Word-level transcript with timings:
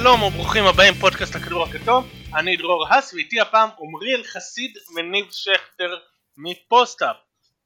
שלום 0.00 0.22
וברוכים 0.22 0.64
הבאים 0.64 0.94
פודקאסט 0.94 1.36
הכדור 1.36 1.64
הכתום. 1.64 2.08
אני 2.36 2.56
דרור 2.56 2.86
האס 2.88 3.14
ואיתי 3.14 3.40
הפעם 3.40 3.68
עמרי 3.80 4.14
אלחסיד 4.14 4.70
וניב 4.96 5.24
שכטר 5.30 5.96
מפוסט-אפ. 6.36 7.16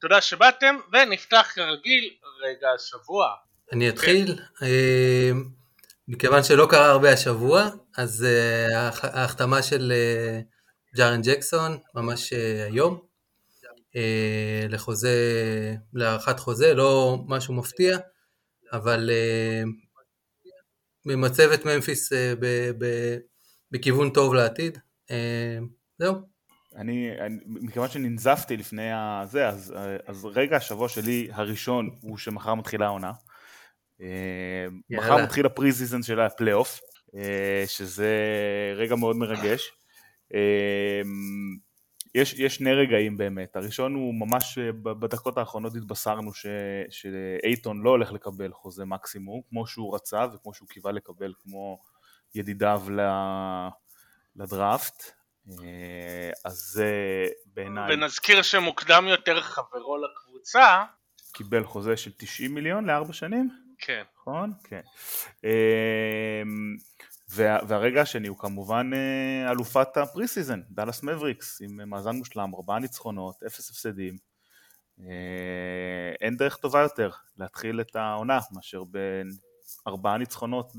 תודה 0.00 0.20
שבאתם 0.20 0.76
ונפתח 0.92 1.52
כרגיל 1.54 2.10
רגע 2.42 2.68
השבוע. 2.76 3.26
אני 3.72 3.88
אתחיל. 3.88 4.40
אה, 4.62 5.30
מכיוון 6.08 6.42
שלא 6.42 6.66
קרה 6.70 6.90
הרבה 6.90 7.12
השבוע 7.12 7.68
אז 7.96 8.24
אה, 8.24 8.90
ההחתמה 9.02 9.62
של 9.62 9.92
אה, 9.94 10.40
ג'ארן 10.96 11.22
ג'קסון 11.22 11.78
ממש 11.94 12.32
היום. 12.70 13.08
לחוזה, 14.68 15.14
להארכת 15.94 16.38
חוזה, 16.38 16.74
לא 16.74 17.18
משהו 17.26 17.54
מפתיע 17.54 17.98
אבל 18.72 19.10
ממצב 21.08 21.50
את 21.54 21.64
ממפיס 21.64 22.12
אה, 22.12 22.32
בכיוון 23.70 24.10
טוב 24.10 24.34
לעתיד. 24.34 24.78
אה, 25.10 25.58
זהו. 25.98 26.14
אני, 26.76 27.10
אני 27.20 27.36
מכיוון 27.46 27.88
שננזפתי 27.88 28.56
לפני 28.56 28.92
הזה, 28.92 29.48
אז, 29.48 29.74
אז 30.06 30.24
רגע 30.24 30.56
השבוע 30.56 30.88
שלי 30.88 31.28
הראשון 31.32 31.90
הוא 32.00 32.18
שמחר 32.18 32.54
מתחילה 32.54 32.86
העונה. 32.86 33.12
אה, 34.00 34.66
מחר 34.90 35.24
מתחיל 35.24 35.46
ה 35.46 35.72
pre-season 35.72 36.02
של 36.02 36.20
הפלייאוף, 36.20 36.80
שזה 37.66 38.16
רגע 38.76 38.96
מאוד 38.96 39.16
מרגש. 39.16 39.72
יש, 42.18 42.34
יש 42.38 42.54
שני 42.54 42.72
רגעים 42.72 43.16
באמת, 43.16 43.56
הראשון 43.56 43.94
הוא 43.94 44.14
ממש 44.14 44.58
אה, 44.58 44.72
בדקות 44.72 45.38
האחרונות 45.38 45.74
התבשרנו 45.76 46.34
ש, 46.34 46.46
שאייטון 46.90 47.82
לא 47.82 47.90
הולך 47.90 48.12
לקבל 48.12 48.52
חוזה 48.52 48.84
מקסימום 48.84 49.40
כמו 49.48 49.66
שהוא 49.66 49.94
רצה 49.94 50.26
וכמו 50.34 50.54
שהוא 50.54 50.68
קיווה 50.68 50.92
לקבל 50.92 51.32
כמו 51.42 51.78
ידידיו 52.34 52.82
לדראפט, 54.36 55.02
אה, 55.50 56.30
אז 56.44 56.54
זה 56.54 56.92
בעיניי... 57.46 57.94
ונזכיר 57.94 58.42
שמוקדם 58.42 59.06
יותר 59.08 59.40
חברו 59.40 59.96
לקבוצה 59.96 60.84
קיבל 61.32 61.64
חוזה 61.64 61.96
של 61.96 62.10
90 62.16 62.54
מיליון 62.54 62.86
לארבע 62.86 63.12
שנים? 63.12 63.50
כן. 63.78 64.02
נכון? 64.20 64.52
כן. 64.64 64.80
אה, 65.44 66.42
וה, 67.30 67.58
והרגע 67.68 68.00
השני 68.00 68.28
הוא 68.28 68.38
כמובן 68.38 68.90
אה, 68.94 69.50
אלופת 69.50 69.96
ה 69.96 70.28
pre-season, 70.28 70.60
דאלאס 70.70 71.02
מבריקס, 71.02 71.62
עם 71.62 71.90
מאזן 71.90 72.16
מושלם, 72.16 72.54
ארבעה 72.54 72.78
ניצחונות, 72.78 73.42
אפס 73.46 73.70
הפסדים. 73.70 74.16
אה, 75.00 76.12
אין 76.20 76.36
דרך 76.36 76.56
טובה 76.56 76.80
יותר 76.80 77.10
להתחיל 77.36 77.80
את 77.80 77.96
העונה 77.96 78.38
מאשר 78.52 78.84
בין 78.84 79.30
ארבעה 79.86 80.18
ניצחונות 80.18 80.72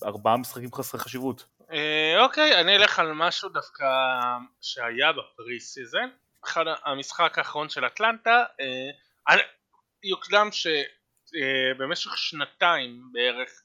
בארבעה 0.00 0.36
משחקים 0.36 0.72
חסרי 0.72 1.00
חשיבות. 1.00 1.44
אה, 1.72 2.24
אוקיי, 2.24 2.60
אני 2.60 2.76
אלך 2.76 2.98
על 2.98 3.12
משהו 3.12 3.48
דווקא 3.48 3.84
שהיה 4.60 5.12
ב 5.12 5.60
pre-season. 5.60 6.08
אחד 6.44 6.64
המשחק 6.84 7.38
האחרון 7.38 7.68
של 7.68 7.86
אטלנטה, 7.86 8.44
יוקדם 10.04 10.48
שבמשך 10.52 12.18
שנתיים 12.18 13.02
בערך 13.12 13.61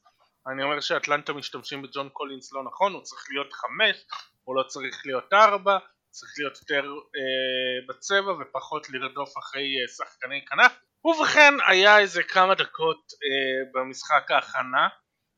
אני 0.51 0.63
אומר 0.63 0.79
שאטלנטה 0.79 1.33
משתמשים 1.33 1.81
בג'ון 1.81 2.09
קולינס 2.09 2.53
לא 2.53 2.63
נכון, 2.63 2.93
הוא 2.93 3.01
צריך 3.01 3.25
להיות 3.29 3.53
חמש, 3.53 4.05
הוא 4.43 4.55
לא 4.55 4.63
צריך 4.63 5.01
להיות 5.05 5.33
ארבע, 5.33 5.77
צריך 6.09 6.31
להיות 6.37 6.57
יותר 6.57 6.83
אה, 7.15 7.87
בצבע 7.87 8.31
ופחות 8.31 8.89
לרדוף 8.89 9.37
אחרי 9.37 9.61
אה, 9.61 9.87
שחקני 9.87 10.45
כנף. 10.45 10.71
ובכן 11.05 11.53
היה 11.67 11.99
איזה 11.99 12.23
כמה 12.23 12.55
דקות 12.55 13.11
אה, 13.23 13.71
במשחק 13.73 14.31
ההכנה, 14.31 14.87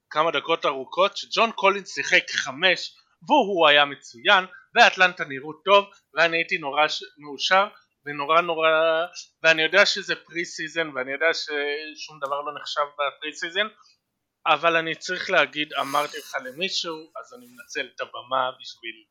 כמה 0.10 0.32
דקות 0.32 0.66
ארוכות 0.66 1.18
שג'ון 1.18 1.52
קולינס 1.52 1.96
שיחק 1.96 2.32
חמש 2.32 2.96
והוא 3.28 3.68
היה 3.68 3.86
מצוין 3.86 4.46
ואטלנטה 4.76 5.26
נראו 5.26 5.54
טוב 5.54 5.86
ואני 6.14 6.38
הייתי 6.38 6.58
נורא 6.58 6.88
ש... 6.88 7.04
מאושר 7.18 7.68
ונורא 8.06 8.42
נורא 8.42 8.70
ואני 9.44 9.62
יודע 9.62 9.86
שזה 9.86 10.16
pre-season 10.16 10.90
ואני 10.96 11.12
יודע 11.12 11.34
ששום 11.34 12.20
דבר 12.20 12.42
לא 12.42 12.62
נחשב 12.62 12.82
ב 12.82 13.34
pre-season 13.34 13.68
אבל 14.48 14.76
אני 14.76 14.96
צריך 14.96 15.30
להגיד 15.30 15.74
אמרתי 15.74 16.18
לך 16.18 16.38
למישהו 16.46 16.96
אז 17.20 17.34
אני 17.34 17.46
מנצל 17.46 17.90
את 17.96 18.02
הבמה 18.02 18.52
בשביל 18.62 19.04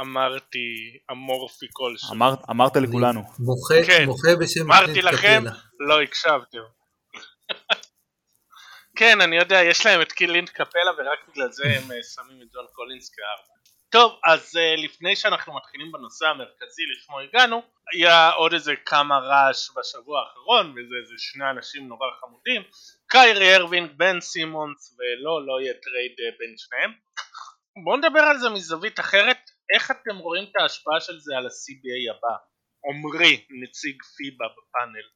אמרתי 0.00 0.98
אמורפי 1.10 1.66
כלשהו. 1.72 2.14
אמר, 2.14 2.34
אמרת 2.50 2.76
לכולנו. 2.76 3.22
מוחה, 3.38 3.74
כן, 3.86 4.04
מוחה 4.06 4.36
בשם 4.40 4.60
אמרתי 4.60 5.02
לכם, 5.02 5.44
לא 5.80 6.02
הקשבתם. 6.02 6.58
כן, 8.98 9.20
אני 9.20 9.36
יודע, 9.36 9.62
יש 9.62 9.86
להם 9.86 10.02
את 10.02 10.12
קלינט 10.12 10.48
קפלה 10.48 10.90
ורק 10.98 11.18
בגלל 11.28 11.50
זה 11.50 11.64
הם 11.64 11.92
אה, 11.92 12.02
שמים 12.02 12.42
את 12.42 12.46
ג'ון 12.54 12.66
קולינס 12.72 13.10
כארבע. 13.10 13.58
טוב, 13.90 14.20
אז 14.24 14.56
אה, 14.56 14.84
לפני 14.84 15.16
שאנחנו 15.16 15.56
מתחילים 15.56 15.92
בנושא 15.92 16.26
המרכזי 16.26 16.82
לשמו 16.92 17.20
הגענו, 17.20 17.62
היה 17.94 18.30
עוד 18.30 18.52
איזה 18.52 18.74
כמה 18.86 19.18
רעש 19.18 19.70
בשבוע 19.76 20.20
האחרון, 20.20 20.70
וזה 20.70 20.94
איזה 21.02 21.14
שני 21.18 21.50
אנשים 21.50 21.88
נורא 21.88 22.06
חמודים, 22.20 22.62
קיירי 23.08 23.56
ארווינג, 23.56 23.90
בן 23.96 24.20
סימונס, 24.20 24.96
ולא, 24.98 25.46
לא 25.46 25.60
יהיה 25.60 25.74
trade 25.74 26.12
אה, 26.12 26.38
בין 26.38 26.54
שניהם. 26.56 26.90
בואו 27.84 27.96
נדבר 27.96 28.20
על 28.20 28.38
זה 28.38 28.48
מזווית 28.48 29.00
אחרת, 29.00 29.50
איך 29.74 29.90
אתם 29.90 30.16
רואים 30.16 30.44
את 30.44 30.56
ההשפעה 30.60 31.00
של 31.00 31.20
זה 31.20 31.36
על 31.36 31.46
ה-CBA 31.46 32.16
הבא? 32.16 32.36
עמרי, 32.90 33.44
נציג 33.62 34.02
פיבה 34.16 34.44
בפאנל. 34.56 35.08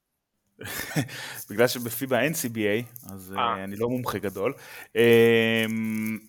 בגלל 1.49 1.67
שבפיבה 1.67 2.21
אין 2.21 2.33
CBA, 2.33 3.11
אז 3.13 3.33
uh, 3.37 3.39
אני 3.63 3.75
לא 3.75 3.89
מומחה 3.89 4.17
גדול. 4.17 4.53
אמ, 4.95 6.19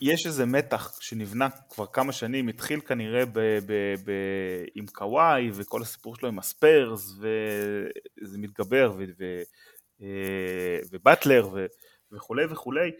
יש 0.00 0.26
איזה 0.26 0.46
מתח 0.46 1.00
שנבנה 1.00 1.48
כבר 1.70 1.86
כמה 1.86 2.12
שנים, 2.12 2.48
התחיל 2.48 2.80
כנראה 2.80 3.26
ב, 3.26 3.38
ב, 3.66 3.94
ב, 4.04 4.12
עם 4.74 4.86
קוואי 4.86 5.50
וכל 5.52 5.82
הסיפור 5.82 6.16
שלו 6.16 6.28
עם 6.28 6.38
הספיירס 6.38 7.12
וזה 7.18 8.38
מתגבר 8.38 8.92
ו, 8.98 9.04
ו, 9.18 9.24
אה, 9.24 9.42
ובטלר 10.92 11.48
ו, 11.52 11.66
וכולי 12.12 12.44
וכולי 12.50 12.90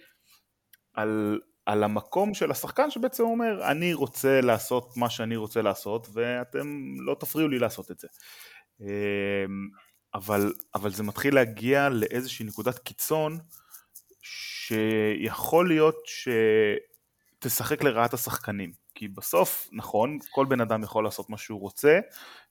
על, 0.94 1.40
על 1.66 1.84
המקום 1.84 2.34
של 2.34 2.50
השחקן 2.50 2.90
שבעצם 2.90 3.22
אומר 3.22 3.70
אני 3.70 3.94
רוצה 3.94 4.40
לעשות 4.40 4.96
מה 4.96 5.10
שאני 5.10 5.36
רוצה 5.36 5.62
לעשות 5.62 6.06
ואתם 6.12 6.94
לא 6.98 7.16
תפריעו 7.20 7.48
לי 7.48 7.58
לעשות 7.58 7.90
את 7.90 7.98
זה 7.98 8.08
אמ, 8.80 9.68
אבל, 10.14 10.52
אבל 10.74 10.90
זה 10.90 11.02
מתחיל 11.02 11.34
להגיע 11.34 11.88
לאיזושהי 11.88 12.46
נקודת 12.46 12.78
קיצון 12.78 13.38
שיכול 14.22 15.68
להיות 15.68 15.96
שתשחק 17.38 17.82
לרעת 17.84 18.14
השחקנים. 18.14 18.72
כי 18.94 19.08
בסוף, 19.08 19.68
נכון, 19.72 20.18
כל 20.30 20.46
בן 20.46 20.60
אדם 20.60 20.82
יכול 20.82 21.04
לעשות 21.04 21.30
מה 21.30 21.38
שהוא 21.38 21.60
רוצה, 21.60 22.00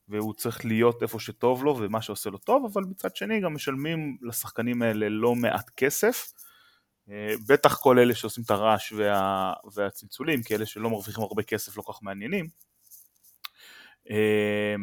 והוא 0.09 0.34
צריך 0.34 0.66
להיות 0.66 1.03
איפה 1.03 1.20
שטוב 1.20 1.64
לו 1.64 1.78
ומה 1.80 2.02
שעושה 2.02 2.30
לו 2.30 2.38
טוב, 2.38 2.66
אבל 2.74 2.84
מצד 2.84 3.16
שני 3.16 3.40
גם 3.40 3.53
משלמים 3.53 4.18
לשחקנים 4.22 4.81
האלה 4.81 5.09
לא 5.09 5.36
מעט 5.36 5.70
כסף. 5.78 6.34
אה, 7.09 7.34
בטח 7.47 7.75
כל 7.75 8.00
אלה 8.00 8.16
שעושים 8.16 8.44
את 8.44 8.52
הרעש 8.52 8.92
וה, 8.92 9.53
והצלצולים, 9.74 10.44
כי 10.44 10.56
אלה 10.56 10.66
שלא 10.66 10.90
מרוויחים 10.90 11.24
הרבה 11.24 11.44
כסף 11.44 11.78
לא 11.78 11.84
כך 11.88 12.00
מעניינים. 12.02 12.48
אה, 14.09 14.75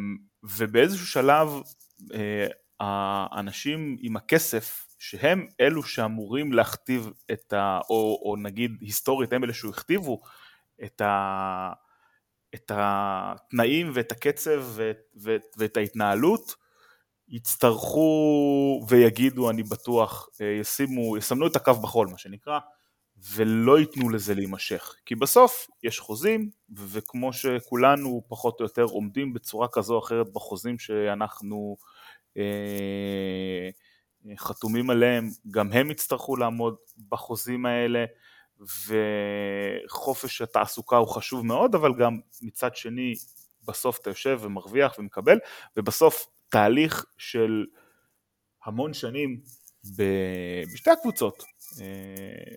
ובאיזשהו 0.43 1.07
שלב 1.07 1.49
אה, 2.15 2.47
האנשים 2.81 3.97
עם 4.01 4.17
הכסף 4.17 4.87
שהם 4.99 5.47
אלו 5.61 5.83
שאמורים 5.83 6.53
להכתיב 6.53 7.11
את 7.33 7.53
ה... 7.53 7.81
או, 7.91 8.23
או 8.23 8.37
נגיד 8.37 8.77
היסטורית 8.81 9.33
הם 9.33 9.45
אלה 9.45 9.55
שהכתיבו 9.55 10.21
את, 10.85 11.01
ה, 11.01 11.73
את 12.55 12.73
התנאים 12.75 13.91
ואת 13.95 14.13
הקצב 14.13 14.65
ואת, 14.75 14.99
ואת, 15.15 15.43
ואת 15.59 15.77
ההתנהלות 15.77 16.55
יצטרכו 17.29 18.81
ויגידו 18.89 19.51
אני 19.51 19.63
בטוח, 19.63 20.29
אה, 20.41 20.47
ישימו, 20.47 21.17
יסמנו 21.17 21.47
את 21.47 21.57
הקו 21.57 21.75
בחול 21.75 22.09
מה 22.09 22.19
שנקרא 22.19 22.59
ולא 23.35 23.79
ייתנו 23.79 24.11
לזה 24.11 24.35
להימשך. 24.35 24.95
כי 25.07 25.15
בסוף 25.15 25.67
יש 25.83 26.01
חוזים 26.01 26.51
וכמו 26.77 27.33
שכולנו 27.33 28.23
פחות 28.29 28.61
או 28.61 28.65
יותר 28.65 28.83
עומדים 28.83 29.33
בצורה 29.33 29.69
כזו 29.73 29.95
או 29.95 29.99
אחרת 29.99 30.33
בחוזים 30.33 30.79
שאנחנו 30.79 31.77
אה, 32.37 33.71
חתומים 34.37 34.91
עליהם, 34.91 35.31
גם 35.51 35.73
הם 35.73 35.91
יצטרכו 35.91 36.37
לעמוד 36.37 36.77
בחוזים 37.09 37.67
האלה 37.67 38.05
וחופש 38.61 40.43
התעסוקה 40.43 40.97
הוא 40.97 41.09
חשוב 41.09 41.47
מאוד, 41.47 41.75
אבל 41.75 41.95
גם 41.95 42.19
מצד 42.43 42.77
שני 42.77 43.15
בסוף 43.67 43.99
אתה 44.01 44.11
יושב 44.11 44.39
ומרוויח 44.43 44.99
ומקבל, 44.99 45.39
ובסוף 45.77 46.27
תהליך 46.49 47.05
של 47.19 47.67
המון 48.65 48.95
שנים 48.95 49.41
בשתי 50.73 50.91
הקבוצות, 50.91 51.45
אה, 51.81 52.55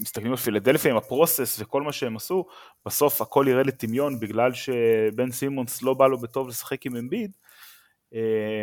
מסתכלים 0.00 0.30
על 0.30 0.36
פילדלפיה 0.36 0.90
עם 0.90 0.96
הפרוסס 0.96 1.56
וכל 1.60 1.82
מה 1.82 1.92
שהם 1.92 2.16
עשו, 2.16 2.46
בסוף 2.86 3.22
הכל 3.22 3.46
ירד 3.48 3.66
לטמיון 3.66 4.20
בגלל 4.20 4.54
שבן 4.54 5.30
סימונס 5.32 5.82
לא 5.82 5.94
בא 5.94 6.06
לו 6.06 6.18
בטוב 6.18 6.48
לשחק 6.48 6.86
עם 6.86 6.96
אמביד, 6.96 7.36
אה, 8.14 8.62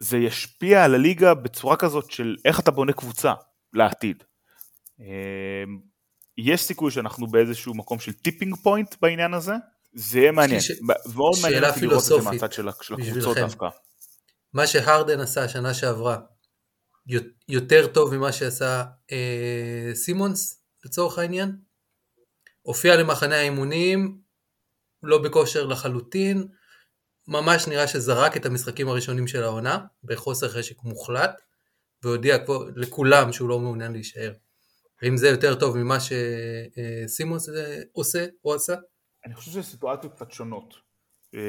זה 0.00 0.18
ישפיע 0.18 0.84
על 0.84 0.94
הליגה 0.94 1.34
בצורה 1.34 1.76
כזאת 1.76 2.10
של 2.10 2.36
איך 2.44 2.60
אתה 2.60 2.70
בונה 2.70 2.92
קבוצה 2.92 3.34
לעתיד. 3.72 4.24
אמ, 5.00 5.80
יש 6.38 6.62
סיכוי 6.62 6.90
שאנחנו 6.90 7.26
באיזשהו 7.26 7.74
מקום 7.74 8.00
של 8.00 8.12
tipping 8.12 8.56
point 8.62 8.94
בעניין 9.02 9.34
הזה, 9.34 9.52
זה 9.92 10.18
יהיה 10.18 10.32
מעניין, 10.32 10.60
ש... 10.60 10.70
מאוד 11.14 11.32
מעניין 11.42 11.62
שאלה 11.62 11.86
לראות 11.86 12.02
את 12.02 12.22
זה 12.22 12.30
מהצד 12.30 12.52
של 12.52 12.68
של 12.82 12.94
הקבוצות. 12.94 13.36
דווקא. 13.36 13.66
מה 14.52 14.66
שהרדן 14.66 15.20
עשה 15.20 15.48
שנה 15.48 15.74
שעברה 15.74 16.18
יותר 17.48 17.86
טוב 17.86 18.16
ממה 18.16 18.32
שעשה 18.32 18.84
אה, 19.12 19.90
סימונס 19.94 20.64
לצורך 20.84 21.18
העניין. 21.18 21.56
הופיע 22.62 22.96
למחנה 22.96 23.36
האימונים, 23.36 24.20
לא 25.02 25.22
בכושר 25.22 25.66
לחלוטין, 25.66 26.48
ממש 27.28 27.68
נראה 27.68 27.88
שזרק 27.88 28.36
את 28.36 28.46
המשחקים 28.46 28.88
הראשונים 28.88 29.26
של 29.26 29.42
העונה, 29.42 29.78
בחוסר 30.04 30.48
חשק 30.48 30.82
מוחלט, 30.82 31.40
והודיע 32.02 32.36
לכולם 32.76 33.32
שהוא 33.32 33.48
לא 33.48 33.58
מעוניין 33.58 33.92
להישאר. 33.92 34.32
האם 35.02 35.16
זה 35.16 35.28
יותר 35.28 35.54
טוב 35.54 35.76
ממה 35.78 35.96
שסימונס 36.00 37.48
אה, 37.48 37.54
עושה 37.92 38.26
או 38.44 38.54
עשה? 38.54 38.74
אני 39.26 39.34
חושב 39.34 39.50
שזה 39.50 39.62
סיטואציות 39.62 40.14
קצת 40.14 40.30
שונות. 40.32 40.74
אמ, 41.34 41.40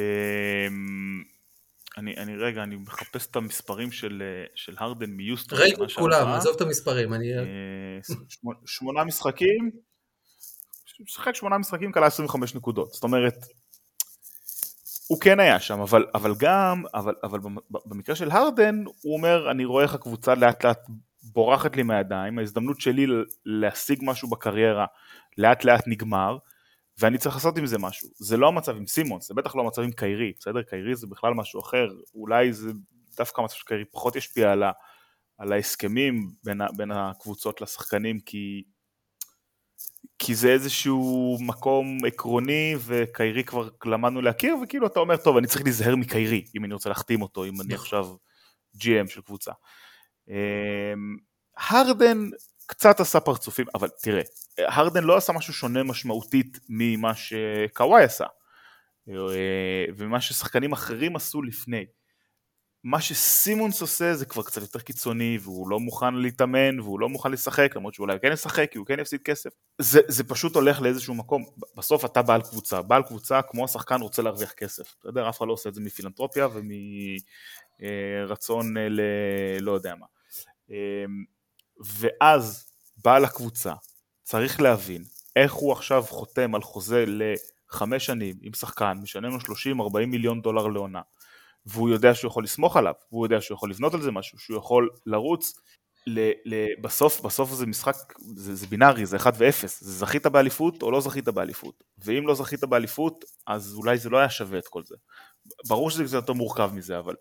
אני, 1.98 2.18
אני 2.18 2.36
רגע, 2.38 2.64
אני 2.64 2.76
מחפש 2.76 3.28
את 3.28 3.36
המספרים 3.36 3.92
של, 3.92 4.24
אה, 4.26 4.46
של 4.56 4.76
הרדן 4.78 5.10
מיוסטון. 5.10 5.60
ראיתי 5.60 5.84
את 5.84 5.92
כולם. 5.92 6.28
עזוב 6.28 6.56
את 6.56 6.62
המספרים, 6.62 7.14
אני... 7.14 7.34
אה, 7.38 7.44
שמונה- 8.66 9.04
משחקים, 9.04 9.72
שיחק 11.08 11.36
שמונה 11.36 11.58
משחקים, 11.58 11.92
כלה 11.92 12.06
25 12.06 12.56
נקודות. 12.56 12.94
זאת 12.94 13.04
אומרת, 13.04 13.36
הוא 15.08 15.22
כן 15.22 15.40
היה 15.40 15.60
שם, 15.60 15.80
אבל, 15.80 16.06
אבל 16.16 16.34
גם, 16.40 16.84
אבל, 16.94 17.16
אבל 17.24 17.40
במ- 17.40 17.58
במקרה 17.86 18.16
של 18.16 18.32
הרדן, 18.32 18.76
הוא 19.02 19.18
אומר, 19.18 19.52
אני 19.52 19.66
רואה 19.66 19.84
איך 19.84 19.94
הקבוצה 19.94 20.36
לאט 20.36 20.66
לאט 20.66 20.80
בורחת 21.24 21.76
לי 21.76 21.84
מהידיים, 21.84 22.40
ההזדמנות 22.40 22.82
שלי 22.82 23.06
להשיג 23.46 24.00
משהו 24.04 24.30
בקריירה 24.30 24.86
לאט 25.38 25.64
לאט 25.64 25.84
נגמר, 25.88 26.38
ואני 27.00 27.18
צריך 27.18 27.36
לעשות 27.36 27.58
עם 27.58 27.66
זה 27.66 27.78
משהו. 27.78 28.10
זה 28.16 28.38
לא 28.38 28.48
המצב 28.48 28.78
עם 28.78 28.88
סימונס, 28.88 29.28
זה 29.28 29.34
בטח 29.34 29.56
לא 29.56 29.62
המצב 29.62 29.82
עם 29.82 29.92
קיירי, 29.92 30.34
בסדר? 30.40 30.62
קיירי 30.62 30.96
זה 30.96 31.08
בכלל 31.08 31.34
משהו 31.34 31.62
אחר, 31.62 31.88
אולי 32.14 32.54
זה 32.54 32.72
דווקא 33.18 33.42
המצב 33.42 33.56
של 33.56 33.64
קיירי 33.66 33.86
פחות 33.86 34.16
ישפיע 34.16 34.52
על, 34.52 34.64
ה, 34.64 34.72
על 35.38 35.54
ההסכמים 35.54 36.32
בין, 36.44 36.62
ה, 36.62 36.68
בין 36.78 36.92
הקבוצות 36.92 37.62
לשחקנים, 37.62 38.20
כי, 38.20 38.64
כי 40.20 40.36
זה 40.36 40.50
איזשהו 40.50 41.38
מקום 41.42 41.98
עקרוני, 42.08 42.76
וקיירי 42.80 43.44
כבר 43.44 43.70
למדנו 43.86 44.22
להכיר, 44.22 44.56
וכאילו 44.64 44.88
אתה 44.88 45.00
אומר, 45.00 45.18
טוב, 45.18 45.38
אני 45.38 45.48
צריך 45.48 45.64
להיזהר 45.64 45.96
מקיירי, 45.96 46.46
אם 46.56 46.66
אני 46.66 46.74
רוצה 46.74 46.90
להחתים 46.90 47.22
אותו, 47.22 47.46
אם 47.46 47.62
אני 47.62 47.74
נכון. 47.74 47.84
עכשיו 47.84 48.16
GM 48.78 49.08
של 49.08 49.22
קבוצה. 49.22 49.52
אמ, 50.30 51.18
הרדן 51.58 52.30
קצת 52.66 53.00
עשה 53.00 53.20
פרצופים, 53.20 53.66
אבל 53.76 53.88
תראה, 54.02 54.22
הרדן 54.58 55.04
לא 55.04 55.18
עשה 55.18 55.34
משהו 55.34 55.54
שונה 55.54 55.84
משמעותית 55.84 56.60
ממה 56.70 57.12
שקוואי 57.16 58.04
עשה, 58.04 58.26
אה, 59.10 59.86
ומה 59.98 60.22
ששחקנים 60.22 60.72
אחרים 60.72 61.16
עשו 61.16 61.42
לפני. 61.42 61.86
מה 62.84 63.02
שסימונס 63.02 63.82
עושה 63.82 64.14
זה 64.14 64.26
כבר 64.26 64.44
קצת 64.44 64.62
יותר 64.62 64.80
קיצוני, 64.80 65.38
והוא 65.42 65.70
לא 65.70 65.80
מוכן 65.80 66.14
להתאמן, 66.14 66.80
והוא 66.80 67.00
לא 67.00 67.10
מוכן 67.10 67.32
לשחק, 67.32 67.76
למרות 67.76 67.94
שאולי 67.94 68.14
הוא 68.14 68.22
כן 68.22 68.32
ישחק, 68.32 68.72
כי 68.72 68.78
הוא 68.78 68.86
כן 68.86 69.00
יפסיד 69.00 69.22
כסף. 69.22 69.50
זה, 69.78 70.00
זה 70.08 70.24
פשוט 70.24 70.56
הולך 70.56 70.82
לאיזשהו 70.82 71.14
מקום. 71.14 71.46
בסוף 71.78 72.06
אתה 72.06 72.22
בעל 72.22 72.42
קבוצה. 72.42 72.82
בעל 72.82 73.04
קבוצה, 73.04 73.42
כמו 73.42 73.66
השחקן, 73.66 74.02
רוצה 74.02 74.22
להרוויח 74.22 74.52
כסף. 74.52 74.96
אתה 75.00 75.10
יודע, 75.10 75.30
אף 75.30 75.38
אחד 75.38 75.48
לא 75.48 75.54
עושה 75.54 75.70
את 75.70 75.76
זה 75.76 75.82
מפילנטרופיה 75.82 76.48
ומרצון 77.82 78.78
ל... 78.78 79.02
לא 79.62 79.72
יודע 79.72 79.96
מה. 79.96 80.06
אמ, 80.70 80.76
ואז 82.00 82.72
בעל 83.04 83.26
הקבוצה 83.26 83.74
צריך 84.24 84.62
להבין 84.62 85.04
איך 85.36 85.54
הוא 85.54 85.72
עכשיו 85.72 86.04
חותם 86.04 86.56
על 86.56 86.62
חוזה 86.62 87.06
לחמש 87.08 88.06
שנים 88.06 88.36
עם 88.42 88.54
שחקן, 88.54 88.98
משלם 89.02 89.32
לו 89.32 89.40
30-40 89.40 90.06
מיליון 90.08 90.42
דולר 90.42 90.68
לעונה, 90.68 91.02
והוא 91.66 91.90
יודע 91.90 92.16
שהוא 92.16 92.30
יכול 92.30 92.44
לסמוך 92.44 92.78
עליו, 92.78 92.94
והוא 93.12 93.26
יודע 93.26 93.42
שהוא 93.42 93.56
יכול 93.56 93.70
לבנות 93.70 93.94
על 93.94 94.02
זה 94.02 94.12
משהו, 94.12 94.40
שהוא 94.40 94.58
יכול 94.58 94.90
לרוץ, 95.06 95.54
ל, 96.08 96.32
ל, 96.46 96.66
בסוף, 96.82 97.22
בסוף 97.22 97.52
זה 97.52 97.66
משחק, 97.66 97.96
זה, 98.36 98.56
זה 98.56 98.68
בינארי, 98.68 99.06
זה 99.06 99.18
1 99.18 99.34
ו-0, 99.38 99.68
זה 99.68 99.92
זכית 99.92 100.28
באליפות 100.28 100.82
או 100.82 100.92
לא 100.92 101.02
זכית 101.02 101.28
באליפות, 101.28 101.84
ואם 101.98 102.28
לא 102.28 102.36
זכית 102.36 102.64
באליפות, 102.64 103.26
אז 103.48 103.74
אולי 103.74 103.98
זה 103.98 104.10
לא 104.10 104.18
היה 104.18 104.30
שווה 104.30 104.60
את 104.60 104.68
כל 104.68 104.84
זה. 104.84 104.96
ברור 105.68 105.90
שזה 105.92 106.04
קצת 106.04 106.14
יותר 106.14 106.34
מורכב 106.34 106.72
מזה, 106.74 107.00
אבל, 107.00 107.16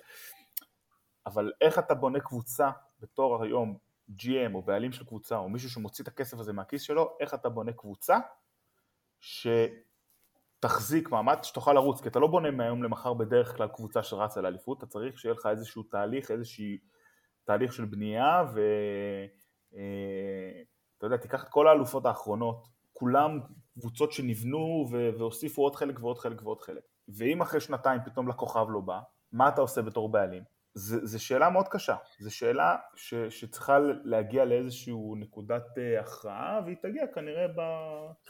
אבל 1.26 1.52
איך 1.60 1.78
אתה 1.78 1.94
בונה 1.94 2.20
קבוצה 2.20 2.70
בתור 3.00 3.42
היום 3.42 3.76
GM 4.18 4.54
או 4.54 4.62
בעלים 4.62 4.92
של 4.92 5.04
קבוצה 5.04 5.36
או 5.36 5.48
מישהו 5.48 5.70
שמוציא 5.70 6.04
את 6.04 6.08
הכסף 6.08 6.38
הזה 6.38 6.52
מהכיס 6.52 6.82
שלו, 6.82 7.16
איך 7.20 7.34
אתה 7.34 7.48
בונה 7.48 7.72
קבוצה 7.72 8.18
שתחזיק 10.60 11.10
מעמד 11.10 11.38
שתוכל 11.42 11.72
לרוץ, 11.72 12.00
כי 12.00 12.08
אתה 12.08 12.18
לא 12.18 12.26
בונה 12.26 12.50
מהיום 12.50 12.82
למחר 12.82 13.14
בדרך 13.14 13.56
כלל 13.56 13.68
קבוצה 13.68 14.02
שרצה 14.02 14.40
לאליפות, 14.40 14.78
אתה 14.78 14.86
צריך 14.86 15.18
שיהיה 15.18 15.34
לך 15.34 15.46
איזשהו 15.46 15.82
תהליך, 15.82 16.30
איזשהו 16.30 16.64
תהליך 17.44 17.72
של 17.72 17.84
בנייה 17.84 18.44
ואתה 19.70 19.76
יודע, 21.06 21.16
תיקח 21.16 21.44
את 21.44 21.48
כל 21.48 21.68
האלופות 21.68 22.06
האחרונות, 22.06 22.68
כולם 22.92 23.40
קבוצות 23.78 24.12
שנבנו 24.12 24.86
ו- 24.90 25.10
והוסיפו 25.18 25.62
עוד 25.62 25.76
חלק 25.76 26.00
ועוד 26.00 26.18
חלק 26.18 26.42
ועוד 26.42 26.60
חלק. 26.60 26.82
ואם 27.08 27.42
אחרי 27.42 27.60
שנתיים 27.60 28.00
פתאום 28.04 28.28
לכוכב 28.28 28.66
לא 28.68 28.80
בא, 28.80 29.00
מה 29.32 29.48
אתה 29.48 29.60
עושה 29.60 29.82
בתור 29.82 30.08
בעלים? 30.08 30.42
זו 30.74 31.24
שאלה 31.24 31.50
מאוד 31.50 31.68
קשה, 31.70 31.94
זו 32.20 32.34
שאלה 32.34 32.76
ש, 32.96 33.14
שצריכה 33.30 33.78
להגיע 34.04 34.44
לאיזושהי 34.44 34.94
נקודת 35.16 35.62
uh, 35.76 36.00
הכרעה, 36.00 36.60
והיא 36.64 36.76
תגיע 36.82 37.02
כנראה 37.14 37.48
ב... 37.48 37.60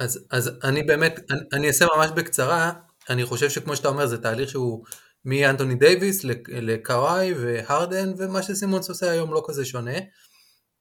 אז, 0.00 0.26
אז 0.31 0.58
אני 0.64 0.82
באמת, 0.82 1.20
אני, 1.31 1.40
אני 1.52 1.69
אעשה 1.69 1.84
ממש 1.96 2.10
בקצרה, 2.10 2.72
אני 3.10 3.25
חושב 3.25 3.48
שכמו 3.48 3.76
שאתה 3.76 3.88
אומר 3.88 4.06
זה 4.06 4.22
תהליך 4.22 4.50
שהוא 4.50 4.84
מאנטוני 5.25 5.75
דייוויס 5.75 6.25
לקוואי 6.48 7.34
והרדן, 7.34 8.12
ומה 8.19 8.42
שסימונס 8.42 8.88
עושה 8.88 9.10
היום 9.10 9.34
לא 9.34 9.42
כזה 9.46 9.64
שונה. 9.64 9.98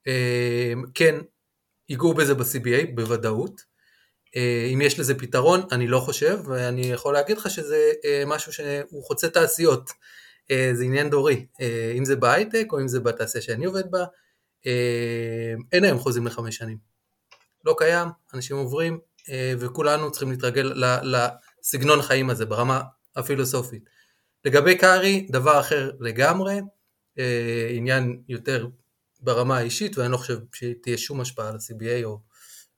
אה, 0.06 0.72
כן, 0.94 1.14
ייגעו 1.88 2.14
בזה 2.14 2.34
ב-CBA 2.34 2.94
בוודאות. 2.94 3.60
אה, 4.36 4.70
אם 4.74 4.80
יש 4.80 4.98
לזה 4.98 5.18
פתרון, 5.18 5.60
אני 5.72 5.86
לא 5.86 5.98
חושב, 5.98 6.38
ואני 6.46 6.86
יכול 6.86 7.14
להגיד 7.14 7.38
לך 7.38 7.50
שזה 7.50 7.92
אה, 8.04 8.22
משהו 8.26 8.52
שהוא 8.52 9.04
חוצה 9.04 9.28
תעשיות. 9.28 9.90
זה 10.72 10.84
עניין 10.84 11.10
דורי, 11.10 11.46
אם 11.98 12.04
זה 12.04 12.16
בהייטק 12.16 12.66
או 12.72 12.80
אם 12.80 12.88
זה 12.88 13.00
בתעשייה 13.00 13.42
שאני 13.42 13.64
עובד 13.64 13.90
בה, 13.90 14.04
אין 15.72 15.84
היום 15.84 15.98
חוזים 15.98 16.26
לחמש 16.26 16.56
שנים. 16.56 16.78
לא 17.64 17.74
קיים, 17.78 18.08
אנשים 18.34 18.56
עוברים, 18.56 18.98
וכולנו 19.58 20.10
צריכים 20.10 20.30
להתרגל 20.30 20.72
לסגנון 21.02 22.02
חיים 22.02 22.30
הזה 22.30 22.46
ברמה 22.46 22.82
הפילוסופית. 23.16 23.82
לגבי 24.44 24.78
קארי, 24.78 25.26
דבר 25.30 25.60
אחר 25.60 25.90
לגמרי, 26.00 26.60
עניין 27.70 28.22
יותר 28.28 28.66
ברמה 29.20 29.58
האישית, 29.58 29.98
ואני 29.98 30.12
לא 30.12 30.16
חושב 30.16 30.38
שתהיה 30.52 30.98
שום 30.98 31.20
השפעה 31.20 31.48
על 31.48 31.54
ה-CBA 31.54 32.04
או 32.04 32.20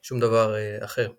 שום 0.03 0.21
דבר 0.21 0.55
אחר. 0.81 1.13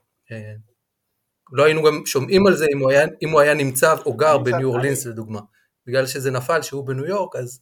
לא 1.51 1.63
היינו 1.63 1.83
גם 1.83 2.05
שומעים 2.05 2.48
על 2.48 2.55
זה 2.55 2.65
אם 2.74 2.79
הוא 2.79 2.91
היה, 2.91 3.05
אם 3.22 3.29
הוא 3.29 3.39
היה 3.39 3.53
נמצא 3.53 3.95
או 4.05 4.13
גר 4.13 4.38
בניו 4.38 4.67
אורלינס 4.67 5.05
לדוגמה. 5.05 5.39
בגלל 5.88 6.08
שזה 6.08 6.32
נפל 6.32 6.62
שהוא 6.62 6.88
בניו 6.88 7.06
יורק, 7.06 7.36
אז 7.36 7.60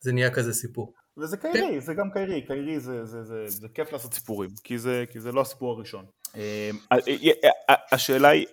זה 0.00 0.12
נהיה 0.12 0.30
כזה 0.30 0.52
סיפור. 0.52 0.94
וזה 1.18 1.36
קיירי, 1.36 1.80
זה 1.80 1.94
גם 1.94 2.10
קיירי, 2.12 2.46
קיירי 2.46 2.80
זה, 2.80 3.04
זה, 3.04 3.24
זה, 3.24 3.44
זה 3.46 3.68
כיף 3.74 3.92
לעשות 3.92 4.14
סיפורים, 4.14 4.50
כי 4.64 4.78
זה, 4.78 5.04
כי 5.10 5.20
זה 5.20 5.32
לא 5.32 5.40
הסיפור 5.40 5.70
הראשון. 5.76 6.06
השאלה 7.92 8.28
היא, 8.28 8.46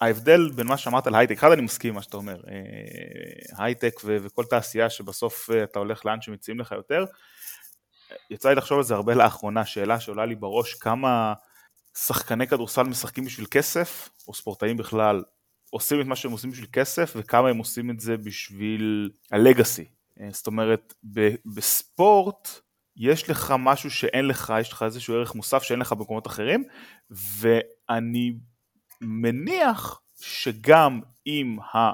ההבדל 0.00 0.50
בין 0.50 0.66
מה 0.66 0.76
שאמרת 0.76 1.06
על 1.06 1.14
הייטק, 1.14 1.32
אחד 1.32 1.52
אני 1.52 1.62
מסכים 1.62 1.88
עם 1.88 1.94
מה 1.94 2.02
שאתה 2.02 2.16
אומר, 2.16 2.40
הייטק 3.56 4.00
וכל 4.04 4.44
תעשייה 4.44 4.90
שבסוף 4.90 5.50
אתה 5.64 5.78
הולך 5.78 6.06
לאן 6.06 6.20
שמציעים 6.20 6.60
לך 6.60 6.72
יותר, 6.72 7.04
יצא 8.30 8.48
לי 8.48 8.54
לחשוב 8.54 8.78
על 8.78 8.84
זה 8.84 8.94
הרבה 8.94 9.14
לאחרונה, 9.14 9.66
שאלה 9.66 10.00
שעולה 10.00 10.26
לי 10.26 10.34
בראש, 10.34 10.74
כמה 10.74 11.34
שחקני 11.98 12.46
כדורסל 12.46 12.82
משחקים 12.82 13.24
בשביל 13.24 13.46
כסף, 13.50 14.08
או 14.28 14.34
ספורטאים 14.34 14.76
בכלל, 14.76 15.22
עושים 15.72 16.00
את 16.00 16.06
מה 16.06 16.16
שהם 16.16 16.32
עושים 16.32 16.50
בשביל 16.50 16.68
כסף, 16.72 17.12
וכמה 17.16 17.48
הם 17.48 17.58
עושים 17.58 17.90
את 17.90 18.00
זה 18.00 18.16
בשביל 18.16 19.10
הלגאסי. 19.30 19.84
זאת 20.30 20.46
אומרת, 20.46 20.94
בספורט 21.54 22.48
יש 22.96 23.30
לך 23.30 23.54
משהו 23.58 23.90
שאין 23.90 24.28
לך, 24.28 24.52
יש 24.60 24.72
לך 24.72 24.82
איזשהו 24.82 25.14
ערך 25.14 25.34
מוסף 25.34 25.62
שאין 25.62 25.78
לך 25.78 25.92
במקומות 25.92 26.26
אחרים, 26.26 26.64
ואני 27.10 28.32
מניח 29.00 30.00
שגם 30.20 31.00
אם 31.26 31.56
ה... 31.60 31.92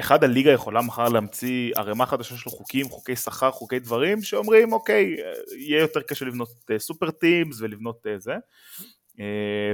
אחד 0.00 0.24
הליגה 0.24 0.50
יכולה 0.50 0.82
מחר 0.82 1.08
להמציא 1.08 1.72
ערימה 1.76 2.06
חדשה 2.06 2.36
של 2.36 2.50
חוקים, 2.50 2.88
חוקי 2.88 3.16
שכר, 3.16 3.50
חוקי 3.50 3.78
דברים, 3.78 4.22
שאומרים 4.22 4.72
אוקיי, 4.72 5.16
יהיה 5.56 5.80
יותר 5.80 6.02
קשה 6.02 6.24
לבנות 6.24 6.48
super 6.78 7.10
teams 7.10 7.60
ולבנות 7.60 8.06
זה, 8.16 8.34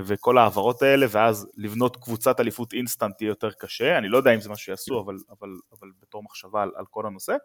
וכל 0.05 0.39
ההעברות 0.39 0.83
האלה, 0.83 1.07
ואז 1.11 1.49
לבנות 1.57 1.97
קבוצת 1.97 2.41
אליפות 2.41 2.73
אינסטנט 2.73 3.23
יהיה 3.23 3.29
יותר 3.29 3.51
קשה, 3.51 3.99
אני 3.99 4.09
לא 4.09 4.17
יודע 4.17 4.35
אם 4.35 4.41
זה 4.41 4.49
מה 4.49 4.57
שיעשו, 4.57 5.01
אבל, 5.01 5.17
אבל, 5.31 5.49
אבל 5.73 5.89
בתור 6.03 6.23
מחשבה 6.23 6.63
על, 6.63 6.71
על 6.77 6.85
כל 6.91 7.07
הנושא, 7.07 7.37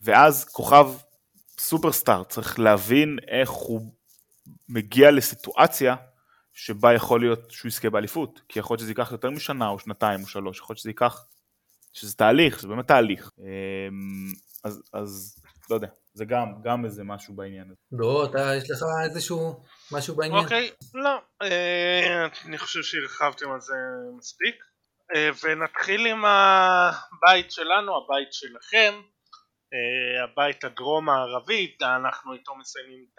ואז 0.00 0.44
כוכב 0.44 0.86
superstar 1.58 2.24
צריך 2.24 2.58
להבין 2.58 3.18
איך 3.28 3.50
הוא 3.50 3.92
מגיע 4.68 5.10
לסיטואציה 5.10 5.96
שבה 6.52 6.94
יכול 6.94 7.20
להיות 7.20 7.50
שהוא 7.50 7.68
יזכה 7.68 7.90
באליפות, 7.90 8.40
כי 8.48 8.58
יכול 8.58 8.74
להיות 8.74 8.80
שזה 8.80 8.90
ייקח 8.90 9.12
יותר 9.12 9.30
משנה 9.30 9.68
או 9.68 9.78
שנתיים 9.78 10.22
או 10.22 10.26
שלוש, 10.26 10.58
יכול 10.58 10.74
להיות 10.74 10.78
שזה 10.78 10.90
ייקח, 10.90 11.26
שזה 11.92 12.14
תהליך, 12.14 12.60
זה 12.60 12.68
באמת 12.68 12.88
תהליך. 12.88 13.30
אמ, 13.38 13.44
אז, 14.64 14.82
אז 14.92 15.36
לא 15.70 15.74
יודע, 15.74 15.88
זה 16.14 16.24
גם, 16.24 16.46
גם 16.64 16.84
איזה 16.84 17.04
משהו 17.04 17.34
בעניין 17.34 17.70
הזה. 17.70 17.80
לא, 17.92 18.26
אתה, 18.30 18.54
יש 18.56 18.70
לך 18.70 18.78
איזשהו 19.04 19.64
משהו 19.92 20.16
בעניין? 20.16 20.44
אוקיי, 20.44 20.70
לא, 20.94 21.18
אה, 21.42 22.26
אני 22.46 22.58
חושב 22.58 22.82
שהרחבתם 22.82 23.50
על 23.50 23.60
זה 23.60 23.74
מספיק. 24.18 24.54
אה, 25.14 25.30
ונתחיל 25.42 26.06
עם 26.06 26.24
הבית 26.24 27.50
שלנו, 27.50 27.96
הבית 27.96 28.32
שלכם, 28.32 29.02
אה, 29.72 30.24
הבית 30.24 30.64
הדרום 30.64 31.08
מערבי, 31.08 31.76
אנחנו 31.82 32.32
איתו 32.32 32.54
מסיימים 32.54 33.04
את 33.14 33.18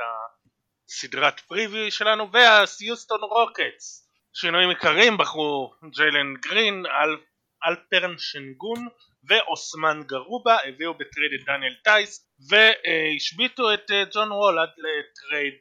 הסדרת 0.90 1.40
preview 1.40 1.92
שלנו, 1.92 2.32
יוסטון 2.32 3.20
רוקטס. 3.22 4.10
שינויים 4.34 4.70
עיקריים 4.70 5.18
בחרו 5.18 5.74
ג'יילן 5.92 6.34
גרין, 6.34 6.86
אל, 6.86 7.18
אלפרן 7.66 8.16
שנגון 8.18 8.88
ואוסמן 9.30 10.02
גרובה, 10.06 10.58
הביאו 10.68 10.94
ב 10.94 11.00
trade 11.00 11.32
את 11.40 11.46
דניאל 11.46 11.76
טייס, 11.84 12.28
והשביתו 12.50 13.74
את 13.74 13.92
אה, 13.92 14.04
ג'ון 14.14 14.32
וול 14.32 14.60
עד 14.60 14.70
ל 14.78 14.90
trade 14.90 15.54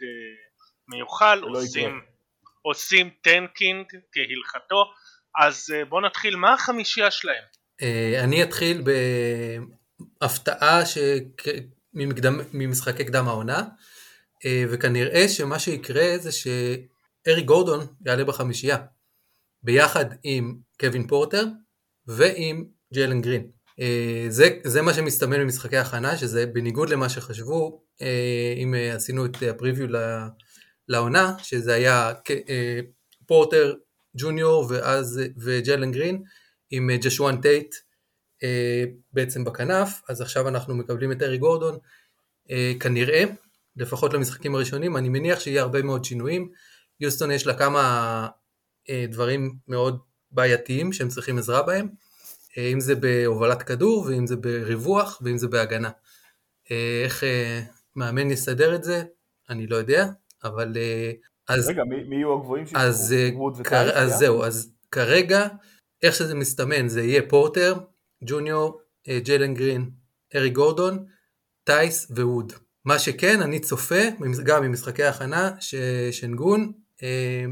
מיוחל, 0.89 1.43
עושים, 1.43 2.01
עושים 2.63 3.11
tanking 3.23 3.87
כהלכתו. 4.13 4.85
אז 5.39 5.75
בואו 5.89 6.01
נתחיל, 6.01 6.37
מה 6.37 6.55
החמישייה 6.55 7.11
שלהם? 7.11 7.45
אני 8.25 8.43
אתחיל 8.43 8.83
בהפתעה 10.21 10.81
ממקדם, 11.95 12.41
ממשחקי 12.53 13.05
קדם 13.05 13.29
העונה, 13.29 13.63
וכנראה 14.71 15.29
שמה 15.29 15.59
שיקרה 15.59 16.19
זה 16.19 16.31
שארי 16.33 17.43
גורדון 17.43 17.87
יעלה 18.07 18.25
בחמישייה, 18.25 18.77
ביחד 19.63 20.05
עם 20.23 20.57
קווין 20.81 21.07
פורטר 21.07 21.45
ועם 22.07 22.65
ג'לן 22.93 23.21
גרין. 23.21 23.47
זה, 24.29 24.49
זה 24.65 24.83
מה 24.83 24.95
שמסתמן 24.95 25.41
במשחקי 25.41 25.77
הכנה, 25.77 26.17
שזה 26.17 26.47
בניגוד 26.47 26.91
למה 26.91 27.09
שחשבו, 27.09 27.83
אם 28.63 28.75
עשינו 28.95 29.27
את 29.27 29.37
הפריוויו 29.51 29.87
לעונה, 30.89 31.35
שזה 31.39 31.75
היה 31.75 32.13
פורטר, 33.27 33.75
ג'וניור 34.17 34.67
ואז 34.71 35.21
וג'לן 35.37 35.93
גרין 35.93 36.23
עם 36.71 36.91
ג'שואן 37.03 37.41
טייט 37.41 37.75
אה, 38.43 38.85
בעצם 39.13 39.45
בכנף, 39.45 40.01
אז 40.09 40.21
עכשיו 40.21 40.49
אנחנו 40.49 40.75
מקבלים 40.75 41.13
את 41.13 41.23
ארי 41.23 41.39
גורדון, 41.39 41.79
אה, 42.51 42.73
כנראה, 42.81 43.25
לפחות 43.77 44.15
למשחקים 44.15 44.55
הראשונים, 44.55 44.97
אני 44.97 45.09
מניח 45.09 45.41
שיהיה 45.41 45.63
הרבה 45.63 45.83
מאוד 45.83 46.05
שינויים, 46.05 46.51
יוסטון 47.01 47.31
יש 47.31 47.47
לה 47.47 47.55
כמה 47.55 48.29
אה, 48.91 49.05
דברים 49.09 49.55
מאוד 49.69 49.99
בעייתיים 50.31 50.93
שהם 50.93 51.09
צריכים 51.09 51.39
עזרה 51.39 51.63
בהם, 51.63 51.89
אם 52.57 52.81
זה 52.81 52.95
בהובלת 52.95 53.63
כדור 53.63 54.05
ואם 54.09 54.27
זה 54.27 54.37
בריווח 54.37 55.21
ואם 55.25 55.39
זה 55.39 55.49
בהגנה. 55.49 55.91
איך 57.05 57.25
מאמן 57.97 58.31
יסדר 58.31 58.75
את 58.75 58.85
זה, 58.85 59.03
אני 59.51 59.67
לא 59.67 59.77
יודע, 59.77 60.07
אבל 60.45 60.77
אז, 61.49 61.69
רגע, 61.69 61.85
מי, 61.85 62.05
מי 62.05 62.17
יהיו 62.17 62.35
הגבוהים 62.35 62.67
שישחקו? 62.67 62.81
אז, 62.89 63.15
כר, 63.65 63.91
אז 63.91 64.13
זהו, 64.19 64.45
אז 64.45 64.73
כרגע, 64.91 65.49
איך 66.03 66.15
שזה 66.15 66.35
מסתמן, 66.35 66.89
זה 66.89 67.03
יהיה 67.03 67.23
פורטר, 67.29 67.75
ג'וניור, 68.25 68.81
אה, 69.09 69.19
ג'יילן 69.23 69.55
גרין, 69.55 69.91
ארי 70.35 70.51
גורדון, 70.51 71.07
טייס 71.65 72.07
ווד. 72.11 72.53
מה 72.85 72.99
שכן, 72.99 73.43
אני 73.43 73.61
צופה, 73.61 74.01
גם 74.45 74.63
ממשחקי 74.63 75.03
ההכנה, 75.03 75.51
ששנגון 75.61 76.73
אה, 77.03 77.45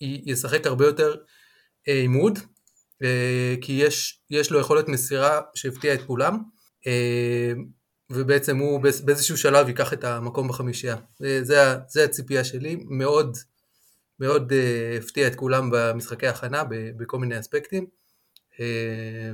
ישחק 0.00 0.66
הרבה 0.66 0.86
יותר 0.86 1.14
אה, 1.88 2.02
עם 2.04 2.16
ווד, 2.20 2.38
אה, 2.38 2.44
כי 3.60 3.72
יש, 3.72 4.20
יש 4.30 4.50
לו 4.50 4.60
יכולת 4.60 4.88
מסירה 4.88 5.40
שהפתיע 5.54 5.94
את 5.94 6.02
כולם. 6.02 6.38
אה, 6.86 7.52
ובעצם 8.10 8.56
הוא 8.56 8.80
באיזשהו 9.04 9.36
שלב 9.36 9.68
ייקח 9.68 9.92
את 9.92 10.04
המקום 10.04 10.48
בחמישייה. 10.48 10.96
זה, 11.42 11.76
זה 11.88 12.04
הציפייה 12.04 12.44
שלי, 12.44 12.76
מאוד 12.88 13.36
מאוד 14.20 14.52
אה, 14.52 15.02
הפתיע 15.02 15.26
את 15.26 15.34
כולם 15.34 15.70
במשחקי 15.72 16.26
הכנה 16.26 16.62
בכל 16.96 17.18
מיני 17.18 17.38
אספקטים. 17.38 17.86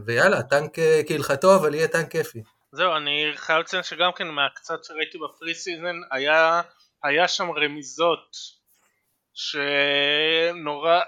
ויאללה, 0.05 0.43
טנק 0.43 0.79
כהלכתו, 1.07 1.57
אבל 1.57 1.75
יהיה 1.75 1.89
טנק 1.89 2.11
כיפי. 2.11 2.43
זהו, 2.73 2.97
אני 2.97 3.33
חייב 3.37 3.61
לציין 3.61 3.83
שגם 3.83 4.11
כן 4.17 4.29
מהקצת 4.29 4.85
שראיתי 4.85 5.19
ב 5.19 5.55
preseason, 5.55 5.97
היה, 6.11 6.61
היה 7.05 7.29
שם 7.29 7.51
רמיזות 7.51 8.37
שנורא, 9.37 11.01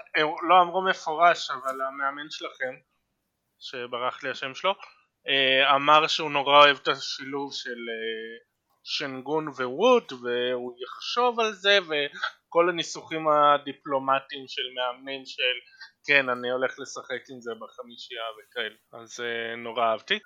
לא 0.49 0.61
אמרו 0.61 0.81
מפורש, 0.89 1.49
אבל 1.51 1.81
המאמן 1.81 2.29
שלכם, 2.29 2.75
שברח 3.59 4.23
לי 4.23 4.29
השם 4.29 4.53
שלו, 4.53 4.73
אה, 5.27 5.75
אמר 5.75 6.07
שהוא 6.07 6.31
נורא 6.31 6.57
אוהב 6.57 6.77
את 6.83 6.87
השילוב 6.87 7.53
של 7.53 7.69
אה, 7.69 8.49
שנגון 8.83 9.47
ווד 9.47 10.11
והוא 10.11 10.73
יחשוב 10.83 11.39
על 11.39 11.53
זה 11.53 11.79
וכל 11.83 12.69
הניסוחים 12.69 13.27
הדיפלומטיים 13.27 14.45
של 14.47 14.61
מאמנים 14.75 15.25
של 15.25 15.57
כן 16.05 16.29
אני 16.29 16.51
הולך 16.51 16.79
לשחק 16.79 17.29
עם 17.29 17.41
זה 17.41 17.51
בחמישייה 17.61 18.23
וכאלה. 18.37 18.75
אז 19.03 19.19
אה, 19.19 19.55
נורא 19.55 19.91
אהבתי. 19.91 20.19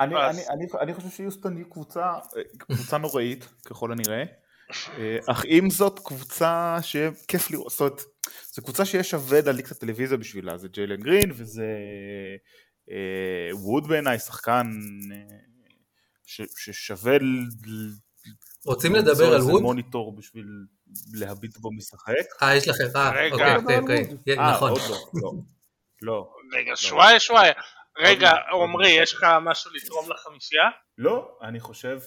אני, 0.00 0.14
אז... 0.16 0.36
אני, 0.36 0.46
אני, 0.48 0.66
אני 0.80 0.94
חושב 0.94 1.08
שיוסטון 1.08 1.56
היא 1.56 1.64
קבוצה, 1.64 2.12
קבוצה 2.58 2.98
נוראית 2.98 3.44
ככל 3.68 3.92
הנראה 3.92 4.24
אך 5.26 5.42
עם 5.46 5.70
זאת 5.70 5.98
קבוצה 6.04 6.76
שכיף 6.82 7.50
לראות, 7.50 7.70
זאת 7.70 7.80
אומרת 7.80 8.00
זו 8.52 8.62
קבוצה 8.62 8.84
שיש 8.84 9.10
שווה 9.10 9.40
להדליק 9.40 9.66
את 9.66 9.72
הטלוויזיה 9.72 10.16
בשבילה, 10.16 10.58
זה 10.58 10.68
ג'יילן 10.68 11.00
גרין 11.00 11.30
וזה 11.34 11.66
אה, 12.90 13.56
ווד 13.56 13.88
בעיניי 13.88 14.18
שחקן 14.18 14.66
אה, 15.12 15.36
ששווה 16.56 17.16
רוצים 18.64 18.94
לדבר 18.94 19.34
על 19.34 19.40
ווד? 19.42 19.62
מוניטור 19.62 20.16
בשביל 20.16 20.46
להביט 21.12 21.56
בו 21.56 21.72
משחק. 21.72 22.42
אה, 22.42 22.56
יש 22.56 22.68
לכם, 22.68 22.84
אה, 22.96 23.30
אוקיי, 23.30 23.56
אוקיי, 23.56 23.78
אוקיי, 23.78 24.36
נכון. 24.52 24.70
עוד 24.70 24.80
לא, 24.90 24.96
לא. 25.22 25.32
לא. 26.02 26.32
רגע, 26.52 26.72
שוואיה, 26.76 27.20
שוואיה. 27.20 27.52
רגע, 27.98 28.30
עמרי, 28.52 28.88
יש 28.88 29.14
לך 29.14 29.26
משהו 29.42 29.70
לתרום 29.74 30.10
לחמישייה? 30.10 30.68
לא, 30.98 31.38
אני 31.42 31.60
חושב, 31.60 31.98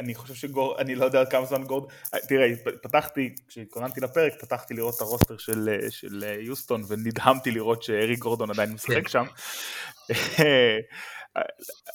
אני 0.00 0.14
חושב 0.14 0.34
שגור, 0.34 0.78
אני 0.78 0.94
לא 0.94 1.04
יודע 1.04 1.24
כמה 1.24 1.44
זמן 1.44 1.64
גורד, 1.64 1.90
תראה, 2.28 2.48
פתחתי, 2.82 3.34
כשהתכוננתי 3.48 4.00
לפרק, 4.00 4.32
פתחתי 4.40 4.74
לראות 4.74 4.94
את 4.96 5.00
הרוסטר 5.00 5.36
של, 5.36 5.68
של 5.90 6.24
יוסטון, 6.40 6.82
ונדהמתי 6.88 7.50
לראות 7.50 7.82
שארי 7.82 8.16
גורדון 8.16 8.50
עדיין 8.50 8.72
משחק 8.72 9.02
כן. 9.02 9.08
שם. 9.08 9.24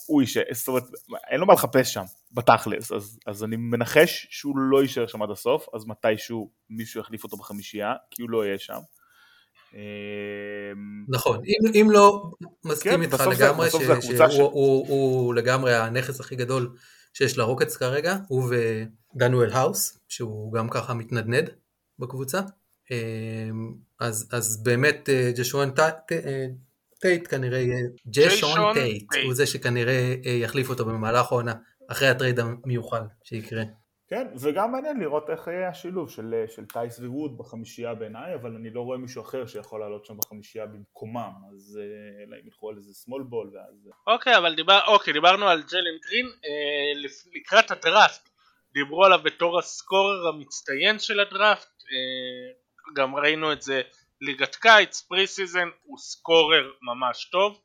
הוא 0.07 0.21
יישאר, 0.21 0.43
זאת 0.51 0.67
אומרת, 0.67 0.83
אין 1.29 1.39
לו 1.39 1.45
מה 1.45 1.53
לחפש 1.53 1.93
שם, 1.93 2.03
בתכלס, 2.31 2.91
אז, 2.91 3.19
אז 3.25 3.43
אני 3.43 3.55
מנחש 3.55 4.27
שהוא 4.29 4.57
לא 4.57 4.81
יישאר 4.81 5.07
שם 5.07 5.21
עד 5.21 5.31
הסוף, 5.31 5.67
אז 5.73 5.85
מתישהו 5.85 6.51
מישהו 6.69 7.01
יחליף 7.01 7.23
אותו 7.23 7.37
בחמישייה, 7.37 7.93
כי 8.11 8.21
הוא 8.21 8.29
לא 8.29 8.45
יהיה 8.45 8.59
שם. 8.59 8.79
אמ, 9.73 9.79
נכון, 11.07 11.41
אם, 11.45 11.81
אם 11.81 11.91
לא 11.91 12.31
מסכים 12.65 12.91
כן, 12.91 13.01
איתך 13.01 13.23
לגמרי 13.31 13.69
שהוא 14.29 15.33
לגמרי 15.33 15.75
הנכס 15.75 16.19
הכי 16.19 16.35
גדול 16.35 16.75
שיש 17.13 17.37
לרוקטס 17.37 17.77
כרגע, 17.77 18.17
הוא 18.27 18.53
ודנואל 19.15 19.49
האוס, 19.51 19.99
שהוא 20.07 20.53
גם 20.53 20.69
ככה 20.69 20.93
מתנדנד 20.93 21.49
בקבוצה, 21.99 22.41
אמ, 22.91 23.73
אז, 23.99 24.29
אז 24.31 24.63
באמת 24.63 25.09
אה, 25.09 25.31
ג'שואן 25.37 25.69
אה, 26.11 26.45
טייט 26.99 27.27
כנראה 27.29 27.59
יהיה, 27.59 27.87
ג'שון 28.07 28.73
טייט, 28.73 29.13
הוא 29.25 29.33
זה 29.33 29.45
שכנראה 29.45 30.15
אה, 30.25 30.31
יחליף 30.31 30.69
אותו 30.69 30.85
במהלך 30.85 31.31
העונה, 31.31 31.53
אחרי 31.87 32.07
ה 32.07 32.12
trade 32.12 32.39
המיוחל 32.39 33.01
שיקרה. 33.23 33.63
כן, 34.09 34.27
וגם 34.41 34.71
מעניין 34.71 34.99
לראות 34.99 35.29
איך 35.29 35.47
יהיה 35.47 35.69
השילוב 35.69 36.09
של, 36.09 36.45
של 36.47 36.65
טייס 36.65 36.99
וווד 36.99 37.37
בחמישייה 37.37 37.95
בעיניי, 37.95 38.35
אבל 38.35 38.55
אני 38.55 38.69
לא 38.69 38.81
רואה 38.81 38.97
מישהו 38.97 39.21
אחר 39.21 39.45
שיכול 39.45 39.79
לעלות 39.79 40.05
שם 40.05 40.17
בחמישייה 40.17 40.65
במקומם, 40.65 41.31
אז 41.53 41.79
אה, 41.81 42.23
אלא 42.23 42.35
אם 42.35 42.47
ילכו 42.47 42.69
על 42.69 42.75
איזה 42.77 42.91
small 43.05 43.31
ball 43.31 43.55
ואז... 43.55 43.89
אוקיי, 44.07 44.37
אבל 44.37 44.55
דיבר, 44.55 44.79
אוקיי, 44.87 45.13
דיברנו 45.13 45.47
על 45.47 45.61
ג'יילן 45.71 45.97
גרין, 46.07 46.25
אה, 46.25 47.11
לקראת 47.35 47.71
הדראפט, 47.71 48.29
דיברו 48.73 49.05
עליו 49.05 49.19
בתור 49.23 49.59
ה 49.59 49.69
scorer 49.69 50.27
המצטיין 50.27 50.99
של 50.99 51.19
הדראפט, 51.19 51.83
אה, 51.83 52.53
גם 52.95 53.15
ראינו 53.15 53.53
את 53.53 53.61
זה 53.61 53.81
ליגת 54.21 54.55
קיץ, 54.55 55.01
preseason, 55.01 55.69
הוא 55.83 55.97
scorer 55.97 56.71
ממש 56.81 57.29
טוב. 57.31 57.61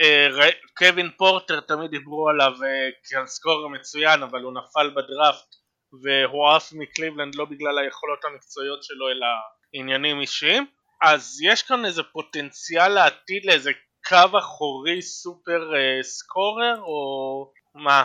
אה, 0.00 0.50
קווין 0.76 1.10
פורטר 1.10 1.60
תמיד 1.60 1.90
דיברו 1.90 2.28
עליו 2.28 2.52
אה, 2.64 2.88
כעל 3.04 3.26
scorer 3.26 3.68
מצוין 3.68 4.22
אבל 4.22 4.42
הוא 4.42 4.52
נפל 4.52 4.90
בדראפט 4.90 5.56
והוא 6.02 6.48
עף 6.48 6.72
מקליבלנד 6.72 7.34
לא 7.34 7.44
בגלל 7.44 7.78
היכולות 7.78 8.24
המקצועיות 8.24 8.82
שלו 8.82 9.08
אלא 9.08 9.26
עניינים 9.72 10.20
אישיים 10.20 10.66
אז 11.02 11.40
יש 11.42 11.62
כאן 11.62 11.84
איזה 11.84 12.02
פוטנציאל 12.02 12.88
לעתיד 12.88 13.44
לאיזה 13.44 13.70
קו 14.08 14.38
אחורי 14.38 15.02
סופר 15.02 15.74
אה, 15.76 16.02
scorer 16.02 16.80
או 16.80 17.52
מה? 17.74 18.04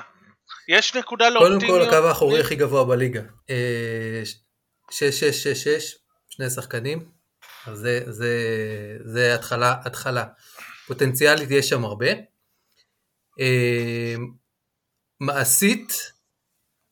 יש 0.67 0.95
נקודה 0.95 1.29
לאופטימיות? 1.29 1.61
קודם 1.61 1.89
כל 1.89 1.95
הקו 1.95 2.07
האחורי 2.07 2.39
הכי 2.39 2.55
גבוה 2.55 2.85
בליגה 2.85 3.21
אה, 3.49 4.21
6-6-6-6, 4.89 4.93
שני 6.29 6.49
שחקנים, 6.49 7.09
אז 7.65 7.77
זה, 7.77 8.01
זה, 8.07 8.33
זה 9.05 9.35
התחלה, 9.35 9.75
התחלה. 9.85 10.25
פוטנציאלית 10.87 11.51
יש 11.51 11.69
שם 11.69 11.85
הרבה. 11.85 12.07
אה, 13.39 14.15
מעשית, 15.19 16.11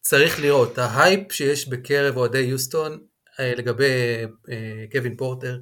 צריך 0.09 0.39
לראות, 0.39 0.77
ההייפ 0.77 1.31
שיש 1.31 1.67
בקרב 1.67 2.17
אוהדי 2.17 2.39
יוסטון 2.39 2.97
אה, 3.39 3.53
לגבי 3.55 3.85
אה, 4.49 4.85
קווין 4.91 5.15
פורטר 5.15 5.59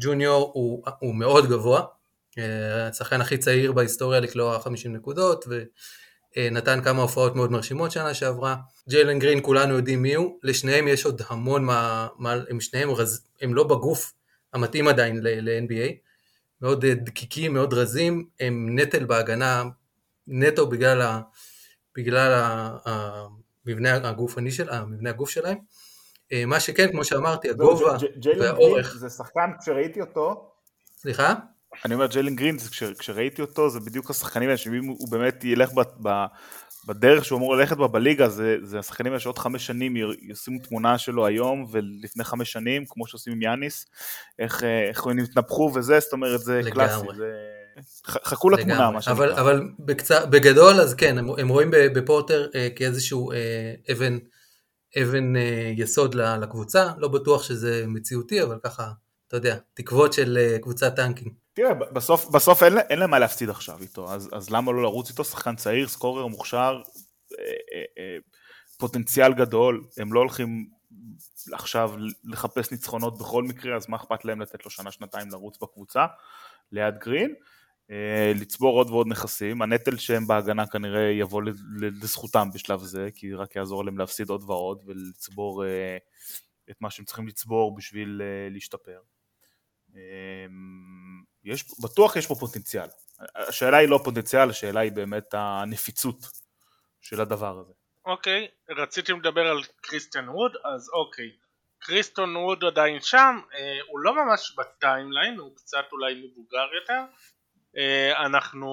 ג'וניור 0.00 0.50
הוא, 0.54 0.84
הוא 0.98 1.14
מאוד 1.14 1.48
גבוה, 1.48 1.82
השחקן 2.88 3.20
הכי 3.20 3.38
צעיר 3.38 3.72
בהיסטוריה 3.72 4.20
לקלוע 4.20 4.60
50 4.60 4.96
נקודות 4.96 5.44
ונתן 6.36 6.80
כמה 6.84 7.02
הופעות 7.02 7.36
מאוד 7.36 7.52
מרשימות 7.52 7.90
שנה 7.90 8.14
שעברה. 8.14 8.56
ג'יילן 8.88 9.18
גרין 9.18 9.38
כולנו 9.42 9.74
יודעים 9.74 10.02
מי 10.02 10.14
הוא, 10.14 10.38
לשניהם 10.42 10.88
יש 10.88 11.04
עוד 11.04 11.22
המון 11.28 11.64
מה, 11.64 12.08
מה 12.18 12.34
הם 12.50 12.60
שניהם 12.60 12.90
רז, 12.90 13.26
הם 13.40 13.54
לא 13.54 13.64
בגוף 13.64 14.12
המתאים 14.52 14.88
עדיין 14.88 15.20
ל-NBA, 15.22 15.92
מאוד 16.62 16.86
דקיקים, 16.86 17.54
מאוד 17.54 17.74
רזים, 17.74 18.26
הם 18.40 18.78
נטל 18.78 19.04
בהגנה 19.04 19.64
נטו 20.26 20.66
בגלל, 20.66 21.02
ה, 21.02 21.20
בגלל 21.96 22.50
המבנה 22.84 23.94
הגופני 24.08 24.50
של, 24.50 24.70
המבנה 24.70 25.10
הגוף 25.10 25.30
שלהם. 25.30 25.58
אה, 26.32 26.46
מה 26.46 26.60
שכן, 26.60 26.90
כמו 26.92 27.04
שאמרתי, 27.04 27.50
הגובה 27.50 27.96
והאורך. 28.38 28.96
זה 28.96 29.10
שחקן, 29.10 29.50
כשראיתי 29.60 30.00
אותו... 30.00 30.50
סליחה? 30.96 31.34
אני 31.84 31.94
אומר 31.94 32.06
ג'יילן 32.06 32.36
גרין, 32.36 32.56
כשראיתי 32.98 33.42
אותו, 33.42 33.70
זה 33.70 33.80
בדיוק 33.80 34.10
השחקנים 34.10 34.48
האלה, 34.48 34.58
שאם 34.58 34.84
הוא 34.84 35.08
באמת 35.10 35.44
ילך 35.44 35.70
בדרך 36.86 37.24
שהוא 37.24 37.36
אמור 37.38 37.56
ללכת 37.56 37.76
בה 37.76 37.88
בליגה, 37.88 38.28
זה, 38.28 38.56
זה 38.62 38.78
השחקנים 38.78 39.12
האלה 39.12 39.20
שעוד 39.20 39.38
חמש 39.38 39.66
שנים 39.66 39.94
ישימו 40.22 40.58
תמונה 40.58 40.98
שלו 40.98 41.26
היום 41.26 41.66
ולפני 41.70 42.24
חמש 42.24 42.52
שנים, 42.52 42.84
כמו 42.88 43.06
שעושים 43.06 43.32
עם 43.32 43.42
יאניס, 43.42 43.86
איך, 44.38 44.64
אה, 44.64 44.88
איך 44.88 45.06
הם 45.06 45.18
התנפחו 45.18 45.72
וזה, 45.74 46.00
זאת 46.00 46.12
אומרת, 46.12 46.40
זה 46.40 46.58
לגמרי. 46.58 46.72
קלאסי. 46.72 47.16
זה... 47.16 47.32
חכו 48.06 48.50
לתמונה, 48.50 48.90
מה 48.90 49.02
שנקרא. 49.02 49.16
אבל, 49.16 49.32
אבל 49.32 49.68
בקצר, 49.78 50.26
בגדול, 50.26 50.80
אז 50.80 50.94
כן, 50.94 51.18
הם, 51.18 51.28
הם 51.38 51.48
רואים 51.48 51.70
בפורטר 51.72 52.48
אה, 52.54 52.68
כאיזשהו 52.76 53.32
אה, 53.32 53.74
אבן, 53.92 54.18
אבן 55.02 55.36
אה, 55.36 55.72
יסוד 55.76 56.14
לקבוצה, 56.14 56.90
לא 56.98 57.08
בטוח 57.08 57.42
שזה 57.42 57.84
מציאותי, 57.86 58.42
אבל 58.42 58.58
ככה, 58.62 58.90
אתה 59.28 59.36
יודע, 59.36 59.56
תקוות 59.74 60.12
של 60.12 60.38
אה, 60.40 60.58
קבוצת 60.58 60.96
טנקים. 60.96 61.44
תראה, 61.52 61.74
בסוף, 61.74 62.30
בסוף 62.30 62.62
אין, 62.62 62.78
אין 62.78 62.98
להם 62.98 63.10
מה 63.10 63.18
להפסיד 63.18 63.50
עכשיו 63.50 63.78
איתו, 63.80 64.12
אז, 64.12 64.28
אז 64.32 64.50
למה 64.50 64.72
לא 64.72 64.82
לרוץ 64.82 65.10
איתו? 65.10 65.24
שחקן 65.24 65.56
צעיר, 65.56 65.88
סקורר 65.88 66.26
מוכשר, 66.26 66.80
אה, 67.38 67.44
אה, 67.44 67.82
אה, 67.98 68.16
פוטנציאל 68.78 69.34
גדול, 69.34 69.84
הם 69.98 70.12
לא 70.12 70.20
הולכים 70.20 70.68
עכשיו 71.52 71.92
לחפש 72.24 72.70
ניצחונות 72.70 73.18
בכל 73.18 73.42
מקרה, 73.42 73.76
אז 73.76 73.88
מה 73.88 73.96
אכפת 73.96 74.24
להם 74.24 74.40
לתת 74.40 74.64
לו 74.64 74.70
שנה-שנתיים 74.70 75.30
לרוץ 75.30 75.58
בקבוצה 75.62 76.06
ליד 76.72 76.94
גרין? 76.98 77.34
אה, 77.90 78.32
לצבור 78.40 78.78
עוד 78.78 78.90
ועוד 78.90 79.06
נכסים, 79.08 79.62
הנטל 79.62 79.96
שהם 79.96 80.26
בהגנה 80.26 80.66
כנראה 80.66 81.10
יבוא 81.10 81.42
לזכותם 82.02 82.48
בשלב 82.54 82.80
זה, 82.80 83.08
כי 83.14 83.34
רק 83.34 83.56
יעזור 83.56 83.84
להם 83.84 83.98
להפסיד 83.98 84.28
עוד 84.28 84.42
ועוד 84.46 84.82
ולצבור 84.86 85.64
אה, 85.64 85.96
את 86.70 86.76
מה 86.80 86.90
שהם 86.90 87.04
צריכים 87.04 87.28
לצבור 87.28 87.76
בשביל 87.76 88.22
אה, 88.22 88.48
להשתפר. 88.50 88.98
יש, 91.44 91.64
בטוח 91.82 92.16
יש 92.16 92.26
פה 92.26 92.34
פוטנציאל. 92.34 92.86
השאלה 93.34 93.76
היא 93.76 93.88
לא 93.88 94.00
פוטנציאל, 94.04 94.50
השאלה 94.50 94.80
היא 94.80 94.92
באמת 94.92 95.34
הנפיצות 95.34 96.26
של 97.00 97.20
הדבר 97.20 97.58
הזה. 97.58 97.72
אוקיי, 98.06 98.48
okay, 98.48 98.74
רציתם 98.74 99.20
לדבר 99.20 99.46
על 99.46 99.62
קריסטיאן 99.80 100.28
ווד, 100.28 100.52
אז 100.64 100.90
אוקיי. 100.92 101.30
קריסטיאן 101.78 102.36
ווד 102.36 102.64
עדיין 102.64 103.00
שם, 103.00 103.40
אה, 103.54 103.78
הוא 103.88 104.00
לא 104.00 104.24
ממש 104.24 104.54
ב 104.58 104.66
timeline, 104.66 105.38
הוא 105.38 105.56
קצת 105.56 105.84
אולי 105.92 106.14
מבוגר 106.14 106.66
יותר. 106.80 107.04
אה, 107.76 108.26
אנחנו, 108.26 108.68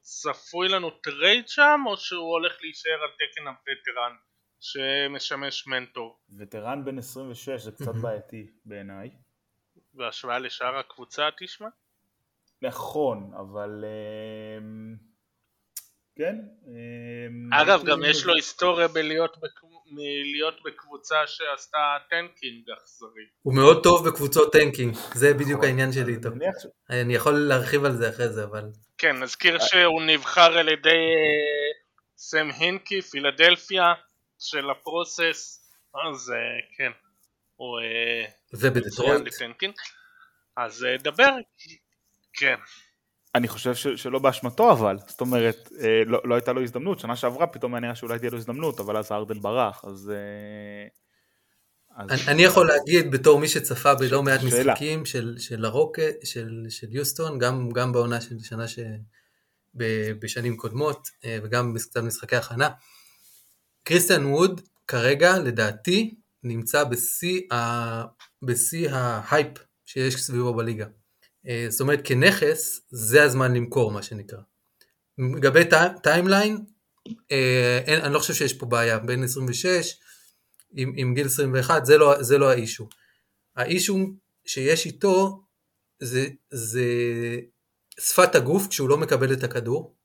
צפוי 0.00 0.68
לנו 0.68 0.90
trade 0.90 1.48
שם, 1.48 1.80
או 1.86 1.96
שהוא 1.96 2.30
הולך 2.30 2.52
להישאר 2.62 3.02
על 3.02 3.10
תקן 3.10 3.46
ה 3.46 3.55
veteran 3.55 4.16
שמשמש 4.60 5.66
מנטור? 5.66 6.18
veteran 6.38 6.84
בן 6.84 6.98
26 6.98 7.62
זה 7.62 7.72
קצת 7.72 7.94
בעייתי 8.02 8.46
בעיניי. 8.64 9.10
בהשוואה 9.94 10.38
לשאר 10.38 10.78
הקבוצה 10.78 11.28
תשמע? 11.38 11.68
נכון, 12.62 13.32
אבל 13.40 13.84
אמ, 14.58 14.96
כן. 16.16 16.36
אמ, 16.66 17.52
אגב, 17.52 17.84
גם 17.84 18.00
יש 18.04 18.24
לו 18.24 18.34
היסטוריה 18.34 18.88
בלהיות 18.88 19.36
מלהיות 19.90 20.62
בקבוצה 20.64 21.16
שעשתה 21.26 21.96
tanking 22.10 22.70
אכזרי. 22.70 23.26
הוא 23.42 23.54
מאוד 23.54 23.82
טוב 23.82 24.08
בקבוצות 24.08 24.52
tanking, 24.52 24.94
זה 25.14 25.34
בדיוק 25.34 25.64
העניין 25.64 25.92
שלי 25.92 26.12
איתו. 26.12 26.28
אני 26.90 27.14
יכול 27.14 27.32
להרחיב 27.32 27.84
על 27.84 27.92
זה 27.92 28.08
אחרי 28.08 28.28
זה, 28.28 28.44
אבל... 28.44 28.62
כן, 28.98 29.16
נזכיר 29.22 29.58
שהוא 29.58 30.02
נבחר 30.02 30.58
על 30.58 30.68
ידי 30.68 30.88
אה, 30.88 31.72
סם 32.16 32.48
הינקי, 32.58 33.02
פילדלפיה, 33.02 33.94
של 34.38 34.70
ה 34.70 34.81
process, 34.81 35.70
אז 35.94 36.30
אה, 36.30 36.36
כן, 36.76 36.90
הוא... 37.56 37.80
אה, 37.80 38.24
ובדטרויט. 38.52 39.22
אז 40.56 40.86
דבר, 41.02 41.30
כן. 42.32 42.56
אני 43.36 43.48
חושב 43.48 43.74
ש, 43.74 43.86
שלא 43.86 44.18
באשמתו 44.18 44.72
אבל, 44.72 44.96
זאת 45.08 45.20
אומרת, 45.20 45.68
אה, 45.80 46.02
לא, 46.06 46.20
לא 46.24 46.34
הייתה 46.34 46.52
לו 46.52 46.62
הזדמנות, 46.62 46.98
שנה 46.98 47.16
שעברה 47.16 47.46
פתאום 47.46 47.74
היה 47.74 47.80
נראה 47.80 47.94
שאולי 47.94 48.18
תהיה 48.18 48.30
לו 48.30 48.38
הזדמנות, 48.38 48.80
אבל 48.80 48.96
אז 48.96 49.12
הרדן 49.12 49.40
ברח, 49.40 49.84
אז... 49.84 50.12
אה, 50.14 50.88
אז... 51.96 52.10
אני, 52.10 52.32
אני 52.32 52.42
יכול 52.42 52.68
להגיד 52.68 53.10
בתור 53.10 53.40
מי 53.40 53.48
שצפה 53.48 53.94
בלא 53.94 54.22
מעט 54.22 54.40
שאלה. 54.40 54.72
משחקים 54.72 55.04
של, 55.04 55.34
של 55.38 55.64
הרוקט, 55.64 56.24
של, 56.24 56.66
של 56.68 56.86
יוסטון, 56.90 57.38
גם, 57.38 57.70
גם 57.70 57.92
בעונה 57.92 58.20
של 58.20 58.38
שנה 58.38 58.68
ש... 58.68 58.78
ב, 59.76 60.12
בשנים 60.20 60.56
קודמות, 60.56 61.08
אה, 61.24 61.38
וגם 61.42 61.74
קצת 61.78 62.00
משחקי 62.00 62.36
הכנה, 62.36 62.68
קריסטיאן 63.82 64.26
ווד 64.26 64.60
כרגע 64.86 65.38
לדעתי 65.38 66.14
נמצא 66.42 66.84
בשיא, 66.84 67.40
ה... 67.52 67.56
בשיא 68.42 68.90
ההייפ 68.90 69.48
שיש 69.84 70.22
סביבו 70.22 70.54
בליגה. 70.54 70.86
אה, 71.48 71.66
זאת 71.68 71.80
אומרת 71.80 72.00
כנכס 72.04 72.80
זה 72.90 73.22
הזמן 73.22 73.54
למכור 73.54 73.90
מה 73.90 74.02
שנקרא. 74.02 74.38
לגבי 75.18 75.62
timeline 76.02 76.58
אה, 77.32 77.80
אני 78.02 78.14
לא 78.14 78.18
חושב 78.18 78.34
שיש 78.34 78.52
פה 78.52 78.66
בעיה 78.66 78.98
בין 78.98 79.22
26 79.22 80.00
עם, 80.72 80.92
עם 80.96 81.14
גיל 81.14 81.26
21 81.26 81.84
זה 81.84 81.98
לא, 81.98 82.22
זה 82.22 82.38
לא 82.38 82.50
האישו. 82.50 82.88
האישו 83.56 83.98
שיש 84.46 84.86
איתו 84.86 85.42
זה, 86.02 86.28
זה 86.50 86.84
שפת 88.00 88.34
הגוף 88.34 88.66
כשהוא 88.66 88.88
לא 88.88 88.96
מקבל 88.98 89.32
את 89.32 89.44
הכדור 89.44 89.96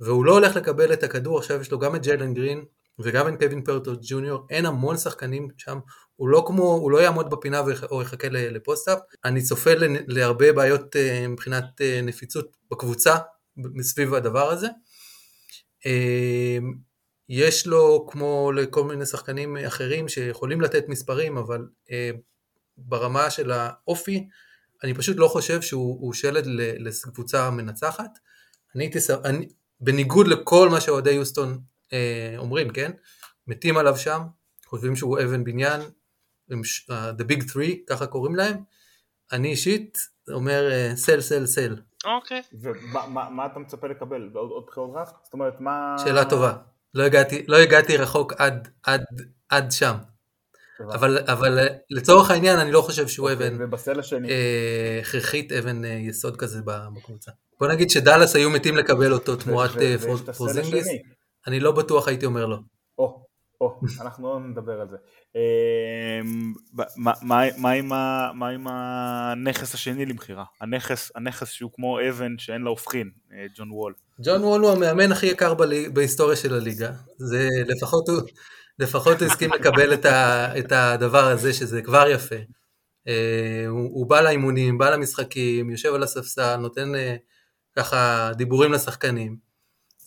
והוא 0.00 0.24
לא 0.24 0.32
הולך 0.32 0.56
לקבל 0.56 0.92
את 0.92 1.02
הכדור 1.02 1.38
עכשיו 1.38 1.60
יש 1.60 1.70
לו 1.70 1.78
גם 1.78 1.96
את 1.96 2.02
ג'יילן 2.02 2.34
גרין 2.34 2.64
וגם 2.98 3.28
את 3.28 3.38
קווין 3.42 3.64
פרטו 3.64 3.92
ג'וניור, 4.02 4.46
אין 4.50 4.66
המון 4.66 4.96
שחקנים 4.96 5.48
שם, 5.56 5.78
הוא 6.20 6.28
לא 6.28 6.44
כמו, 6.46 6.62
הוא 6.62 6.90
לא 6.90 6.98
יעמוד 6.98 7.30
בפינה 7.30 7.62
או 7.90 8.02
יחכה 8.02 8.28
לפוסט-אפ, 8.30 8.98
אני 9.24 9.42
צופה 9.42 9.70
להרבה 10.06 10.52
בעיות 10.52 10.96
אה, 10.96 11.28
מבחינת 11.28 11.80
אה, 11.80 12.00
נפיצות 12.02 12.56
בקבוצה 12.70 13.16
מסביב 13.56 14.14
הדבר 14.14 14.50
הזה. 14.50 14.66
אה, 15.86 16.58
יש 17.28 17.66
לו 17.66 18.06
כמו 18.10 18.52
לכל 18.52 18.84
מיני 18.84 19.06
שחקנים 19.06 19.56
אחרים 19.56 20.08
שיכולים 20.08 20.60
לתת 20.60 20.88
מספרים, 20.88 21.36
אבל 21.38 21.68
ברמה 22.76 23.30
של 23.30 23.50
האופי, 23.50 24.28
אני 24.84 24.94
פשוט 24.94 25.16
לא 25.16 25.28
חושב 25.28 25.62
שהוא 25.62 26.12
שלד 26.12 26.44
לקבוצה 26.78 27.50
מנצחת. 27.50 28.10
אני 28.74 28.84
הייתי, 28.84 28.98
בניגוד 29.80 30.28
לכל 30.28 30.68
מה 30.68 30.80
שאוהדי 30.80 31.12
יוסטון 31.12 31.58
אומרים, 32.38 32.70
כן? 32.70 32.90
מתים 33.46 33.76
עליו 33.76 33.96
שם, 33.96 34.20
חושבים 34.66 34.96
שהוא 34.96 35.18
אבן 35.18 35.44
בניין, 35.44 35.80
the 37.20 37.24
big 37.24 37.42
three, 37.42 37.76
ככה 37.86 38.06
קוראים 38.06 38.36
להם. 38.36 38.56
אני 39.32 39.48
אישית 39.48 39.98
אומר 40.32 40.70
sell 40.94 41.20
sell 41.20 41.46
sell. 41.46 41.76
אוקיי. 42.04 42.42
ומה 42.52 43.46
אתה 43.46 43.58
מצפה 43.58 43.86
לקבל? 43.88 44.30
עוד, 44.34 44.50
עוד 44.50 44.64
בחירות 44.66 44.92
דראפט? 44.92 45.14
זאת 45.24 45.32
אומרת, 45.32 45.60
מה... 45.60 45.96
שאלה 46.04 46.24
טובה. 46.24 46.56
לא 46.94 47.02
הגעתי, 47.02 47.44
לא 47.48 47.56
הגעתי 47.56 47.96
רחוק 47.96 48.32
עד, 48.32 48.68
עד, 48.82 49.04
עד 49.48 49.72
שם. 49.72 49.96
אבל, 50.92 51.18
אבל 51.18 51.58
אה, 51.58 51.66
לצורך 51.90 52.30
העניין 52.30 52.58
אני 52.58 52.72
לא 52.72 52.80
חושב 52.82 53.08
שהוא 53.08 53.30
אוקיי, 53.30 53.48
אבן 53.48 53.62
אה, 54.30 54.98
הכרחית, 55.02 55.52
אבן 55.52 55.84
אה, 55.84 55.90
יסוד 55.90 56.36
כזה 56.36 56.60
בקבוצה. 56.64 57.30
בוא 57.60 57.68
נגיד 57.68 57.90
שדאלאס 57.90 58.36
היו 58.36 58.50
מתים 58.50 58.76
לקבל 58.76 59.12
אותו 59.12 59.36
תמורת 59.36 59.70
פורזינגיס. 60.36 60.88
אני 61.46 61.60
לא 61.60 61.72
בטוח 61.72 62.08
הייתי 62.08 62.26
אומר 62.26 62.46
לו. 62.46 62.56
או, 63.60 63.80
אנחנו 64.00 64.28
לא 64.28 64.40
נדבר 64.40 64.80
על 64.80 64.88
זה. 64.90 64.96
אמ, 65.34 66.52
מה 68.36 68.48
עם 68.48 68.66
הנכס 68.66 69.74
השני 69.74 70.06
למכירה? 70.06 70.44
הנכס 71.14 71.50
שהוא 71.50 71.70
כמו 71.74 71.98
אבן 72.08 72.38
שאין 72.38 72.62
לה 72.62 72.70
הופכין, 72.70 73.10
אה, 73.32 73.46
ג'ון 73.56 73.70
וול. 73.70 73.94
ג'ון 74.24 74.44
וול 74.44 74.60
הוא 74.60 74.70
המאמן 74.70 75.12
הכי 75.12 75.26
יקר 75.26 75.54
בהיסטוריה 75.92 76.36
של 76.36 76.54
הליגה. 76.54 76.90
זה 77.18 77.48
לפחות 77.66 78.08
הוא, 78.08 78.20
לפחות 78.78 79.22
הוא 79.22 79.28
הסכים 79.28 79.52
לקבל 79.52 79.94
את, 79.94 80.04
ה, 80.04 80.58
את 80.58 80.72
הדבר 80.72 81.24
הזה, 81.24 81.52
שזה 81.52 81.82
כבר 81.82 82.08
יפה. 82.10 82.36
אה, 83.08 83.64
הוא, 83.68 83.90
הוא 83.92 84.06
בא 84.06 84.20
לאימונים, 84.20 84.78
בא 84.78 84.90
למשחקים, 84.90 85.70
יושב 85.70 85.94
על 85.94 86.02
הספסל, 86.02 86.56
נותן 86.56 86.94
אה, 86.94 87.16
ככה 87.76 88.30
דיבורים 88.36 88.72
לשחקנים. 88.72 89.49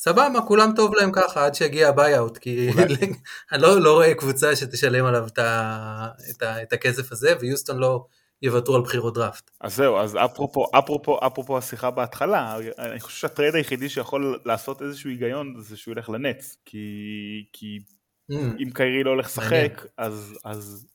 סבבה, 0.03 0.41
כולם 0.47 0.71
טוב 0.75 0.95
להם 0.95 1.11
ככה 1.11 1.45
עד 1.45 1.55
שיגיע 1.55 1.89
ה 1.89 1.95
buyout, 1.95 2.37
כי 2.37 2.69
אני 3.51 3.61
לא, 3.61 3.81
לא 3.81 3.93
רואה 3.93 4.13
קבוצה 4.13 4.55
שתשלם 4.55 5.05
עליו 5.05 5.27
את, 5.27 5.39
ה, 5.39 6.07
את, 6.29 6.41
ה, 6.41 6.61
את 6.61 6.73
הכסף 6.73 7.11
הזה, 7.11 7.33
ויוסטון 7.39 7.77
לא 7.77 8.05
יוותרו 8.41 8.75
על 8.75 8.81
בחירות 8.81 9.13
דראפט. 9.13 9.51
אז 9.61 9.75
זהו, 9.75 9.97
אז 9.97 10.15
אפרופו, 10.25 10.65
אפרופו, 10.79 11.27
אפרופו 11.27 11.57
השיחה 11.57 11.91
בהתחלה, 11.91 12.57
אני 12.77 12.99
חושב 12.99 13.17
שהטרייד 13.17 13.55
היחידי 13.55 13.89
שיכול 13.89 14.39
לעשות 14.45 14.81
איזשהו 14.81 15.09
היגיון 15.09 15.55
זה 15.59 15.77
שהוא 15.77 15.91
ילך 15.91 16.09
לנטס, 16.09 16.57
כי, 16.65 16.87
כי 17.53 17.79
mm. 18.31 18.35
אם 18.35 18.69
קיירי 18.73 19.03
לא 19.03 19.09
הולך 19.09 19.25
לשחק, 19.25 19.85
אז, 19.97 20.39
אז 20.43 20.85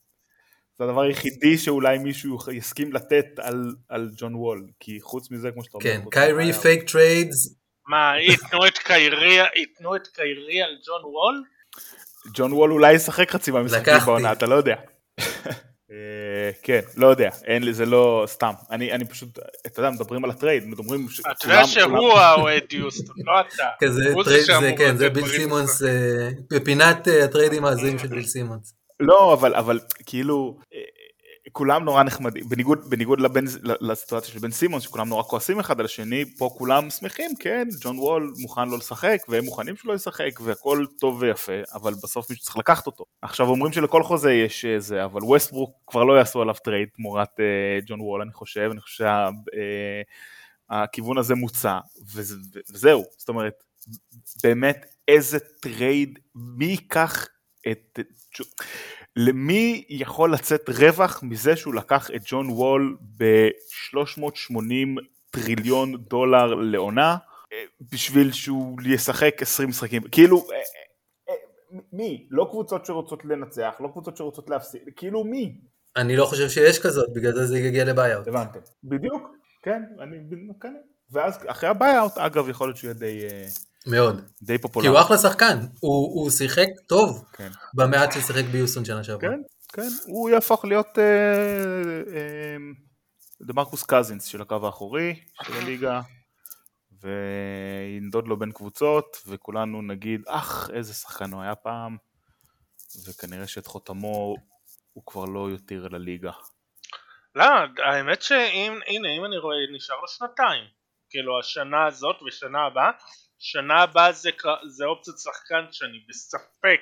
זה 0.78 0.84
הדבר 0.84 1.02
היחידי 1.02 1.58
שאולי 1.58 1.98
מישהו 1.98 2.38
יסכים 2.52 2.92
לתת 2.92 3.26
על, 3.36 3.74
על 3.88 4.10
ג'ון 4.16 4.34
וול, 4.34 4.66
כי 4.80 5.00
חוץ 5.00 5.30
מזה, 5.30 5.50
כמו 5.50 5.64
שאתה 5.64 5.78
אומר... 5.78 5.84
כן, 5.84 6.00
קיירי 6.10 6.52
fake 6.52 6.90
trades. 6.90 7.58
מה, 7.88 8.12
ייתנו 8.18 8.66
את 8.66 8.78
קיירי, 8.78 9.38
ייתנו 9.56 9.96
את 9.96 10.06
קיירי 10.06 10.62
על 10.62 10.76
ג'ון 10.86 11.04
וול? 11.04 11.42
ג'ון 12.34 12.52
וול 12.52 12.72
אולי 12.72 12.92
ישחק 12.92 13.30
חצי 13.30 13.50
מהמשחקים 13.50 13.94
בעונה, 14.06 14.32
אתה 14.32 14.46
לא 14.46 14.54
יודע. 14.54 14.74
אה, 15.90 16.50
כן, 16.62 16.80
לא 16.96 17.06
יודע, 17.06 17.30
אין 17.44 17.62
לי, 17.62 17.72
זה 17.72 17.86
לא 17.86 18.24
סתם, 18.26 18.52
אני, 18.70 18.92
אני 18.92 19.04
פשוט, 19.04 19.38
אתה 19.66 19.80
יודע, 19.80 19.90
מדברים 19.90 20.24
על 20.24 20.30
הטרייד, 20.30 20.66
מדברים 20.66 21.08
ש... 21.08 21.20
אתה 21.20 21.46
יודע 21.46 21.64
שהוא 21.64 22.12
האוהד 22.18 22.72
יוסטון, 22.72 23.16
לא 23.18 23.40
אתה. 23.40 23.68
כזה 23.80 24.14
טרייד, 24.24 24.44
זה 24.60 24.72
כן, 24.78 24.96
זה 24.96 25.10
ביל 25.10 25.28
סימונס, 25.28 25.82
אה, 25.82 26.28
בפינת 26.50 27.08
אה, 27.08 27.24
הטריידים 27.24 27.64
ההזויים 27.64 27.98
של 27.98 28.08
ביל 28.08 28.26
סימונס. 28.26 28.74
לא, 29.00 29.32
אבל, 29.34 29.54
אבל 29.54 29.80
כאילו, 30.06 30.58
כולם 31.52 31.84
נורא 31.84 32.02
נחמדים, 32.02 32.48
בניגוד, 32.48 32.90
בניגוד 32.90 33.20
לבן, 33.20 33.44
לסיטואציה 33.62 34.32
של 34.32 34.38
בן 34.38 34.50
סימונס, 34.50 34.80
שכולם 34.80 35.08
נורא 35.08 35.22
כועסים 35.22 35.60
אחד 35.60 35.80
על 35.80 35.86
השני, 35.86 36.24
פה 36.38 36.50
כולם 36.58 36.90
שמחים, 36.90 37.30
כן, 37.40 37.68
ג'ון 37.80 37.98
וול 37.98 38.32
מוכן 38.38 38.68
לא 38.68 38.78
לשחק, 38.78 39.18
והם 39.28 39.44
מוכנים 39.44 39.76
שלא 39.76 39.92
ישחק, 39.92 40.40
והכל 40.40 40.86
טוב 41.00 41.22
ויפה, 41.22 41.52
אבל 41.74 41.94
בסוף 42.02 42.30
מישהו 42.30 42.44
צריך 42.44 42.56
לקחת 42.56 42.86
אותו. 42.86 43.04
עכשיו 43.22 43.48
אומרים 43.48 43.72
שלכל 43.72 44.02
חוזה 44.02 44.32
יש 44.32 44.64
אה, 44.64 44.80
זה, 44.80 45.04
אבל 45.04 45.22
ווסטברוק 45.22 45.76
כבר 45.86 46.04
לא 46.04 46.18
יעשו 46.18 46.42
עליו 46.42 46.54
טרייד 46.54 46.88
תמורת 46.96 47.28
uh, 47.28 47.86
ג'ון 47.86 48.00
וול, 48.00 48.22
אני 48.22 48.32
חושב, 48.32 48.68
אני 48.72 48.80
חושב 48.80 49.04
שהכיוון 50.70 51.16
uh, 51.16 51.20
הזה 51.20 51.34
מוצה, 51.34 51.78
וזה, 52.14 52.34
וזהו, 52.72 53.04
זאת 53.16 53.28
אומרת, 53.28 53.62
באמת 54.42 54.86
איזה 55.08 55.38
טרייד, 55.60 56.18
מי 56.34 56.64
ייקח 56.64 57.26
את... 57.70 57.98
למי 59.20 59.84
יכול 59.88 60.32
לצאת 60.32 60.68
רווח 60.68 61.22
מזה 61.22 61.56
שהוא 61.56 61.74
לקח 61.74 62.10
את 62.16 62.20
ג'ון 62.26 62.50
וול 62.50 62.96
ב-380 63.16 65.00
טריליון 65.30 65.96
דולר 65.96 66.54
לעונה 66.54 67.16
אה, 67.52 67.64
בשביל 67.92 68.32
שהוא 68.32 68.78
ישחק 68.84 69.42
20 69.42 69.68
משחקים? 69.68 70.02
כאילו, 70.02 70.46
אה, 70.52 70.56
אה, 71.28 71.34
מי? 71.92 72.26
לא 72.30 72.46
קבוצות 72.50 72.86
שרוצות 72.86 73.24
לנצח, 73.24 73.74
לא 73.80 73.88
קבוצות 73.88 74.16
שרוצות 74.16 74.50
להפסיד, 74.50 74.80
כאילו 74.96 75.24
מי? 75.24 75.60
אני 75.96 76.16
לא 76.16 76.24
חושב 76.24 76.48
שיש 76.48 76.78
כזאת, 76.78 77.12
בגלל 77.12 77.32
זה 77.32 77.46
זה 77.46 77.58
יגיע 77.58 77.84
לבעיות. 77.84 78.28
הבנתם. 78.28 78.60
בדיוק, 78.84 79.22
כן, 79.62 79.82
אני, 80.00 80.16
כן. 80.60 80.74
ואז 81.10 81.38
אחרי 81.46 81.68
הבעיות, 81.68 82.18
אגב, 82.18 82.48
יכול 82.48 82.68
להיות 82.68 82.76
שהוא 82.76 82.88
יהיה 82.88 82.98
די... 82.98 83.26
מאוד. 83.86 84.20
די 84.42 84.58
פופולרי. 84.58 84.88
כי 84.88 84.96
הוא 84.96 85.00
אחלה 85.00 85.18
שחקן, 85.18 85.58
הוא, 85.80 86.22
הוא 86.22 86.30
שיחק 86.30 86.66
טוב 86.86 87.24
כן. 87.32 87.50
במעט 87.74 88.12
ששיחק 88.12 88.44
ביוסטון 88.44 88.84
שנה 88.84 89.04
שעברה. 89.04 89.30
כן, 89.30 89.40
כן, 89.72 89.88
הוא 90.06 90.30
יהפוך 90.30 90.64
להיות 90.64 90.98
אה, 90.98 91.04
אה, 92.14 92.56
דה 93.42 93.52
מרקוס 93.52 93.84
קזינס 93.84 94.24
של 94.24 94.42
הקו 94.42 94.66
האחורי 94.66 95.20
של 95.42 95.52
הליגה, 95.52 96.00
וינדוד 97.02 98.28
לו 98.28 98.38
בין 98.38 98.52
קבוצות, 98.52 99.16
וכולנו 99.26 99.82
נגיד, 99.82 100.20
אך, 100.26 100.70
איזה 100.72 100.94
שחקן 100.94 101.32
הוא 101.32 101.42
היה 101.42 101.54
פעם, 101.54 101.96
וכנראה 103.06 103.46
שאת 103.46 103.66
חותמו 103.66 104.36
הוא 104.92 105.06
כבר 105.06 105.24
לא 105.24 105.48
יותיר 105.50 105.88
לליגה. 105.88 106.32
לא, 107.34 107.44
האמת 107.84 108.22
שאם, 108.22 108.78
הנה, 108.86 109.08
אם 109.18 109.24
אני 109.24 109.38
רואה, 109.38 109.56
נשאר 109.76 110.00
לו 110.00 110.08
שנתיים. 110.08 110.64
כאילו 111.10 111.38
השנה 111.38 111.86
הזאת 111.86 112.16
ושנה 112.22 112.66
הבאה, 112.66 112.90
שנה 113.38 113.82
הבאה 113.82 114.12
זה, 114.12 114.30
זה 114.66 114.84
אופציית 114.84 115.16
שחקן 115.18 115.72
שאני 115.72 116.04
בספק 116.08 116.80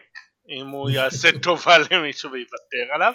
אם 0.49 0.69
הוא 0.69 0.90
יעשה 0.90 1.29
טובה 1.45 1.77
למישהו 1.90 2.33
ויוותר 2.33 2.95
עליו 2.95 3.14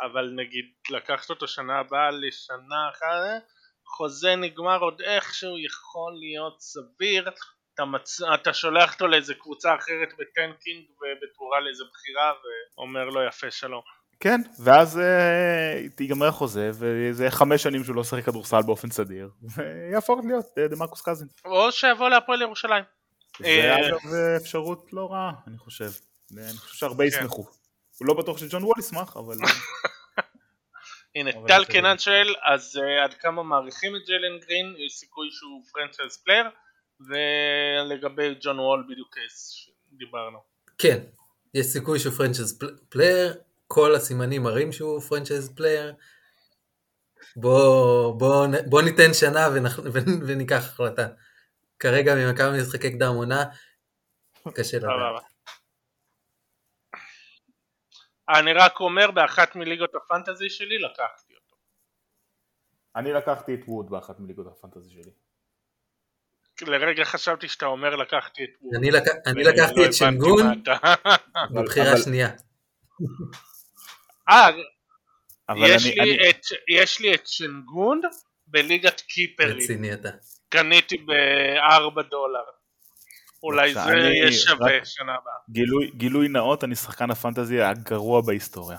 אבל 0.00 0.30
נגיד 0.36 0.64
לקחת 0.90 1.30
אותו 1.30 1.48
שנה 1.48 1.78
הבאה 1.78 2.10
לשנה 2.10 2.88
אחת 2.90 3.42
חוזה 3.86 4.36
נגמר 4.36 4.80
עוד 4.80 5.00
איכשהו 5.00 5.58
יכול 5.58 6.12
להיות 6.18 6.60
סביר. 6.60 7.30
אתה, 7.74 7.84
מצ... 7.84 8.22
אתה 8.34 8.54
שולח 8.54 8.92
אותו 8.92 9.06
לאיזה 9.06 9.34
קבוצה 9.34 9.74
אחרת 9.74 10.08
ב 10.18 10.26
tanking 10.26 10.84
ובתמורה 10.90 11.60
לאיזה 11.60 11.84
בחירה 11.92 12.32
ואומר 12.76 13.04
לו 13.04 13.22
יפה 13.22 13.50
שלום 13.50 13.82
כן, 14.20 14.40
ואז 14.58 14.98
אה, 14.98 15.88
תיגמר 15.94 16.26
החוזה, 16.26 16.70
וזה 16.74 17.30
חמש 17.30 17.62
שנים 17.62 17.84
שהוא 17.84 17.96
לא 17.96 18.04
שחק 18.04 18.24
כדורסל 18.24 18.62
באופן 18.62 18.90
סדיר, 18.90 19.30
ויהפוך 19.56 20.20
להיות 20.24 20.46
אה, 20.58 20.68
דה 20.68 20.76
מרקוס 20.76 21.02
קזין. 21.02 21.28
או 21.44 21.72
שיבוא 21.72 22.08
להפועל 22.08 22.42
ירושלים. 22.42 22.84
זה 23.38 23.46
אה, 23.46 23.88
אגב 23.88 24.14
אפשרות 24.36 24.92
לא 24.92 25.12
רעה, 25.12 25.32
אני 25.46 25.58
חושב. 25.58 25.90
אני 26.38 26.56
חושב 26.56 26.76
שהרבה 26.76 27.10
כן. 27.10 27.18
ישמחו. 27.18 27.46
הוא 27.98 28.08
לא 28.08 28.14
בטוח 28.14 28.38
שג'ון 28.38 28.64
וול 28.64 28.78
ישמח, 28.78 29.16
אבל... 29.16 29.36
הנה, 31.14 31.30
טל 31.48 31.64
קנן 31.64 31.98
שואל, 31.98 32.34
אז 32.52 32.80
עד 33.04 33.14
כמה 33.14 33.42
מעריכים 33.42 33.96
את 33.96 34.00
ג'לן 34.08 34.38
גרין, 34.38 34.74
יש 34.86 34.92
סיכוי 34.92 35.28
שהוא 35.30 35.62
franchise 35.72 36.16
player, 36.16 36.46
ולגבי 37.00 38.34
ג'ון 38.40 38.58
וול 38.58 38.84
בדיוק 38.90 39.16
דיברנו. 39.92 40.38
כן, 40.78 40.98
יש 41.54 41.66
סיכוי 41.66 41.98
שהוא 41.98 42.12
franchise 42.12 42.58
player, 42.88 43.34
כל 43.66 43.94
הסימנים 43.94 44.42
מראים 44.42 44.72
שהוא 44.72 45.00
franchise 45.00 45.54
player, 45.56 45.94
בוא, 47.36 48.18
בוא, 48.18 48.46
בוא 48.66 48.82
ניתן 48.82 49.14
שנה 49.14 49.48
ונח, 49.54 49.78
וניקח 50.26 50.64
החלטה. 50.64 51.06
כרגע 51.78 52.14
ממכבי 52.14 52.60
משחקי 52.62 52.92
קדם 52.92 53.14
עונה, 53.14 53.44
קשה 54.54 54.76
לדעת. 54.78 55.22
אני 58.28 58.52
רק 58.52 58.80
אומר, 58.80 59.10
באחת 59.10 59.56
מליגות 59.56 59.94
הפנטזי 59.94 60.50
שלי 60.50 60.78
לקחתי 60.78 61.34
אותו. 61.34 61.56
אני 62.96 63.12
לקחתי 63.12 63.54
את 63.54 63.60
ווד 63.66 63.90
באחת 63.90 64.20
מליגות 64.20 64.46
הפנטזי 64.46 64.90
שלי. 64.90 65.10
לרגע 66.62 67.04
חשבתי 67.04 67.48
שאתה 67.48 67.66
אומר 67.66 67.96
לקחתי 67.96 68.44
את 68.44 68.50
ווד. 68.60 68.74
אני, 68.74 68.90
לק... 68.90 69.04
אני 69.26 69.44
לקחתי 69.44 69.80
לא 69.80 69.86
את 69.86 69.94
שנגון 69.94 70.62
בבחירה 71.54 71.96
שנייה. 71.96 72.28
אה, 74.28 74.50
יש, 75.56 75.86
אני, 75.86 76.18
יש 76.68 77.00
לי 77.00 77.14
את 77.14 77.26
שנגון 77.26 78.00
בליגת 78.46 79.00
קיפרים. 79.00 79.56
רציני 79.56 79.94
אתה. 79.94 80.08
קניתי 80.48 80.96
ב-4 80.96 82.02
דולר. 82.10 82.40
אולי 83.42 83.74
זה 83.74 83.80
יהיה 83.80 84.32
שווה 84.32 84.84
שנה 84.84 85.12
הבאה. 85.12 85.34
גילוי, 85.50 85.90
גילוי 85.96 86.28
נאות, 86.28 86.64
אני 86.64 86.74
שחקן 86.74 87.10
הפנטזי 87.10 87.60
הגרוע 87.60 88.20
בהיסטוריה. 88.20 88.78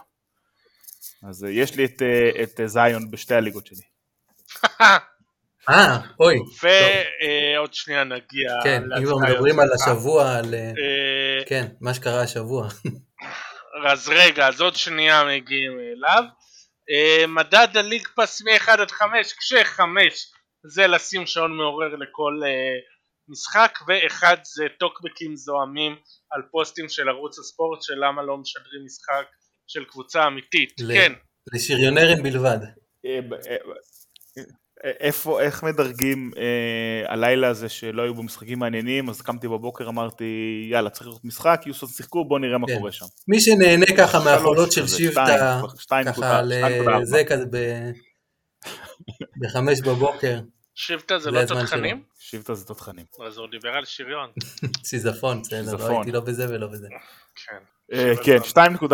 אז 1.23 1.43
אה, 1.43 1.49
יש 1.49 1.75
לי 1.75 1.86
את, 1.86 2.01
אה, 2.01 2.43
את 2.43 2.60
אה, 2.60 2.67
זיון 2.67 3.12
בשתי 3.12 3.36
הליגות 3.36 3.67
שלי. 3.67 3.81
אה, 5.69 5.99
אוי. 6.19 6.39
ועוד 6.63 7.73
שנייה 7.73 8.03
נגיע. 8.03 8.51
כן, 8.63 8.83
אם 8.97 9.05
כבר 9.05 9.17
מדברים 9.17 9.60
על 9.60 9.69
השבוע, 9.73 10.38
על... 10.38 10.55
כן, 11.47 11.67
מה 11.81 11.93
שקרה 11.93 12.21
השבוע. 12.21 12.67
אז 13.85 14.09
רגע, 14.09 14.47
אז 14.47 14.61
עוד 14.61 14.75
שנייה 14.75 15.23
מגיעים 15.25 15.79
אליו. 15.79 16.23
Uh, 16.91 17.27
מדד 17.27 17.77
הליג 17.77 18.07
פס 18.15 18.41
מ-1 18.41 18.71
עד 18.71 18.91
5, 18.91 19.33
כש-5 19.33 19.81
זה 20.73 20.87
לשים 20.87 21.25
שעון 21.25 21.57
מעורר 21.57 21.95
לכל 21.95 22.33
uh, 22.43 22.47
משחק, 23.29 23.79
ואחד 23.87 24.37
זה 24.43 24.65
טוקבקים 24.79 25.35
זוהמים 25.35 25.95
על 26.31 26.41
פוסטים 26.51 26.89
של 26.89 27.09
ערוץ 27.09 27.39
הספורט 27.39 27.81
של 27.81 27.93
למה 27.93 28.23
לא 28.23 28.37
משדרים 28.37 28.85
משחק 28.85 29.25
של 29.67 29.85
קבוצה 29.85 30.27
אמיתית. 30.27 30.73
ל- 30.79 30.93
כן. 30.93 31.13
לשריונרים 31.53 32.23
בלבד. 32.23 32.59
אה, 34.85 34.91
איפה, 34.99 35.41
איך 35.41 35.63
מדרגים 35.63 36.31
אה, 36.37 37.13
הלילה 37.13 37.47
הזה 37.47 37.69
שלא 37.69 38.01
היו 38.01 38.13
בו 38.13 38.23
משחקים 38.23 38.59
מעניינים, 38.59 39.09
אז 39.09 39.21
קמתי 39.21 39.47
בבוקר, 39.47 39.89
אמרתי, 39.89 40.67
יאללה, 40.71 40.89
צריך 40.89 41.07
לראות 41.07 41.25
משחק, 41.25 41.61
יוסוף 41.65 41.97
שיחקו, 41.97 42.25
בוא 42.25 42.39
נראה 42.39 42.57
מה 42.57 42.67
כן. 42.67 42.77
קורה 42.77 42.91
שם. 42.91 43.05
מי 43.27 43.41
שנהנה 43.41 43.85
ככה 43.97 44.19
מהחולות 44.23 44.71
של 44.71 44.87
שבטה, 44.87 45.61
ככה 46.05 46.41
לזה 47.01 47.23
כזה 47.27 47.45
בחמש 49.41 49.81
בבוקר. 49.81 50.39
שבטה 50.75 51.19
זה 51.19 51.31
לא 51.31 51.45
תותחנים? 51.45 52.03
שבטה 52.19 52.53
זה 52.53 52.65
תותחנים. 52.65 53.05
אז 53.27 53.37
הוא 53.37 53.47
דיבר 53.51 53.69
על 53.69 53.85
שריון. 53.85 54.29
שיזפון, 54.87 55.41
בסדר, 55.41 55.75
לא. 55.75 55.89
הייתי 55.89 56.11
לא 56.11 56.19
בזה 56.19 56.49
ולא 56.49 56.67
בזה. 56.67 56.87
כן. 57.35 57.57
אה, 57.93 58.13
כן, 58.23 58.37
2.4. 58.37 58.93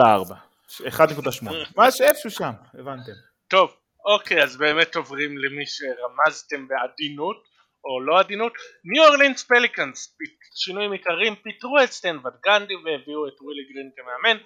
1.8. 0.81 1.49
מה 1.77 1.91
שאיפשהו 1.91 2.29
שם, 2.29 2.51
הבנתם. 2.73 3.11
טוב, 3.47 3.71
אוקיי, 4.05 4.43
אז 4.43 4.57
באמת 4.57 4.95
עוברים 4.95 5.37
למי 5.37 5.65
שרמזתם 5.65 6.67
בעדינות, 6.67 7.43
או 7.85 8.01
לא 8.01 8.19
עדינות. 8.19 8.53
ניו 8.85 9.03
אורלינס 9.07 9.43
פליקאנס, 9.43 10.17
שינויים 10.55 10.91
עיקריים, 10.91 11.35
פיטרו 11.35 11.79
את 11.83 11.91
סטן 11.91 12.17
ואן 12.17 12.33
גנדי 12.45 12.75
והביאו 12.75 13.27
את 13.27 13.41
ווילי 13.41 13.63
גרין 13.73 13.91
כמאמן. 13.95 14.37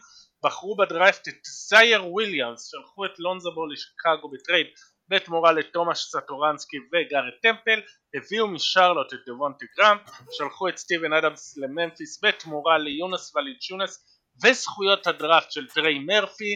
בחרו 0.43 0.75
בדראפט 0.75 1.27
את 1.27 1.45
זייר 1.69 2.05
וויליאמס, 2.05 2.71
שלחו 2.71 3.05
את 3.05 3.19
לונזו 3.19 3.48
בול 3.48 3.65
לשיקגו 3.67 4.31
בטרייד 4.31 4.67
בתמורה 5.09 5.51
לתומאש 5.51 5.99
סטוראנסקי 5.99 6.77
וגארט 6.77 7.33
טמפל, 7.41 7.79
הביאו 8.15 8.47
משרלוט 8.47 9.13
את 9.13 9.19
דוונטי 9.25 9.65
גרם, 9.77 9.97
שלחו 10.31 10.69
את 10.69 10.77
סטיבן 10.77 11.13
אדמס 11.13 11.57
לממפיס 11.57 12.23
בתמורה 12.23 12.77
ליונס 12.77 13.35
ולנצ'ונס 13.35 14.05
וזכויות 14.43 15.07
הדראפט 15.07 15.51
של 15.51 15.67
טריי 15.67 15.99
מרפי 15.99 16.55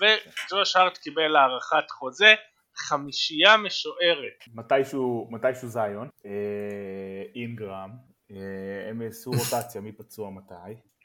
וג'וש 0.00 0.76
הארט 0.76 0.98
קיבל 0.98 1.36
הארכת 1.36 1.90
חוזה, 1.90 2.34
חמישייה 2.76 3.56
משוערת. 3.56 4.44
מתישהו, 4.54 5.28
מתישהו 5.30 5.68
זיון, 5.68 6.08
אה, 6.26 7.22
אינגרם, 7.34 7.90
אה, 8.30 8.90
הם 8.90 9.02
יעשו 9.02 9.30
רוטציה 9.38 9.80
מי 9.80 9.92
פצוע 9.92 10.30
מתי, 10.30 10.54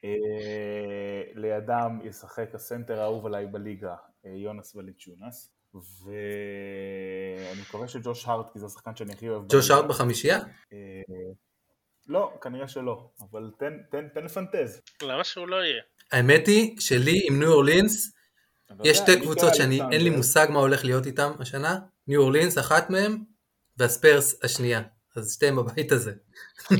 אה, 0.03 1.21
לידם 1.35 1.99
ישחק 2.03 2.55
הסנטר 2.55 2.99
האהוב 2.99 3.25
עליי 3.25 3.45
בליגה, 3.45 3.95
אה, 4.25 4.31
יונס 4.31 4.75
וליצ'ונס, 4.75 5.51
ואני 5.73 7.61
מקווה 7.61 7.87
שג'וש 7.87 8.27
הארט, 8.27 8.53
כי 8.53 8.59
זה 8.59 8.65
השחקן 8.65 8.95
שאני 8.95 9.13
הכי 9.13 9.29
אוהב. 9.29 9.43
ג'וש. 9.49 9.71
הארט 9.71 9.85
בחמישייה? 9.85 10.37
אה, 10.73 11.01
לא, 12.07 12.33
כנראה 12.41 12.67
שלא, 12.67 13.09
אבל 13.31 13.51
תן, 13.59 13.77
תן, 13.91 14.07
תן 14.07 14.23
לפנטז. 14.25 14.81
למה 15.03 15.23
שהוא 15.23 15.47
לא 15.47 15.55
יהיה? 15.55 15.81
האמת 16.11 16.47
היא 16.47 16.75
שלי 16.79 17.21
עם 17.27 17.39
ניו 17.39 17.51
אורלינס 17.51 18.15
יש 18.83 18.97
שתי 18.97 19.21
קבוצות 19.21 19.55
שאני 19.55 19.79
אין 19.91 20.03
לי 20.03 20.09
מושג 20.09 20.47
מה 20.49 20.59
הולך 20.59 20.85
להיות 20.85 21.05
איתם 21.05 21.31
השנה, 21.39 21.79
ניו 22.07 22.21
אורלינס 22.21 22.57
אחת 22.57 22.89
מהם 22.89 23.23
והספיירס 23.77 24.43
השנייה, 24.43 24.81
אז 25.15 25.33
שתיהם 25.33 25.55
בבית 25.55 25.91
הזה. 25.91 26.11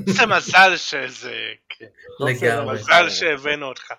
זה 0.06 0.26
מזל 0.26 0.76
שזה... 0.76 1.36
כן. 1.70 1.86
לא 2.20 2.30
לגמרי. 2.30 2.76
מזל 2.76 3.10
שהבאנו 3.10 3.66
אותך. 3.66 3.92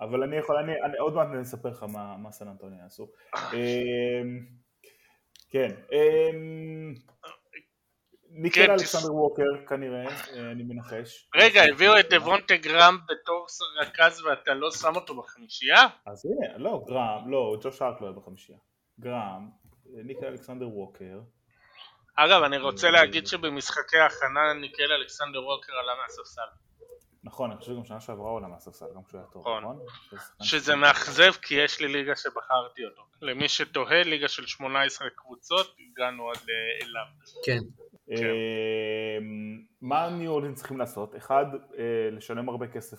אבל 0.00 0.22
אני 0.22 0.36
יכול, 0.36 0.56
אני, 0.56 0.72
אני 0.84 0.98
עוד 0.98 1.14
מעט 1.14 1.26
אספר 1.42 1.68
לך 1.68 1.82
מה, 1.82 2.16
מה 2.16 2.32
סן 2.32 2.48
אנטוניה 2.48 2.86
עשו. 2.86 3.08
אמ, 3.36 4.46
כן, 5.50 5.68
ניקל 8.42 8.66
כן, 8.66 8.70
אלכסנדר 8.70 9.14
ווקר 9.14 9.66
כנראה, 9.68 10.04
אה, 10.06 10.50
אני 10.52 10.62
מנחש. 10.62 11.28
רגע, 11.36 11.62
הביאו 11.72 11.98
את 12.00 12.10
דוונטה 12.10 12.56
גרם 12.56 12.98
בתור 13.08 13.46
רכז 13.80 14.22
ואתה 14.22 14.54
לא 14.54 14.70
שם 14.70 14.96
אותו 14.96 15.16
בחמישייה? 15.16 15.86
אז 16.06 16.26
הנה, 16.26 16.58
לא, 16.58 16.84
גרם, 16.86 17.30
לא, 17.30 17.56
ג'וש 17.62 17.82
הארט 17.82 18.00
לא 18.00 18.06
היה 18.06 18.16
בחמישייה. 18.16 18.58
גרם, 19.00 19.50
אה, 19.86 20.02
ניקל 20.02 20.26
אלכסנדר 20.26 20.68
ווקר, 20.68 21.20
אגב, 22.20 22.42
אני 22.42 22.58
רוצה 22.58 22.90
להגיד 22.90 23.26
שבמשחקי 23.26 23.98
ההכנה 23.98 24.52
ניקל 24.60 24.92
אלכסנדר 24.92 25.46
ווקר 25.46 25.72
עלה 25.72 25.92
מהספסל. 26.02 26.42
נכון, 27.24 27.50
אני 27.50 27.60
חושב 27.60 27.76
גם 27.76 27.84
שנה 27.84 28.00
שעברה 28.00 28.30
הוא 28.30 28.38
עלה 28.38 28.48
מהספסל, 28.48 28.86
גם 28.94 29.04
כשהוא 29.04 29.20
היה 29.20 29.28
טוב, 29.32 29.42
נכון. 29.42 29.62
נכון? 29.62 29.78
שזה 30.42 30.76
מאכזב 30.76 31.32
כי 31.32 31.54
יש 31.54 31.80
לי 31.80 31.88
ליגה 31.88 32.16
שבחרתי 32.16 32.84
אותו. 32.84 33.02
למי 33.22 33.48
שתוהה, 33.48 34.02
ליגה 34.02 34.28
של 34.28 34.46
18 34.46 35.08
קבוצות, 35.10 35.76
הגענו 35.80 36.30
עד 36.30 36.36
אה, 36.36 36.86
אליו. 36.86 37.04
כן. 37.44 37.58
אמ, 38.10 39.62
מה 39.80 40.10
ניו 40.10 40.30
אורלין 40.30 40.54
צריכים 40.54 40.78
לעשות? 40.78 41.16
אחד, 41.16 41.46
אה, 41.78 42.08
לשלם 42.12 42.48
הרבה 42.48 42.66
כסף 42.66 42.98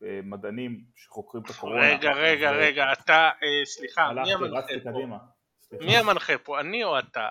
למדענים 0.00 0.80
שחוקרים 0.96 1.44
את 1.44 1.50
הקורונה. 1.50 1.80
רגע, 1.80 2.12
רגע, 2.12 2.50
ו- 2.50 2.58
רגע, 2.58 2.92
אתה, 2.92 3.30
אה, 3.42 3.64
סליחה, 3.64 4.12
מי 4.12 4.32
המנחה 4.32 4.74
פה? 4.92 4.98
מי 5.80 5.96
המנחה 5.96 6.38
פה, 6.38 6.60
אני 6.60 6.84
או 6.84 6.98
אתה? 6.98 7.28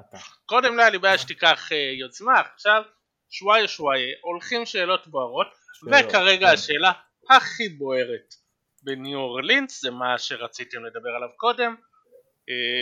אתה. 0.00 0.18
קודם 0.46 0.76
לא 0.76 0.82
היה 0.82 0.90
לי 0.90 0.98
בעיה 0.98 1.18
שתיקח 1.18 1.72
אה, 1.72 1.92
יוזמה, 1.98 2.40
עכשיו 2.54 2.82
שוואיה 3.30 3.68
שוואיה, 3.68 4.14
הולכים 4.22 4.66
שאלות 4.66 5.06
בוערות, 5.06 5.46
שאלות, 5.74 6.04
וכרגע 6.08 6.46
כן. 6.46 6.52
השאלה 6.52 6.92
הכי 7.30 7.68
בוערת 7.68 8.34
בניו 8.82 9.18
אורלינס, 9.18 9.82
זה 9.82 9.90
מה 9.90 10.18
שרציתם 10.18 10.84
לדבר 10.84 11.10
עליו 11.16 11.28
קודם, 11.36 11.74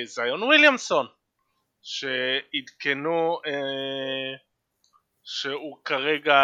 זיון 0.04 0.42
וויליאמסון, 0.42 1.06
שעדכנו 1.82 3.40
אה, 3.46 4.36
שהוא 5.24 5.84
כרגע 5.84 6.34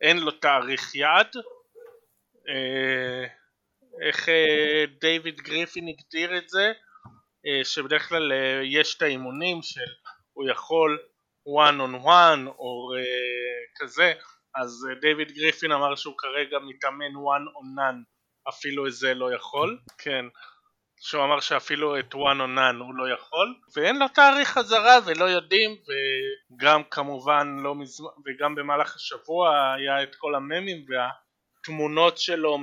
אין 0.00 0.18
לו 0.18 0.30
תאריך 0.30 0.94
יעד, 0.94 1.36
אה, 2.48 3.26
איך 4.06 4.28
אה, 4.28 4.84
דיוויד 5.00 5.40
גריפין 5.40 5.88
הגדיר 5.88 6.38
את 6.38 6.48
זה, 6.48 6.72
אה, 7.46 7.64
שבדרך 7.64 8.08
כלל 8.08 8.32
יש 8.64 8.96
את 8.96 9.02
האימונים 9.02 9.62
של 9.62 9.90
הוא 10.32 10.48
יכול 10.48 10.98
one 11.48 11.78
on 11.80 12.04
one 12.04 12.48
או 12.58 12.92
כזה, 13.76 14.12
אז 14.54 14.86
אה, 14.90 14.94
דיוויד 14.94 15.32
גריפין 15.32 15.72
אמר 15.72 15.94
שהוא 15.94 16.14
כרגע 16.18 16.58
מתאמן 16.58 17.14
one 17.14 17.48
on 17.58 17.78
none, 17.78 18.02
אפילו 18.48 18.86
את 18.86 18.92
זה 18.92 19.14
לא 19.14 19.34
יכול, 19.34 19.78
כן, 19.98 20.24
שהוא 21.00 21.24
אמר 21.24 21.40
שאפילו 21.40 21.98
את 21.98 22.14
one 22.14 22.16
on 22.16 22.58
none 22.58 22.76
הוא 22.78 22.94
לא 22.94 23.14
יכול, 23.14 23.54
ואין 23.76 23.98
לו 23.98 24.08
תאריך 24.08 24.48
חזרה 24.48 24.98
ולא 25.06 25.24
יודעים, 25.24 25.76
וגם 26.52 26.82
כמובן 26.90 27.56
לא 27.62 27.74
מזמן, 27.74 28.10
וגם 28.26 28.54
במהלך 28.54 28.96
השבוע 28.96 29.72
היה 29.74 30.02
את 30.02 30.14
כל 30.14 30.34
הממים 30.34 30.84
והתמונות 30.88 32.18
שלו 32.18 32.58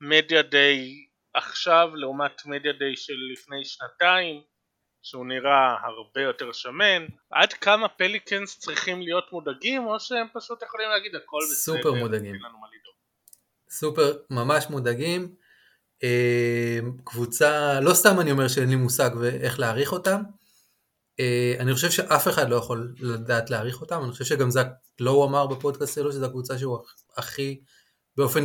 ממדיה 0.00 0.42
דיי 0.42 1.06
עכשיו 1.34 1.90
לעומת 1.94 2.46
מדיה 2.46 2.72
דיי 2.72 2.96
של 2.96 3.16
לפני 3.32 3.64
שנתיים 3.64 4.42
שהוא 5.02 5.26
נראה 5.26 5.76
הרבה 5.84 6.22
יותר 6.22 6.52
שמן 6.52 7.06
עד 7.30 7.52
כמה 7.52 7.88
פליקנס 7.88 8.58
צריכים 8.58 9.02
להיות 9.02 9.32
מודאגים 9.32 9.86
או 9.86 10.00
שהם 10.00 10.26
פשוט 10.34 10.62
יכולים 10.62 10.88
להגיד 10.88 11.14
הכל 11.14 11.38
בסדר 11.52 11.76
סופר 11.76 11.92
מודאגים. 11.92 12.34
סופר 13.70 14.12
ממש 14.30 14.66
מודאגים. 14.70 15.39
אה, 16.04 16.78
קבוצה, 17.04 17.80
לא 17.80 17.94
סתם 17.94 18.20
אני 18.20 18.30
אומר 18.30 18.48
שאין 18.48 18.68
לי 18.68 18.76
מושג 18.76 19.10
איך 19.24 19.60
להעריך 19.60 19.92
אותם. 19.92 20.22
אה, 21.20 21.54
אני 21.58 21.74
חושב 21.74 21.90
שאף 21.90 22.28
אחד 22.28 22.48
לא 22.48 22.56
יכול 22.56 22.94
לדעת 23.00 23.50
להעריך 23.50 23.80
אותם, 23.80 24.00
אני 24.04 24.12
חושב 24.12 24.24
שגם 24.24 24.50
זק 24.50 24.66
לא 25.00 25.10
הוא 25.10 25.24
אמר 25.24 25.46
בפודקאסט 25.46 25.94
שלו 25.94 26.12
שזו 26.12 26.26
הקבוצה 26.26 26.58
שהוא 26.58 26.78
הכי 27.16 27.60
באופן 28.16 28.44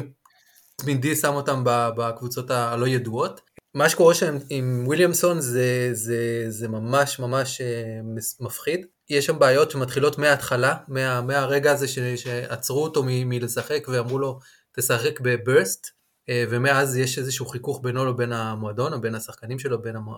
תמידי 0.76 1.15
שם 1.15 1.34
אותם 1.34 1.62
בקבוצות 1.65 2.52
הלא 2.52 2.88
ידועות. 2.88 3.41
מה 3.74 3.89
שקורה 3.89 4.13
שם 4.13 4.38
עם 4.50 4.84
וויליאמסון 4.88 5.41
זה, 5.41 5.89
זה, 5.94 6.46
זה 6.50 6.68
ממש 6.68 7.20
ממש 7.20 7.62
אה, 7.62 8.00
מפחיד. 8.39 8.86
יש 9.10 9.26
שם 9.26 9.39
בעיות 9.39 9.72
שמתחילות 9.72 10.18
מההתחלה, 10.18 10.78
מה, 10.88 11.22
מהרגע 11.22 11.72
הזה 11.72 11.88
ש, 11.88 12.00
שעצרו 12.00 12.84
אותו 12.84 13.04
מלשחק 13.06 13.88
ואמרו 13.88 14.20
לו 14.20 14.39
תשחק 14.78 15.20
בברסט, 15.20 15.94
ומאז 16.30 16.98
יש 16.98 17.18
איזשהו 17.18 17.46
חיכוך 17.46 17.80
בינו 17.84 18.06
לבין 18.06 18.34
המועדון, 18.34 18.94
או 18.94 19.02
בין 19.02 19.16
השחקנים 19.16 19.60
שלו, 19.60 19.82
בין 19.82 19.96
המו... 19.96 20.18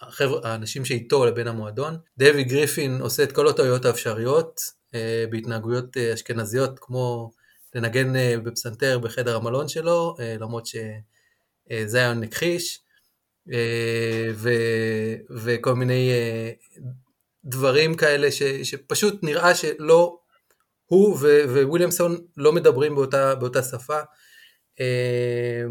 החבר... 0.00 0.46
האנשים 0.46 0.84
שאיתו 0.84 1.24
לבין 1.24 1.48
המועדון. 1.48 1.96
דווי 2.18 2.44
גריפין 2.44 3.00
עושה 3.00 3.22
את 3.22 3.32
כל 3.32 3.48
הטעויות 3.48 3.84
האפשריות 3.84 4.60
אה, 4.94 5.24
בהתנהגויות 5.30 5.96
אה, 5.96 6.14
אשכנזיות, 6.14 6.78
כמו 6.80 7.30
לנגן 7.74 8.16
אה, 8.16 8.34
בפסנתר 8.44 8.98
בחדר 8.98 9.36
המלון 9.36 9.68
שלו, 9.68 10.14
אה, 10.20 10.36
למרות 10.40 10.66
שזיון 10.66 12.20
נכחיש, 12.20 12.80
אה, 13.52 14.30
ו... 14.34 14.50
וכל 15.30 15.74
מיני 15.74 16.10
אה, 16.10 16.50
דברים 17.44 17.94
כאלה 17.94 18.32
ש... 18.32 18.42
שפשוט 18.42 19.22
נראה 19.22 19.54
שלא, 19.54 20.18
הוא 20.86 21.18
ו... 21.20 21.26
וויליאמסון 21.68 22.16
לא 22.36 22.52
מדברים 22.52 22.94
באותה, 22.94 23.34
באותה 23.34 23.62
שפה. 23.62 23.98
אה, 24.80 25.64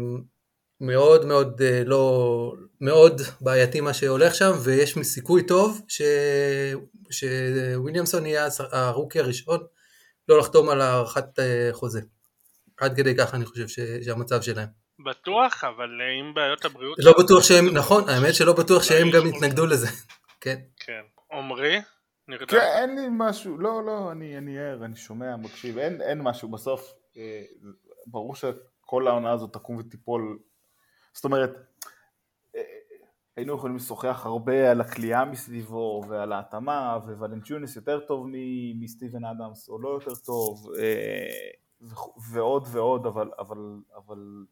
מאוד 0.80 1.24
מאוד 1.24 1.62
אה, 1.62 1.82
לא, 1.84 2.54
מאוד 2.80 3.20
בעייתי 3.40 3.80
מה 3.80 3.94
שהולך 3.94 4.34
שם 4.34 4.52
ויש 4.64 4.98
סיכוי 5.02 5.46
טוב 5.46 5.80
ש... 5.88 6.02
שוויליאמסון 7.10 8.26
יהיה 8.26 8.48
הרוקי 8.72 9.20
הראשון 9.20 9.58
לא 10.28 10.38
לחתום 10.38 10.68
על 10.68 10.80
הארכת 10.80 11.38
אה, 11.38 11.68
חוזה. 11.72 12.00
עד 12.80 12.96
כדי 12.96 13.16
כך 13.16 13.34
אני 13.34 13.44
חושב 13.44 13.68
ש... 13.68 13.80
שהמצב 14.04 14.42
שלהם. 14.42 14.68
בטוח 15.04 15.64
אבל 15.64 16.00
אה, 16.00 16.20
עם 16.20 16.34
בעיות 16.34 16.64
הבריאות 16.64 16.98
לא 16.98 17.14
בטוח 17.18 17.42
שהם, 17.42 17.64
זה 17.64 17.72
נכון, 17.72 18.08
האמת 18.08 18.34
שלא 18.34 18.52
בטוח 18.52 18.82
שהם 18.82 19.10
גם 19.10 19.26
יתנגדו 19.26 19.66
לזה. 19.66 19.88
כן. 20.40 20.56
כן 20.76 21.02
עמרי 21.32 21.80
נרדם 22.28 22.46
כן, 22.46 22.60
אין 22.80 22.96
לי 22.96 23.06
משהו, 23.10 23.58
לא, 23.58 23.84
לא, 23.86 24.12
אני, 24.12 24.38
אני 24.38 24.58
ער, 24.58 24.84
אני 24.84 24.96
שומע, 24.96 25.36
מקשיב, 25.36 25.78
אין, 25.78 26.22
משהו, 26.22 26.48
בסוף, 26.48 26.92
ברור 28.06 28.34
שכל 28.84 29.08
העונה 29.08 29.32
הזאת 29.32 29.52
תקום 29.52 29.76
ותיפול, 29.76 30.38
זאת 31.14 31.24
אומרת, 31.24 31.50
אה, 32.56 32.62
היינו 33.36 33.54
יכולים 33.54 33.76
לשוחח 33.76 34.22
הרבה 34.26 34.70
על 34.70 34.80
הכלייה 34.80 35.24
מסביבו 35.24 36.02
ועל 36.08 36.32
ההתאמה, 36.32 36.98
וולנטיוניס 37.18 37.76
יותר 37.76 38.00
טוב 38.00 38.26
מסטיבן 38.74 39.24
אדמס 39.24 39.68
או 39.68 39.78
לא 39.78 39.88
יותר 39.88 40.14
טוב, 40.14 40.68
אה, 40.78 41.50
ועוד 42.30 42.66
ועוד, 42.72 43.06
אבל, 43.06 43.30
אבל, 43.38 43.82
אבל, 43.96 44.44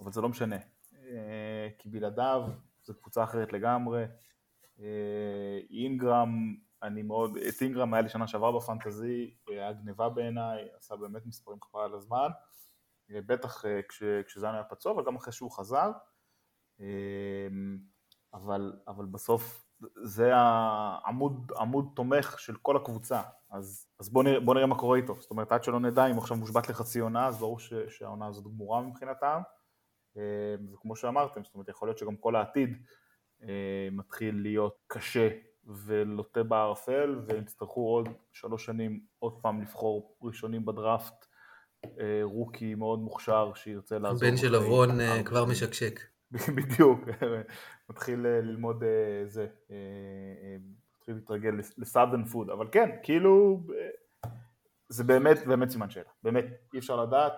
אבל 0.00 0.12
זה 0.12 0.20
לא 0.20 0.28
משנה. 0.28 0.56
אה, 0.94 1.68
כי 1.78 1.88
בלעדיו 1.88 2.42
זו 2.84 2.94
קבוצה 3.00 3.24
אחרת 3.24 3.52
לגמרי. 3.52 4.04
אינגרם, 5.70 6.54
אני 6.82 7.02
מאוד, 7.02 7.36
את 7.36 7.62
אינגרם 7.62 7.94
היה 7.94 8.02
לי 8.02 8.08
שנה 8.08 8.26
שעברה 8.26 8.52
בפנטזי, 8.52 9.34
היה 9.48 9.72
גניבה 9.72 10.08
בעיניי, 10.08 10.68
עשה 10.78 10.96
באמת 10.96 11.26
מספרים 11.26 11.58
חבל 11.62 11.80
על 11.80 11.94
הזמן, 11.94 12.28
בטח 13.10 13.64
כש, 13.88 14.02
כשזן 14.26 14.54
היה 14.54 14.64
פצוע, 14.64 14.92
אבל 14.92 15.04
גם 15.04 15.16
אחרי 15.16 15.32
שהוא 15.32 15.50
חזר. 15.50 15.90
אבל, 18.34 18.72
אבל 18.88 19.06
בסוף 19.06 19.70
זה 20.02 20.30
העמוד 20.34 21.52
עמוד 21.58 21.92
תומך 21.94 22.38
של 22.38 22.56
כל 22.56 22.76
הקבוצה, 22.76 23.22
אז, 23.50 23.86
אז 24.00 24.08
בואו 24.08 24.24
נראה, 24.24 24.40
בוא 24.40 24.54
נראה 24.54 24.66
מה 24.66 24.78
קורה 24.78 24.96
איתו, 24.96 25.16
זאת 25.20 25.30
אומרת 25.30 25.52
עד 25.52 25.64
שלא 25.64 25.80
נדע 25.80 26.06
אם 26.06 26.12
הוא 26.12 26.18
עכשיו 26.18 26.36
מושבת 26.36 26.68
לחצי 26.68 27.00
עונה, 27.00 27.26
אז 27.26 27.38
ברור 27.38 27.60
ש, 27.60 27.74
שהעונה 27.88 28.26
הזאת 28.26 28.44
גמורה 28.44 28.80
מבחינתם, 28.82 29.40
אה, 30.16 30.22
וכמו 30.72 30.96
שאמרתם, 30.96 31.44
זאת 31.44 31.54
אומרת 31.54 31.68
יכול 31.68 31.88
להיות 31.88 31.98
שגם 31.98 32.16
כל 32.16 32.36
העתיד 32.36 32.82
אה, 33.42 33.88
מתחיל 33.92 34.42
להיות 34.42 34.76
קשה 34.86 35.28
ולוטה 35.64 36.42
בערפל, 36.42 37.20
והם 37.26 37.42
יצטרכו 37.42 37.80
עוד 37.80 38.08
שלוש 38.32 38.66
שנים 38.66 39.00
עוד 39.18 39.42
פעם 39.42 39.60
לבחור 39.60 40.16
ראשונים 40.22 40.66
בדראפט, 40.66 41.24
אה, 41.24 41.29
רוקי 42.22 42.74
מאוד 42.74 42.98
מוכשר 42.98 43.52
שירצה 43.54 43.98
לעזור. 43.98 44.28
הבן 44.28 44.36
של 44.36 44.56
אברון 44.56 44.90
כבר 45.24 45.44
משקשק. 45.44 46.00
בדיוק, 46.56 47.00
מתחיל 47.90 48.26
אה, 48.26 48.40
ללמוד 48.40 48.82
אה, 48.82 49.26
זה, 49.26 49.46
אה, 49.70 50.56
מתחיל 50.96 51.14
להתרגל 51.14 51.50
לסאדן 51.78 52.24
פוד, 52.24 52.50
אבל 52.50 52.68
כן, 52.72 52.90
כאילו 53.02 53.62
זה 54.88 55.04
באמת 55.04 55.46
באמת 55.46 55.70
סימן 55.70 55.90
שאלה, 55.90 56.10
באמת 56.22 56.44
אי 56.74 56.78
אפשר 56.78 57.04
לדעת, 57.04 57.32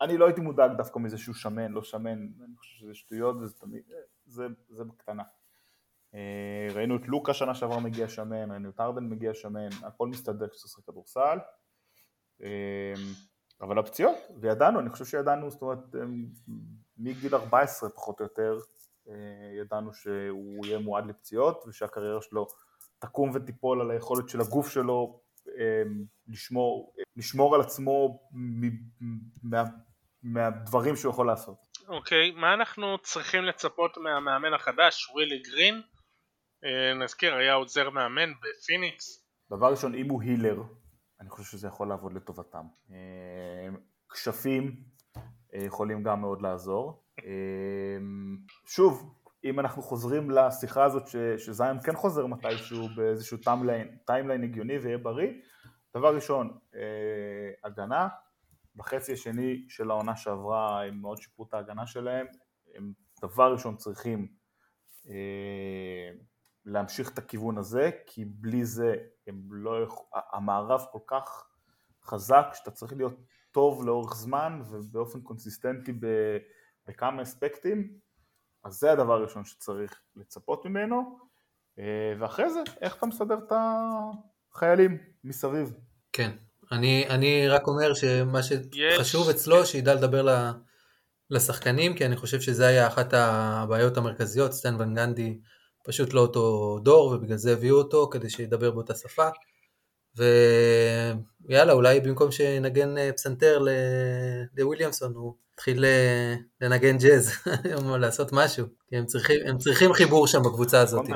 אני 0.00 0.18
לא 0.18 0.26
הייתי 0.26 0.40
מודאג 0.40 0.76
דווקא 0.76 0.98
מזה 0.98 1.18
שהוא 1.18 1.34
שמן, 1.34 1.72
לא 1.72 1.82
שמן, 1.82 2.18
אני 2.18 2.56
חושב 2.56 2.78
שזה 2.78 2.94
שטויות 2.94 3.36
וזה 3.36 3.54
תמיד, 3.54 3.82
זה, 4.26 4.46
זה 4.68 4.84
בקטנה. 4.84 5.22
ראינו 6.74 6.96
את 6.96 7.08
לוקה 7.08 7.34
שנה 7.34 7.54
שעבר 7.54 7.78
מגיע 7.78 8.08
שמן, 8.08 8.50
ראינו 8.50 8.70
את 8.70 8.80
ארדן 8.80 9.04
מגיע 9.04 9.34
שמן, 9.34 9.68
הכל 9.82 10.08
מסתדר 10.08 10.46
משחק 10.54 10.84
כדורסל. 10.86 11.38
אבל 13.64 13.78
הפציעות, 13.78 14.16
וידענו, 14.40 14.80
אני 14.80 14.90
חושב 14.90 15.04
שידענו, 15.04 15.50
זאת 15.50 15.62
אומרת, 15.62 15.78
מגיל 16.98 17.34
14 17.34 17.90
פחות 17.90 18.20
או 18.20 18.24
יותר, 18.24 18.58
אה, 19.08 19.14
ידענו 19.60 19.92
שהוא 19.92 20.66
יהיה 20.66 20.78
מועד 20.78 21.06
לפציעות 21.06 21.64
ושהקריירה 21.66 22.22
שלו 22.22 22.46
תקום 22.98 23.30
ותיפול 23.34 23.80
על 23.80 23.90
היכולת 23.90 24.28
של 24.28 24.40
הגוף 24.40 24.68
שלו 24.70 25.20
אה, 25.58 25.82
לשמור, 26.28 26.94
לשמור 27.16 27.54
על 27.54 27.60
עצמו 27.60 28.28
מה, 29.42 29.62
מהדברים 30.22 30.96
שהוא 30.96 31.10
יכול 31.10 31.26
לעשות. 31.26 31.56
אוקיי, 31.88 32.30
okay, 32.30 32.40
מה 32.40 32.54
אנחנו 32.54 32.98
צריכים 32.98 33.44
לצפות 33.44 33.96
מהמאמן 33.96 34.54
החדש, 34.54 35.10
ווילי 35.10 35.38
גרין? 35.38 35.82
אה, 36.64 36.94
נזכיר, 36.94 37.34
היה 37.34 37.54
עוזר 37.54 37.90
מאמן 37.90 38.32
בפיניקס. 38.32 39.26
דבר 39.50 39.70
ראשון, 39.70 39.94
אם 39.94 40.08
הוא 40.08 40.22
healer, 40.22 40.62
אני 41.20 41.30
חושב 41.30 41.50
שזה 41.50 41.68
יכול 41.68 41.88
לעבוד 41.88 42.12
לטובתם. 42.12 42.66
כשפים 44.08 44.76
יכולים 45.52 46.02
גם 46.02 46.20
מאוד 46.20 46.42
לעזור. 46.42 47.04
שוב, 48.66 49.14
אם 49.44 49.60
אנחנו 49.60 49.82
חוזרים 49.82 50.30
לשיחה 50.30 50.84
הזאת 50.84 51.06
ש, 51.08 51.16
שזיון 51.38 51.80
כן 51.80 51.94
חוזר 51.94 52.26
מתישהו 52.26 52.88
באיזשהו 52.96 53.38
timeline, 53.38 53.96
timeline 54.06 54.42
הגיוני 54.42 54.78
ויהיה 54.78 54.98
בריא, 54.98 55.32
דבר 55.96 56.14
ראשון, 56.14 56.58
אה, 56.74 56.80
הגנה, 57.64 58.08
בחצי 58.76 59.12
השני 59.12 59.64
של 59.68 59.90
העונה 59.90 60.16
שעברה 60.16 60.84
הם 60.84 61.00
מאוד 61.00 61.16
שיפרו 61.16 61.44
את 61.48 61.54
ההגנה 61.54 61.86
שלהם, 61.86 62.26
הם 62.74 62.92
דבר 63.22 63.52
ראשון 63.52 63.76
צריכים 63.76 64.28
אה, 65.08 66.10
להמשיך 66.64 67.10
את 67.12 67.18
הכיוון 67.18 67.58
הזה, 67.58 67.90
כי 68.06 68.24
בלי 68.24 68.64
זה 68.64 68.94
הם 69.26 69.42
לא 69.50 69.82
יכול, 69.82 70.06
המערב 70.32 70.84
כל 70.92 70.98
כך 71.06 71.44
חזק 72.04 72.46
שאתה 72.54 72.70
צריך 72.70 72.92
להיות 72.92 73.20
טוב 73.52 73.84
לאורך 73.84 74.14
זמן 74.14 74.62
ובאופן 74.70 75.20
קונסיסטנטי 75.20 75.92
בכמה 76.88 77.22
אספקטים, 77.22 77.98
אז 78.64 78.74
זה 78.74 78.92
הדבר 78.92 79.12
הראשון 79.12 79.44
שצריך 79.44 80.00
לצפות 80.16 80.66
ממנו, 80.66 81.18
אה, 81.78 82.14
ואחרי 82.18 82.50
זה, 82.50 82.60
איך 82.80 82.96
אתה 82.96 83.06
מסדר 83.06 83.38
את 83.46 83.52
החיילים 84.52 84.98
מסביב. 85.24 85.72
כן, 86.12 86.30
אני, 86.72 87.06
אני 87.08 87.48
רק 87.48 87.66
אומר 87.66 87.94
שמה 87.94 88.40
שחשוב 88.42 89.28
אצלו, 89.28 89.66
שידע 89.66 89.94
לדבר 89.94 90.52
לשחקנים, 91.30 91.96
כי 91.96 92.06
אני 92.06 92.16
חושב 92.16 92.40
שזה 92.40 92.66
היה 92.66 92.86
אחת 92.86 93.12
הבעיות 93.12 93.96
המרכזיות, 93.96 94.52
סטן 94.52 94.80
ון 94.80 94.94
גנדי 94.94 95.38
פשוט 95.84 96.14
לא 96.14 96.20
אותו 96.20 96.78
דור, 96.82 97.06
ובגלל 97.06 97.36
זה 97.36 97.52
הביאו 97.52 97.76
אותו, 97.76 98.08
כדי 98.12 98.30
שידבר 98.30 98.70
באותה 98.70 98.94
שפה. 98.94 99.28
ויאללה, 100.16 101.72
אולי 101.72 102.00
במקום 102.00 102.32
שנגן 102.32 102.98
אה, 102.98 103.12
פסנתר 103.12 103.58
לוויליאמסון, 104.58 105.12
הוא 105.14 105.34
התחיל 105.54 105.84
אה, 105.84 106.34
לנגן 106.60 106.98
ג'אז, 106.98 107.44
לעשות 108.00 108.28
משהו, 108.32 108.66
כי 108.88 108.96
הם 108.96 109.06
צריכים, 109.06 109.40
הם 109.46 109.58
צריכים 109.58 109.92
חיבור 109.92 110.26
שם 110.26 110.38
בקבוצה 110.38 110.80
הזאת. 110.80 111.06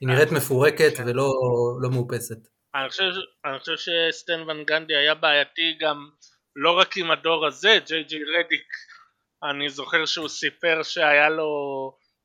היא 0.00 0.08
נראית 0.08 0.32
מפורקת 0.32 0.92
ולא 1.06 1.32
לא 1.82 1.90
מאופסת. 1.90 2.38
אני 2.74 2.88
חושב, 2.88 3.02
אני 3.44 3.58
חושב 3.58 3.76
שסטן 3.76 4.40
ון 4.40 4.64
גנדי 4.64 4.96
היה 4.96 5.14
בעייתי 5.14 5.78
גם 5.80 6.08
לא 6.56 6.70
רק 6.70 6.96
עם 6.96 7.10
הדור 7.10 7.46
הזה, 7.46 7.78
ג'יי 7.86 8.04
ג'יי 8.04 8.20
רדיק, 8.38 8.66
אני 9.50 9.68
זוכר 9.68 10.06
שהוא 10.06 10.28
סיפר 10.28 10.82
שהיה 10.82 11.28
לו 11.28 11.48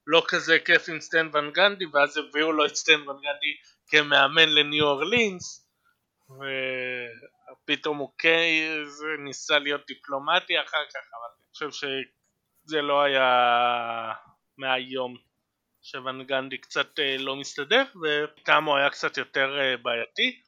לא 0.08 0.24
כזה 0.28 0.60
כיף 0.60 0.89
עם 0.89 1.02
סטן 1.02 1.30
ון 1.34 1.52
גנדי, 1.52 1.86
ואז 1.86 2.18
הביאו 2.18 2.52
לו 2.52 2.66
את 2.66 2.76
סטן 2.76 3.10
ון 3.10 3.22
גנדי 3.22 3.58
כמאמן 3.88 4.50
לניו 4.50 4.86
אורלינס, 4.86 5.70
ופתאום 7.63 7.98
הוא 7.98 8.12
קייז 8.18 9.04
ניסה 9.20 9.60
להיות 9.60 9.82
דיפלומטי 9.88 10.60
אחר 10.60 10.86
כך, 10.94 11.02
אבל 11.13 11.30
אני 11.38 11.70
חושב 11.70 11.88
שזה 12.66 12.82
לא 12.82 13.02
היה 13.02 14.13
מהיום 14.58 15.18
שוואן 15.84 16.24
גנדי 16.24 16.58
קצת 16.58 17.00
אה, 17.00 17.16
לא 17.20 17.36
מסתדר 17.36 17.84
וטעם 18.04 18.66
הוא 18.66 18.78
היה 18.78 18.89
קצת 18.89 19.18
יותר 19.18 19.60
אה, 19.60 19.78
בעייתי. 19.78 20.42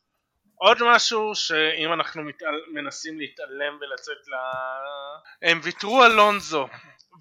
עוד 0.55 0.77
משהו 0.81 1.35
שאם 1.35 1.93
אנחנו 1.93 2.23
מתעל... 2.23 2.61
מנסים 2.73 3.19
להתעלם 3.19 3.77
ולצאת 3.81 4.27
ל... 4.27 4.33
הם 5.41 5.59
ויתרו 5.63 6.03
על 6.03 6.11
לונזו 6.11 6.67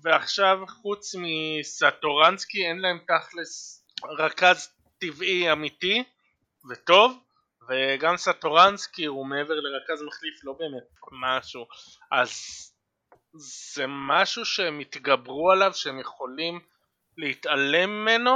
ועכשיו 0.03 0.59
חוץ 0.69 1.15
מסטורנסקי 1.19 2.67
אין 2.67 2.79
להם 2.79 2.99
תכלס 2.99 3.85
רכז 4.19 4.69
טבעי 4.99 5.53
אמיתי 5.53 6.05
וטוב 6.71 7.19
וגם 7.69 8.17
סטורנסקי 8.17 9.05
הוא 9.05 9.27
מעבר 9.27 9.55
לרכז 9.55 10.03
מחליף 10.03 10.45
לא 10.45 10.53
באמת 10.59 10.85
משהו. 11.13 11.67
אז 12.13 12.31
זה 13.35 13.85
משהו 13.89 14.45
שהם 14.45 14.81
התגברו 14.81 15.53
עליו 15.53 15.75
שהם 15.75 16.01
יכולים 16.01 16.61
להתעלם 17.19 17.91
ממנו 17.91 18.35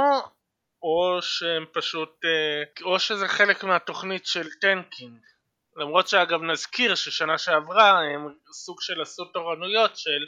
או 0.83 1.21
שהם 1.21 1.65
פשוט 1.73 2.25
אה, 2.25 2.83
או 2.83 2.99
שזה 2.99 3.27
חלק 3.27 3.63
מהתוכנית 3.63 4.25
של 4.25 4.47
tanking. 4.61 5.19
למרות 5.75 6.07
שאגב 6.07 6.41
נזכיר 6.41 6.95
ששנה 6.95 7.37
שעברה 7.37 7.99
הם 7.99 8.35
סוג 8.51 8.81
של 8.81 9.01
עשו 9.01 9.25
תורנויות 9.25 9.97
של 9.97 10.25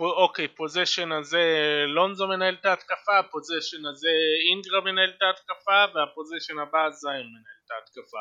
אוקיי 0.00 0.48
possession 0.48 1.12
הזה 1.12 1.44
לונזו 1.88 2.28
מנהל 2.28 2.54
את 2.60 2.66
ההתקפה 2.66 3.18
ה 3.18 3.24
possession 3.24 3.86
הזה 3.86 4.08
אינגרם 4.50 4.80
מנהל 4.80 5.10
את 5.16 5.22
ההתקפה 5.22 5.84
וה 5.94 6.05
possession 6.05 6.58
הבא 6.58 6.90
זיון 6.90 7.26
מנהל 7.26 7.58
את 7.66 7.70
ההתקפה 7.70 8.20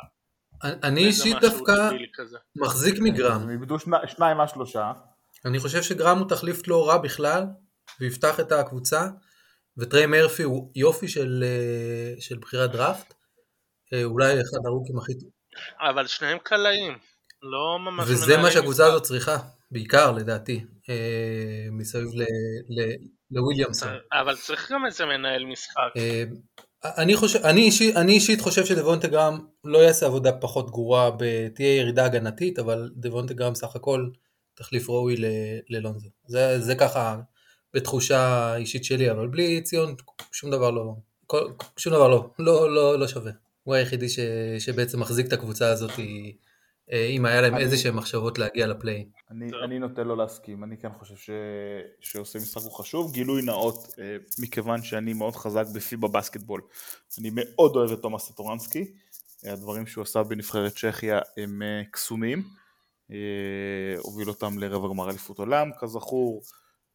אני 0.63 1.05
אישית 1.07 1.37
דווקא 1.41 1.89
מחזיק 2.55 2.95
מגרם. 2.99 3.41
הם 3.41 3.49
איבדו 3.49 3.75
שניים 4.05 4.37
מהשלושה. 4.37 4.91
אני 5.45 5.59
חושב 5.59 5.83
שגרם 5.83 6.17
הוא 6.17 6.29
תחליף 6.29 6.67
לא 6.67 6.87
רע 6.87 6.97
בכלל, 6.97 7.43
ויפתח 7.99 8.39
את 8.39 8.51
הקבוצה, 8.51 9.07
וטריי 9.77 10.05
מרפי 10.05 10.43
הוא 10.43 10.71
יופי 10.75 11.07
של, 11.07 11.43
אה, 11.43 12.21
של 12.21 12.37
בחירת 12.37 12.71
דראפט, 12.71 13.13
אה, 13.93 14.03
אולי 14.03 14.33
אחד 14.33 14.65
הרוקים 14.65 14.97
הכי 14.97 15.13
טוב. 15.19 15.29
אבל 15.79 16.07
שניהם 16.07 16.37
קלעים, 16.43 16.97
לא 17.41 17.79
ממש... 17.79 18.09
וזה 18.09 18.37
מה 18.37 18.51
שהקבוצה 18.51 18.85
הזאת 18.85 19.03
צריכה, 19.03 19.37
בעיקר 19.75 20.11
לדעתי, 20.11 20.65
אה, 20.89 21.67
מסביב 21.71 22.07
לוויליאמסון. 23.31 23.89
אבל 24.13 24.35
צריך 24.35 24.71
גם 24.71 24.85
איזה 24.85 25.05
מנהל 25.05 25.45
משחק. 25.45 25.89
אני, 26.85 27.15
חושב, 27.15 27.39
אני, 27.45 27.61
אישית, 27.61 27.95
אני 27.95 28.13
אישית 28.13 28.41
חושב 28.41 28.65
שדבונטה 28.65 29.07
גרם 29.07 29.39
לא 29.63 29.77
יעשה 29.77 30.05
עבודה 30.05 30.31
פחות 30.31 30.71
גרועה, 30.71 31.09
תהיה 31.55 31.75
ירידה 31.75 32.05
הגנתית, 32.05 32.59
אבל 32.59 32.91
דבונטה 32.95 33.33
גרם 33.33 33.55
סך 33.55 33.75
הכל 33.75 34.09
תחליף 34.53 34.89
ראוי 34.89 35.15
ללונזו. 35.69 36.09
זה, 36.27 36.59
זה 36.59 36.75
ככה, 36.75 37.17
בתחושה 37.73 38.55
אישית 38.55 38.83
שלי, 38.83 39.11
אבל 39.11 39.27
בלי 39.27 39.61
ציון 39.61 39.95
שום 40.31 40.51
דבר 40.51 40.71
לא, 40.71 40.93
כל, 41.27 41.51
שום 41.77 41.93
דבר 41.93 42.07
לא, 42.07 42.29
לא, 42.39 42.75
לא, 42.75 42.99
לא 42.99 43.07
שווה. 43.07 43.31
הוא 43.63 43.75
היחידי 43.75 44.09
ש, 44.09 44.19
שבעצם 44.59 44.99
מחזיק 44.99 45.27
את 45.27 45.33
הקבוצה 45.33 45.69
הזאת, 45.69 45.91
אה, 45.99 46.05
אם 46.91 47.25
היה 47.25 47.41
להם 47.41 47.57
איזה 47.57 47.77
שהם 47.77 47.95
מחשבות 47.95 48.39
להגיע 48.39 48.67
לפליין. 48.67 49.09
אני, 49.31 49.49
אני 49.63 49.79
נוטה 49.79 50.03
לא 50.03 50.17
להסכים, 50.17 50.63
אני 50.63 50.77
כן 50.77 50.89
חושב 50.99 51.15
ש... 51.15 51.29
שעושה 51.99 52.39
משחק 52.39 52.61
הוא 52.61 52.71
חשוב. 52.71 53.11
גילוי 53.11 53.41
נאות, 53.41 53.95
אה, 53.99 54.17
מכיוון 54.39 54.83
שאני 54.83 55.13
מאוד 55.13 55.35
חזק 55.35 55.65
בפיבה 55.75 56.07
בסקטבול. 56.07 56.61
אני 57.19 57.29
מאוד 57.33 57.75
אוהב 57.75 57.91
את 57.91 58.01
תומאס 58.01 58.25
סטורנסקי, 58.25 58.91
הדברים 59.43 59.87
שהוא 59.87 60.01
עשה 60.01 60.23
בנבחרת 60.23 60.71
צ'כיה 60.75 61.19
הם 61.37 61.61
קסומים. 61.91 62.43
הוביל 63.97 64.29
אותם 64.29 64.59
לרבע 64.59 64.87
גמר 64.87 65.09
אליפות 65.09 65.39
עולם, 65.39 65.69
כזכור. 65.79 66.41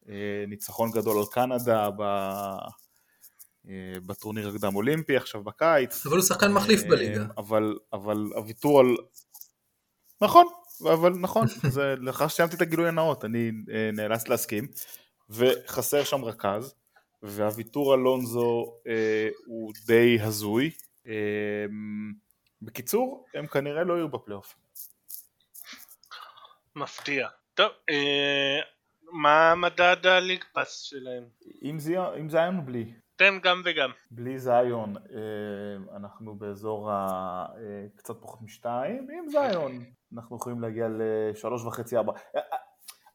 אה, 0.09 0.45
ניצחון 0.47 0.91
גדול 0.91 1.17
על 1.17 1.25
קנדה 1.31 1.89
ב... 1.89 2.01
אה, 3.69 3.93
בטורניר 4.05 4.49
הקדם 4.49 4.75
אולימפי 4.75 5.17
עכשיו 5.17 5.43
בקיץ. 5.43 6.05
אבל 6.05 6.15
הוא 6.15 6.25
שחקן 6.25 6.51
מחליף 6.51 6.83
אה, 6.83 6.89
בליגה. 6.89 7.25
אבל, 7.37 7.75
אבל 7.93 8.29
הוויתור 8.35 8.79
על... 8.79 8.95
נכון, 10.21 10.47
אבל 10.93 11.13
נכון, 11.19 11.47
זה 11.47 11.95
לאחר 11.97 12.27
שסיימתי 12.27 12.55
את 12.55 12.61
הגילוי 12.61 12.87
הנאות, 12.87 13.25
אני 13.25 13.51
נאלץ 13.93 14.27
להסכים, 14.27 14.67
וחסר 15.29 16.03
שם 16.03 16.25
רכז, 16.25 16.75
והוויתור 17.23 17.93
על 17.93 17.99
לונזו 17.99 18.73
אה, 18.87 19.29
הוא 19.45 19.73
די 19.85 20.17
הזוי. 20.21 20.71
אה, 21.07 21.65
בקיצור, 22.61 23.25
הם 23.33 23.47
כנראה 23.47 23.83
לא 23.83 23.93
יהיו 23.93 24.09
בפלייאוף. 24.09 24.55
מפתיע. 26.75 27.27
טוב, 27.53 27.71
אה, 27.89 28.59
מה 29.11 29.55
מדד 29.55 30.05
הליג 30.07 30.43
פאס 30.53 30.81
שלהם? 30.81 31.23
עם, 31.61 31.77
עם 32.15 32.29
זיון 32.29 32.57
או 32.57 32.61
בלי? 32.61 32.93
תן 33.21 33.39
גם 33.43 33.61
וגם. 33.65 33.89
בלי 34.11 34.39
זיון 34.39 34.95
אה, 34.97 35.97
אנחנו 35.97 36.35
באזור 36.35 36.91
ה... 36.91 36.95
אה, 37.57 37.85
קצת 37.95 38.13
פחות 38.21 38.41
משתיים, 38.41 39.07
ועם 39.07 39.29
זיון 39.29 39.85
אנחנו 40.13 40.35
יכולים 40.35 40.61
להגיע 40.61 40.87
לשלוש 40.89 41.63
וחצי 41.65 41.97
ארבע. 41.97 42.13
אה, 42.35 42.41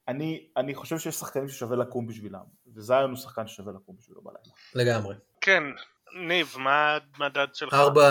אני, 0.09 0.49
אני 0.57 0.75
חושב 0.75 0.99
שיש 0.99 1.15
שחקנים 1.15 1.49
ששווה 1.49 1.77
לקום 1.77 2.07
בשבילם, 2.07 2.41
וזיון 2.75 3.11
הוא 3.11 3.17
שחקן 3.17 3.47
ששווה 3.47 3.73
לקום 3.73 3.97
בשבילו 3.97 4.23
בלילה. 4.23 4.55
לגמרי. 4.75 5.15
כן, 5.41 5.63
ניב, 6.29 6.55
מה 6.59 6.99
המדד 7.17 7.49
שלך? 7.55 7.75
ארבע... 7.75 8.11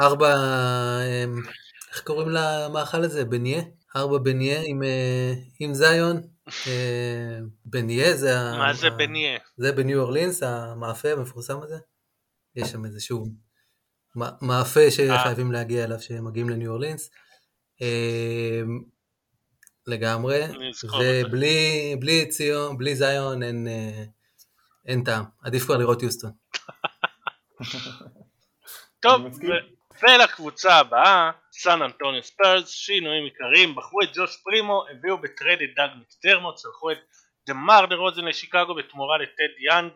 ארבע... 0.00 0.34
איך 1.92 2.02
קוראים 2.04 2.28
למאכל 2.30 3.04
הזה? 3.04 3.24
בניה? 3.24 3.62
ארבע 3.96 4.18
בניה 4.18 4.60
עם, 4.66 4.82
עם 5.60 5.74
זיון, 5.74 6.22
אה, 6.66 7.38
בניה 7.64 8.16
זה... 8.16 8.34
מה 8.58 8.74
זה 8.74 8.90
בניה? 8.90 9.38
זה 9.56 9.72
בניו 9.72 10.00
אורלינס, 10.00 10.42
המאפה 10.42 11.12
המפורסם 11.12 11.62
הזה. 11.62 11.78
יש 12.56 12.68
שם 12.68 12.84
איזשהו 12.84 13.26
מאפה 14.42 14.90
שחייבים 14.90 15.52
להגיע 15.52 15.84
אליו 15.84 15.98
כשמגיעים 15.98 16.48
לניו 16.48 16.70
אורלינס. 16.70 17.10
אה, 17.82 18.62
לגמרי, 19.86 20.42
ובלי 21.00 22.28
זיון, 22.28 22.78
בלי 22.78 22.96
זיון 22.96 23.42
אין, 23.42 23.68
אה, 23.68 24.04
אין 24.86 25.04
טעם, 25.04 25.24
עדיף 25.42 25.64
כבר 25.64 25.76
לראות 25.76 26.02
יוסטון. 26.02 26.30
טוב, 29.04 29.22
ולקבוצה 30.04 30.74
הבאה, 30.74 31.30
סן 31.52 31.82
אנטוניו 31.82 32.22
ספיירס, 32.22 32.68
שינויים 32.68 33.24
עיקריים, 33.24 33.74
בחרו 33.74 34.02
את 34.02 34.08
ג'וש 34.14 34.36
פרימו, 34.36 34.84
הביאו 34.90 35.18
בטרייד 35.18 35.58
את 35.64 35.74
דאג 35.76 35.90
מקדרמוט, 36.00 36.58
שלחו 36.58 36.90
את 36.90 36.98
דמר 37.46 37.86
דה 37.86 37.94
רוזן 37.94 38.24
לשיקגו 38.24 38.74
בתמורה 38.74 39.18
לטד 39.18 39.58
יאנג 39.58 39.92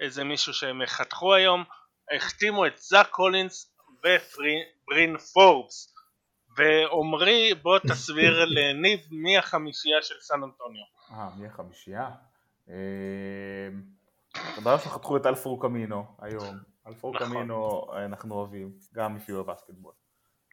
ואיזה 0.00 0.24
מישהו 0.24 0.54
שהם 0.54 0.86
חתכו 0.86 1.34
היום, 1.34 1.64
החתימו 2.16 2.66
את 2.66 2.78
זאק 2.78 3.08
קולינס 3.10 3.76
וברין 3.98 5.18
פורבס 5.18 5.94
ועומרי 6.56 7.54
בוא 7.62 7.78
תסביר 7.78 8.44
לניב 8.54 9.00
מי 9.10 9.38
החמישייה 9.38 10.02
של 10.02 10.14
סן 10.20 10.42
אנטוניו. 10.42 10.84
אה 11.10 11.28
מי 11.36 11.46
החמישייה? 11.46 12.10
תודה 14.54 14.78
שחתכו 14.78 15.16
את 15.16 15.26
אלפרו 15.26 15.58
קמינו 15.58 16.04
היום 16.18 16.71
אלפור 16.86 17.14
נכון. 17.14 17.28
קמינו 17.28 17.86
אנחנו 17.96 18.34
אוהבים, 18.34 18.72
גם 18.94 19.14
מפיור 19.14 19.42
בסקטבול. 19.42 19.92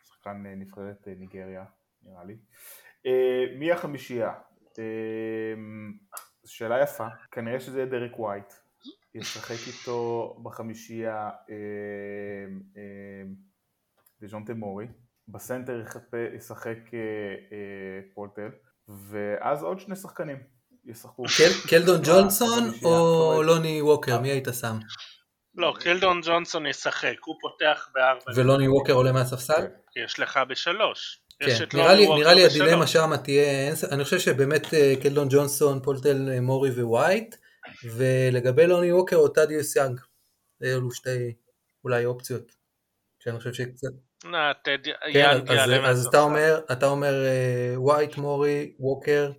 שחקן 0.04 0.46
אה, 0.46 0.56
נבחרת 0.56 1.08
אה, 1.08 1.14
ניגריה, 1.18 1.66
נראה 2.04 2.24
לי. 2.24 2.38
אה, 3.06 3.58
מי 3.58 3.72
החמישייה? 3.72 4.34
שאלה 6.46 6.84
יפה, 6.84 7.08
כנראה 7.32 7.60
שזה 7.60 7.86
דרק 7.86 8.20
ווייט. 8.20 8.54
ישחק 9.16 9.68
איתו 9.68 10.36
בחמישייה 10.44 11.30
דז'ונטה 14.22 14.44
מוריי. 14.46 14.88
בסנטר 15.28 15.84
ישחק 16.36 16.78
פולטל, 18.14 18.50
ואז 18.88 19.64
עוד 19.64 19.80
שני 19.80 19.96
שחקנים 19.96 20.38
ישחקו. 20.86 21.24
קלדון 21.70 22.02
ג'ונסון 22.04 22.64
או 22.84 23.44
לוני 23.44 23.82
ווקר, 23.82 24.22
מי 24.22 24.30
היית 24.30 24.48
שם? 24.62 24.78
לא, 25.60 25.74
קלדון 25.80 26.22
ג'ונסון 26.24 26.66
ישחק, 26.66 27.16
הוא 27.26 27.36
פותח 27.42 27.90
בארבע. 27.94 28.32
ולוני 28.36 28.68
ווקר 28.68 28.94
עולה 28.94 29.12
מהספסל? 29.12 29.68
יש 29.96 30.20
לך 30.20 30.40
בשלוש. 30.50 31.22
כן, 31.40 31.66
נראה 31.74 31.94
לי, 31.94 32.08
נראה 32.08 32.34
לי 32.34 32.46
הדילמה 32.46 32.88
שם 32.88 33.12
תהיה, 33.24 33.74
אני 33.92 34.04
חושב 34.04 34.20
שבאמת 34.20 34.74
אה, 34.74 34.94
קלדון 35.04 35.28
ג'ונסון, 35.32 35.80
פולטל 35.84 36.30
אה, 36.32 36.42
מורי, 36.42 36.70
ווייט, 36.70 37.36
ולגבי 37.84 38.68
לוני 38.68 38.92
ווקר 38.94 39.16
או 39.16 39.28
ת'דיוס 39.28 39.76
יאנג, 39.76 40.00
אלו 40.64 40.92
שתי 40.92 41.34
אולי 41.84 42.06
אופציות, 42.06 42.52
שאני 43.20 43.38
חושב 43.38 43.54
שקצת... 43.54 43.88
כן, 45.14 45.30
אז, 45.86 46.06
אתה 46.06 46.20
אומר, 46.22 46.62
אתה 46.72 46.86
אומר 46.86 47.14
ווייט, 47.76 48.18
מורי, 48.18 48.74
ווקר, 48.80 49.32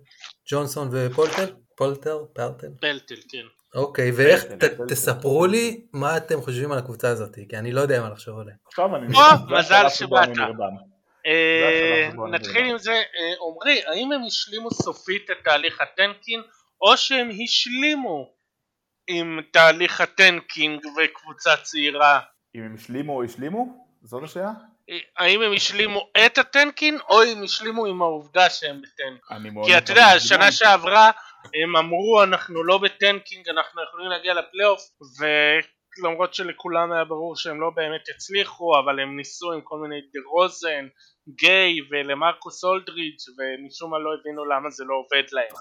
ג'ונסון 0.51 0.89
ופולטל? 0.91 1.53
פולטל? 1.75 2.17
פלטל? 2.33 2.67
פלטל, 2.81 3.15
כן. 3.29 3.60
אוקיי, 3.75 4.11
ואיך, 4.11 4.43
תספרו 4.87 5.45
לי 5.45 5.81
מה 5.93 6.17
אתם 6.17 6.41
חושבים 6.41 6.71
על 6.71 6.77
הקבוצה 6.77 7.09
הזאת, 7.09 7.35
כי 7.49 7.57
אני 7.57 7.71
לא 7.71 7.81
יודע 7.81 8.01
מה 8.01 8.09
לחשוב 8.09 8.39
עליה. 8.39 8.55
עכשיו 8.67 8.95
אני... 8.95 9.07
מזל 9.57 9.89
שבאת. 9.89 10.29
אה, 11.25 12.09
נתחיל 12.31 12.65
עם 12.65 12.77
זה, 12.77 12.91
אה, 12.91 13.33
עמרי, 13.41 13.81
האם 13.87 14.11
הם 14.11 14.21
השלימו 14.27 14.71
סופית 14.71 15.31
את 15.31 15.37
תהליך 15.43 15.81
ה 15.81 15.88
tanking, 15.88 16.43
או 16.81 16.97
שהם 16.97 17.29
השלימו 17.43 18.33
עם 19.07 19.39
תהליך 19.51 20.01
ה 20.01 20.11
tanking 20.11 20.81
וקבוצה 20.85 21.57
צעירה? 21.63 22.19
אם 22.55 22.61
הם 22.63 22.75
השלימו 22.75 23.17
או 23.17 23.23
השלימו? 23.23 23.85
זאת 24.03 24.23
השאלה? 24.23 24.51
אה, 24.89 24.97
האם 25.17 25.41
הם 25.41 25.53
השלימו 25.53 26.09
את 26.25 26.37
ה 26.37 26.44
tanking, 26.44 26.99
או 27.09 27.23
אם 27.23 27.43
השלימו 27.43 27.85
עם 27.85 28.01
העובדה 28.01 28.49
שהם 28.49 28.81
ב 28.81 28.90
tanking? 28.90 29.65
כי 29.65 29.77
אתה 29.77 29.91
יודע, 29.91 30.19
שנה 30.19 30.51
שעברה 30.51 31.11
הם 31.63 31.75
אמרו 31.75 32.23
אנחנו 32.23 32.63
לא 32.63 32.77
ב 32.77 32.86
tanking 32.86 33.49
אנחנו 33.49 33.83
יכולים 33.83 34.09
להגיע 34.09 34.33
לפלייאוף 34.33 34.81
ולמרות 35.19 36.33
שלכולם 36.33 36.91
היה 36.91 37.05
ברור 37.05 37.35
שהם 37.35 37.61
לא 37.61 37.69
באמת 37.75 38.09
יצליחו 38.09 38.79
אבל 38.79 38.99
הם 38.99 39.17
ניסו 39.17 39.53
עם 39.53 39.61
כל 39.61 39.77
מיני 39.77 40.01
דה 40.13 40.19
רוזן, 40.31 40.87
גיי 41.29 41.79
ולמרקוס 41.89 42.63
אולדריץ' 42.63 43.25
ומשום 43.29 43.91
מה 43.91 43.99
לא 43.99 44.09
הבינו 44.19 44.45
למה 44.45 44.69
זה 44.69 44.83
לא 44.83 44.95
עובד 44.95 45.23
להם. 45.31 45.55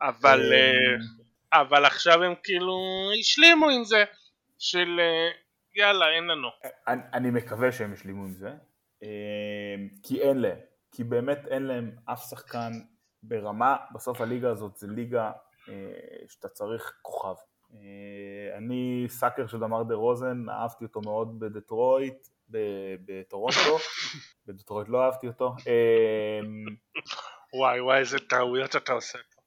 אבל, 0.00 0.52
אה, 0.52 1.60
אבל 1.60 1.84
עכשיו 1.84 2.22
הם 2.22 2.34
כאילו 2.42 2.76
השלימו 3.20 3.70
עם 3.70 3.84
זה 3.84 4.04
של 4.58 5.00
אה, 5.00 5.30
יאללה 5.76 6.06
אין 6.16 6.26
לנו. 6.26 6.48
אני, 6.86 7.02
אני 7.12 7.30
מקווה 7.30 7.72
שהם 7.72 7.92
השלימו 7.92 8.24
עם 8.24 8.34
זה 8.34 8.50
אה, 9.02 9.74
כי 10.02 10.20
אין 10.20 10.38
להם 10.38 10.58
כי 10.94 11.04
באמת 11.04 11.46
אין 11.46 11.62
להם 11.62 11.90
אף 12.12 12.22
שחקן 12.30 12.72
ברמה, 13.28 13.76
בסוף 13.94 14.20
הליגה 14.20 14.50
הזאת 14.50 14.76
זה 14.76 14.86
ליגה 14.86 15.32
אה, 15.68 15.74
שאתה 16.28 16.48
צריך 16.48 16.98
כוכב. 17.02 17.34
אה, 17.74 18.58
אני 18.58 19.04
סאקר 19.08 19.46
של 19.46 19.60
דמר 19.60 19.82
דה 19.82 19.94
רוזן, 19.94 20.48
אהבתי 20.48 20.84
אותו 20.84 21.00
מאוד 21.00 21.40
בדטרויט, 21.40 22.28
בטורונטו, 23.04 23.78
בדטרויט 24.46 24.88
לא 24.88 25.04
אהבתי 25.04 25.26
אותו. 25.26 25.54
אה, 25.68 26.40
וואי 27.52 27.80
וואי 27.80 27.98
איזה 27.98 28.18
טעויות 28.18 28.76
אתה 28.76 28.92
עושה 28.92 29.18
פה. 29.18 29.40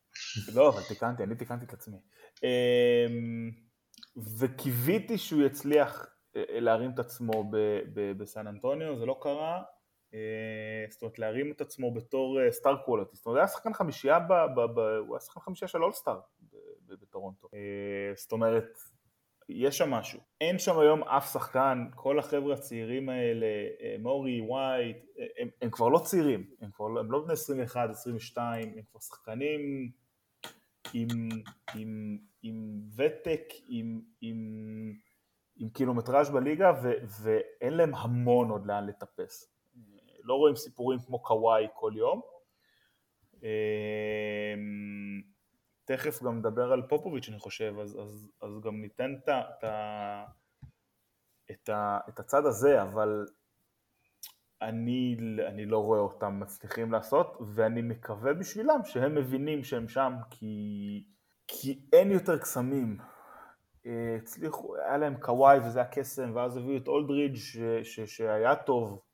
לא, 0.55 0.69
אבל 0.69 0.81
תיקנתי, 0.87 1.23
אני 1.23 1.35
תיקנתי 1.35 1.65
את 1.65 1.73
עצמי. 1.73 1.97
וקיוויתי 4.39 5.17
שהוא 5.17 5.43
יצליח 5.43 6.05
להרים 6.35 6.91
את 6.91 6.99
עצמו 6.99 7.51
בסן 8.17 8.47
אנטוניו, 8.47 8.99
זה 8.99 9.05
לא 9.05 9.19
קרה, 9.21 9.63
זאת 10.89 11.01
אומרת 11.01 11.19
להרים 11.19 11.51
את 11.51 11.61
עצמו 11.61 11.93
בתור 11.93 12.39
סטאר 12.49 12.71
אה, 12.71 12.83
קוולטי, 12.83 13.15
זאת 13.15 13.25
אומרת 13.25 13.39
היה 13.39 13.47
שחקן 13.47 13.73
חמישייה, 13.73 14.19
ב, 14.19 14.33
ב, 14.55 14.61
ב, 14.75 14.79
הוא 14.79 15.15
היה 15.15 15.19
שחקן 15.19 15.39
חמישייה 15.39 15.67
של 15.67 15.83
אולסטאר 15.83 16.19
בטורונטו, 16.87 17.47
אה, 17.53 18.13
זאת 18.15 18.31
אומרת 18.31 18.77
יש 19.49 19.77
שם 19.77 19.91
משהו, 19.91 20.19
אין 20.41 20.59
שם 20.59 20.79
היום 20.79 21.03
אף 21.03 21.33
שחקן, 21.33 21.85
כל 21.95 22.19
החבר'ה 22.19 22.53
הצעירים 22.53 23.09
האלה, 23.09 23.47
מורי, 23.99 24.41
ווייט, 24.41 24.97
הם, 25.39 25.49
הם 25.61 25.69
כבר 25.69 25.89
לא 25.89 25.99
צעירים, 25.99 26.49
הם 26.61 26.71
כבר 26.71 26.85
הם 26.85 27.11
לא 27.11 27.23
בני 27.23 27.33
21, 27.33 27.89
22, 27.89 28.73
הם 28.75 28.81
כבר 28.91 28.99
שחקנים 28.99 29.91
עם, 30.93 31.07
עם, 31.75 32.17
עם 32.41 32.81
ותק, 32.95 33.53
עם, 33.67 34.01
עם, 34.21 34.37
עם 35.55 35.69
קילומטראז' 35.69 36.29
בליגה 36.29 36.71
ו, 36.83 36.91
ואין 37.21 37.73
להם 37.73 37.95
המון 37.95 38.49
עוד 38.49 38.65
לאן 38.65 38.85
לטפס. 38.87 39.56
לא 40.27 40.33
רואים 40.33 40.55
סיפורים 40.55 40.99
כמו 40.99 41.19
קוואי 41.19 41.67
כל 41.73 41.91
יום. 41.95 42.21
אמ, 43.43 45.21
תכף 45.85 46.23
גם 46.23 46.37
נדבר 46.37 46.71
על 46.71 46.81
פופוביץ' 46.81 47.29
אני 47.29 47.39
חושב, 47.39 47.73
אז, 47.81 47.99
אז, 48.01 48.31
אז 48.41 48.59
גם 48.63 48.81
ניתן 48.81 49.15
את, 49.23 49.29
את, 49.29 49.63
את, 51.51 51.69
את 52.09 52.19
הצד 52.19 52.45
הזה, 52.45 52.81
אבל 52.81 53.25
אני, 54.61 55.17
אני 55.47 55.65
לא 55.65 55.77
רואה 55.77 55.99
אותם 55.99 56.39
מצליחים 56.39 56.91
לעשות, 56.91 57.37
ואני 57.55 57.81
מקווה 57.81 58.33
בשבילם 58.33 58.79
שהם 58.83 59.15
מבינים 59.15 59.63
שהם 59.63 59.87
שם, 59.87 60.13
כי, 60.29 61.03
כי 61.47 61.79
אין 61.93 62.11
יותר 62.11 62.37
קסמים. 62.37 62.97
אה, 63.85 64.15
הצליחו, 64.21 64.75
היה 64.77 64.97
להם 64.97 65.17
קוואי 65.19 65.59
וזה 65.59 65.81
הקסם, 65.81 66.31
ואז 66.35 66.57
הביאו 66.57 66.77
את 66.77 66.87
אולדרידג' 66.87 67.35
ש, 67.35 67.57
ש, 67.83 67.99
שהיה 67.99 68.55
טוב 68.55 69.06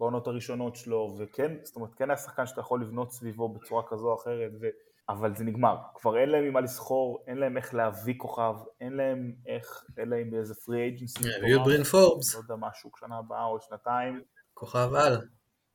בעונות 0.00 0.26
הראשונות 0.26 0.76
שלו, 0.76 1.16
וכן, 1.18 1.52
זאת 1.62 1.76
אומרת, 1.76 1.94
כן 1.94 2.10
היה 2.10 2.16
שחקן 2.16 2.46
שאתה 2.46 2.60
יכול 2.60 2.82
לבנות 2.82 3.12
סביבו 3.12 3.48
בצורה 3.48 3.82
כזו 3.88 4.08
או 4.08 4.14
אחרת, 4.14 4.52
ו... 4.60 4.66
אבל 5.08 5.36
זה 5.36 5.44
נגמר, 5.44 5.76
כבר 5.94 6.18
אין 6.18 6.28
להם 6.28 6.44
ממה 6.44 6.60
לסחור, 6.60 7.24
אין 7.26 7.38
להם 7.38 7.56
איך 7.56 7.74
להביא 7.74 8.14
כוכב, 8.16 8.54
אין 8.80 8.92
להם 8.92 9.32
איך, 9.46 9.84
אלא 9.98 10.16
אם 10.22 10.30
באיזה 10.30 10.54
פרי 10.54 10.82
אייג'נסי. 10.82 11.36
הביאו 11.38 11.64
ברין 11.64 11.84
פורבס. 11.84 12.34
לא 12.34 12.40
יודע, 12.40 12.54
משהו 12.58 12.90
שנה 12.96 13.18
הבאה 13.18 13.44
או 13.44 13.60
שנתיים. 13.60 14.22
כוכב 14.54 14.90
על. 14.94 15.28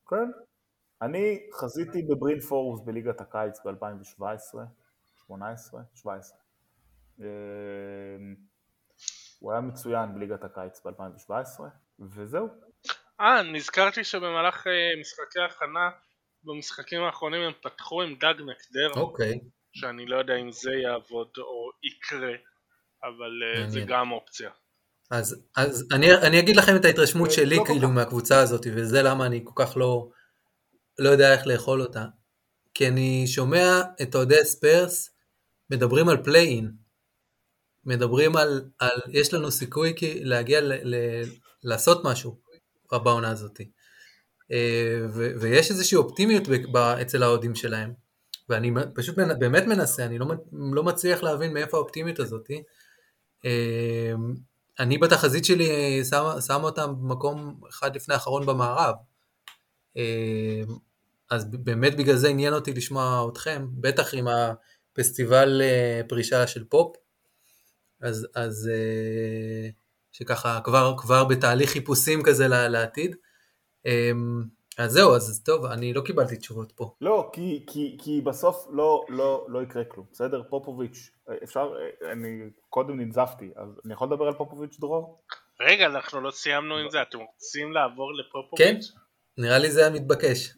כן. 0.10 0.32
אני 1.02 1.40
חזיתי 1.54 2.02
בברין 2.02 2.40
פורבס 2.40 2.86
בליגת 2.86 3.22
הקיץ 3.22 3.60
ב-2017, 3.66 4.58
18, 5.16 5.82
17. 5.94 6.38
הוא 9.40 9.52
היה 9.52 9.62
מצוין 9.62 10.14
בליגת 10.14 10.44
הקיץ 10.44 10.86
ב-2017, 10.86 11.62
וזהו. 12.00 12.48
אה, 13.22 13.44
נזכרתי 13.44 14.04
שבמהלך 14.04 14.68
אה, 14.68 15.02
משחקי 15.02 15.40
הכנה 15.50 15.90
במשחקים 16.44 17.02
האחרונים 17.04 17.42
הם 17.42 17.52
פתחו 17.64 18.02
עם 18.02 18.16
דג 18.16 18.34
מקדר. 18.40 19.02
אוקיי. 19.02 19.40
שאני 19.74 20.06
לא 20.06 20.18
יודע 20.18 20.36
אם 20.36 20.52
זה 20.52 20.72
יעבוד 20.72 21.28
או 21.38 21.70
יקרה, 21.84 22.34
אבל 23.04 23.32
אה, 23.44 23.70
זה 23.70 23.82
גם 23.82 24.12
אופציה. 24.12 24.50
אז, 25.12 25.46
אז 25.58 25.88
אני, 25.92 26.14
אני 26.14 26.40
אגיד 26.40 26.56
לכם 26.56 26.76
את 26.76 26.86
ההתרשמות 26.86 27.30
אה, 27.30 27.34
שלי 27.34 27.56
לא 27.56 27.64
כאילו 27.66 27.90
מהקבוצה 27.90 28.40
הזאת, 28.40 28.68
וזה 28.76 29.02
למה 29.02 29.26
אני 29.26 29.42
כל 29.44 29.66
כך 29.66 29.78
לא, 29.78 30.10
לא 31.00 31.10
יודע 31.10 31.34
איך 31.34 31.48
לאכול 31.48 31.82
אותה. 31.82 32.06
כי 32.74 32.88
אני 32.88 33.28
שומע 33.28 33.82
את 34.02 34.16
אוהדי 34.16 34.46
ספרס 34.46 35.10
מדברים 35.70 36.10
על 36.10 36.24
פליין. 36.24 36.72
מדברים 37.86 38.38
על, 38.38 38.62
על 38.80 39.00
יש 39.12 39.34
לנו 39.34 39.52
סיכוי 39.52 39.94
להגיע 40.24 40.62
ל, 40.62 40.74
ל, 40.84 40.96
לעשות 41.64 42.02
משהו 42.04 42.41
בעונה 42.98 43.30
הזאת. 43.30 43.60
אה, 44.52 45.06
ו, 45.14 45.32
ויש 45.42 45.72
איזושהי 45.72 45.96
אופטימיות 45.96 46.44
אצל 47.02 47.24
האוהדים 47.24 47.56
שלהם. 47.56 47.94
ואני 48.50 48.72
פשוט 48.96 49.16
באמת 49.40 49.64
מנסה, 49.64 50.06
אני 50.06 50.20
לא, 50.20 50.26
לא 50.74 50.84
מצליח 50.84 51.24
להבין 51.24 51.54
מאיפה 51.54 51.78
האופטימיות 51.78 52.20
הזאת. 52.20 52.48
אה, 53.46 54.14
אני 54.80 54.98
בתחזית 54.98 55.46
שלי 55.46 56.02
שם, 56.10 56.24
שם 56.48 56.64
אותם 56.64 56.94
במקום 57.02 57.60
אחד 57.70 57.96
לפני 57.96 58.14
האחרון 58.14 58.46
במערב. 58.46 58.96
אה, 59.98 60.62
אז 61.30 61.46
באמת 61.52 61.98
בגלל 61.98 62.16
זה 62.16 62.28
עניין 62.28 62.54
אותי 62.54 62.74
לשמוע 62.74 63.28
אתכם, 63.32 63.68
בטח 63.74 64.14
עם 64.14 64.28
הפסטיבל 64.28 65.62
פרישה 66.08 66.48
של 66.48 66.64
פופ, 66.64 66.96
אז, 68.02 68.28
אז 68.36 68.70
שככה 70.12 70.60
כבר, 70.64 70.94
כבר 70.98 71.24
בתהליך 71.24 71.70
חיפושים 71.70 72.24
כזה 72.24 72.48
לעתיד. 72.48 73.16
אז 74.78 74.92
זהו, 74.92 75.16
אז 75.16 75.44
טוב, 75.44 75.66
אני 75.66 75.94
לא 75.94 76.02
קיבלתי 76.02 76.38
תשובות 76.38 76.72
פה. 76.72 76.96
לא, 77.02 77.30
כי, 77.34 77.66
כי, 77.68 77.98
כי 78.04 78.22
בסוף 78.22 78.68
לא, 78.72 79.06
לא, 79.10 79.46
לא 79.50 79.64
יקרה 79.64 79.84
כלום, 79.84 80.06
בסדר? 80.12 80.44
פופוביץ', 80.50 81.10
אפשר, 81.44 81.74
אני 82.12 82.40
קודם 82.70 83.00
ננזפתי, 83.00 83.52
אז 83.56 83.70
אני 83.86 83.94
יכול 83.94 84.08
לדבר 84.08 84.26
על 84.28 84.34
פופוביץ' 84.34 84.80
דרור? 84.80 85.24
רגע, 85.62 85.86
אנחנו 85.86 86.22
לא 86.22 86.32
סיימנו 86.32 86.78
עם 86.78 86.90
זה, 86.90 87.02
אתם 87.02 87.18
רוצים 87.18 87.72
לעבור 87.72 88.14
לפופוביץ'? 88.14 88.58
כן, 88.58 88.80
נראה 89.38 89.58
לי 89.58 89.72
זה 89.72 89.88
המתבקש. 89.88 90.54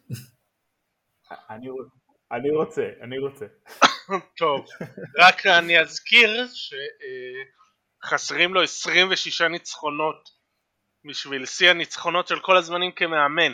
אני, 1.50 1.68
אני 2.32 2.50
רוצה, 2.50 2.88
אני 3.02 3.18
רוצה. 3.18 3.46
טוב, 4.38 4.66
רק 5.18 5.46
אני 5.46 5.80
אזכיר 5.80 6.46
שחסרים 8.04 8.54
לו 8.54 8.62
26 8.62 9.42
ניצחונות 9.42 10.28
בשביל 11.08 11.46
שיא 11.46 11.70
הניצחונות 11.70 12.28
של 12.28 12.40
כל 12.40 12.56
הזמנים 12.56 12.92
כמאמן. 12.92 13.52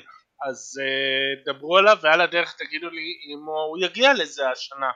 אז 0.48 0.80
uh, 0.80 1.52
דברו 1.52 1.78
עליו 1.78 1.98
ועל 2.02 2.20
הדרך 2.20 2.54
תגידו 2.58 2.90
לי 2.90 3.20
אם 3.26 3.44
הוא 3.44 3.78
יגיע 3.84 4.14
לזה 4.14 4.50
השנה. 4.50 4.90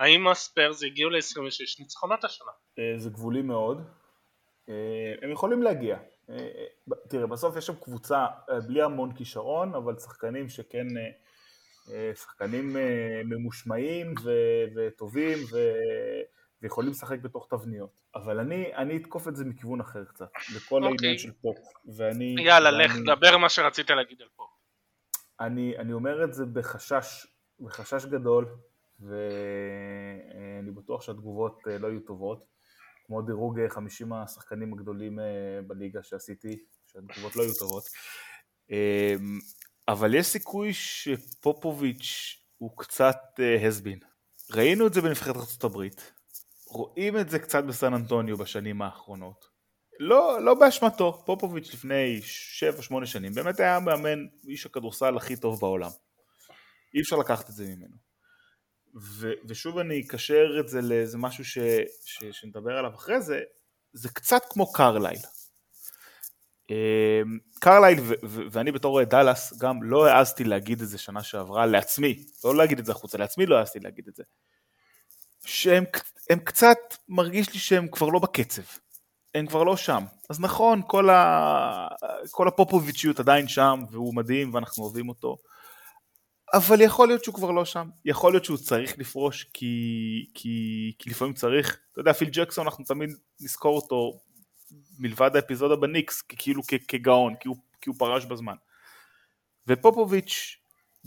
האם 0.00 0.28
הספיירס 0.28 0.82
יגיעו 0.82 1.10
ל-26 1.10 1.80
ניצחונות 1.80 2.24
השנה? 2.24 2.50
Uh, 2.50 3.00
זה 3.00 3.10
גבולי 3.10 3.42
מאוד. 3.42 3.78
Uh, 4.66 4.70
הם 5.22 5.32
יכולים 5.32 5.62
להגיע. 5.62 5.96
Uh, 5.96 6.32
תראה, 7.08 7.26
בסוף 7.26 7.56
יש 7.56 7.66
שם 7.66 7.76
קבוצה 7.76 8.26
uh, 8.26 8.66
בלי 8.66 8.82
המון 8.82 9.14
כישרון, 9.16 9.74
אבל 9.74 9.98
שחקנים 9.98 10.48
שכן, 10.48 10.86
uh, 10.86 11.88
uh, 11.88 12.16
שחקנים 12.16 12.76
uh, 12.76 12.80
ממושמעים 13.24 14.14
וטובים 14.76 15.38
ו- 15.52 16.37
ויכולים 16.62 16.90
לשחק 16.90 17.18
בתוך 17.18 17.46
תבניות. 17.50 18.00
אבל 18.14 18.38
אני, 18.40 18.74
אני 18.74 18.96
אתקוף 18.96 19.28
את 19.28 19.36
זה 19.36 19.44
מכיוון 19.44 19.80
אחר 19.80 20.04
קצת, 20.04 20.30
לכל 20.56 20.82
okay. 20.82 20.86
העניין 20.86 21.14
אוקיי. 21.14 21.18
של 21.18 21.32
פופ. 21.32 21.58
ואני... 21.96 22.34
יאללה, 22.38 22.70
ואני... 22.72 22.84
לך, 22.84 23.16
דבר 23.16 23.36
מה 23.36 23.48
שרצית 23.48 23.90
להגיד 23.90 24.22
על 24.22 24.28
פופ. 24.36 24.50
אני, 25.40 25.78
אני 25.78 25.92
אומר 25.92 26.24
את 26.24 26.34
זה 26.34 26.46
בחשש, 26.46 27.26
בחשש 27.60 28.04
גדול, 28.04 28.46
ואני 29.00 30.70
בטוח 30.70 31.02
שהתגובות 31.02 31.60
אה, 31.70 31.78
לא 31.78 31.88
יהיו 31.88 32.00
טובות, 32.00 32.44
כמו 33.06 33.22
דירוג 33.22 33.58
50 33.68 34.12
אה, 34.12 34.22
השחקנים 34.22 34.72
הגדולים 34.72 35.20
אה, 35.20 35.24
בליגה 35.66 36.02
שעשיתי, 36.02 36.58
שהתגובות 36.86 37.36
לא 37.36 37.42
יהיו 37.42 37.54
טובות. 37.54 37.84
אמ, 38.70 39.38
אבל 39.88 40.14
יש 40.14 40.26
סיכוי 40.26 40.72
שפופוביץ' 40.72 42.38
הוא 42.58 42.70
קצת 42.76 43.40
הסבין. 43.66 43.98
ראינו 44.50 44.86
את 44.86 44.94
זה 44.94 45.00
בנבחרת 45.00 45.36
ארה"ב, 45.36 45.82
רואים 46.68 47.18
את 47.18 47.30
זה 47.30 47.38
קצת 47.38 47.64
בסן 47.64 47.94
אנטוניו 47.94 48.36
בשנים 48.36 48.82
האחרונות. 48.82 49.58
לא, 50.00 50.42
לא 50.42 50.54
באשמתו, 50.54 51.22
פופוביץ' 51.26 51.74
לפני 51.74 52.20
7-8 53.02 53.06
שנים 53.06 53.32
באמת 53.34 53.60
היה 53.60 53.80
מאמן 53.80 54.26
איש 54.48 54.66
הכדורסל 54.66 55.16
הכי 55.16 55.36
טוב 55.36 55.60
בעולם. 55.60 55.90
אי 56.94 57.00
אפשר 57.00 57.16
לקחת 57.16 57.48
את 57.50 57.54
זה 57.54 57.64
ממנו. 57.64 57.96
ו, 59.02 59.32
ושוב 59.48 59.78
אני 59.78 60.00
אקשר 60.00 60.60
את 60.60 60.68
זה 60.68 60.80
לאיזה 60.80 61.18
משהו 61.18 61.44
ש, 61.44 61.58
ש, 62.04 62.24
שנדבר 62.32 62.72
עליו 62.78 62.94
אחרי 62.94 63.20
זה, 63.20 63.40
זה 63.92 64.08
קצת 64.08 64.42
כמו 64.50 64.72
קרלייל. 64.72 65.20
אמ, 66.70 67.38
קרלייל 67.60 67.98
ו- 68.00 68.14
ו- 68.24 68.42
ואני 68.50 68.72
בתור 68.72 69.04
דאלאס 69.04 69.58
גם 69.58 69.82
לא 69.82 70.06
העזתי 70.06 70.44
להגיד 70.44 70.82
את 70.82 70.88
זה 70.88 70.98
שנה 70.98 71.22
שעברה 71.22 71.66
לעצמי, 71.66 72.24
לא 72.44 72.56
להגיד 72.56 72.78
את 72.78 72.86
זה 72.86 72.92
החוצה, 72.92 73.18
לעצמי 73.18 73.46
לא 73.46 73.58
העזתי 73.58 73.80
להגיד 73.80 74.08
את 74.08 74.14
זה. 74.14 74.22
שהם 75.48 75.84
קצת, 76.44 76.78
מרגיש 77.08 77.52
לי 77.52 77.58
שהם 77.58 77.88
כבר 77.88 78.08
לא 78.08 78.18
בקצב. 78.18 78.62
הם 79.34 79.46
כבר 79.46 79.64
לא 79.64 79.76
שם. 79.76 80.04
אז 80.30 80.40
נכון, 80.40 80.82
כל, 80.86 81.10
ה... 81.10 81.88
כל 82.30 82.48
הפופוביצ'יות 82.48 83.20
עדיין 83.20 83.48
שם, 83.48 83.84
והוא 83.90 84.14
מדהים 84.14 84.54
ואנחנו 84.54 84.84
אוהבים 84.84 85.08
אותו, 85.08 85.36
אבל 86.54 86.80
יכול 86.80 87.08
להיות 87.08 87.24
שהוא 87.24 87.34
כבר 87.34 87.50
לא 87.50 87.64
שם. 87.64 87.88
יכול 88.04 88.32
להיות 88.32 88.44
שהוא 88.44 88.58
צריך 88.58 88.98
לפרוש 88.98 89.44
כי, 89.54 90.26
כי, 90.34 90.92
כי 90.98 91.10
לפעמים 91.10 91.34
צריך, 91.34 91.78
אתה 91.92 92.00
יודע, 92.00 92.12
פיל 92.12 92.28
ג'קסון, 92.32 92.66
אנחנו 92.66 92.84
תמיד 92.84 93.10
נזכור 93.40 93.76
אותו 93.76 94.20
מלבד 94.98 95.36
האפיזודה 95.36 95.76
בניקס, 95.76 96.22
כאילו 96.22 96.62
כגאון, 96.88 97.34
כי 97.40 97.48
הוא, 97.48 97.56
כי 97.80 97.90
הוא 97.90 97.96
פרש 97.98 98.24
בזמן. 98.24 98.54
ופופוביץ', 99.66 100.56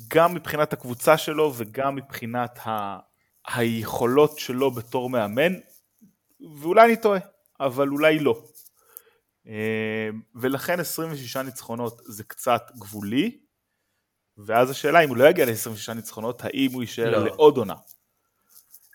גם 0.07 0.33
מבחינת 0.33 0.73
הקבוצה 0.73 1.17
שלו 1.17 1.53
וגם 1.57 1.95
מבחינת 1.95 2.59
ה... 2.67 2.99
היכולות 3.47 4.39
שלו 4.39 4.71
בתור 4.71 5.09
מאמן, 5.09 5.53
ואולי 6.59 6.85
אני 6.85 7.01
טועה, 7.01 7.19
אבל 7.59 7.87
אולי 7.87 8.19
לא. 8.19 8.43
אה, 9.47 10.09
ולכן 10.35 10.79
26 10.79 11.37
ניצחונות 11.37 12.01
זה 12.05 12.23
קצת 12.23 12.61
גבולי, 12.79 13.39
ואז 14.37 14.69
השאלה 14.69 15.03
אם 15.03 15.09
הוא 15.09 15.17
לא 15.17 15.29
יגיע 15.29 15.45
ל-26 15.45 15.93
ניצחונות, 15.93 16.41
האם 16.45 16.71
הוא 16.71 16.81
יישאר 16.81 17.11
לא. 17.11 17.25
לעוד 17.25 17.57
עונה. 17.57 17.75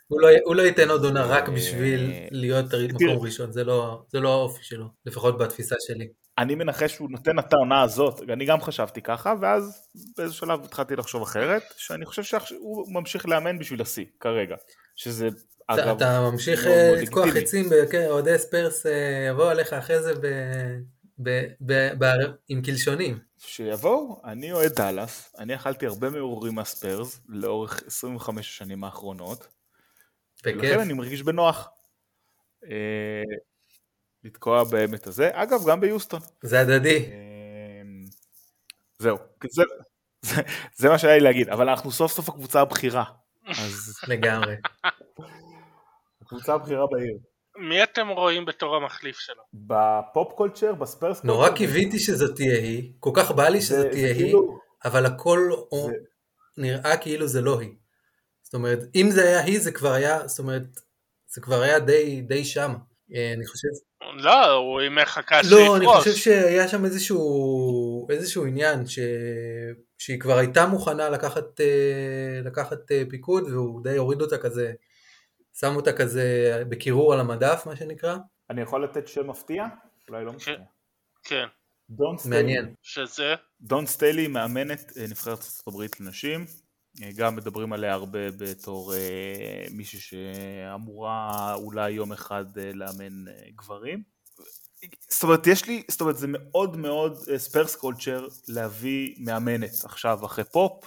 הוא 0.08 0.20
לא, 0.20 0.28
הוא 0.44 0.54
לא 0.54 0.62
ייתן 0.62 0.90
עוד 0.90 1.04
עונה 1.04 1.24
רק 1.24 1.48
בשביל 1.48 2.10
אה, 2.10 2.28
להיות 2.30 2.66
מקום 2.94 3.24
ראשון, 3.24 3.52
זה 3.52 3.64
לא, 3.64 4.02
זה 4.08 4.20
לא 4.20 4.32
האופי 4.32 4.64
שלו, 4.64 4.86
לפחות 5.06 5.38
בתפיסה 5.38 5.74
שלי. 5.78 6.08
אני 6.38 6.54
מנחש 6.54 6.94
שהוא 6.94 7.10
נותן 7.10 7.38
את 7.38 7.52
העונה 7.52 7.82
הזאת, 7.82 8.30
אני 8.30 8.44
גם 8.44 8.60
חשבתי 8.60 9.02
ככה, 9.02 9.34
ואז 9.40 9.88
באיזה 10.16 10.34
שלב 10.34 10.64
התחלתי 10.64 10.96
לחשוב 10.96 11.22
אחרת, 11.22 11.62
שאני 11.76 12.06
חושב 12.06 12.22
שהוא 12.22 12.92
ממשיך 12.92 13.26
לאמן 13.26 13.58
בשביל 13.58 13.82
השיא, 13.82 14.04
כרגע. 14.20 14.56
שזה 14.96 15.28
אגב, 15.66 15.96
אתה 15.96 16.30
ממשיך 16.30 16.66
אה, 16.66 16.92
לתקוע. 17.02 17.30
חיצים, 17.30 17.68
כן, 17.90 18.06
אוהדי 18.06 18.38
ספרס 18.38 18.86
אה, 18.86 19.26
יבואו 19.30 19.48
עליך 19.48 19.72
אחרי 19.72 20.02
זה 20.02 20.14
ב- 20.14 20.80
ב- 21.18 21.46
ב- 21.60 21.90
ב- 21.98 22.32
עם 22.48 22.62
קלשונים. 22.62 23.18
שיבואו, 23.38 24.20
אני 24.24 24.52
אוהד 24.52 24.72
דאלאס, 24.72 25.34
אני 25.38 25.54
אכלתי 25.54 25.86
הרבה 25.86 26.10
מעוררים 26.10 26.54
מהספיירס 26.54 27.20
לאורך 27.28 27.82
25 27.86 28.48
השנים 28.48 28.84
האחרונות, 28.84 29.46
בכיף. 30.44 30.56
ולכן 30.56 30.80
אני 30.80 30.92
מרגיש 30.92 31.22
בנוח 31.22 31.70
אה, 32.64 33.22
לתקוע 34.26 34.64
באמת 34.64 35.06
הזה. 35.06 35.30
אגב, 35.32 35.60
גם 35.68 35.80
ביוסטון. 35.80 36.20
זה 36.42 36.60
הדדי. 36.60 36.96
אה, 37.12 37.82
זהו, 38.98 39.16
זה, 39.50 39.62
זה, 40.22 40.42
זה 40.76 40.88
מה 40.88 40.98
שהיה 40.98 41.14
לי 41.14 41.20
להגיד, 41.20 41.48
אבל 41.48 41.68
אנחנו 41.68 41.92
סוף 41.92 42.12
סוף 42.12 42.28
הקבוצה 42.28 42.60
הבכירה, 42.60 43.04
אז 43.48 43.98
לגמרי. 44.08 44.54
הקבוצה 46.22 46.54
הבכירה 46.54 46.86
בעיר. 46.90 47.18
מי 47.68 47.82
אתם 47.82 48.08
רואים 48.08 48.44
בתור 48.44 48.76
המחליף 48.76 49.18
שלו? 49.18 49.42
בפופ 49.54 50.32
קולצ'ר, 50.32 50.72
נורא 51.24 51.48
קולצ'ר, 51.48 51.56
קיוויתי 51.56 51.98
שזאת 51.98 52.36
תהיה 52.36 52.58
היא, 52.58 52.92
כל 53.00 53.10
כך 53.14 53.30
בא 53.30 53.48
לי 53.48 53.60
זה 53.60 53.88
תהיה 53.90 54.08
היא, 54.08 54.24
כאילו- 54.24 54.58
אבל 54.84 55.06
הכל 55.06 55.50
נראה 56.56 56.96
כאילו 56.96 57.28
זה 57.28 57.40
לא 57.40 57.60
היא. 57.60 57.70
זאת 58.42 58.54
אומרת, 58.54 58.78
אם 58.94 59.08
זה 59.10 59.22
היה 59.28 59.40
היא, 59.40 59.60
זה 59.60 59.72
כבר 59.72 59.92
היה, 59.92 60.28
זאת 60.28 60.38
אומרת, 60.38 60.62
זה 61.34 61.40
כבר 61.40 61.62
היה 61.62 61.78
די, 61.78 62.20
די 62.20 62.44
שם. 62.44 62.74
אה, 63.14 63.32
אני 63.36 63.46
חושב, 63.46 63.68
לא, 64.14 64.52
הוא 64.52 64.80
אם 64.86 64.94
מחכה 64.94 65.40
לא, 65.50 65.76
אני 65.76 65.84
שיפרוש. 65.84 66.08
חושב 66.08 66.14
שהיה 66.16 66.68
שם 66.68 66.84
איזשהו, 66.84 68.06
איזשהו 68.10 68.46
עניין, 68.46 68.86
ש... 68.86 68.98
שהיא 69.98 70.20
כבר 70.20 70.38
הייתה 70.38 70.66
מוכנה 70.66 71.08
לקחת, 71.10 71.60
אה, 71.60 72.40
לקחת 72.44 72.92
אה, 72.92 73.02
פיקוד, 73.10 73.44
והוא 73.52 73.82
די 73.84 73.96
הוריד 73.96 74.20
אותה 74.20 74.38
כזה, 74.38 74.72
שם 75.60 75.76
אותה 75.76 75.92
כזה 75.92 76.62
בקירור 76.68 77.12
על 77.12 77.20
המדף, 77.20 77.62
מה 77.66 77.76
שנקרא. 77.76 78.16
אני 78.50 78.62
יכול 78.62 78.84
לתת 78.84 79.08
שם 79.08 79.30
מפתיע? 79.30 79.64
אולי 80.08 80.24
לא 80.24 80.32
מפתיע. 80.32 80.54
כן, 81.24 81.46
דון 81.90 82.18
סטיילי. 82.18 82.36
מעניין. 82.36 82.74
שזה... 82.82 83.34
דון 83.60 83.86
סטיילי 83.86 84.28
מאמנת 84.28 84.92
אה, 84.96 85.04
נבחרת 85.10 85.38
ארצות 85.38 85.68
הברית 85.68 86.00
לנשים, 86.00 86.46
גם 87.16 87.36
מדברים 87.36 87.72
עליה 87.72 87.92
הרבה 87.92 88.30
בתור 88.30 88.94
אה, 88.94 89.66
מישהי 89.70 89.98
שאמורה 89.98 91.54
אולי 91.54 91.90
יום 91.90 92.12
אחד 92.12 92.58
אה, 92.58 92.70
לאמן 92.74 93.28
אה, 93.28 93.32
גברים. 93.56 94.02
זאת 95.08 95.22
אומרת, 95.22 95.46
יש 95.46 95.66
לי, 95.66 95.82
זאת 95.88 96.00
אומרת, 96.00 96.18
זה 96.18 96.26
מאוד 96.30 96.76
מאוד 96.76 97.18
ספרס 97.36 97.76
culture 97.76 98.26
להביא 98.48 99.14
מאמנת 99.18 99.84
עכשיו 99.84 100.26
אחרי 100.26 100.44
פופ, 100.44 100.84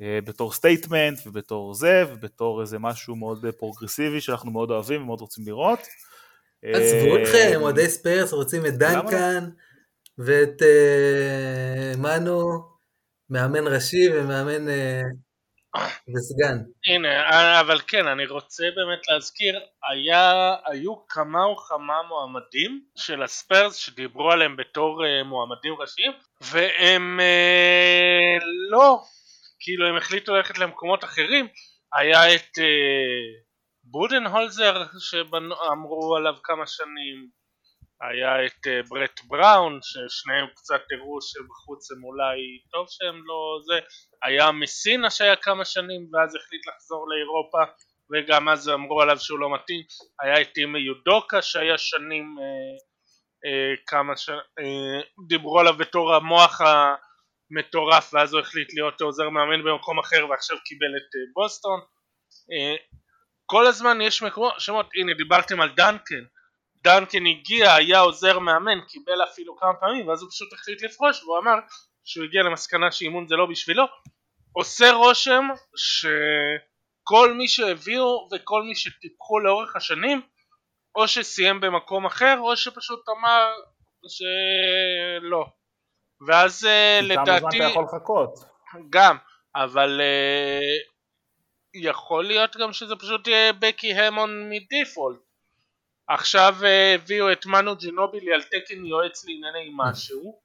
אה, 0.00 0.18
בתור 0.24 0.52
statement 0.52 1.18
ובתור 1.26 1.74
זה, 1.74 2.04
ובתור 2.12 2.60
איזה 2.60 2.78
משהו 2.78 3.16
מאוד 3.16 3.44
אה, 3.44 3.52
פרוגרסיבי 3.52 4.20
שאנחנו 4.20 4.50
מאוד 4.50 4.70
אוהבים 4.70 5.02
ומאוד 5.02 5.20
רוצים 5.20 5.46
לראות. 5.46 5.78
עזבו 6.62 7.16
אה, 7.16 7.22
אתכם, 7.22 7.58
אוהדי 7.62 7.88
ספרס 7.88 8.32
רוצים 8.32 8.66
את 8.66 8.72
למה 8.80 8.94
לא? 8.94 9.02
דנקן 9.02 9.50
ואת 10.18 10.62
אה, 10.62 11.92
מנו, 11.98 12.62
מאמן 13.30 13.66
ראשי 13.74 14.08
ומאמן 14.14 14.68
אה, 14.68 15.02
וסגן. 16.14 16.56
הנה, 16.86 17.60
אבל 17.60 17.80
כן, 17.86 18.06
אני 18.06 18.26
רוצה 18.26 18.64
באמת 18.76 19.08
להזכיר, 19.08 19.60
היה, 19.90 20.54
היו 20.66 21.06
כמה 21.08 21.50
וכמה 21.50 22.02
מועמדים 22.08 22.84
של 22.96 23.22
הספרס 23.22 23.76
שדיברו 23.76 24.30
עליהם 24.30 24.56
בתור 24.56 25.02
אה, 25.04 25.24
מועמדים 25.24 25.74
ראשיים, 25.80 26.12
והם 26.40 27.20
אה, 27.20 28.44
לא, 28.70 29.02
כאילו 29.60 29.88
הם 29.88 29.96
החליטו 29.96 30.36
ללכת 30.36 30.58
למקומות 30.58 31.04
אחרים, 31.04 31.48
היה 31.92 32.34
את 32.34 32.58
uh, 32.58 33.46
בודנהולזר 33.84 34.84
שאמרו 34.98 36.16
עליו 36.16 36.34
כמה 36.42 36.66
שנים, 36.66 37.28
היה 38.00 38.46
את 38.46 38.66
uh, 38.66 38.88
ברט 38.88 39.20
בראון 39.24 39.78
ששניהם 39.82 40.46
קצת 40.56 40.82
הראו 40.92 41.18
שבחוץ 41.22 41.92
הם 41.92 42.04
אולי 42.04 42.38
טוב 42.72 42.86
שהם 42.90 43.16
לא 43.26 43.60
זה. 43.66 43.86
היה 44.22 44.52
מסינה 44.52 45.10
שהיה 45.10 45.36
כמה 45.36 45.64
שנים 45.64 46.08
ואז 46.12 46.34
החליט 46.36 46.66
לחזור 46.66 47.06
לאירופה 47.08 47.62
וגם 48.12 48.48
אז 48.48 48.68
אמרו 48.68 49.02
עליו 49.02 49.18
שהוא 49.18 49.38
לא 49.38 49.54
מתאים. 49.54 49.80
היה 50.22 50.40
את 50.40 50.56
אימי 50.56 50.78
יודוקה 50.78 51.42
שהיה 51.42 51.78
שנים 51.78 52.36
אה, 52.38 52.76
אה, 53.46 53.74
כמה 53.86 54.16
ש... 54.16 54.28
אה, 54.30 55.00
דיברו 55.28 55.60
עליו 55.60 55.74
בתור 55.74 56.14
המוח 56.14 56.60
המטורף 56.60 58.14
ואז 58.14 58.32
הוא 58.32 58.40
החליט 58.40 58.74
להיות 58.74 59.00
עוזר 59.00 59.30
מאמן 59.30 59.64
במקום 59.64 59.98
אחר 59.98 60.26
ועכשיו 60.30 60.56
קיבל 60.64 60.96
את 60.96 61.14
אה, 61.16 61.20
בוסטון. 61.34 61.80
אה, 62.52 62.76
כל 63.46 63.66
הזמן 63.66 64.00
יש 64.00 64.22
מקומות 64.22 64.60
שמות 64.60 64.86
הנה 64.94 65.14
דיברתם 65.14 65.60
על 65.60 65.68
דנקן 65.76 66.24
דנקן 66.84 67.26
הגיע, 67.26 67.74
היה 67.74 68.00
עוזר 68.00 68.38
מאמן, 68.38 68.80
קיבל 68.88 69.22
אפילו 69.22 69.56
כמה 69.56 69.74
פעמים 69.80 70.08
ואז 70.08 70.22
הוא 70.22 70.30
פשוט 70.30 70.52
החליט 70.52 70.82
לפרוש 70.82 71.22
והוא 71.22 71.38
אמר 71.38 71.54
שהוא 72.04 72.24
הגיע 72.24 72.42
למסקנה 72.42 72.92
שאימון 72.92 73.28
זה 73.28 73.34
לא 73.34 73.46
בשבילו. 73.46 73.84
עושה 74.52 74.92
רושם 74.92 75.44
שכל 75.76 77.32
מי 77.32 77.48
שהביאו 77.48 78.28
וכל 78.32 78.62
מי 78.62 78.74
שטיפחו 78.74 79.38
לאורך 79.38 79.76
השנים 79.76 80.22
או 80.94 81.08
שסיים 81.08 81.60
במקום 81.60 82.06
אחר 82.06 82.36
או 82.40 82.56
שפשוט 82.56 83.08
אמר 83.08 83.52
שלא. 84.08 85.46
ואז 86.26 86.64
אה, 86.64 86.98
כי 87.02 87.14
כמה 87.14 87.24
זמן 87.24 87.36
לדעתי 87.38 87.56
אתה 87.56 87.64
יכול 87.64 87.84
לחכות? 87.84 88.34
גם 88.90 89.16
אבל 89.54 90.00
אה, 90.00 90.76
יכול 91.74 92.24
להיות 92.24 92.56
גם 92.56 92.72
שזה 92.72 92.96
פשוט 92.96 93.26
יהיה 93.26 93.52
בקי 93.52 93.94
המון 93.94 94.50
מדיפולט 94.50 95.25
עכשיו 96.08 96.54
אה, 96.64 96.94
הביאו 96.94 97.32
את 97.32 97.46
מנו 97.46 97.76
ג'ינובילי 97.76 98.32
על 98.34 98.42
תקן 98.42 98.86
יועץ 98.86 99.24
לענייני 99.24 99.70
משהו 99.76 100.40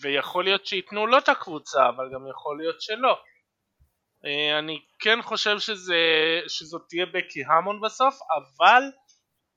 ויכול 0.00 0.44
להיות 0.44 0.66
שייתנו 0.66 1.06
לו 1.06 1.18
את 1.18 1.28
הקבוצה 1.28 1.88
אבל 1.88 2.04
גם 2.14 2.28
יכול 2.30 2.58
להיות 2.58 2.80
שלא. 2.80 3.22
אה, 4.24 4.58
אני 4.58 4.80
כן 4.98 5.22
חושב 5.22 5.58
שזה, 5.58 5.96
שזאת 6.48 6.82
תהיה 6.88 7.06
בקי 7.06 7.44
המון 7.44 7.80
בסוף 7.80 8.18
אבל 8.36 8.82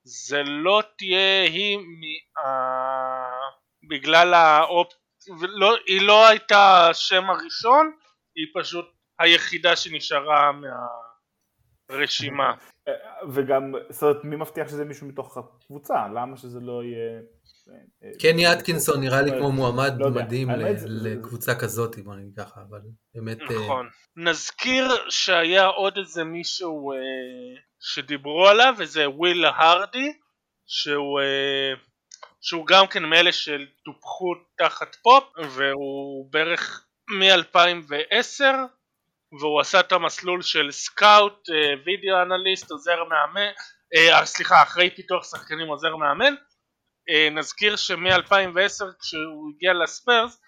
זה 0.03 0.43
לא 0.43 0.83
תהיה 0.97 1.43
היא 1.43 1.77
מ, 1.77 2.01
אה, 2.37 3.49
בגלל 3.89 4.33
האופ... 4.33 4.93
לא, 5.41 5.75
היא 5.87 6.07
לא 6.07 6.27
הייתה 6.27 6.89
השם 6.89 7.29
הראשון 7.29 7.91
היא 8.35 8.47
פשוט 8.61 8.85
היחידה 9.19 9.75
שנשארה 9.75 10.51
מהרשימה 11.89 12.53
וגם, 13.29 13.73
זאת 13.89 14.03
אומרת, 14.03 14.23
מי 14.23 14.35
מבטיח 14.35 14.67
שזה 14.67 14.85
מישהו 14.85 15.07
מתוך 15.07 15.37
הקבוצה? 15.37 16.07
למה 16.15 16.37
שזה 16.37 16.59
לא 16.59 16.83
יהיה... 16.83 17.19
אה, 18.03 18.09
קני 18.21 18.53
אטקינסון 18.53 18.99
נראה 18.99 19.21
לי 19.21 19.31
כמו 19.31 19.51
מועמד 19.51 19.93
לא. 19.97 20.09
מדהים 20.09 20.49
לקבוצה 20.87 21.55
כזאת, 21.55 21.99
בוא 21.99 22.15
נגיד 22.15 22.33
ככה, 22.37 22.61
אבל 22.69 22.79
באמת... 23.15 23.41
אה, 23.41 23.45
נכון. 23.45 23.89
נזכיר 24.15 24.87
שהיה 25.09 25.65
עוד 25.65 25.97
איזה 25.97 26.23
מישהו 26.23 26.91
אה, 26.91 26.97
שדיברו 27.79 28.47
עליו 28.47 28.73
וזה 28.77 29.09
וויל 29.09 29.45
הרדי 29.45 30.13
שהוא, 30.65 31.19
אה, 31.19 31.73
שהוא 32.41 32.67
גם 32.67 32.87
כן 32.87 33.03
מאלה 33.03 33.31
שטופחו 33.31 34.33
תחת 34.57 34.95
פופ 34.95 35.23
והוא 35.49 36.31
בערך 36.31 36.85
מ-2010 37.09 38.43
והוא 39.39 39.61
עשה 39.61 39.79
את 39.79 39.91
המסלול 39.91 40.41
של 40.41 40.71
scout, 40.71 41.49
אה, 41.49 41.73
video 41.85 42.21
analyst, 42.21 42.71
עוזר 42.71 43.03
מאמן, 43.03 43.51
אה, 43.95 44.25
סליחה, 44.25 44.63
אחראי 44.63 44.89
פיתוח 44.95 45.31
שחקנים 45.31 45.67
עוזר 45.67 45.95
מאמן. 45.95 46.33
אה, 47.09 47.29
נזכיר 47.29 47.75
שמ-2010 47.75 48.85
כשהוא 49.01 49.51
הגיע 49.55 49.73
לספרס 49.73 50.41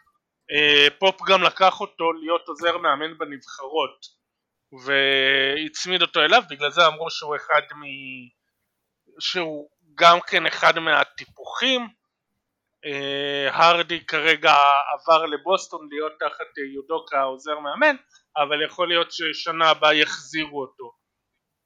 אה, 0.52 0.88
פופ 1.00 1.22
גם 1.28 1.44
לקח 1.44 1.82
אותו 1.82 2.14
להיות 2.14 2.48
עוזר 2.48 2.78
מאמן 2.78 3.18
בנבחרות 3.18 4.06
והצמיד 4.86 6.02
אותו 6.02 6.22
אליו 6.22 6.44
בגלל 6.50 6.72
זה 6.72 6.88
אמרו 6.88 7.10
שהוא 7.10 7.36
אחד 7.36 7.62
מ... 7.76 7.84
שהוא 9.20 9.70
גם 9.96 10.20
כן 10.28 10.46
אחד 10.46 10.80
מהטיפוחים. 10.80 11.82
אה, 11.82 11.88
הארדי 13.52 14.06
כרגע 14.06 14.54
עבר 14.94 15.26
לבוסטון 15.26 15.88
להיות 15.92 16.12
תחת 16.20 16.32
אה, 16.60 16.64
יודוקה 16.76 17.22
עוזר 17.22 17.60
מאמן 17.60 17.96
אבל 18.38 18.66
יכול 18.66 18.88
להיות 18.88 19.08
ששנה 19.12 19.70
הבאה 19.70 19.94
יחזירו 19.94 20.62
אותו 20.62 20.92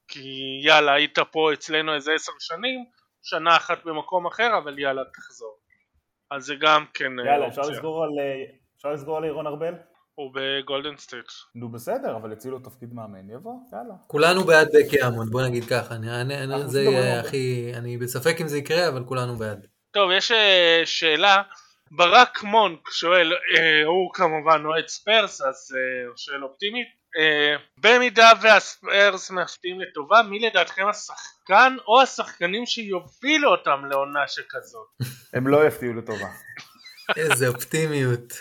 כי 0.08 0.30
יאללה 0.64 0.94
היית 0.94 1.20
פה 1.32 1.54
אצלנו 1.54 1.96
איזה 1.96 2.12
עשר 2.14 2.32
שנים 2.40 2.86
שנה 3.24 3.56
אחת 3.58 3.86
במקום 3.86 4.28
אחר 4.28 4.58
אבל 4.58 4.80
יאללה 4.80 5.02
תחזור 5.14 5.60
אז 6.32 6.46
זה 6.46 6.56
גם 6.62 6.86
כן 6.94 7.20
אה, 7.20 7.26
יאללה, 7.26 7.48
אפשר. 7.48 7.62
לסגור 7.62 8.04
על... 8.04 8.10
אה, 8.20 8.44
אפשר 8.78 8.90
לסגור 8.94 9.18
על 9.18 9.24
אירון 9.24 9.48
ארבל? 9.48 9.74
הוא 10.16 10.32
בגולדן 10.34 10.98
סטייט 10.98 11.26
נו 11.56 11.70
בסדר, 11.72 12.16
אבל 12.16 12.32
הציעו 12.32 12.54
לו 12.54 12.60
תפקיד 12.60 12.94
מאמן, 12.94 13.30
יבוא, 13.30 13.54
יאללה. 13.74 13.94
כולנו 14.08 14.44
בעד 14.44 14.68
בקי 14.68 15.02
המון, 15.02 15.30
בוא 15.30 15.42
נגיד 15.42 15.64
ככה, 15.66 15.96
אני- 15.96 16.44
אני- 16.44 16.68
זה. 16.68 16.86
הכי, 17.20 17.72
אני 17.76 17.98
בספק 17.98 18.42
אם 18.42 18.48
זה 18.48 18.58
יקרה, 18.58 18.88
אבל 18.88 19.04
כולנו 19.06 19.36
בעד. 19.36 19.68
טוב 19.92 20.12
יש 20.12 20.32
אה, 20.32 20.82
שאלה 20.86 21.44
ברק 21.92 22.44
מונק 22.44 22.90
שואל, 22.92 23.34
אה, 23.34 23.86
הוא 23.86 24.14
כמובן 24.14 24.66
אוהד 24.66 24.88
ספרס 24.88 25.42
אז 25.42 25.76
אה, 25.78 26.08
הוא 26.08 26.18
שואל 26.18 26.44
אופטימית, 26.44 26.88
אה, 27.18 27.56
במידה 27.78 28.32
והספרס 28.42 29.32
מפתיעים 29.32 29.82
לטובה 29.82 30.22
מי 30.24 30.40
לדעתכם 30.40 30.88
השחקן 30.88 31.76
או 31.88 32.02
השחקנים 32.02 32.66
שיובילו 32.66 33.52
אותם 33.52 33.86
לעונה 33.86 34.28
שכזאת? 34.28 34.88
הם 35.34 35.48
לא 35.48 35.68
יפתיעו 35.68 35.94
לטובה. 35.94 36.28
איזה 37.18 37.48
אופטימיות. 37.48 38.34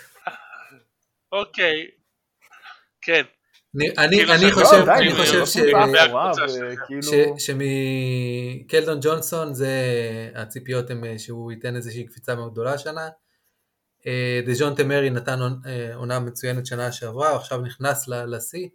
אוקיי, 1.31 1.87
כן, 3.01 3.23
אני- 3.75 3.89
אני 3.97 4.17
כאילו 4.17 4.33
אני 4.33 4.49
ש- 4.49 4.53
חושב, 4.53 4.85
לא, 4.87 4.93
אני 4.95 5.11
חושב 5.15 5.39
לא 5.39 5.45
ש... 5.45 5.55
ש- 7.01 7.45
שמקלדון 7.45 8.97
ג'ונסון 9.01 9.53
זה 9.53 9.71
הציפיות 10.35 10.91
אה, 10.91 11.19
שהוא 11.19 11.51
ייתן 11.51 11.75
איזושהי 11.75 12.05
קפיצה 12.07 12.35
מאוד 12.35 12.51
גדולה 12.51 12.73
השנה. 12.73 13.09
אה, 14.07 14.41
דז'ון 14.47 14.75
תמרי 14.75 15.09
נתן 15.09 15.39
אה, 15.65 15.95
עונה 15.95 16.19
מצוינת 16.19 16.65
שנה 16.65 16.91
שעברה, 16.91 17.35
עכשיו 17.35 17.61
נכנס 17.61 18.07
לשיא, 18.07 18.67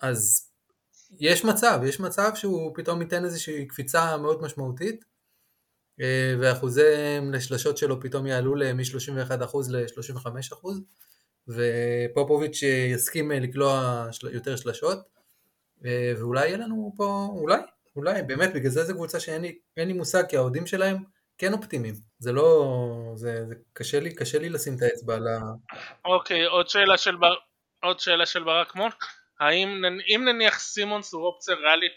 אז 0.00 0.50
יש 1.20 1.44
מצב, 1.44 1.80
יש 1.84 2.00
מצב 2.00 2.30
שהוא 2.34 2.72
פתאום 2.74 3.02
ייתן 3.02 3.24
איזושהי 3.24 3.66
קפיצה 3.66 4.16
מאוד 4.16 4.42
משמעותית, 4.42 5.04
אה, 6.00 6.34
ואחוזי 6.40 6.82
לשלשות 7.32 7.76
שלו 7.78 8.00
פתאום 8.00 8.26
יעלו 8.26 8.54
מ-31% 8.74 9.56
ל-35%, 9.70 10.68
ופופוביץ' 11.48 12.62
יסכים 12.62 13.32
אה, 13.32 13.38
לקלוע 13.40 14.04
יותר 14.32 14.56
שלשות, 14.56 14.98
אה, 15.84 16.12
ואולי 16.18 16.46
יהיה 16.46 16.56
לנו 16.56 16.92
פה, 16.96 17.26
אולי, 17.30 17.58
אולי, 17.96 18.22
באמת, 18.22 18.52
בגלל 18.54 18.70
זה 18.70 18.84
זו 18.84 18.94
קבוצה 18.94 19.20
שאין 19.20 19.42
לי, 19.42 19.58
לי 19.76 19.92
מושג, 19.92 20.22
כי 20.28 20.36
האוהדים 20.36 20.66
שלהם 20.66 20.96
כן 21.38 21.52
אופטימיים. 21.52 21.94
זה 22.18 22.32
לא, 22.32 23.12
זה, 23.14 23.44
זה 23.48 23.54
קשה 23.72 24.00
לי, 24.00 24.14
קשה 24.14 24.38
לי 24.38 24.48
לשים 24.48 24.76
את 24.76 24.82
האצבע 24.82 25.14
על 25.14 25.28
ה... 25.28 25.38
אוקיי, 26.04 26.44
עוד 26.44 26.68
שאלה 26.68 26.98
של, 26.98 27.16
בר... 27.16 27.34
עוד 27.82 28.00
שאלה 28.00 28.26
של 28.26 28.44
ברק 28.44 28.74
מונק, 28.74 29.04
האם. 29.40 29.82
אם 30.14 30.24
נניח 30.24 30.58
סימונס 30.58 31.12
הוא 31.12 31.26
אופציה 31.26 31.54
ריאלית 31.54 31.92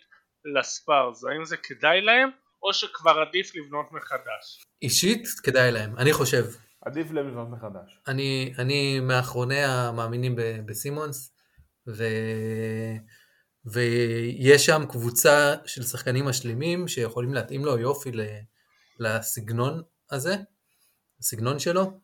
לספארס, 0.46 1.24
האם 1.24 1.46
זה 1.46 1.58
כדאי 1.58 2.02
להם, 2.02 2.30
או 2.64 2.74
שכבר 2.74 3.20
עדיף 3.28 3.56
לבנות 3.56 3.92
מחדש? 3.92 4.64
אישית, 4.82 5.28
כדאי 5.44 5.72
להם, 5.72 5.98
אני 5.98 6.14
חושב. 6.14 6.44
עדיף 6.82 7.12
להם 7.12 7.28
לבנות 7.28 7.50
מחדש. 7.50 8.00
אני, 8.08 8.54
אני 8.60 9.00
מאחרוני 9.00 9.64
המאמינים 9.64 10.36
ב- 10.36 10.62
בסימונס, 10.66 11.34
ו... 11.88 12.04
ויש 13.66 14.66
שם 14.66 14.84
קבוצה 14.90 15.56
של 15.66 15.84
שחקנים 15.84 16.26
משלימים 16.26 16.88
שיכולים 16.88 17.34
להתאים 17.34 17.66
לו 17.66 17.78
יופי. 17.78 18.12
לסגנון 19.00 19.82
הזה, 20.12 20.36
הסגנון 21.20 21.60
שלו. 21.60 22.00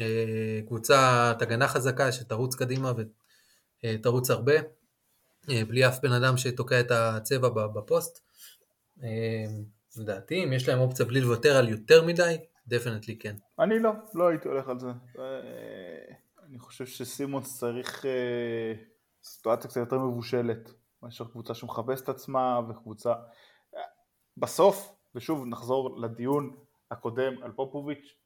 אה, 0.00 0.60
קבוצת 0.66 1.36
הגנה 1.40 1.68
חזקה 1.68 2.12
שתרוץ 2.12 2.54
קדימה 2.54 2.92
ותרוץ 3.84 4.30
הרבה, 4.30 4.52
אה, 5.50 5.64
בלי 5.68 5.88
אף 5.88 5.98
בן 6.02 6.12
אדם 6.12 6.36
שתוקע 6.36 6.80
את 6.80 6.90
הצבע 6.90 7.48
בפוסט. 7.48 8.20
אה, 9.02 9.46
לדעתי, 9.96 10.44
אם 10.44 10.52
יש 10.52 10.68
להם 10.68 10.78
אופציה 10.78 11.06
בלי 11.06 11.20
לוותר 11.20 11.56
על 11.56 11.68
יותר 11.68 12.04
מדי, 12.04 12.36
definitely 12.68 13.18
כן. 13.18 13.36
אני 13.58 13.78
לא, 13.78 13.90
לא 14.14 14.28
הייתי 14.28 14.48
הולך 14.48 14.68
על 14.68 14.78
זה. 14.78 14.88
אה, 15.18 16.14
אני 16.46 16.58
חושב 16.58 16.86
שסימונס 16.86 17.58
צריך 17.58 18.06
אה, 18.06 18.74
סיטואציה 19.22 19.70
קצת 19.70 19.80
יותר 19.80 19.98
מבושלת 19.98 20.70
מאשר 21.02 21.24
קבוצה 21.24 21.54
שמחפשת 21.54 22.04
את 22.04 22.08
עצמה 22.08 22.60
וקבוצה... 22.68 23.14
בסוף, 24.36 24.94
ושוב 25.14 25.46
נחזור 25.46 26.00
לדיון 26.00 26.56
הקודם 26.90 27.42
על 27.42 27.52
פופוביץ', 27.52 28.17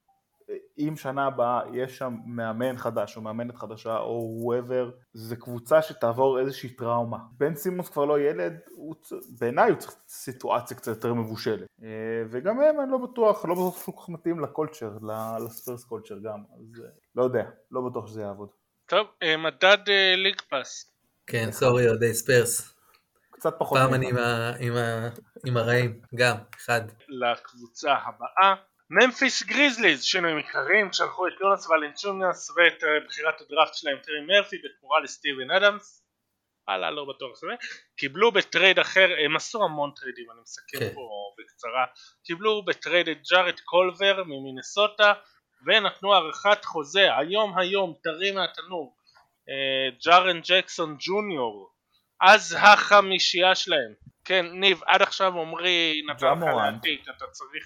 אם 0.78 0.94
שנה 0.96 1.26
הבאה 1.26 1.61
יש 1.72 1.98
שם 1.98 2.16
מאמן 2.26 2.76
חדש 2.76 3.16
או 3.16 3.22
מאמנת 3.22 3.57
חדשה 3.57 3.98
או 3.98 4.38
whoever, 4.42 4.90
זה 5.12 5.36
קבוצה 5.36 5.82
שתעבור 5.82 6.40
איזושהי 6.40 6.68
טראומה. 6.70 7.18
בן 7.38 7.55
סימונס 7.55 7.88
כבר 7.88 8.05
לא 8.05 8.20
ילד, 8.20 8.53
הוא 8.70 8.94
צ- 9.03 9.12
בעיניי 9.40 9.70
הוא 9.70 9.78
צריך 9.78 9.92
סיטואציה 10.09 10.76
קצת 10.76 10.88
יותר 10.96 11.14
מבושלת. 11.14 11.66
אה, 11.82 11.88
וגם 12.30 12.61
הם, 12.61 12.80
אני 12.80 12.90
לא 12.92 12.98
בטוח, 12.98 13.44
לא 13.44 13.55
בטוח 13.55 13.82
שהוא 13.82 13.94
כל 13.96 14.03
כך 14.03 14.09
מתאים 14.09 14.40
לקולצ'ר, 14.40 14.90
ל- 15.03 15.44
לספרס 15.44 15.84
קולצ'ר 15.84 16.18
גם, 16.18 16.42
אז 16.59 16.80
אה, 16.84 16.90
לא 17.16 17.22
יודע, 17.24 17.44
לא 17.70 17.80
בטוח 17.90 18.07
שזה 18.07 18.22
יעבוד. 18.22 18.48
טוב, 18.86 19.07
אה, 19.22 19.36
מדד 19.36 19.78
ליג 20.16 20.40
פאס. 20.50 20.92
כן, 21.26 21.48
סורי, 21.50 21.88
אוהדי 21.88 22.14
ספרס. 22.14 22.74
קצת 23.30 23.55
פחות 23.59 23.78
פעם. 23.78 23.94
אני 23.94 24.11
עם 25.46 25.57
הרעים, 25.57 26.00
גם, 26.14 26.36
אחד. 26.57 26.80
לקבוצה 27.09 27.92
הבאה. 27.92 28.55
ממפיס 28.95 29.43
גריזליס, 29.42 30.02
שינויים 30.05 30.36
עיקריים, 30.36 30.93
שלחו 30.93 31.26
את 31.26 31.32
יונס 31.40 31.68
ולנצ'וניאס 31.68 32.51
ואת 32.51 32.84
אה, 32.84 32.88
בחירת 33.07 33.40
הדראפט 33.40 33.74
שלהם 33.74 33.99
טריי 34.02 34.20
מרפי 34.26 34.57
בתמורה 34.64 35.01
לסטיבן 35.01 35.51
אדמס. 35.51 36.05
הלאה, 36.68 36.90
לא 36.90 37.05
בטוח 37.05 37.36
שזה. 37.36 37.47
קיבלו 37.97 38.32
בטרייד 38.32 38.78
אחר, 38.78 39.09
הם 39.24 39.36
עשו 39.36 39.64
המון 39.64 39.90
טריידים, 39.97 40.30
אני 40.30 40.40
מסכם 40.40 40.78
כן. 40.78 40.95
פה 40.95 41.09
בקצרה. 41.38 41.84
קיבלו 42.24 42.64
בטרייד 42.64 43.09
את 43.09 43.18
ג'ארט 43.30 43.60
קאלבר 43.60 44.24
ממינסוטה 44.24 45.12
ונתנו 45.66 46.14
הארכת 46.14 46.64
חוזה, 46.64 47.16
היום 47.16 47.59
היום, 47.59 47.95
טרי 48.03 48.30
מהתנור. 48.32 48.97
אה, 49.49 49.97
ג'ארן 50.05 50.40
ג'קסון 50.40 50.97
ג'וניור, 51.01 51.70
אז 52.20 52.57
החמישייה 52.61 53.55
שלהם. 53.55 53.95
כן, 54.24 54.46
ניב, 54.52 54.80
עד 54.86 55.02
עכשיו 55.02 55.40
עמרי 55.40 56.02
נתן 56.10 56.26
לך. 56.26 56.42
להעתיק, 56.42 57.02
אתה 57.16 57.24
צריך... 57.32 57.64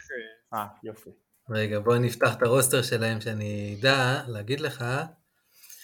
אה, 0.55 0.59
אה, 0.59 0.67
יופי. 0.85 1.11
רגע, 1.51 1.79
בוא 1.79 1.97
נפתח 1.97 2.35
את 2.37 2.43
הרוסטר 2.43 2.83
שלהם 2.83 3.21
שאני 3.21 3.77
אדע 3.81 4.23
להגיד 4.29 4.61
לך 4.61 4.85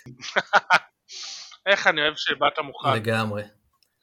איך 1.67 1.87
אני 1.87 2.03
אוהב 2.03 2.15
שבאת 2.17 2.59
מוכן. 2.59 2.95
לגמרי. 2.95 3.43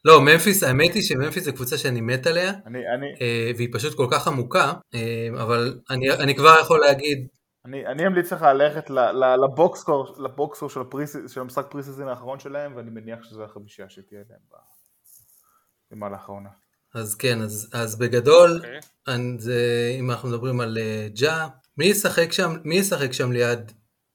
לא, 0.05 0.21
ממפיס, 0.21 0.63
האמת 0.63 0.93
היא 0.93 1.03
שממפיס 1.03 1.43
זו 1.43 1.53
קבוצה 1.53 1.77
שאני 1.77 2.01
מת 2.01 2.27
עליה, 2.27 2.51
אני, 2.65 2.79
אני, 2.95 3.07
אה, 3.21 3.51
והיא 3.57 3.69
פשוט 3.73 3.97
כל 3.97 4.07
כך 4.11 4.27
עמוקה, 4.27 4.73
אה, 4.93 5.27
אבל 5.41 5.79
אני, 5.89 6.11
אני 6.11 6.35
כבר 6.35 6.53
יכול 6.61 6.79
להגיד, 6.79 7.27
אני, 7.65 7.87
אני 7.87 8.07
אמליץ 8.07 8.33
לך 8.33 8.41
ללכת 8.41 8.89
ל- 8.89 8.99
ל- 9.11 9.35
לבוקסקור, 9.43 10.15
לבוקסקור 10.19 10.69
של, 10.69 10.81
הפריסי, 10.81 11.15
של 11.27 11.41
המשחק 11.41 11.65
preseason 11.71 12.07
האחרון 12.07 12.39
שלהם, 12.39 12.75
ואני 12.75 12.89
מניח 12.89 13.19
שזו 13.23 13.43
החמישייה 13.43 13.89
שתהיה 13.89 14.21
להם 14.29 14.39
ב- 14.51 14.55
במהלך 15.91 16.29
העונה. 16.29 16.49
אז 16.93 17.15
כן, 17.15 17.41
אז, 17.41 17.69
אז 17.73 17.95
בגדול, 17.95 18.55
אוקיי. 18.55 18.79
אני, 19.07 19.39
זה, 19.39 19.91
אם 19.99 20.11
אנחנו 20.11 20.29
מדברים 20.29 20.59
על 20.61 20.77
אה, 20.77 21.07
ג'ה, 21.21 21.47
מי 21.77 21.85
ישחק 21.85 22.31
שם, 22.31 22.51
מי 22.63 22.75
ישחק 22.75 23.13
שם 23.13 23.31
ליד, 23.31 23.71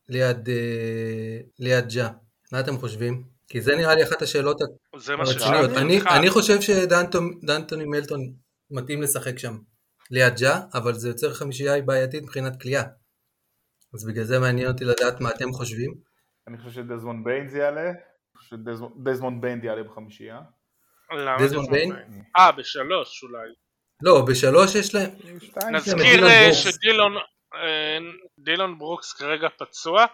ליד, 0.08 0.48
אה, 0.48 1.40
ליד 1.58 1.84
ג'ה? 1.94 2.08
מה 2.52 2.60
אתם 2.60 2.76
חושבים? 2.76 3.24
כי 3.48 3.60
זה 3.60 3.76
נראה 3.76 3.94
לי 3.94 4.02
אחת 4.02 4.22
השאלות 4.22 4.60
הרציניות. 4.92 5.70
אני. 5.76 6.00
אני 6.00 6.30
חושב 6.30 6.60
שדנטוני 6.60 7.84
מלטון 7.84 8.20
מתאים 8.70 9.02
לשחק 9.02 9.38
שם 9.38 9.58
ליד 10.10 10.34
ג'ה, 10.36 10.60
אבל 10.74 10.92
זה 10.92 11.08
יוצר 11.08 11.34
חמישייה 11.34 11.82
בעייתית 11.82 12.22
מבחינת 12.22 12.62
כליאה. 12.62 12.82
אז 13.94 14.04
בגלל 14.04 14.24
זה 14.24 14.38
מעניין 14.38 14.68
אותי 14.68 14.84
לדעת 14.84 15.20
מה 15.20 15.30
אתם 15.30 15.52
חושבים. 15.52 15.94
אני 16.48 16.58
חושב 16.58 16.70
שדזמונד 16.70 17.24
ביינס 17.24 17.54
יעלה, 17.54 17.90
אני 17.90 17.98
חושב 18.36 18.56
שדזמונד 18.56 19.42
ביין 19.42 19.64
יעלה 19.64 19.82
בחמישייה. 19.82 20.40
דזמונד 21.38 21.70
ביין? 21.70 21.92
אה, 22.38 22.52
בשלוש 22.52 23.22
אולי. 23.22 23.48
לא, 24.02 24.24
בשלוש 24.28 24.74
יש 24.74 24.94
להם, 24.94 25.10
נזכיר, 25.72 26.26
אה, 26.26 26.42
ברוקס. 26.44 26.56
שדילון, 26.56 27.12
אה, 27.54 27.98
דילון 28.38 28.78
ברוקס 28.78 29.12
כרגע 29.12 29.48
פצוע, 29.58 30.04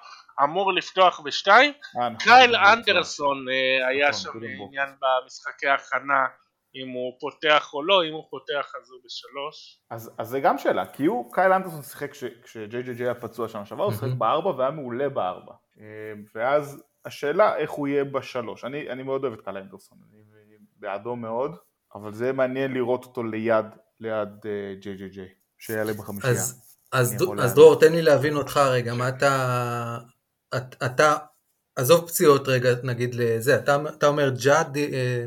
אמור 0.42 0.72
לפתוח 0.72 1.20
בשתיים. 1.20 1.72
אה, 1.72 2.08
נכון, 2.08 2.16
קייל 2.18 2.56
אנדרסון 2.56 3.46
היה 3.88 4.08
נכון, 4.08 4.20
שם. 4.20 4.30
עניין 4.66 4.88
במשחקי 5.00 5.66
ההכנה 5.66 6.26
אם 6.74 6.88
הוא 6.88 7.12
פותח 7.20 7.70
או 7.74 7.82
לא, 7.82 8.04
אם 8.04 8.12
הוא 8.12 8.24
פותח 8.30 8.72
אז 8.82 8.90
הוא 8.90 9.00
בשלוש. 9.04 9.78
אז, 9.90 10.10
אז 10.18 10.28
זה 10.28 10.40
גם 10.40 10.58
שאלה, 10.58 10.86
כי 10.86 11.04
הוא, 11.04 11.32
קייל 11.34 11.52
אנדרסון 11.52 11.82
שיחק 11.82 12.10
כש- 12.12 12.24
כשג'יי 12.44 12.82
ג'יי 12.82 12.94
ג'יי 12.94 13.06
היה 13.06 13.14
פצוע 13.14 13.48
שנה 13.48 13.66
שעברה, 13.66 13.84
הוא 13.86 13.92
שיחק. 13.92 14.08
בארבע 14.18 14.50
והיה 14.50 14.70
מעולה 14.70 15.08
בארבע. 15.08 15.52
ואז 16.34 16.82
השאלה 17.04 17.56
איך 17.56 17.70
הוא 17.70 17.88
יהיה 17.88 18.04
בשלוש. 18.04 18.64
אני, 18.64 18.90
אני 18.90 19.02
מאוד 19.02 19.24
אוהב 19.24 19.34
את 19.34 19.44
קייל 19.44 19.56
אנדרסון, 19.56 19.98
אני 20.10 20.18
בעדו 20.80 21.16
מאוד, 21.16 21.56
אבל 21.94 22.14
זה 22.14 22.32
מעניין 22.32 22.72
לראות 22.74 23.04
אותו 23.04 23.22
ליד, 23.22 23.66
ליד 24.00 24.28
ג'יי 24.80 24.96
ג'יי 24.96 25.08
ג'יי, 25.08 25.28
שיעלה 25.58 25.92
בחמישייה. 25.92 26.32
אז, 26.32 26.62
אז, 26.92 27.16
דו, 27.16 27.34
אז. 27.42 27.54
דרור, 27.54 27.80
תן 27.80 27.92
לי 27.92 28.02
להבין 28.02 28.36
אותך 28.36 28.56
רגע, 28.56 28.94
מה 28.94 29.08
אתה, 29.08 29.98
את, 30.56 30.82
אתה, 30.84 31.16
עזוב 31.76 32.08
פציעות 32.08 32.48
רגע, 32.48 32.70
נגיד 32.82 33.14
לזה, 33.14 33.56
אתה, 33.56 33.76
אתה 33.96 34.06
אומר 34.06 34.30
ג'ה, 34.44 34.62
די, 34.62 34.94
אה, 34.94 35.24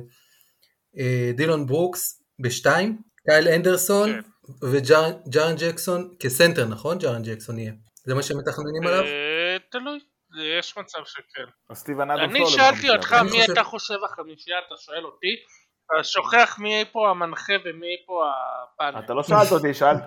אה, 0.98 1.32
דילון 1.36 1.68
ברוקס 1.68 2.24
בשתיים, 2.40 3.02
קייל 3.26 3.48
אנדרסון 3.48 4.10
כן. 4.12 4.22
וג'ארן 4.72 5.56
ג'קסון 5.58 6.14
כסנטר, 6.20 6.66
נכון? 6.68 6.98
ג'ארן 6.98 7.22
ג'קסון 7.24 7.60
יהיה. 7.60 7.74
זה 8.06 8.16
מה 8.16 8.24
שמתכננים 8.24 8.88
עליו? 8.88 9.04
אה, 9.04 9.58
תלוי, 9.72 10.00
יש 10.42 10.78
מצב 10.78 11.00
שכן. 11.06 11.44
אז 11.70 11.78
סטיבן 11.78 12.12
אדמס 12.12 12.24
אני 12.36 12.46
שאלתי. 12.48 12.90
אותך 12.90 13.14
מי 13.32 13.46
אתה 13.46 13.64
חושב 13.64 13.98
החמישייה, 14.12 14.58
אתה 14.68 14.76
שואל 14.78 15.06
אותי, 15.06 15.36
אתה 15.86 16.04
שוכח 16.04 16.56
מי 16.60 16.86
פה 16.92 17.10
המנחה 17.10 17.54
ומי 17.66 17.96
פה 18.06 18.24
הפאנל. 18.74 19.00
אתה 19.06 19.14
לא 19.14 19.24
שאלת 19.24 19.52
אותי, 19.52 19.74
שאלת, 19.74 20.02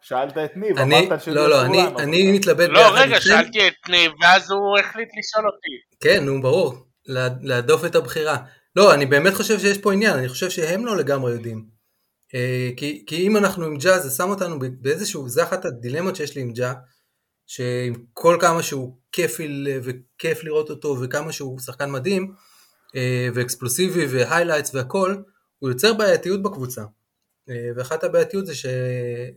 ש- 0.00 0.12
את 0.44 0.56
ניב, 0.56 0.78
אני, 0.78 1.06
אמרת 1.08 1.20
שזה 1.20 1.34
לא, 1.34 1.48
לא, 1.50 1.62
אני, 1.98 2.32
מתלבט 2.38 2.68
לא, 2.68 2.80
רגע. 2.94 3.20
שאלתי 3.20 3.68
את 3.68 3.88
ניב, 3.88 4.12
ואז 4.22 4.50
הוא 4.50 4.78
החליט 4.78 5.08
לשאול 5.18 5.46
אותי. 5.46 5.68
כן, 6.00 6.24
נו, 6.24 6.42
ברור. 6.42 6.74
לה- 7.06 7.28
להדוף 7.42 7.84
את 7.84 7.94
הבחירה. 7.94 8.36
לא, 8.76 8.94
אני 8.94 9.06
באמת 9.06 9.34
חושב 9.34 9.58
שיש 9.58 9.78
פה 9.78 9.92
עניין, 9.92 10.16
אני 10.18 10.28
חושב 10.28 10.50
שהם 10.50 10.86
לא 10.86 10.96
לגמרי 10.96 11.32
יודעים. 11.32 11.64
אה, 12.34 12.68
כי, 12.76 13.04
כי 13.06 13.26
אם 13.26 13.36
אנחנו 13.36 13.64
עם 13.64 13.76
ג'ה, 13.78 13.98
זה 13.98 14.10
שם 14.16 14.30
אותנו 14.30 14.58
באיזשהו, 14.80 15.28
זה 15.28 15.42
אחת 15.42 15.64
הדילמות 15.64 16.16
שיש 16.16 16.36
לי 16.36 16.42
עם 16.42 16.52
ג'ה, 16.52 16.72
שעם 17.46 17.94
כל 18.14 18.38
כמה 18.40 18.62
שהוא 18.62 18.96
כיפי 19.12 19.64
וכיף 19.82 20.44
לראות 20.44 20.70
אותו, 20.70 20.96
וכמה 21.02 21.32
שהוא 21.32 21.58
שחקן 21.58 21.90
מדהים, 21.90 22.34
אה, 22.96 23.28
ו 23.34 23.41
explosive 23.41 24.06
ו 24.06 24.12
highlights 24.12 24.74
והכל, 24.74 25.16
הוא 25.58 25.70
יוצר 25.70 25.94
בעייתיות 25.94 26.42
בקבוצה. 26.42 26.82
אה, 27.50 27.68
ואחת 27.76 28.04
הבעייתיות 28.04 28.46
זה 28.46 28.54
ש... 28.54 28.66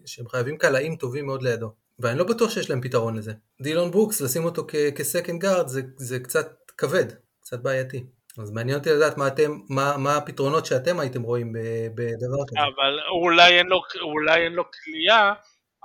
שהם 0.05 0.29
חייבים 0.29 0.57
קלעים 0.57 0.95
טובים 0.95 1.25
מאוד 1.25 1.43
לידו. 1.43 1.71
ואני 1.99 2.19
לא 2.19 2.23
בטוח 2.23 2.49
שיש 2.49 2.69
להם 2.69 2.81
פתרון 2.81 3.17
לזה. 3.17 3.33
דילון 3.61 3.91
ברוקס, 3.91 4.21
לשים 4.21 4.45
אותו 4.45 4.65
כ- 4.67 4.95
כ 4.95 5.07
second 5.07 5.41
guard 5.41 5.67
זה, 5.67 5.81
זה 5.97 6.19
קצת 6.19 6.71
כבד, 6.77 7.05
קצת 7.41 7.59
בעייתי. 7.59 8.03
אז 8.37 8.51
מעניין 8.51 8.77
אותי 8.77 8.89
לדעת 8.89 9.17
מה, 9.17 9.27
אתם, 9.27 9.59
מה, 9.69 9.97
מה 9.97 10.17
הפתרונות 10.17 10.65
שאתם 10.65 10.99
הייתם 10.99 11.21
רואים 11.21 11.53
ב- 11.53 11.87
בדבר 11.95 12.45
כזה. 12.47 12.59
אבל 12.59 12.99
אולי 13.23 13.57
אין 13.57 13.67
לו, 13.67 13.81
אולי 14.01 14.43
אין 14.43 14.53
לו 14.53 14.63
כליאה, 14.63 15.33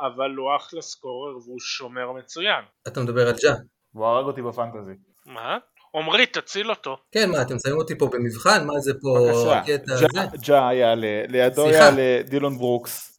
אבל 0.00 0.34
הוא 0.36 0.56
אחלה 0.56 0.82
סקורר 0.82 1.36
והוא 1.36 1.60
שומר 1.60 2.12
מצוין. 2.12 2.64
אתה 2.88 3.00
מדבר 3.00 3.28
על 3.28 3.34
ג'ה. 3.42 3.54
והוא 3.94 4.06
הרג 4.06 4.26
אותי 4.26 4.42
בפנטזי. 4.42 4.92
מה? 5.26 5.58
עמרי, 5.94 6.26
תציל 6.26 6.70
אותו. 6.70 6.96
כן, 7.12 7.30
מה, 7.30 7.42
אתם 7.42 7.54
שמים 7.58 7.76
אותי 7.76 7.98
פה 7.98 8.08
במבחן? 8.12 8.66
מה 8.66 8.80
זה 8.80 8.92
פה 9.00 9.18
הקטע 9.56 9.94
הזה? 9.94 10.06
ג'ה 10.46 10.70
יעלה, 10.72 11.22
לידו 11.28 11.62
סליחה. 11.62 11.78
יעלה 11.78 12.22
דילון 12.22 12.58
ברוקס. 12.58 13.18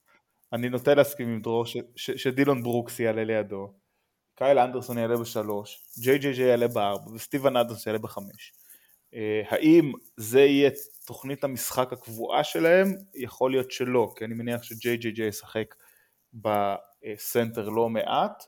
אני 0.53 0.69
נוטה 0.69 0.93
להסכים 0.93 1.27
עם 1.27 1.41
דרור 1.41 1.65
ש- 1.65 1.77
ש- 1.95 2.11
שדילון 2.11 2.63
ברוקס 2.63 2.99
יעלה 2.99 3.23
לידו. 3.23 3.73
קייל 4.37 4.59
אנדרסון 4.59 4.97
יעלה 4.97 5.17
בשלוש, 5.17 5.85
ג'יי 6.03 6.17
ג'יי 6.17 6.33
ג'יי 6.33 6.45
יעלה 6.45 6.67
בארבע, 6.67 7.11
וסטיבן 7.11 7.57
אדמס 7.57 7.85
יעלה 7.87 7.99
בחמש. 7.99 8.53
אה, 9.13 9.41
האם 9.49 9.91
זה 10.17 10.39
יהיה 10.41 10.69
תוכנית 11.05 11.43
המשחק 11.43 11.93
הקבועה 11.93 12.43
שלהם? 12.43 12.93
יכול 13.15 13.51
להיות 13.51 13.71
שלא, 13.71 14.13
כי 14.15 14.25
אני 14.25 14.33
מניח 14.33 14.63
שג'יי 14.63 14.97
ג'יי 14.97 15.11
ג'יי 15.11 15.27
ישחק 15.27 15.75
בסנטר 16.35 17.69
לא 17.69 17.89
מעט, 17.89 18.43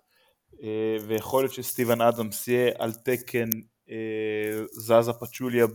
אה, 0.64 0.98
ויכול 1.08 1.44
להיות 1.44 1.54
שסטיבן 1.54 2.02
אדמס 2.02 2.48
יהיה 2.48 2.72
על 2.78 2.94
תקן 2.94 3.50
אה, 3.90 4.64
זזה 4.72 5.14
פצ'וליה 5.14 5.66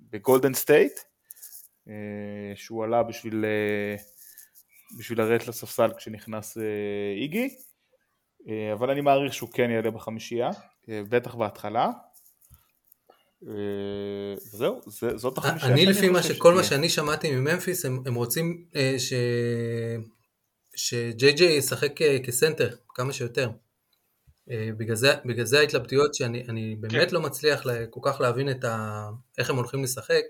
בגולדן 0.00 0.54
סטייט, 0.54 0.92
אה, 1.88 1.92
שהוא 2.56 2.84
עלה 2.84 3.02
בשביל, 3.02 3.44
בשביל 4.98 5.18
לרדת 5.18 5.48
לספסל 5.48 5.90
כשנכנס 5.98 6.58
איגי, 7.16 7.56
אבל 8.72 8.90
אני 8.90 9.00
מעריך 9.00 9.34
שהוא 9.34 9.48
כן 9.52 9.70
יעלה 9.70 9.90
בחמישייה, 9.90 10.50
בטח 10.88 11.34
בהתחלה. 11.34 11.90
זהו, 14.36 14.80
זה- 14.86 15.16
זאת 15.16 15.38
החמישייה 15.38 15.72
אני 15.72 15.86
לפי 15.86 16.08
מה 16.08 16.22
שכל 16.22 16.54
מה. 16.54 16.64
שאני 16.64 16.88
שמעתי 16.88 17.30
מממפיס, 17.36 17.84
הם, 17.84 18.14
רוצים 18.14 18.64
ש... 18.98 19.12
שג'יי 20.76 21.32
ג'יי 21.32 21.52
ישחק 21.52 22.02
אה, 22.02 22.18
כסנטר 22.24 22.76
כמה 22.88 23.12
שיותר. 23.12 23.50
אה, 24.50 24.70
בגלל 24.76 24.96
זה, 24.96 25.14
בגלל 25.24 25.44
זה 25.44 25.58
ההתלבטויות 25.58 26.14
שאני 26.14 26.44
אני 26.48 26.76
באמת 26.80 27.08
כן. 27.08 27.14
לא 27.14 27.20
מצליח 27.20 27.62
כל 27.90 28.00
כך 28.02 28.20
להבין 28.20 28.50
את 28.50 28.64
ה... 28.64 29.08
איך 29.38 29.50
הם 29.50 29.56
הולכים 29.56 29.82
לשחק. 29.84 30.24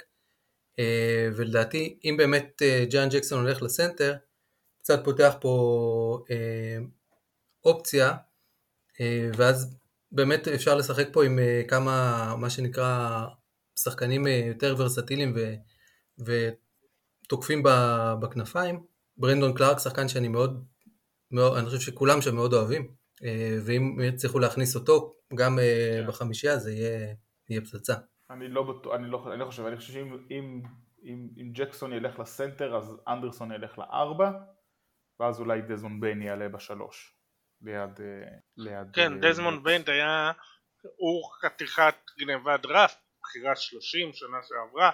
אה, 0.79 1.29
ולדעתי, 1.37 1.99
אם 2.05 2.15
באמת 2.19 2.63
ג'אן 2.91 3.09
ג'קסון 3.09 3.41
הולך 3.41 3.63
לסנטר, 3.63 4.15
קצת 4.83 5.05
פותח 5.05 5.35
פה 5.41 6.25
אופציה, 7.65 8.13
ואז 9.37 9.77
באמת 10.13 10.49
אפשר 10.49 10.75
לשחק 10.75 11.09
פה 11.13 11.25
עם 11.25 11.39
כמה, 11.69 12.35
מה 12.39 12.51
שנקרא, 12.51 13.25
שחקנים 13.79 14.27
יותר 14.27 14.75
ורסטיליים 14.79 15.35
ותוקפים 16.19 17.63
בכנפיים. 18.21 18.94
ברנדון 19.17 19.55
קלארק, 19.55 19.79
שחקן 19.79 20.09
שאני 20.09 20.29
מאוד, 20.29 20.65
מאוד, 21.31 21.57
אני 21.57 21.67
חושב 21.67 21.81
שכולם 21.81 22.21
שם 22.21 22.35
מאוד 22.35 22.53
אוהבים, 22.53 22.95
אה, 23.25 23.57
ואם 23.67 24.01
יצליחו 24.01 24.39
להכניס 24.39 24.77
אותו 24.77 25.17
גם 25.35 25.59
אה, 25.59 26.01
כן. 26.01 26.07
בחמישייה, 26.09 26.59
זה 26.59 26.73
יהיה, 26.73 27.15
יהיה 27.51 27.61
פצצה. 27.61 27.95
אני 28.31 28.49
לא 28.49 28.63
בטוח, 28.63 28.95
אני 28.95 29.11
לא, 29.11 29.25
אני 29.33 29.41
לא 29.41 29.45
חושב, 29.45 29.67
אני 29.67 29.77
חושב 29.77 29.93
שאם 29.93 30.19
אם, 30.31 30.63
אם, 31.05 31.29
אם 31.37 31.51
ג'קסון 31.53 31.93
ילך 31.93 32.19
לסנטר 32.19 32.77
אז 32.77 32.97
אנדרסון 33.09 33.53
ילך 33.53 33.79
לארבע 33.79 34.31
ואז 35.21 35.41
אולי 35.41 35.63
דזמונד 35.63 36.01
ביין 36.01 36.23
יעלה 36.23 36.49
בשלוש 36.49 37.17
ליד, 37.63 38.01
אה, 38.01 38.39
ליד 38.57 38.87
כן, 38.93 39.21
דזמונד 39.21 39.65
ביין 39.65 39.91
היה, 39.91 40.33
הוא 40.97 41.23
חתיכת 41.43 41.95
גנבת 42.19 42.61
דראפט, 42.63 42.99
בחירה 43.23 43.57
30 43.57 44.13
שנה 44.13 44.39
שעברה, 44.43 44.91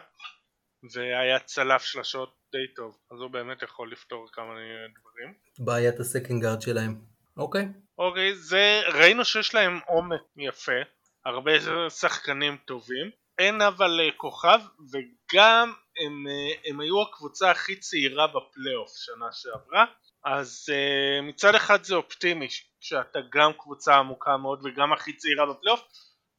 והיה 0.94 1.38
צלף 1.38 1.82
שלשות 1.82 2.34
די 2.52 2.74
טוב, 2.76 2.98
אז 3.10 3.20
הוא 3.20 3.30
באמת 3.30 3.62
יכול 3.62 3.92
לפתור 3.92 4.26
כמה 4.32 4.54
דברים. 5.00 5.34
בעיית 5.58 6.00
ה 6.00 6.06
second 6.06 6.42
guard 6.42 6.62
שלהם. 6.62 7.00
אוקיי. 7.36 7.68
אוקיי, 7.98 8.34
זה, 8.34 8.80
ראינו 8.94 9.24
שיש 9.24 9.54
להם 9.54 9.80
עומק 9.86 10.20
יפה, 10.36 10.80
הרבה 11.24 11.52
שחקנים 11.90 12.56
טובים, 12.64 13.10
אין 13.38 13.62
אבל 13.62 14.00
אה, 14.00 14.12
כוכב, 14.16 14.60
וגם 14.92 15.72
הם, 15.96 16.26
אה, 16.28 16.70
הם 16.70 16.80
היו 16.80 17.02
הקבוצה 17.02 17.50
הכי 17.50 17.76
צעירה 17.76 18.26
בפלייאוף 18.26 18.90
שנה 18.96 19.32
שעברה, 19.32 19.84
אז 20.24 20.66
uh, 20.72 21.22
מצד 21.22 21.54
אחד 21.54 21.84
זה 21.84 21.94
אופטימי 21.94 22.48
כשאתה 22.80 23.18
גם 23.32 23.52
קבוצה 23.58 23.94
עמוקה 23.94 24.36
מאוד 24.36 24.66
וגם 24.66 24.92
הכי 24.92 25.12
צעירה 25.12 25.46
בפלייאוף, 25.46 25.80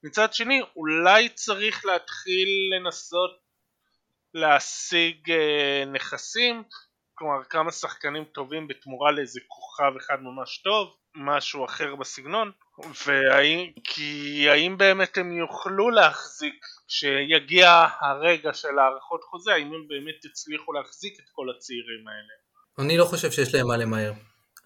מצד 0.04 0.34
שני 0.34 0.62
אולי 0.76 1.30
צריך 1.30 1.86
להתחיל 1.86 2.50
לנסות 2.76 3.32
להשיג 4.34 5.32
uh, 5.32 5.90
נכסים, 5.94 6.64
כלומר 7.16 7.44
כמה 7.44 7.72
שחקנים 7.72 8.24
טובים 8.24 8.68
בתמורה 8.68 9.12
לאיזה 9.12 9.40
כוכב 9.48 9.92
אחד 9.98 10.16
ממש 10.22 10.62
טוב, 10.64 10.96
משהו 11.16 11.66
אחר 11.66 11.96
בסגנון, 11.96 12.52
והאם, 13.06 13.72
כי 13.84 14.46
האם 14.50 14.78
באמת 14.78 15.18
הם 15.18 15.38
יוכלו 15.38 15.90
להחזיק 15.90 16.66
כשיגיע 16.88 17.86
הרגע 18.02 18.54
של 18.54 18.80
הארכות 18.80 19.24
חוזה, 19.24 19.54
האם 19.54 19.68
הם 19.68 19.88
באמת 19.88 20.26
יצליחו 20.26 20.74
להחזיק 20.74 21.20
את 21.20 21.26
כל 21.32 21.50
הצעירים 21.56 22.08
האלה. 22.08 22.34
אני 22.80 22.98
לא 22.98 23.06
חושב 23.06 23.32
שיש 23.32 23.56
להם 23.56 23.68
מה 23.68 23.78
למהר. 23.78 24.14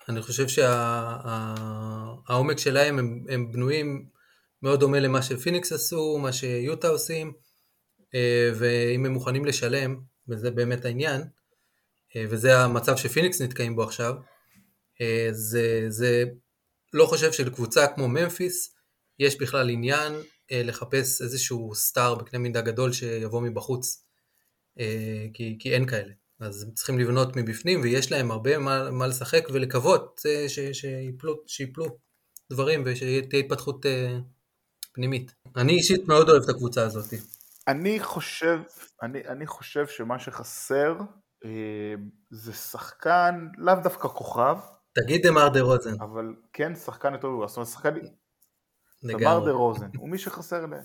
אני 0.10 0.22
חושב 0.22 0.48
שהעומק 2.28 2.58
שלהם 2.58 3.00
הם, 3.00 3.26
הם 3.30 3.52
בנויים 3.52 4.06
מאוד 4.62 4.80
דומה 4.80 5.00
למה 5.00 5.22
שפיניקס 5.22 5.72
עשו, 5.72 6.18
מה 6.18 6.34
שיוטה 6.34 6.88
עושים, 6.88 7.28
אה, 7.28 7.34
ואם 8.56 9.06
הם 9.06 9.12
מוכנים 9.12 9.46
לשלם, 9.46 10.00
וזה 10.28 10.52
באמת 10.52 10.86
העניין, 10.86 11.22
אה, 12.16 12.26
וזה 12.30 12.60
המצב 12.60 12.96
שפיניקס 12.98 13.42
נתקעים 13.42 13.76
בו 13.76 13.84
עכשיו, 13.84 14.14
אה, 15.02 15.28
זה, 15.32 15.86
זה 15.90 16.24
לא 16.94 17.06
חושב 17.06 17.32
שלקבוצה 17.32 17.88
כמו 17.88 18.08
ממפיס 18.08 18.76
יש 19.20 19.38
בכלל 19.38 19.70
עניין 19.70 20.14
אה, 20.52 20.62
לחפש 20.64 21.22
איזשהו 21.22 21.76
סטאר 21.76 22.16
בקנה 22.16 22.40
מידה 22.40 22.62
גדול 22.62 22.94
שיבוא 22.94 23.42
מבחוץ, 23.42 24.06
אה, 24.80 25.26
כי, 25.34 25.56
כי 25.60 25.74
אין 25.74 25.88
כאלה. 25.88 26.14
אז 26.40 26.64
הם 26.64 26.72
צריכים 26.72 27.00
לבנות 27.00 27.36
מבפנים, 27.36 27.82
ויש 27.82 28.12
להם 28.12 28.32
הרבה 28.32 28.58
מה, 28.58 28.92
מה 28.92 29.08
לשחק 29.08 29.48
ולקוות 29.54 30.22
אה, 30.26 30.50
ש, 30.50 30.60
שיפלו, 30.60 31.36
שיפלו 31.48 31.98
דברים 32.50 32.84
ושתהיה 32.86 33.22
התפתחות 33.40 33.86
אה, 33.86 34.18
פנימית. 34.94 35.36
אני 35.56 35.74
אישית 35.74 36.08
מאוד 36.08 36.30
אוהב 36.30 36.44
את 36.44 36.50
הקבוצה 36.50 36.84
הזאת. 36.84 37.14
אני 37.68 38.00
חושב, 38.00 38.62
אני, 39.02 39.28
אני 39.28 39.48
חושב 39.48 39.88
שמה 39.88 40.20
שחסר 40.20 40.98
אה, 41.46 41.94
זה 42.30 42.54
שחקן, 42.54 43.48
לאו 43.58 43.76
דווקא 43.84 44.08
כוכב, 44.08 44.58
תגיד 44.96 45.28
דמר 45.28 45.50
דה 45.50 45.62
רוזן, 45.62 46.02
אבל 46.02 46.36
כן 46.54 46.76
שחקן 46.76 47.14
יותר 47.14 47.28
גרוע, 47.28 47.48
זאת 47.48 47.58
אומרת 47.58 47.70
שחקן, 47.70 47.94
לגמרי. 49.04 49.46
דה 49.46 49.52
רוזן, 49.52 49.90
הוא 49.98 50.10
מי 50.10 50.18
שחסר 50.18 50.66
להם. 50.66 50.84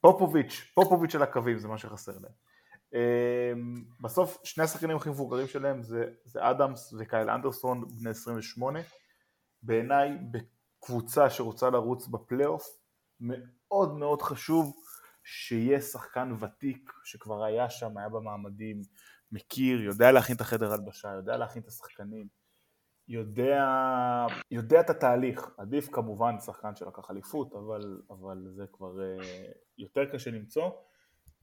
פופוביץ', 0.00 0.72
פופוביץ' 0.74 1.12
של 1.12 1.22
הקווים 1.22 1.58
זה 1.58 1.68
מה 1.68 1.78
שחסר 1.78 2.12
להם. 2.12 2.32
אמ, 2.94 3.84
בסוף 4.00 4.38
שני 4.44 4.64
השחקנים 4.64 4.96
הכי 4.96 5.08
מבוגרים 5.08 5.46
שלהם 5.46 5.82
זה, 5.82 6.04
זה 6.24 6.50
אדמס 6.50 6.94
וקייל 6.98 7.30
אנדרסון 7.30 7.84
בני 7.88 8.10
28. 8.10 8.80
בעיניי 9.62 10.10
בקבוצה 10.30 11.30
שרוצה 11.30 11.70
לרוץ 11.70 12.06
בפלייאוף 12.06 12.66
מאוד 13.20 13.94
מאוד 13.98 14.22
חשוב 14.22 14.74
שיהיה 15.24 15.80
שחקן 15.80 16.32
ותיק 16.40 16.92
שכבר 17.04 17.44
היה 17.44 17.70
שם, 17.70 17.98
היה 17.98 18.08
במעמדים, 18.08 18.80
מכיר, 19.32 19.80
יודע 19.80 20.12
להכין 20.12 20.36
את 20.36 20.40
החדר 20.40 20.72
הלבשה, 20.72 21.08
יודע 21.08 21.36
להכין 21.36 21.62
את 21.62 21.68
השחקנים, 21.68 22.28
יודע, 23.08 23.66
יודע 24.50 24.80
את 24.80 24.90
התהליך. 24.90 25.50
עדיף 25.58 25.88
כמובן 25.92 26.38
שחקן 26.38 26.76
שלקח 26.76 27.10
אליפות, 27.10 27.52
אבל, 27.54 28.02
אבל 28.10 28.46
זה 28.56 28.64
כבר 28.72 28.92
uh, 28.96 29.24
יותר 29.78 30.04
קשה 30.12 30.30
למצוא. 30.30 30.70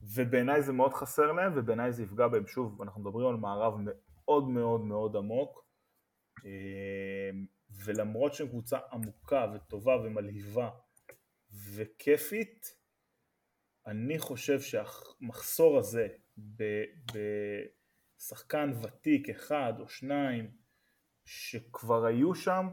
ובעיניי 0.02 0.62
זה 0.62 0.72
מאוד 0.72 0.94
חסר 0.94 1.32
להם, 1.32 1.52
ובעיניי 1.56 1.92
זה 1.92 2.02
יפגע 2.02 2.28
בהם 2.28 2.46
שוב, 2.46 2.82
אנחנו 2.82 3.00
מדברים 3.00 3.26
על 3.26 3.36
מערב 3.36 3.74
מאוד 3.78 4.48
מאוד 4.48 4.80
מאוד 4.80 5.16
עמוק, 5.16 5.64
ולמרות 7.84 8.34
שהם 8.34 8.48
קבוצה 8.48 8.78
עמוקה 8.92 9.46
וטובה 9.54 9.96
ומלהיבה 9.96 10.70
וכיפית, 11.74 12.81
אני 13.86 14.18
חושב 14.18 14.60
שהמחסור 14.60 15.78
הזה 15.78 16.06
בשחקן 18.20 18.72
ותיק 18.82 19.28
אחד 19.28 19.72
או 19.80 19.88
שניים 19.88 20.50
שכבר 21.24 22.04
היו 22.04 22.34
שם, 22.34 22.66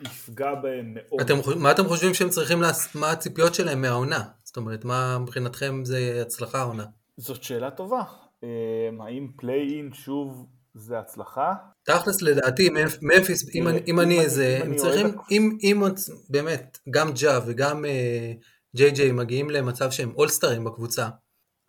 יפגע 0.00 0.54
בהם 0.54 0.94
מאוד. 0.94 1.20
אתם, 1.20 1.34
מה 1.62 1.70
אתם 1.70 1.84
חושבים 1.84 2.14
שהם 2.14 2.28
צריכים, 2.28 2.62
לעשות, 2.62 2.94
מה 2.94 3.10
הציפיות 3.10 3.54
שלהם 3.54 3.82
מהעונה? 3.82 4.24
זאת 4.44 4.56
אומרת, 4.56 4.84
מה 4.84 5.18
מבחינתכם 5.18 5.84
זה 5.84 6.22
הצלחה 6.22 6.58
העונה? 6.58 6.84
זאת 7.16 7.42
שאלה 7.42 7.70
טובה. 7.70 8.02
אמ, 8.42 9.00
האם 9.00 9.28
פליי-אין 9.36 9.92
שוב 9.92 10.46
זה 10.74 10.98
הצלחה? 10.98 11.52
תכלס 11.82 12.22
לדעתי, 12.22 12.68
ממפיס, 13.02 13.54
אם, 13.54 13.66
אם 13.86 14.00
אני 14.00 14.20
איזה, 14.20 14.60
הם 14.62 14.76
צריכים, 14.76 15.06
אם, 15.30 15.58
אם 15.62 15.82
באמת, 16.30 16.78
גם 16.90 17.12
ג'ה 17.22 17.40
וגם 17.46 17.84
אה, 17.84 18.32
ג'יי 18.76 18.90
ג'יי 18.90 19.12
מגיעים 19.12 19.50
למצב 19.50 19.90
שהם 19.90 20.12
אולסטארים 20.16 20.64
בקבוצה, 20.64 21.08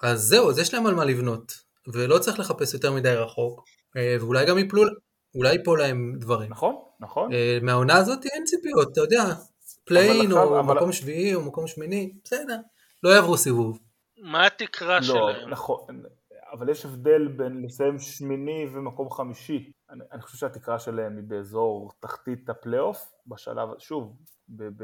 אז 0.03 0.21
זהו, 0.21 0.49
אז 0.49 0.59
יש 0.59 0.73
להם 0.73 0.87
על 0.87 0.95
מה 0.95 1.05
לבנות, 1.05 1.53
ולא 1.93 2.19
צריך 2.19 2.39
לחפש 2.39 2.73
יותר 2.73 2.91
מדי 2.91 3.13
רחוק, 3.13 3.65
אה, 3.97 4.17
ואולי 4.19 4.45
גם 4.45 4.57
יפלו, 4.57 4.83
אולי 5.35 5.51
ייפול 5.53 5.79
להם 5.79 6.13
דברים. 6.19 6.49
נכון, 6.51 6.75
נכון. 6.99 7.33
אה, 7.33 7.57
מהעונה 7.61 7.97
הזאת 7.97 8.25
אין 8.25 8.43
ציפיות, 8.43 8.91
אתה 8.91 9.01
יודע, 9.01 9.23
play-in 9.85 10.31
או 10.31 10.59
אבל... 10.59 10.75
מקום 10.75 10.91
שביעי 10.91 11.35
או 11.35 11.41
מקום 11.41 11.67
שמיני, 11.67 12.13
בסדר, 12.23 12.57
לא 13.03 13.09
יעברו 13.09 13.37
סיבוב. 13.37 13.79
מה 14.21 14.45
התקרה 14.45 14.95
לא, 14.95 15.01
שלהם? 15.01 15.49
נכון, 15.49 15.79
אבל 16.51 16.69
יש 16.69 16.85
הבדל 16.85 17.27
בין 17.27 17.63
לסיים 17.65 17.99
שמיני 17.99 18.67
ומקום 18.73 19.11
חמישי. 19.11 19.71
אני, 19.89 20.03
אני 20.11 20.21
חושב 20.21 20.37
שהתקרה 20.37 20.79
שלהם 20.79 21.15
היא 21.17 21.23
באזור 21.27 21.91
תחתית 21.99 22.49
הפלייאוף, 22.49 23.13
בשלב, 23.27 23.69
שוב, 23.79 24.17
ב, 24.49 24.63
ב, 24.63 24.83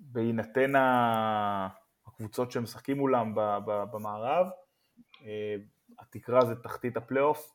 בהינתן 0.00 0.72
הקבוצות 2.06 2.50
שהם 2.50 2.62
משחקים 2.62 2.96
מולם 2.98 3.32
במערב, 3.64 4.46
אה, 5.24 5.56
התקרה 5.98 6.44
זה 6.44 6.54
תחתית 6.56 6.96
הפלייאוף, 6.96 7.52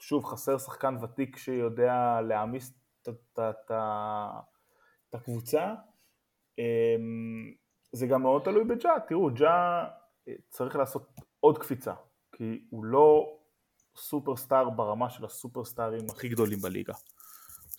שוב, 0.00 0.24
חסר 0.24 0.58
שחקן 0.58 0.96
ותיק 1.02 1.36
שיודע 1.36 2.20
להעמיס 2.20 2.72
את 3.02 3.70
הקבוצה. 5.14 5.74
אמ, 6.58 7.52
זה 7.92 8.06
גם 8.06 8.22
מאוד 8.22 8.42
תלוי 8.42 8.64
בג'ה, 8.64 8.90
תראו, 9.08 9.30
ג'ה 9.34 9.84
אה, 10.28 10.32
צריך 10.48 10.76
לעשות 10.76 11.10
עוד 11.40 11.58
קפיצה, 11.58 11.94
כי 12.32 12.66
הוא 12.70 12.84
לא 12.84 13.38
סופרסטאר 13.96 14.70
ברמה 14.70 15.10
של 15.10 15.24
הסופרסטארים 15.24 16.00
הכי 16.10 16.28
גדולים 16.28 16.58
בליגה. 16.58 16.94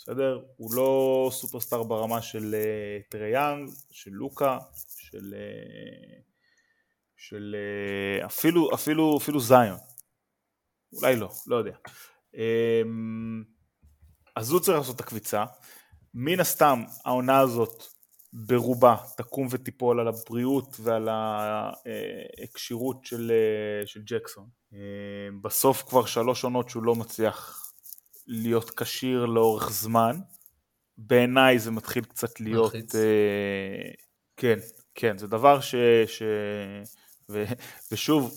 בסדר? 0.02 0.39
הוא 0.58 0.74
לא 0.76 1.30
סופרסטאר 1.32 1.84
ברמה 1.84 2.22
של 2.22 2.56
uh, 2.56 3.12
טריי 3.12 3.37
יאנג, 3.37 3.70
של 3.91 4.12
לוקה, 4.12 4.58
של, 4.97 5.34
uh, 5.34 6.22
של 7.18 7.56
uh, 8.22 8.26
אפילו, 8.26 8.74
אפילו, 8.74 9.18
אפילו 9.18 9.39
זאיון. 9.39 9.78
אולי 10.93 11.16
לא, 11.16 11.30
לא 11.47 11.56
יודע. 11.56 11.78
אמ, 12.36 13.43
אז 14.36 14.52
הוא 14.52 14.60
צריך 14.60 14.78
לעשות 14.78 14.95
את 14.95 15.02
הקביצה. 15.02 15.45
מן 16.14 16.39
הסתם 16.39 16.84
העונה 17.06 17.39
הזאת 17.39 17.84
ברובה 18.34 18.95
תקום 19.18 19.47
ותיפול 19.52 20.00
על 20.00 20.08
הבריאות 20.08 20.78
ועל 20.80 21.10
הכשירות 22.43 23.06
של, 23.06 23.32
של 23.86 24.02
ג'קסון. 24.06 24.47
אמ, 24.74 25.41
בסוף 25.41 25.84
כבר 25.84 26.06
שלוש 26.06 26.43
עונות 26.43 26.70
שהוא 26.70 26.84
לא 26.84 26.95
מצליח 26.95 27.68
להיות 28.30 28.80
כשיר 28.80 29.26
לאורך 29.26 29.72
זמן. 29.72 30.20
בעיניי 30.98 31.60
זה 31.60 31.72
מתחיל 31.72 32.04
קצת 32.04 32.40
להיות... 32.40 32.76
אה, 32.96 33.92
כן, 34.38 34.60
כן, 34.96 35.18
זה 35.18 35.28
דבר 35.28 35.62
ש... 35.62 35.76
ש... 36.08 36.22
ו... 37.30 37.44
ושוב, 37.92 38.32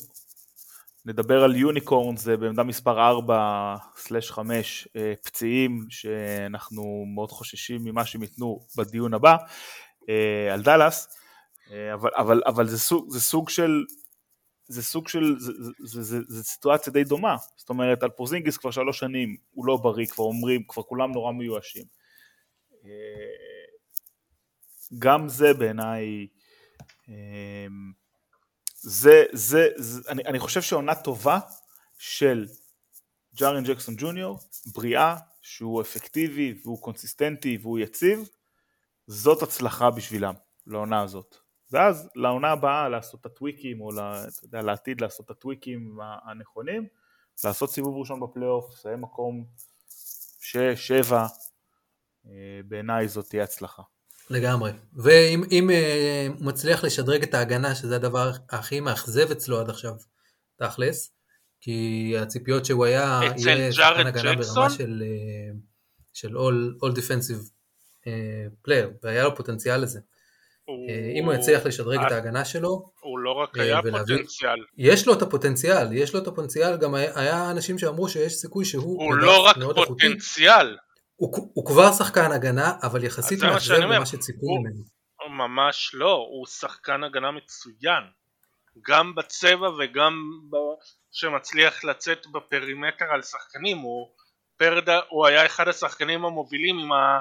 נדבר 1.05 1.45
על 1.45 1.57
יוניקורן, 1.57 2.17
זה 2.17 2.37
בעמדה 2.37 2.63
מספר 2.63 3.09
4 3.09 3.77
סלש 3.97 4.31
5 4.31 4.89
אה, 4.97 5.13
פציעים 5.25 5.87
שאנחנו 5.91 7.05
מאוד 7.15 7.31
חוששים 7.31 7.85
ממה 7.85 8.05
שהם 8.05 8.23
ייתנו 8.23 8.67
בדיון 8.77 9.15
הבא 9.15 9.37
אה, 10.09 10.55
על 10.55 10.63
דאלאס, 10.63 11.09
אה, 11.71 11.95
אבל, 11.95 12.11
אבל, 12.17 12.43
אבל 12.47 12.69
זה, 12.69 12.79
סוג, 12.79 13.11
זה 13.11 13.21
סוג 13.21 13.49
של, 13.49 13.85
זה 14.73 14.83
סוג 14.83 15.09
של, 15.09 15.37
זה, 15.39 15.53
זה, 15.53 15.71
זה, 15.79 16.03
זה, 16.03 16.19
זה 16.29 16.45
סיטואציה 16.45 16.93
די 16.93 17.05
דומה, 17.05 17.37
זאת 17.57 17.69
אומרת 17.69 18.03
על 18.03 18.11
פוזינגיס 18.11 18.57
כבר 18.57 18.71
שלוש 18.71 18.99
שנים 18.99 19.37
הוא 19.51 19.67
לא 19.67 19.77
בריא, 19.77 20.07
כבר 20.07 20.25
אומרים, 20.25 20.63
כבר 20.69 20.83
כולם 20.83 21.13
נורא 21.13 21.33
מיואשים. 21.33 21.85
גם 24.99 25.29
זה 25.29 25.55
בעיניי 25.55 26.27
זה, 28.81 29.25
זה, 29.33 29.69
זה 29.77 30.01
אני, 30.09 30.23
אני 30.25 30.39
חושב 30.39 30.63
שעונה 30.63 30.95
טובה 30.95 31.39
של 31.99 32.47
ג'ארן 33.35 33.65
ג'קסון 33.65 33.95
ג'וניור, 33.99 34.39
בריאה, 34.67 35.17
שהוא 35.43 35.83
אפקטיבי 35.83 36.61
והוא 36.65 36.83
קונסיסטנטי 36.83 37.59
והוא 37.63 37.79
יציב, 37.79 38.29
זאת 39.07 39.43
הצלחה 39.43 39.91
בשבילם, 39.91 40.35
לעונה 40.67 41.03
הזאת. 41.03 41.42
ואז 41.73 42.09
לעונה 42.17 42.51
הבאה 42.51 42.89
לעשות 42.89 43.21
את 43.21 43.27
הטוויקים, 43.27 43.81
או 43.81 43.89
יודע, 44.43 44.63
לעתיד 44.63 45.01
לעשות 45.01 45.27
את 45.27 45.31
הטוויקים 45.31 45.99
הנכונים, 46.25 46.87
לעשות 47.45 47.71
סיבוב 47.71 47.99
ראשון 47.99 48.21
בפלייאוף, 48.21 48.73
לסיים 48.73 49.01
מקום 49.01 49.45
6, 50.41 50.57
7, 50.75 51.27
אה, 52.27 52.61
בעיניי 52.69 53.09
זאת 53.09 53.27
תהיה 53.29 53.45
הצלחה. 53.45 53.83
לגמרי. 54.31 54.73
ואם 54.93 55.43
הוא 55.65 55.71
אה, 55.71 56.27
מצליח 56.41 56.85
לשדרג 56.85 57.23
את 57.23 57.35
ההגנה, 57.35 57.75
שזה 57.75 57.97
הדבר 57.97 58.31
הכי 58.51 58.81
מאכזב 58.81 59.31
אצלו 59.31 59.61
עד 59.61 59.71
עכשיו, 59.71 59.95
תכלס, 60.57 61.13
כי 61.61 62.15
הציפיות 62.19 62.65
שהוא 62.65 62.85
היה, 62.85 63.21
יהיה 63.37 63.73
שחקן 63.73 64.07
הגנה 64.07 64.35
ברמה 64.37 64.71
של, 64.71 65.03
אה, 65.07 65.59
של 66.13 66.37
all, 66.37 66.85
all 66.85 66.97
defensive 66.97 67.51
player, 68.69 68.89
והיה 69.03 69.25
לו 69.25 69.37
פוטנציאל 69.37 69.81
לזה. 69.81 70.01
הוא... 70.65 70.91
אם 71.19 71.25
הוא 71.25 71.35
יצליח 71.35 71.67
לשדרג 71.67 71.99
את 72.07 72.13
ההגנה 72.13 72.45
שלו, 72.45 72.93
הוא 73.01 73.19
לא 73.19 73.33
רק 73.33 73.59
היה 73.59 73.81
ולהביא... 73.85 74.17
פוטנציאל. 74.17 74.59
יש 74.79 75.07
לו 75.07 75.15
את 75.15 75.23
הפוטנציאל, 75.23 75.93
יש 75.93 76.15
לו 76.15 76.23
את 76.23 76.27
הפוטנציאל, 76.27 76.77
גם 76.77 76.95
היה, 76.95 77.13
היה 77.15 77.51
אנשים 77.51 77.79
שאמרו 77.79 78.09
שיש 78.09 78.33
סיכוי 78.33 78.65
שהוא... 78.65 79.03
הוא 79.03 79.15
לא 79.15 79.47
רק 79.47 79.57
פוטנציאל. 79.87 80.77
הוא, 81.17 81.51
הוא 81.55 81.67
כבר 81.67 81.93
שחקן 81.93 82.33
הגנה, 82.33 82.73
אבל 82.83 83.05
יחסית 83.05 83.43
מאכזב 83.43 83.75
למה 83.75 84.07
שציפו 84.07 84.47
ממנו. 84.59 84.85
ממש 85.29 85.91
לא, 85.95 86.27
הוא 86.31 86.47
שחקן 86.47 87.05
הגנה 87.05 87.31
מצוין. 87.31 88.03
גם 88.89 89.15
בצבע 89.15 89.69
וגם 89.79 90.23
שמצליח 91.13 91.85
לצאת 91.85 92.27
בפרימטר 92.33 93.05
על 93.15 93.23
שחקנים. 93.23 93.79
הוא, 93.79 94.09
פרדה, 94.57 95.01
הוא 95.09 95.27
היה 95.27 95.47
אחד 95.47 95.69
השחקנים 95.69 96.25
המובילים 96.25 96.79
עם 96.79 96.93
ה... 96.93 97.21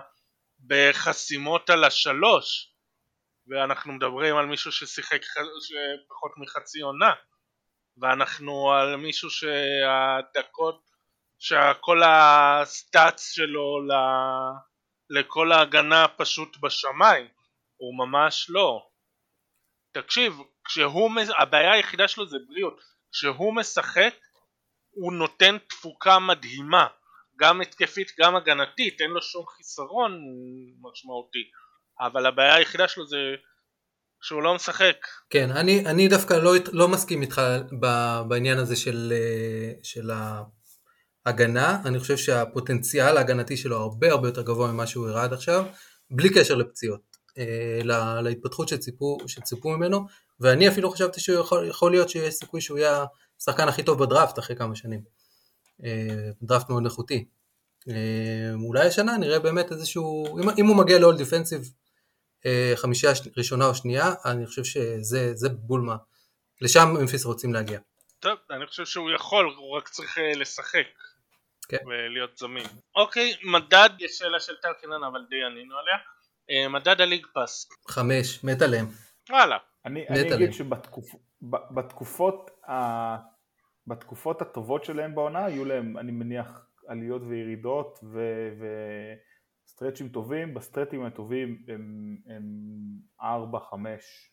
בחסימות 0.67 1.69
על 1.69 1.83
השלוש. 1.83 2.70
ואנחנו 3.51 3.93
מדברים 3.93 4.35
על 4.37 4.45
מישהו 4.45 4.71
ששיחק 4.71 5.21
פחות 6.09 6.31
מחצי 6.37 6.81
עונה. 6.81 7.13
ואנחנו 7.97 8.71
על 8.71 8.95
מישהו 8.95 9.29
שהדקות 9.29 10.89
שכל 11.39 12.01
הסטאצ 12.05 13.31
שלו 13.31 13.79
לכל 15.09 15.51
ההגנה 15.51 16.07
פשוט 16.07 16.57
בשמיים, 16.57 17.27
הוא 17.77 17.97
ממש 17.97 18.47
לא. 18.49 18.87
תקשיב, 19.91 20.33
כשהוא, 20.65 21.11
הבעיה 21.39 21.73
היחידה 21.73 22.07
שלו 22.07 22.27
זה 22.27 22.37
בריאות, 22.47 22.81
כשהוא 23.11 23.55
משחק 23.55 24.13
הוא 24.91 25.13
נותן 25.13 25.57
תפוקה 25.57 26.19
מדהימה, 26.19 26.87
גם 27.39 27.61
התקפית 27.61 28.11
גם 28.19 28.35
הגנתית, 28.35 29.01
אין 29.01 29.09
לו 29.09 29.21
שום 29.21 29.45
חיסרון 29.47 30.21
משמעותי, 30.81 31.51
אבל 32.01 32.25
הבעיה 32.25 32.55
היחידה 32.55 32.87
שלו 32.87 33.07
זה 33.07 33.17
שהוא 34.21 34.43
לא 34.43 34.55
משחק. 34.55 34.95
כן, 35.29 35.51
אני, 35.51 35.85
אני 35.85 36.07
דווקא 36.07 36.33
לא, 36.33 36.53
לא 36.71 36.87
מסכים 36.87 37.21
איתך 37.21 37.41
בעניין 38.27 38.57
הזה 38.57 38.75
של, 38.75 39.13
אה, 39.15 39.73
של 39.83 40.11
ה... 40.11 40.43
הגנה, 41.25 41.81
אני 41.85 41.99
חושב 41.99 42.17
שהפוטנציאל 42.17 43.17
ההגנתי 43.17 43.57
שלו 43.57 43.77
הרבה 43.77 44.11
הרבה 44.11 44.27
יותר 44.27 44.41
גבוה 44.41 44.71
ממה 44.71 44.87
שהוא 44.87 45.09
הראה 45.09 45.23
עד 45.23 45.33
עכשיו, 45.33 45.65
בלי 46.11 46.33
קשר 46.33 46.55
לפציעות, 46.55 47.01
אה, 47.37 48.21
להתפתחות 48.21 48.67
שציפו, 48.67 49.17
שציפו 49.27 49.69
ממנו, 49.69 50.05
ואני 50.39 50.67
אפילו 50.67 50.91
חשבתי 50.91 51.19
שהוא 51.19 51.39
יכול, 51.69 51.91
להיות 51.91 52.09
שיש 52.09 52.33
סיכוי 52.33 52.61
שהוא 52.61 52.77
יהיה 52.77 53.05
השחקן 53.41 53.67
הכי 53.67 53.83
טוב 53.83 54.03
בדראפט 54.03 54.39
אחרי 54.39 54.55
כמה 54.55 54.75
שנים. 54.75 55.01
אה, 55.85 56.29
דראפט 56.41 56.69
מאוד 56.69 56.85
איכותי. 56.85 57.25
אולי 58.53 58.87
השנה 58.87 59.17
נראה 59.17 59.39
באמת 59.39 59.71
איזשהו, 59.71 60.39
אם, 60.39 60.49
אם 60.57 60.65
הוא 60.65 60.75
מגיע 60.75 60.99
לעול 60.99 61.17
דיפנסיב 61.17 61.71
חמישייה 62.75 63.13
ראשונה 63.37 63.65
או 63.65 63.75
שנייה, 63.75 64.13
אני 64.25 64.45
חושב 64.45 64.63
שזה 64.63 65.49
בולמה, 65.49 65.95
לשם 66.61 66.87
ממפיס 66.99 67.25
רוצים 67.25 67.53
להגיע. 67.53 67.79
טוב, 68.19 68.37
אני 68.51 68.65
חושב 68.65 68.85
שהוא 68.85 69.11
יכול, 69.11 69.53
הוא 69.57 69.77
רק 69.77 69.89
צריך 69.89 70.17
לשחק. 70.35 70.87
כן. 71.71 71.77
ולהיות 71.87 72.37
זמין. 72.37 72.65
אוקיי, 72.95 73.33
מדד, 73.43 73.89
יש 73.99 74.17
שאלה 74.17 74.39
של 74.39 74.55
טל 74.61 74.73
קינן 74.81 75.03
אבל 75.03 75.19
די 75.29 75.43
ענינו 75.51 75.75
עליה. 75.77 75.95
אה, 76.49 76.67
מדד 76.69 77.01
הליג 77.01 77.27
פאס. 77.33 77.69
חמש, 77.87 78.43
מת 78.43 78.61
עליהם. 78.61 78.85
וואלה. 79.29 79.57
אני, 79.85 80.07
אני 80.09 80.19
עליהם. 80.19 80.33
אגיד 80.33 80.53
שבתקופות 80.53 82.51
ה... 82.69 82.73
בתקופות 83.87 84.41
הטובות 84.41 84.85
שלהם 84.85 85.15
בעונה, 85.15 85.49
יהיו 85.49 85.65
להם, 85.65 85.97
אני 85.97 86.11
מניח, 86.11 86.65
עליות 86.87 87.21
וירידות 87.29 87.99
ו... 88.03 88.19
וסטרצ'ים 89.81 90.09
טובים, 90.09 90.53
בסטרצ'ים 90.53 91.05
הטובים 91.05 91.63
הם, 91.67 92.17
הם 92.27 92.43
4, 93.21 93.59
5, 93.59 94.31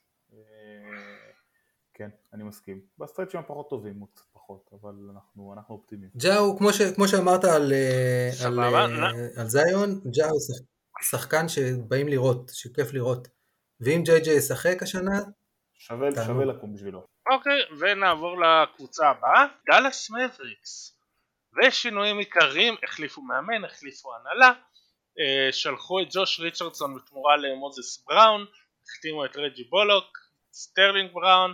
כן, 1.94 2.09
אני 2.32 2.44
מסכים. 2.44 2.80
בסטרצ'ים 2.99 3.40
הפחות 3.40 3.70
טובים 3.70 3.99
הוא 3.99 4.09
קצת 4.14 4.24
פחות, 4.32 4.70
אבל 4.72 4.94
אנחנו, 5.14 5.55
אנחנו 5.57 5.74
אופטימיים. 5.74 6.11
ג'או, 6.16 6.59
כמו, 6.59 6.72
ש, 6.72 6.82
כמו 6.94 7.09
שאמרת 7.09 7.44
על, 7.44 7.72
אה, 7.72 8.26
על, 8.44 8.53
סבבה, 8.53 8.86
אה, 8.86 9.40
על 9.40 9.46
זיון, 9.46 9.90
ג'או 9.90 10.34
שח- 10.40 10.64
שחקן 11.11 11.49
שבאים 11.49 12.09
לראות, 12.09 12.51
שכיף 12.55 12.92
לראות. 12.92 13.28
ואם 13.80 14.03
ג'יי 14.05 14.20
ג'יי 14.20 14.36
ישחק 14.36 14.82
השנה, 14.82 15.20
שווה. 15.74 16.09
שווה 16.26 16.44
לקום 16.44 16.74
בשבילו. 16.74 17.07
אוקיי, 17.32 17.61
ונעבור 17.78 18.36
לקבוצה 18.40 19.11
הבאה, 19.11 19.46
דאלאס 19.70 20.11
מבריקס. 20.11 20.99
ושינויים 21.57 22.18
עיקריים, 22.18 22.74
החליפו 22.84 23.22
מאמן, 23.22 23.64
החליפו 23.64 24.09
הנהלה, 24.14 24.46
אה, 24.46 24.53
שלחו 25.52 26.00
את 26.00 26.06
ג'וש 26.14 26.40
ריצ'רדסון 26.40 26.94
בתמורה 26.96 27.36
למוזס 27.36 28.04
בראון, 28.06 28.46
החתימו 28.84 29.24
את 29.24 29.36
רג'י 29.36 29.64
בולוק, 29.64 30.18
סטרלינג 30.52 31.12
בראון, 31.12 31.52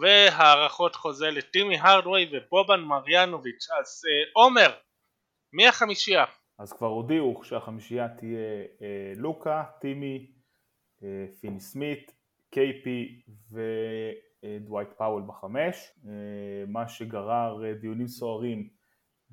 והארכות 0.00 0.96
חוזה 0.96 1.30
לטימי 1.30 1.78
הארדוויי 1.78 2.30
ובובאן 2.32 2.80
מריאנוביץ'. 2.80 3.70
אז 3.80 4.02
אה, 4.08 4.30
עומר, 4.32 4.70
מי 5.52 5.68
החמישייה? 5.68 6.24
אז 6.58 6.72
כבר 6.72 6.86
הודיעו 6.86 7.40
שהחמישייה 7.44 8.08
תהיה 8.08 8.64
אה, 8.82 9.12
לוקה, 9.16 9.64
טימי, 9.80 10.26
אה, 11.02 11.26
פיני 11.40 11.60
סמית, 11.60 12.14
KP 12.50 13.22
ודווייט 13.52 14.92
פאוול 14.92 15.22
בחמש, 15.28 15.76
אה, 16.06 16.64
מה 16.68 16.88
שגרר 16.88 17.64
אה, 17.64 17.74
דיונים 17.74 18.08
סוערים 18.08 18.68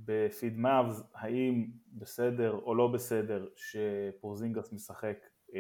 בפיד 0.06 0.58
מאבס, 0.58 1.04
האם 1.16 1.68
בסדר 1.92 2.52
או 2.52 2.76
לא 2.76 2.88
בסדר 2.88 3.48
שפורזינגס 3.56 4.74
משחק 4.74 5.18
אה, 5.56 5.60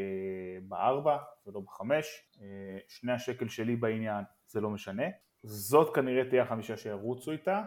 בארבע 0.68 1.18
ולא 1.48 1.60
בחמש, 1.60 2.06
אה, 2.42 2.78
שני 2.88 3.12
השקל 3.12 3.48
שלי 3.48 3.76
בעניין 3.76 4.24
זה 4.48 4.62
לא 4.62 4.70
משנה, 4.70 5.04
זאת 5.44 5.96
כנראה 5.96 6.30
תהיה 6.30 6.44
החמישה 6.44 6.78
שירוצו 6.78 7.32
איתה, 7.32 7.64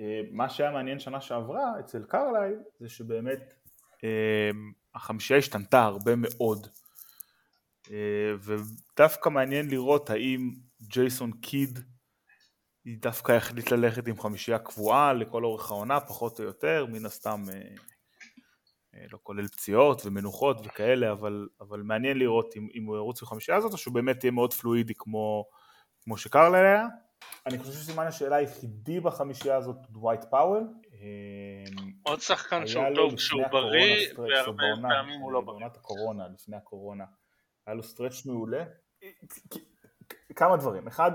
אה, 0.00 0.20
מה 0.30 0.48
שהיה 0.48 0.70
מעניין 0.70 0.98
שנה 0.98 1.20
שעברה 1.20 1.80
אצל 1.80 2.04
קרלייל 2.04 2.58
זה 2.80 2.88
שבאמת 2.88 3.54
אה, 4.04 4.50
החמישייה 4.94 5.38
השתנתה 5.38 5.82
הרבה 5.82 6.12
מאוד. 6.16 6.66
אה, 7.90 8.32
ודווקא 8.38 9.28
מעניין 9.28 9.68
לראות 9.68 10.10
האם 10.10 10.50
ג'ייסון 10.82 11.32
קיד 11.32 11.78
דווקא 12.86 13.32
החליט 13.32 13.70
ללכת 13.70 14.08
עם 14.08 14.20
חמישייה 14.20 14.58
קבועה 14.58 15.12
לכל 15.12 15.44
אורך 15.44 15.70
העונה 15.70 16.00
פחות 16.00 16.40
או 16.40 16.44
יותר 16.44 16.86
מן 16.88 17.06
הסתם 17.06 17.44
אה, 17.52 17.54
אה, 18.94 19.06
לא 19.12 19.18
כולל 19.22 19.48
פציעות 19.48 20.02
ומנוחות 20.04 20.60
וכאלה 20.64 21.12
אבל, 21.12 21.48
אבל 21.60 21.82
מעניין 21.82 22.18
לראות 22.18 22.56
אם, 22.56 22.68
אם 22.74 22.84
הוא 22.84 22.96
ירוץ 22.96 23.22
בחמישייה 23.22 23.56
הזאת 23.58 23.72
או 23.72 23.78
שהוא 23.78 23.94
באמת 23.94 24.24
יהיה 24.24 24.32
מאוד 24.32 24.52
fluid 24.52 24.94
כמו, 24.96 25.44
כמו 26.04 26.16
שקרלייל 26.16 26.64
היה 26.64 26.86
אני 27.46 27.58
חושב 27.58 27.72
שסימן 27.72 28.06
השאלה 28.06 28.36
היחידי 28.36 29.00
בחמישייה 29.00 29.56
הזאת 29.56 29.76
הוא 29.76 29.86
דווייט 29.90 30.24
פאוול. 30.24 30.68
אה, 30.92 31.64
עוד 32.02 32.20
שחקן 32.20 32.66
שהוא 32.66 32.84
טוב 32.94 33.16
כשהוא 33.16 33.42
הקורונה 33.42 33.68
בריא, 33.68 34.08
והרבה 34.16 34.52
בעונה, 34.52 34.88
פעמים 34.88 35.20
הוא 35.20 35.32
לא 35.32 35.40
בריא. 35.40 35.58
בעונת 35.58 35.76
הקורונה, 35.76 36.28
לפני 36.28 36.56
הקורונה, 36.56 37.04
היה 37.66 37.74
לו 37.74 37.82
stretch 37.82 38.26
מעולה. 38.26 38.64
כמה 40.36 40.56
דברים, 40.56 40.86
אחד, 40.86 41.12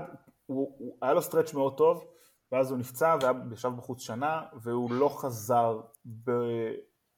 הוא, 0.48 0.74
הוא, 0.78 0.98
היה 1.02 1.12
לו 1.12 1.22
stretch 1.22 1.54
מאוד 1.54 1.76
טוב, 1.76 2.04
ואז 2.52 2.70
הוא 2.70 2.78
נפצע 2.78 3.16
וישב 3.50 3.68
בחוץ 3.76 4.00
שנה, 4.00 4.42
והוא 4.62 4.92
לא 4.92 5.08
חזר 5.08 5.80
ב, 6.24 6.30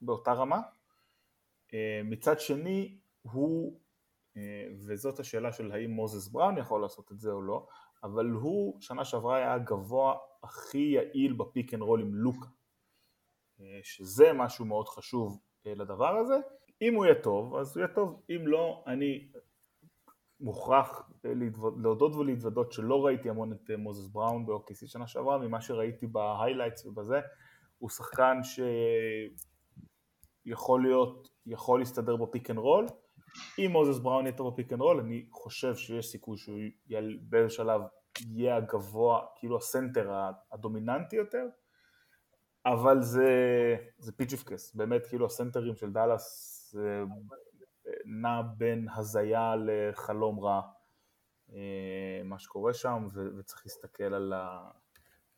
באותה 0.00 0.32
רמה. 0.32 0.60
אה, 1.74 2.00
מצד 2.04 2.40
שני, 2.40 2.98
הוא, 3.22 3.80
אה, 4.36 4.66
וזאת 4.86 5.20
השאלה 5.20 5.52
של 5.52 5.72
האם 5.72 5.90
מוזס 5.90 6.28
בראון 6.28 6.58
יכול 6.58 6.82
לעשות 6.82 7.12
את 7.12 7.20
זה 7.20 7.30
או 7.30 7.42
לא, 7.42 7.66
אבל 8.04 8.26
הוא 8.30 8.80
שנה 8.80 9.04
שעברה 9.04 9.36
היה 9.36 9.54
הגבוה 9.54 10.16
הכי 10.42 10.78
יעיל 10.78 11.32
ב 11.32 11.41
pick 11.41 11.74
and 11.74 11.82
roll 11.82 12.00
עם 12.00 12.14
לוקה. 12.14 12.48
אה, 13.60 13.80
שזה 13.82 14.32
משהו 14.32 14.64
מאוד 14.64 14.88
חשוב 14.88 15.40
לדבר 15.64 16.16
הזה. 16.16 16.36
אם 16.82 16.94
הוא 16.94 17.04
יהיה 17.04 17.22
טוב, 17.22 17.56
אז 17.56 17.76
הוא 17.76 17.84
יהיה 17.84 17.94
טוב, 17.94 18.22
אם 18.30 18.46
לא, 18.46 18.84
אני 18.86 19.28
מוכרח 20.40 21.10
אה, 21.24 21.32
להודות 21.82 22.14
ולהתוודות 22.14 22.72
שלא 22.72 23.06
ראיתי 23.06 23.30
המון 23.30 23.52
את 23.52 23.70
אה, 23.70 23.76
מוזס 23.76 24.08
בראון 24.08 24.46
באוקיסי 24.46 24.86
שנה 24.86 25.06
שעברה, 25.06 25.38
ממה 25.38 25.60
שראיתי 25.60 26.06
ב 26.06 26.14
highlights 26.14 26.86
ובזה, 26.86 27.20
הוא 27.78 27.90
שחקן 27.90 28.40
שיכול 30.46 30.82
להיות, 30.82 31.28
יכול 31.46 31.80
להסתדר 31.80 32.16
ב 32.16 32.23
pick 32.23 32.50
and 32.50 32.58
roll. 32.58 32.86
אם 33.58 33.70
מוזס 33.72 33.98
בראון 33.98 34.26
יהיה 34.26 34.36
טוב 34.36 34.52
ב 34.52 34.56
pick 34.56 34.72
and 34.72 34.80
roll, 34.80 35.00
אני 35.00 35.26
חושב 35.30 35.74
שיש 35.74 36.06
סיכוי 36.06 36.36
שהוא 36.36 36.58
יהיה 36.88 37.02
באיזה 37.22 37.50
שלב 37.50 37.80
יהיה 38.20 38.56
הגבוה, 38.56 39.20
כאילו 39.36 39.56
הסנטר 39.56 40.12
הדומיננטי 40.52 41.16
יותר. 41.16 41.46
אבל 42.66 43.02
זה, 43.02 43.26
זה 43.98 44.12
פיצ'יפקס, 44.12 44.74
באמת 44.74 45.06
כאילו 45.06 45.26
הסנטרים 45.26 45.76
של 45.76 45.92
דאלאס 45.92 46.56
זה 46.72 47.02
נע 48.04 48.42
בין 48.56 48.86
הזיה 48.96 49.54
לחלום 49.56 50.40
רע, 50.40 50.60
אה, 51.52 52.20
מה 52.24 52.38
שקורה 52.38 52.74
שם, 52.74 53.08
וצריך 53.38 53.62
להסתכל 53.64 54.14
על 54.14 54.32
ה... 54.32 54.70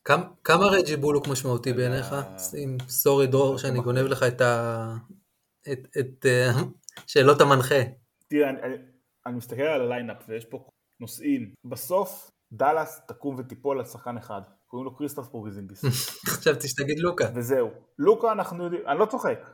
כמה, 0.04 0.24
כמה 0.44 0.66
רג'י 0.66 0.96
בולוק 0.96 1.28
משמעותי 1.28 1.72
בעיניך? 1.72 2.14
שים- 2.38 2.78
sorry 2.88 3.26
דרור 3.26 3.58
שאני 3.58 3.80
גונב 3.80 4.06
לך 4.06 4.22
את 4.22 4.40
ה... 4.40 4.94
את, 5.72 5.86
את 6.00 6.26
אה, 6.26 6.50
שאלות 7.06 7.40
המנחה. 7.40 7.74
תראה, 8.28 8.50
אני, 8.50 8.62
אני, 8.62 8.74
אני 9.26 9.36
מסתכל 9.36 9.62
על 9.62 9.80
ה 9.80 9.86
lineup 9.86 10.22
ויש 10.28 10.44
פה 10.44 10.68
נושאים, 11.00 11.54
בסוף 11.64 12.30
דאלאס 12.52 13.00
תקום 13.08 13.36
ותיפול 13.38 13.78
על 13.78 13.84
שחקן 13.84 14.16
אחד, 14.16 14.42
קוראים 14.66 14.84
לו 14.84 14.96
קריסטוף 14.96 15.28
פורזינגיס. 15.28 15.84
חשבתי 16.32 16.68
שתגיד 16.68 16.98
לוקה. 16.98 17.24
וזהו. 17.34 17.70
לוקה 17.98 18.32
אנחנו 18.32 18.64
יודעים, 18.64 18.82
אני 18.86 18.98
לא 18.98 19.06
צוחק. 19.06 19.50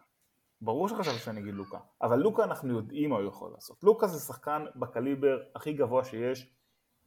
ברור 0.61 0.89
שחשבתי 0.89 1.19
שאני 1.19 1.41
אגיד 1.41 1.55
לוקה, 1.55 1.79
אבל 2.03 2.19
לוקה 2.19 2.45
אנחנו 2.45 2.77
יודעים 2.77 3.11
מה 3.11 3.17
הוא 3.17 3.29
יכול 3.29 3.51
לעשות. 3.53 3.85
לוקה 3.85 4.07
זה 4.07 4.21
שחקן 4.21 4.65
בקליבר 4.77 5.39
הכי 5.55 5.73
גבוה 5.73 6.05
שיש 6.05 6.55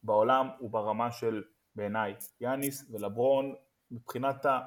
בעולם, 0.03 0.49
הוא 0.59 0.71
ברמה 0.71 1.11
של 1.11 1.43
בעיניי 1.75 2.15
יאניס 2.41 2.91
ולברון, 2.91 3.55
מבחינת 3.91 4.45
ה- 4.45 4.59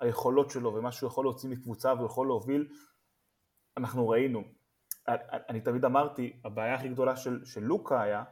היכולות 0.00 0.50
שלו 0.50 0.74
ומה 0.74 0.92
שהוא 0.92 1.06
יכול 1.06 1.24
להוציא 1.24 1.48
מקבוצה 1.48 1.92
והוא 1.94 2.06
יכול 2.06 2.26
להוביל, 2.26 2.68
אנחנו 3.76 4.08
ראינו. 4.08 4.42
אני, 5.48 5.60
תמיד 5.60 5.84
אמרתי, 5.84 6.40
הבעיה 6.44 6.74
הכי 6.74 6.88
גדולה 6.88 7.16
של, 7.16 7.44
של 7.44 7.62
לוקה 7.62 8.02
היה, 8.02 8.24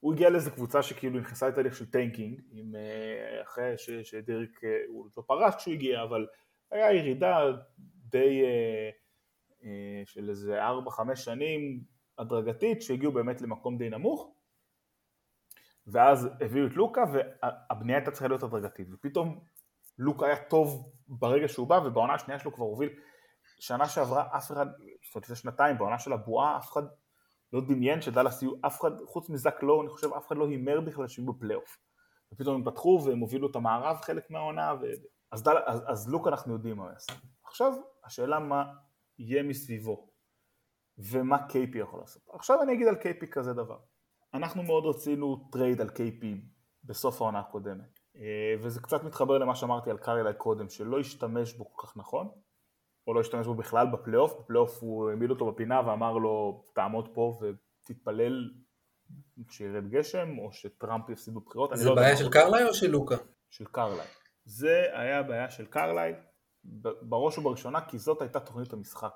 הוא 0.00 0.12
הגיע 0.12 0.30
לאיזה 0.30 0.50
קבוצה 0.50 0.82
שכאילו 0.82 1.20
נכנסה 1.20 1.48
לתהליך 1.48 1.76
של 1.76 1.90
tanking, 1.90 2.40
עם, 2.50 2.74
אה, 2.76 3.42
אחרי 3.42 3.78
ש, 3.78 3.90
שדיריק, 3.90 4.64
אה, 4.64 4.78
הוא 4.88 5.08
לא 5.16 5.22
פרש 5.26 5.54
כשהוא 5.54 5.74
הגיע, 5.74 6.02
אבל 6.02 6.26
היה 6.70 6.92
ירידה 6.92 7.38
די 8.10 8.42
אה, 8.44 8.90
של 10.04 10.28
איזה 10.28 10.60
4-5 10.88 11.16
שנים 11.16 11.84
הדרגתית, 12.18 12.82
שהגיעו 12.82 13.12
באמת 13.12 13.40
למקום 13.40 13.78
די 13.78 13.90
נמוך, 13.90 14.34
ואז 15.86 16.28
הביאו 16.40 16.66
את 16.66 16.72
לוקה, 16.72 17.04
והבנייה 17.12 17.98
הייתה 17.98 18.10
צריכה 18.10 18.28
להיות 18.28 18.42
הדרגתית, 18.42 18.88
ופתאום 18.92 19.44
לוקה 19.98 20.26
היה 20.26 20.44
טוב 20.44 20.92
ברגע 21.08 21.48
שהוא 21.48 21.66
בא, 21.66 21.80
ובעונה 21.84 22.14
השנייה 22.14 22.38
שלו 22.38 22.52
כבר 22.52 22.64
הוביל. 22.64 22.90
שנה 23.60 23.88
שעברה 23.88 24.36
אף 24.36 24.52
אחד, 24.52 24.66
זאת 24.66 25.14
אומרת 25.14 25.24
לפני 25.24 25.36
שנתיים, 25.36 25.78
בעונה 25.78 25.98
של 25.98 26.12
הבועה 26.12 26.56
אף 26.56 26.72
אחד 26.72 26.82
לא 27.52 27.60
דמיין 27.60 28.00
שדאלאס 28.02 28.42
יהיו, 28.42 28.52
אף 28.66 28.80
אחד, 28.80 28.90
חוץ 29.06 29.30
מזק 29.30 29.62
לואו, 29.62 29.82
אני 29.82 29.90
חושב 29.90 30.12
אף 30.12 30.26
אחד 30.26 30.36
לא 30.36 30.48
הימר 30.48 30.80
בכלל 30.80 31.08
שיהיו 31.08 31.32
בפלייאוף. 31.32 31.78
ופתאום 32.32 32.54
הם 32.54 32.64
פתחו 32.64 33.02
והם 33.06 33.18
הובילו 33.18 33.50
את 33.50 33.56
המערב 33.56 33.96
חלק 33.96 34.30
מהעונה, 34.30 34.74
ו... 34.80 34.86
אז, 35.32 35.42
דל... 35.42 35.56
אז, 35.66 35.82
אז 35.86 36.08
לוקה 36.08 36.28
אנחנו 36.28 36.52
יודעים 36.52 36.76
מה 36.76 36.82
הוא 36.82 36.92
יעשה. 36.92 37.12
עכשיו, 37.44 37.72
השאלה 38.04 38.38
מה 38.38 38.64
יהיה 39.20 39.42
מסביבו, 39.42 40.10
ומה 40.98 41.48
KP 41.48 41.78
יכול 41.78 42.00
לעשות. 42.00 42.22
עכשיו 42.32 42.62
אני 42.62 42.72
אגיד 42.72 42.88
על 42.88 42.94
KP 42.94 43.26
כזה 43.26 43.52
דבר. 43.52 43.78
אנחנו 44.34 44.62
מאוד 44.62 44.86
רצינו 44.86 45.48
trade 45.52 45.80
על 45.80 45.88
KP 45.88 46.40
בסוף 46.84 47.22
העונה 47.22 47.40
הקודמת, 47.40 48.00
אה, 48.16 48.54
וזה 48.60 48.80
קצת 48.80 49.04
מתחבר 49.04 49.38
למה 49.38 49.54
שאמרתי 49.54 49.90
על 49.90 49.98
קרלייל 49.98 50.34
קודם, 50.34 50.68
שלא 50.68 51.00
השתמש 51.00 51.54
בו 51.54 51.74
כל 51.74 51.86
כך 51.86 51.96
נכון, 51.96 52.28
או 53.06 53.14
לא 53.14 53.20
השתמש 53.20 53.46
בו 53.46 53.54
בכלל 53.54 53.86
בפלייאוף, 53.92 54.40
בפלייאוף 54.40 54.78
הוא 54.82 55.10
העמיד 55.10 55.30
אותו 55.30 55.52
בפינה 55.52 55.80
ואמר 55.86 56.12
לו 56.12 56.64
תעמוד 56.74 57.14
פה 57.14 57.40
ותתפלל 57.40 58.50
שירד 59.48 59.88
גשם, 59.88 60.38
או 60.38 60.52
שטראמפ 60.52 61.08
יפסיד 61.08 61.34
בבחירות. 61.34 61.72
אני 61.72 61.80
זה 61.80 61.88
לא 61.88 61.94
בעיה 61.94 62.16
של 62.16 62.30
קרלייל 62.30 62.68
או 62.68 62.74
של 62.74 62.90
לוקה? 62.90 63.16
של 63.50 63.64
קרלייל. 63.64 64.06
זה 64.44 64.84
היה 64.92 65.18
הבעיה 65.18 65.50
של 65.50 65.66
קרלייל, 65.66 66.14
בראש 67.02 67.38
ובראשונה 67.38 67.80
כי 67.80 67.98
זאת 67.98 68.22
הייתה 68.22 68.40
תוכנית 68.40 68.72
המשחק. 68.72 69.12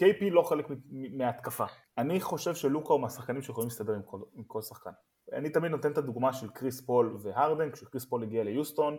KP 0.00 0.30
לא 0.30 0.42
חלק 0.42 0.66
מההתקפה. 0.90 1.64
אני 1.98 2.20
חושב 2.20 2.54
שלוקה 2.54 2.92
הוא 2.92 3.00
מהשחקנים 3.00 3.42
שיכולים 3.42 3.68
להסתדר 3.68 3.94
עם 3.94 4.02
כל, 4.02 4.20
עם 4.34 4.44
כל 4.44 4.62
שחקן. 4.62 4.90
אני 5.32 5.50
תמיד 5.50 5.70
נותן 5.70 5.92
את 5.92 5.98
הדוגמה 5.98 6.32
של 6.32 6.48
קריס 6.48 6.80
פול 6.86 7.16
והרדן, 7.22 7.70
כשקריס 7.70 8.04
פול 8.04 8.22
הגיע 8.22 8.44
ליוסטון, 8.44 8.96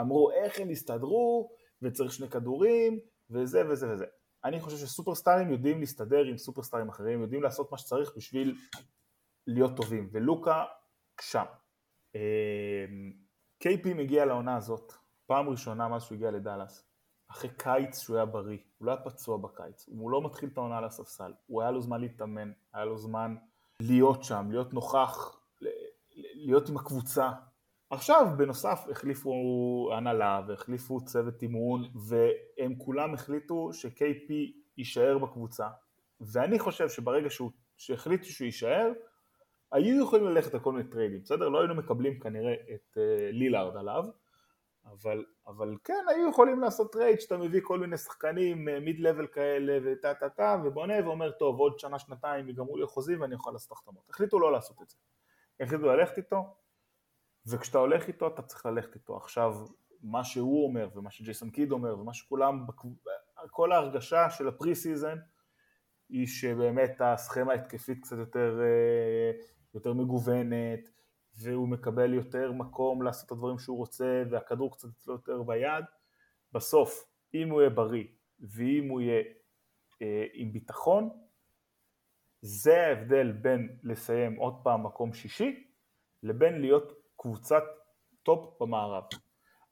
אמרו 0.00 0.30
איך 0.30 0.60
הם 0.60 0.70
יסתדרו, 0.70 1.50
וצריך 1.82 2.12
שני 2.12 2.28
כדורים, 2.28 3.00
וזה 3.30 3.70
וזה 3.70 3.92
וזה. 3.92 4.04
אני 4.44 4.60
חושב 4.60 4.76
שסופרסטארים 4.76 5.50
יודעים 5.50 5.80
להסתדר 5.80 6.24
עם 6.24 6.36
סופרסטארים 6.36 6.88
אחרים, 6.88 7.22
יודעים 7.22 7.42
לעשות 7.42 7.72
מה 7.72 7.78
שצריך 7.78 8.12
בשביל 8.16 8.56
להיות 9.46 9.76
טובים, 9.76 10.08
ולוקה 10.12 10.64
שם. 11.20 11.44
KP 13.64 13.86
אמ, 13.86 13.96
מגיע 13.96 14.24
לעונה 14.24 14.56
הזאת, 14.56 14.92
פעם 15.34 15.48
ראשונה 15.48 15.88
מאז 15.88 16.02
שהוא 16.02 16.16
הגיע 16.16 16.30
לדאלאס, 16.30 16.84
אחרי 17.30 17.50
קיץ 17.56 17.98
שהוא 17.98 18.16
היה 18.16 18.24
בריא, 18.24 18.58
הוא 18.78 18.86
לא 18.86 18.92
היה 18.92 19.00
פצוע 19.00 19.36
בקיץ, 19.36 19.88
הוא 19.88 20.10
לא 20.10 20.22
מתחיל 20.22 20.48
את 20.52 20.58
העונה 20.58 20.78
על 20.78 20.84
הספסל, 20.84 21.32
הוא 21.46 21.62
היה 21.62 21.70
לו 21.70 21.80
זמן 21.80 22.00
להתאמן, 22.00 22.52
היה 22.74 22.84
לו 22.84 22.98
זמן 22.98 23.34
להיות 23.80 24.24
שם, 24.24 24.48
להיות 24.50 24.74
נוכח, 24.74 25.36
להיות 26.34 26.68
עם 26.68 26.76
הקבוצה. 26.76 27.30
עכשיו 27.90 28.26
בנוסף 28.36 28.86
החליפו 28.90 29.32
הנהלה 29.96 30.40
והחליפו 30.48 31.04
צוות 31.04 31.42
אימון 31.42 31.82
והם 31.94 32.74
כולם 32.78 33.14
החליטו 33.14 33.72
ש-KP 33.72 34.32
יישאר 34.78 35.18
בקבוצה 35.18 35.68
ואני 36.20 36.58
חושב 36.58 36.88
שברגע 36.88 37.30
שהוא, 37.30 37.50
שהחליטו 37.76 38.24
שהוא 38.24 38.46
יישאר 38.46 38.92
היו 39.72 40.02
יכולים 40.02 40.24
ללכת 40.24 40.54
על 40.54 40.60
כל 40.60 40.72
מיני 40.72 40.90
טריידים, 40.90 41.20
בסדר? 41.22 41.48
לא 41.48 41.58
היינו 41.58 41.74
מקבלים 41.74 42.20
כנראה 42.20 42.54
את 42.74 42.96
uh, 42.96 43.00
לילארד 43.32 43.76
עליו 43.76 44.04
אבל, 44.86 45.24
אבל 45.46 45.76
כן 45.84 46.04
היו 46.08 46.28
יכולים 46.30 46.60
לעשות 46.60 46.92
trade 46.92 47.20
שאתה 47.20 47.36
מביא 47.36 47.60
כל 47.64 47.78
מיני 47.78 47.98
שחקנים 47.98 48.64
mid 48.64 48.98
uh, 48.98 49.02
level 49.02 49.26
כאלה 49.26 49.78
וטה 49.84 50.14
טה 50.14 50.28
טה 50.28 50.56
ובונה 50.64 50.94
ואומר 51.04 51.30
טוב 51.30 51.58
עוד 51.58 51.78
שנה 51.78 51.98
שנתיים 51.98 52.48
יגמרו 52.48 52.76
לי 52.76 52.86
חוזים 52.86 53.20
ואני 53.20 53.34
אוכל 53.34 53.50
לעשות 53.50 53.72
החתמות. 53.72 54.10
החליטו 54.10 54.38
לא 54.38 54.52
לעשות 54.52 54.82
את 54.82 54.88
זה. 54.88 54.96
החליטו 55.60 55.86
ללכת 55.86 56.16
איתו 56.18 56.56
וכשאתה 57.46 57.78
הולך 57.78 58.08
איתו 58.08 58.26
אתה 58.26 58.42
צריך 58.42 58.66
ללכת 58.66 58.94
איתו. 58.94 59.16
עכשיו 59.16 59.54
מה 60.02 60.24
שהוא 60.24 60.66
אומר 60.68 60.88
ומה 60.94 61.10
שג'ייסון 61.10 61.50
קיד 61.50 61.72
אומר 61.72 61.98
ומה 61.98 62.14
שכולם 62.14 62.66
כל 63.50 63.72
ההרגשה 63.72 64.30
של 64.30 64.48
ה 64.48 64.74
preseason 64.74 65.18
היא 66.08 66.26
שבאמת 66.26 67.00
הסכמה 67.00 67.52
ההתקפית 67.52 68.02
קצת 68.02 68.16
יותר, 68.18 68.60
אה, 68.62 69.40
יותר 69.74 69.92
מגוונת 69.92 70.90
והוא 71.42 71.68
מקבל 71.68 72.14
יותר 72.14 72.52
מקום 72.52 73.02
לעשות 73.02 73.26
את 73.26 73.32
הדברים 73.32 73.58
שהוא 73.58 73.76
רוצה 73.76 74.22
והכדור 74.30 74.72
קצת 74.72 74.88
אצלו 74.88 75.14
יותר 75.14 75.42
ביד 75.42 75.84
בסוף 76.52 77.04
אם 77.34 77.50
הוא 77.50 77.60
יהיה 77.60 77.70
בריא 77.70 78.04
ואם 78.40 78.88
הוא 78.88 79.00
יהיה 79.00 79.22
אה, 80.02 80.26
עם 80.32 80.52
ביטחון 80.52 81.10
זה 82.40 82.86
ההבדל 82.86 83.32
בין 83.32 83.78
לסיים 83.82 84.36
עוד 84.36 84.54
פעם 84.62 84.86
מקום 84.86 85.12
שישי 85.12 85.68
לבין 86.22 86.60
להיות 86.60 86.92
קבוצת 87.16 87.62
top 88.22 88.62
במערב. 88.62 89.04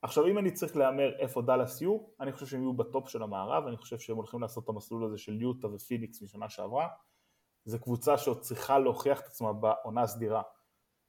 עכשיו 0.01 0.27
אם 0.27 0.37
אני 0.37 0.51
צריך 0.51 0.77
להמר 0.77 1.19
איפה 1.19 1.41
דאלאס 1.41 1.81
יהיו, 1.81 1.97
אני 2.19 2.31
חושב 2.31 2.45
שהם 2.45 2.61
יהיו 2.61 2.73
ב 2.73 2.82
top 2.82 3.09
של 3.09 3.23
המערב, 3.23 3.67
אני 3.67 3.77
חושב 3.77 3.99
שהם 3.99 4.15
הולכים 4.15 4.41
לעשות 4.41 4.63
את 4.63 4.69
המסלול 4.69 5.05
הזה 5.05 5.17
של 5.17 5.41
יוטה 5.41 5.67
ופיניקס 5.67 6.21
משנה 6.21 6.49
שעברה, 6.49 6.87
זו 7.65 7.79
קבוצה 7.79 8.17
שעוד 8.17 8.39
צריכה 8.39 8.79
להוכיח 8.79 9.19
את 9.19 9.25
עצמה 9.25 9.53
בעונה 9.53 10.07
סדירה. 10.07 10.41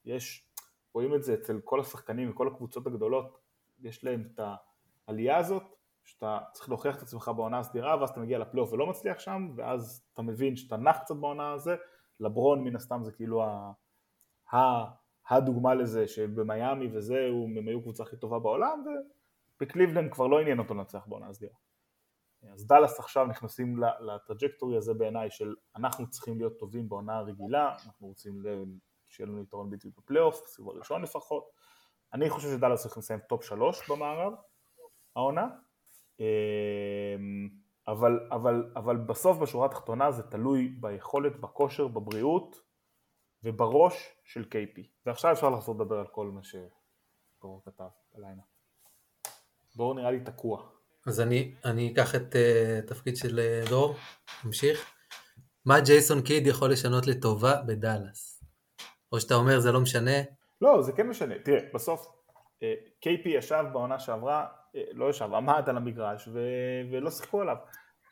יש, 0.05 0.49
רואים 0.95 1.15
את 1.15 1.23
זה 1.23 1.35
אצל 1.35 1.61
כל 1.65 1.81
השחקנים 1.81 2.31
וכל 2.31 2.49
הקבוצות 2.49 2.87
הגדולות, 2.87 3.39
יש 3.83 4.05
להם 4.05 4.29
את 4.35 4.41
העלייה 5.07 5.37
הזאת, 5.37 5.63
שאתה 6.05 6.39
צריך 6.53 6.69
להוכיח 6.69 6.97
את 6.97 7.03
עצמך 7.03 7.31
בעונה 7.37 7.59
הסדירה 7.59 8.01
ואז 8.01 8.11
אתה 8.11 8.21
מגיע 8.21 8.39
לפלייאוף 8.39 8.73
ולא 8.73 8.87
מצליח 8.87 9.19
שם 9.19 9.51
ואז 9.57 10.05
אתה 10.13 10.23
מבין 10.23 10.57
שאתה 10.57 10.77
נח 10.77 10.99
קצת 10.99 11.17
בעונה 11.17 11.53
הזה, 11.53 11.77
לברון 12.21 12.65
מן 12.65 12.77
הסתם 12.77 13.01
זה 13.03 13.13
כאילו 13.13 13.43
ה... 13.43 13.73
ה... 14.55 14.59
הדוגמה 15.29 15.75
לזה 15.75 16.09
שבמיאמי 16.09 16.89
וזה 16.93 17.29
הם 17.57 17.69
היו 17.69 17.83
קבוצה 17.83 18.03
הכי 18.03 18.17
טובה 18.17 18.39
בעולם 18.39 18.85
ובקליבלנד 19.61 20.13
כבר 20.13 20.27
לא 20.27 20.41
עניין 20.41 20.59
אותו 20.59 20.75
לנצח 20.75 21.07
בעונה 21.07 21.29
הסדירה. 21.29 21.55
אז 22.53 22.67
דאלאס 22.67 23.01
עכשיו 23.01 23.27
נכנסים 23.27 23.77
ל 24.01 24.07
trajectory 24.07 24.77
הזה 24.77 24.95
בעיניי 24.95 25.31
של 25.31 25.55
אנחנו 25.77 26.11
צריכים 26.11 26.39
להיות 26.39 26.59
טובים 26.59 26.89
בעונה 26.89 27.19
הרגילה, 27.19 27.77
אנחנו 27.87 28.07
רוצים 28.07 28.43
שיהיה 29.15 29.28
לנו 29.28 29.43
יתרון 29.43 29.70
ביתי 29.71 29.91
בפלייאוף, 29.97 30.43
בסיבוב 30.45 30.74
הראשון 30.74 31.03
לפחות. 31.03 31.51
אני 32.12 32.31
חושב 32.31 32.49
שדאלאס 32.49 32.82
צריכים 32.82 33.01
לסיים 33.01 33.20
top 33.29 33.45
שלוש 33.45 33.91
במערב, 33.91 34.32
העונה. 35.16 35.49
אמ, 36.20 36.24
אבל, 37.89 38.28
אבל, 38.32 38.73
אבל 38.77 38.97
בסוף 38.97 39.39
בשורה 39.39 39.66
התחתונה 39.66 40.12
זה 40.12 40.23
תלוי 40.23 40.69
ביכולת, 40.69 41.41
בכושר, 41.41 41.89
בבריאות 41.89 42.61
ובראש 43.43 43.95
של 44.24 44.43
KP. 44.43 44.81
ועכשיו 45.07 45.32
אפשר 45.32 45.51
לחזור 45.51 45.74
לדבר 45.74 45.99
על 45.99 46.07
כל 46.07 46.27
מה 46.27 46.41
שדרור 46.43 47.62
כתב 47.65 47.89
בלילה. 48.15 48.43
דרור 49.77 49.95
נראה 49.95 50.11
לי 50.11 50.20
תקוע. 50.20 50.69
אז 51.07 51.20
אני, 51.20 51.55
אני 51.65 51.93
אקח 51.93 52.15
את 52.15 52.35
uh, 52.91 53.16
של 53.16 53.41
uh, 53.65 53.70
דרור, 53.70 53.95
נמשיך. 54.45 54.95
מה 55.65 55.81
ג'ייסון 55.81 56.23
קיד 56.23 56.47
יכול 56.47 56.73
לשנות 56.73 57.07
לטובה 57.07 57.62
בדאלאס? 57.62 58.34
או 59.15 59.20
שאתה 59.20 59.35
אומר 59.35 59.61
זה 59.61 59.73
לא 59.73 59.81
משנה? 59.81 60.19
לא, 60.61 60.82
זה 60.82 60.93
כן 60.93 61.09
משנה. 61.09 61.35
תראה, 61.45 61.61
בסוף 61.74 62.07
uh, 62.07 63.07
אה, 63.07 63.12
ישב 63.24 63.65
בעונה 63.73 63.99
שעברה, 63.99 64.47
uh, 64.47 64.78
לא 64.93 65.11
ישב, 65.11 65.35
עמד 65.35 65.69
על 65.69 65.77
המגרש 65.77 66.28
ו- 66.28 66.82
ולא 66.93 67.11
שיחקו 67.11 67.41
עליו. 67.41 67.57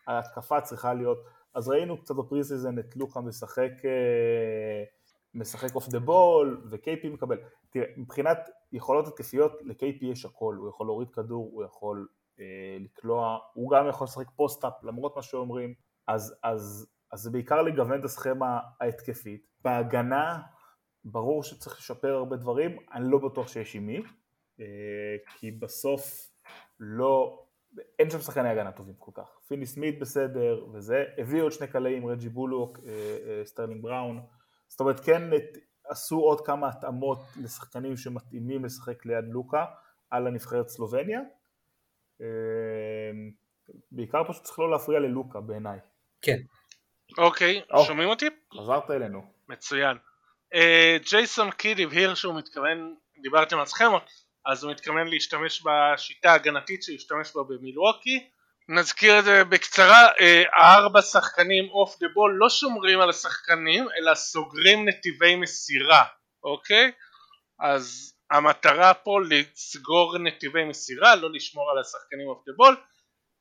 ההתקפה 0.07 0.61
צריכה 0.61 0.95
להיות, 0.95 1.19
אז 1.55 1.69
ראינו 1.69 2.01
קצת 2.01 2.15
ב 2.15 2.21
preseason 2.21 2.79
את 2.79 2.97
לוקה 2.97 3.21
משחק 3.21 3.71
uh, 3.79 5.03
משחק 5.35 5.75
off 5.75 5.89
the 5.89 6.01
ball, 6.01 6.61
ו-KP 6.71 7.09
מקבל. 7.09 7.37
תראה, 7.71 7.87
מבחינת 7.97 8.39
יכולות 8.73 9.07
התקפיות, 9.07 9.53
ל-KP 9.63 10.05
יש 10.05 10.25
הכל, 10.25 10.57
הוא 10.59 10.69
יכול 10.69 10.87
להוריד 10.87 11.11
כדור, 11.11 11.51
הוא 11.53 11.65
יכול 11.65 12.09
אה, 12.41 12.45
לקלוע, 12.81 13.39
הוא 13.55 13.71
גם 13.71 13.89
יכול 13.89 14.05
לשחק 14.05 14.31
post-up, 14.37 14.73
למרות 14.83 15.17
מה 15.17 15.23
שאומרים, 15.23 15.75
אז, 16.07 16.35
אז, 16.43 16.87
אז 17.13 17.21
זה 17.21 17.31
בעיקר 17.31 17.63
לגוון 17.63 18.01
את 18.01 18.05
הסכמה 18.05 18.59
ההתקפית. 18.81 19.47
בהגנה, 19.65 20.41
ברור 21.05 21.43
שצריך 21.43 21.79
לשפר 21.79 22.15
הרבה 22.15 22.37
דברים, 22.37 22.77
אני 22.93 23.11
לא 23.11 23.19
בטוח 23.19 23.49
שיש 23.49 23.75
עם 23.75 23.87
מי, 23.87 24.03
אה, 24.61 24.67
כי 25.39 25.51
בסוף 25.51 26.31
לא, 26.81 27.45
אין 27.99 28.11
שם 28.11 28.19
שחקני 28.19 28.49
הגנה 28.49 28.73
טובים 28.73 28.95
כל 28.99 29.11
כך. 29.15 29.39
פיני 29.49 29.67
סמית 29.67 29.99
בסדר, 29.99 30.67
וזה, 30.73 31.05
הביא 31.19 31.43
עוד 31.43 31.53
שני 31.53 31.67
קלעים, 31.67 32.07
רג'י 32.07 32.29
בולוק, 32.29 32.79
אה, 32.87 32.93
אה, 32.93 33.45
סטרלינג 33.45 33.83
בראון, 33.83 34.21
זאת 34.69 34.81
אומרת 34.81 35.01
כן 35.01 35.23
עשו 35.89 36.19
עוד 36.21 36.47
כמה 36.47 36.69
התאמות 36.69 37.19
לשחקנים 37.43 37.97
שמתאימים 37.97 38.65
לשחק 38.65 39.07
ליד 39.07 39.25
לוקה 39.29 39.65
על 40.11 40.27
הנבחרת 40.27 40.69
סלובניה 40.69 41.21
בעיקר 43.93 44.25
פשוט 44.29 44.43
צריך 44.43 44.59
לא 44.59 44.71
להפריע 44.71 45.01
ללוקה 45.01 45.41
בעיניי. 45.41 45.79
כן. 46.23 46.37
אוקיי, 47.19 47.63
שומעים 47.87 48.09
אותי? 48.09 48.27
חזרת 48.59 48.91
אלינו. 48.91 49.23
מצוין. 49.49 49.97
אה, 50.55 50.97
ג'ייסון 51.11 51.51
קיד 51.51 51.81
הבהיר 51.81 52.15
שהוא 52.15 52.39
מתכוון, 52.39 52.95
דיברתם 53.23 53.59
על 53.59 53.67
סכמות, 53.67 54.11
אז 54.47 54.65
הוא 54.65 54.73
מתכוון 54.73 55.07
להשתמש 55.09 55.63
בשיטה 55.63 56.33
ההגנתית 56.33 56.83
שהשתמש 56.83 57.33
בה 57.35 57.43
במילווקי 57.49 58.29
נזכיר 58.69 59.19
את 59.19 59.25
זה 59.25 59.45
בקצרה, 59.45 60.09
אה, 60.21 60.43
הארבע 60.55 61.03
שחקנים 61.03 61.69
off 61.71 61.99
the 62.01 62.07
ball 62.15 62.37
לא 62.39 62.49
שומרים 62.49 63.01
על 63.01 63.11
השחקנים 63.11 63.89
אלא 63.99 64.15
סוגרים 64.15 64.89
נתיבי 64.89 65.37
מסירה, 65.37 66.05
אוקיי? 66.45 66.93
אז 67.61 68.15
המטרה 68.31 68.95
פה 68.95 69.19
לסגור 69.29 70.19
נתיבי 70.19 70.65
מסירה, 70.65 71.15
לא 71.15 71.33
לשמור 71.33 71.71
על 71.71 71.79
השחקנים 71.79 72.29
off 72.29 72.43
the 72.47 72.53
ball. 72.57 72.77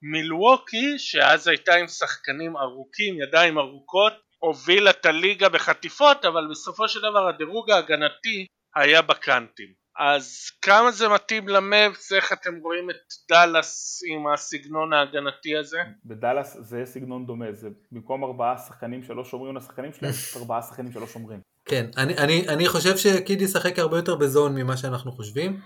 מילווקי 0.01 0.99
שאז 0.99 1.47
הייתה 1.47 1.75
עם 1.75 1.87
שחקנים 1.87 2.57
ארוכים, 2.57 3.21
ידיים 3.21 3.57
ארוכות, 3.57 4.13
הובילה 4.43 4.89
את 4.89 5.05
הליגה 5.05 5.49
בחטיפות 5.49 6.25
אבל 6.25 6.47
בסופו 6.51 6.89
של 6.89 6.99
דבר 6.99 7.27
הדירוג 7.27 7.71
ההגנתי 7.71 8.45
היה 8.75 9.01
בקאנטים. 9.01 9.81
אז 9.99 10.51
כמה 10.61 10.91
זה 10.91 11.09
מתאים 11.09 11.47
למבס, 11.47 12.13
איך 12.13 12.33
אתם 12.33 12.55
רואים 12.61 12.89
את 12.89 12.95
דאלאס 13.29 14.01
עם 14.07 14.27
הסגנון 14.27 14.93
ההגנתי 14.93 15.57
הזה? 15.57 15.77
בדאלאס 16.05 16.57
זה 16.59 16.81
סגנון 16.85 17.25
דומה, 17.25 17.51
זה 17.51 17.69
במקום 17.91 18.23
ארבעה 18.23 18.57
שחקנים 18.57 19.03
שלא 19.03 19.23
שומרים 19.23 19.55
לשחקנים 19.55 19.93
שלהם, 19.93 20.11
יש 20.11 20.35
ארבעה 20.37 20.61
שחקנים 20.61 20.91
שלא 20.91 21.07
שומרים. 21.07 21.39
כן, 21.65 21.85
אני, 21.97 22.17
אני, 22.17 22.47
אני 22.47 22.67
חושב 22.67 22.97
שקיד 22.97 23.41
ישחק 23.41 23.79
הרבה 23.79 23.97
יותר 23.97 24.15
בזון 24.15 24.55
ממה 24.55 24.77
שאנחנו 24.77 25.11
חושבים. 25.11 25.59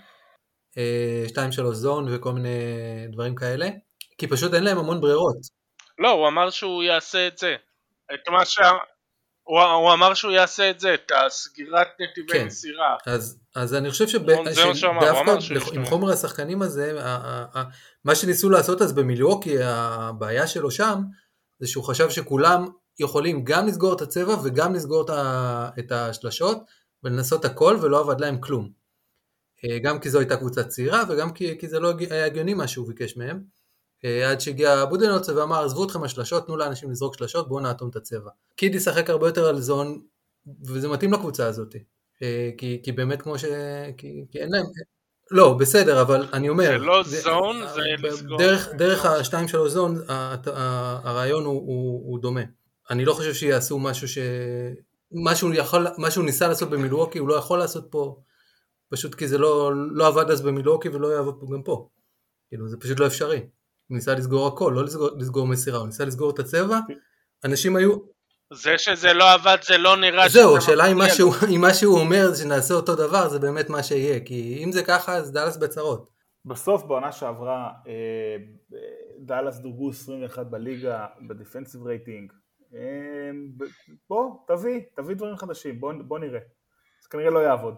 אה, 0.78 1.24
שתיים 1.28 1.52
שלוש 1.52 1.76
זון 1.76 2.06
וכל 2.14 2.32
מיני 2.32 2.50
דברים 3.12 3.36
כאלה, 3.36 3.70
כי 4.18 4.28
פשוט 4.28 4.54
אין 4.54 4.64
להם 4.64 4.78
המון 4.78 5.02
ברירות. 5.02 5.38
לא, 6.00 6.12
הוא 6.12 6.28
אמר 6.28 6.50
שהוא 6.50 6.84
יעשה 6.84 7.28
את 7.28 7.38
זה. 7.38 7.56
את 8.14 8.30
מה 8.30 8.46
שה... 8.46 8.72
הוא, 9.44 9.62
הוא 9.62 9.94
אמר 9.94 10.14
שהוא 10.14 10.32
יעשה 10.32 10.70
את 10.70 10.80
זה, 10.80 10.94
את 10.94 11.12
הסגירת 11.26 11.88
נתיבי 12.00 12.34
כן. 12.34 12.46
מסירה. 12.46 12.96
אז, 13.06 13.40
אז 13.56 13.74
אני 13.74 13.92
חושב 13.92 14.08
שדווקא 14.08 14.50
עם 14.50 15.38
ישתמש. 15.38 15.90
חומר 15.90 16.12
השחקנים 16.12 16.62
הזה, 16.62 17.04
ה- 17.04 17.06
ה- 17.06 17.46
ה- 17.60 17.64
מה 18.06 18.16
שניסו 18.16 18.50
לעשות 18.50 18.82
אז 18.82 18.94
במילווקי, 18.94 19.56
הבעיה 19.64 20.48
שלו 20.48 20.72
שם, 20.72 21.00
זה 21.60 21.68
שהוא 21.68 21.84
חשב 21.84 22.10
שכולם 22.10 22.66
יכולים 23.00 23.44
גם 23.44 23.68
לסגור 23.68 23.96
את 23.96 24.02
הצבע 24.02 24.36
וגם 24.44 24.74
לסגור 24.74 25.06
את 25.06 25.10
ה- 25.10 25.70
את 25.80 25.92
השלשות, 25.92 26.58
ולנסות 27.04 27.46
הכל, 27.46 27.78
ולא 27.82 28.00
עבד 28.00 28.22
להם 28.22 28.42
כלום. 28.42 28.70
אה, 29.66 29.80
גם 29.80 30.00
כי 30.00 30.10
זו 30.10 30.20
הייתה 30.20 30.38
קבוצה 30.38 30.64
צעירה, 30.64 31.04
וגם 31.10 31.34
כי, 31.34 31.60
כי 31.60 31.68
זה 31.68 31.80
לא 31.80 31.94
היה 32.10 32.26
הגיוני 32.26 32.54
מה 32.54 32.68
שהוא 32.68 32.88
ביקש 32.88 33.18
מהם. 33.18 33.44
אה, 34.06 34.32
עד 34.32 34.42
שהגיע 34.42 34.86
בודנוצה 34.86 35.36
ואמר, 35.38 35.66
עזבו 35.66 35.86
אתכם 35.86 36.04
השלשות, 36.04 36.46
תנו 36.46 36.58
לאנשים 36.58 36.92
לזרוק 36.92 37.18
שלשות, 37.18 37.48
בואו 37.48 37.60
נאטום 37.60 37.90
את 37.90 37.96
הצבע. 37.96 38.30
קיד 38.56 38.76
ישחק 38.76 39.10
הרבה 39.10 39.28
יותר 39.28 39.46
על 39.46 39.60
זון, 39.62 40.02
וזה 40.66 40.88
מתאים 40.88 41.14
לקבוצה 41.14 41.48
הזאת. 41.48 41.76
אה, 42.24 42.50
כי, 42.58 42.82
כי 42.84 42.92
באמת 42.92 43.22
כמו 43.22 43.40
ש... 43.40 43.46
כי, 43.98 44.26
כי 44.32 44.40
אין 44.40 44.52
להם... 44.52 44.66
לא, 45.32 45.54
בסדר, 45.54 46.02
אבל 46.02 46.28
אני 46.34 46.50
אומר... 46.50 46.66
זה 46.66 46.78
לא 46.78 47.04
זון, 47.04 47.68
זה 47.76 47.82
ב- 48.02 48.06
לסגור- 48.06 48.38
דרך, 48.38 48.70
דרך 48.78 49.06
השתיים 49.06 49.48
שלוש 49.48 49.72
זון, 49.72 50.02
הרעיון 50.08 51.46
הוא, 51.46 51.54
הוא, 51.54 52.12
הוא 52.12 52.20
דומה. 52.20 52.42
אני 52.90 53.06
לא 53.06 53.14
חושב 53.14 53.34
שיעשו 53.34 53.80
משהו 53.80 54.08
ש... 54.08 54.18
משהו, 55.12 55.54
יכול, 55.54 55.88
משהו 55.98 56.24
ניסה 56.24 56.48
לעשות 56.48 56.70
במילווקי, 56.70 57.20
הוא 57.20 57.28
לא 57.30 57.34
יכול 57.34 57.60
לעשות 57.60 57.88
פה, 57.90 58.22
פשוט 58.90 59.16
כי 59.16 59.28
זה 59.28 59.38
לא, 59.38 59.72
לא 59.92 60.08
עבד 60.08 60.32
אז 60.32 60.42
במילווקי 60.42 60.90
ולא 60.90 61.08
יעבוד 61.08 61.38
פה 61.40 61.48
גם 61.54 61.64
פה. 61.64 61.90
כאילו, 62.50 62.70
זה 62.70 62.78
פשוט 62.78 63.00
לא 63.00 63.08
אפשרי. 63.08 63.42
הוא 63.88 63.96
ניסה 63.96 64.14
לסגור 64.14 64.48
הכל, 64.48 64.74
לא 64.76 64.84
לסגור, 64.84 65.10
לסגור 65.18 65.48
מסירה, 65.48 65.78
הוא 65.78 65.86
ניסה 65.88 66.06
לסגור 66.06 66.30
את 66.30 66.40
הצבע, 66.40 66.80
אנשים 67.46 67.76
היו, 67.76 67.98
זה 68.54 68.78
שזה 68.78 69.14
לא 69.14 69.32
עבד 69.34 69.58
זה 69.68 69.78
לא 69.78 69.98
נראה 69.98 70.30
זהו, 70.30 70.50
שזה 70.50 70.58
השאלה 70.58 70.86
אם 70.92 70.98
מפריע 70.98 71.08
מה 71.08 71.14
שהוא- 71.16 71.34
לו. 71.42 71.56
אם 71.56 71.62
מה 71.62 71.74
שהוא 71.74 72.00
אומר 72.00 72.28
זה 72.32 72.44
שנעשה 72.44 72.74
אותו 72.74 72.96
דבר, 72.96 73.30
זה 73.30 73.40
באמת 73.40 73.70
מה 73.70 73.84
שיהיה, 73.84 74.20
כי 74.26 74.62
אם 74.64 74.72
זה 74.72 74.84
ככה 74.84 75.16
אז 75.16 75.32
דאלאס 75.32 75.58
בצרות. 75.58 76.10
בסוף 76.46 76.84
בעונה 76.84 77.12
שעברה 77.12 77.72
אה, 77.88 78.36
דאלאס 79.20 79.58
דורגו 79.60 79.90
21 79.90 80.46
בליגה 80.48 81.06
בדיפנסיב 81.28 81.88
רייטינג. 81.88 82.32
אה, 82.76 82.80
ב- 83.58 83.64
בוא, 84.10 84.32
תביא, 84.48 84.82
תביא 84.96 85.16
דברים 85.16 85.38
חדשים, 85.38 85.80
בוא, 85.80 85.94
בוא 86.08 86.20
נראה. 86.20 86.40
זה 87.04 87.10
כנראה 87.10 87.30
לא 87.30 87.40
יעבוד, 87.40 87.76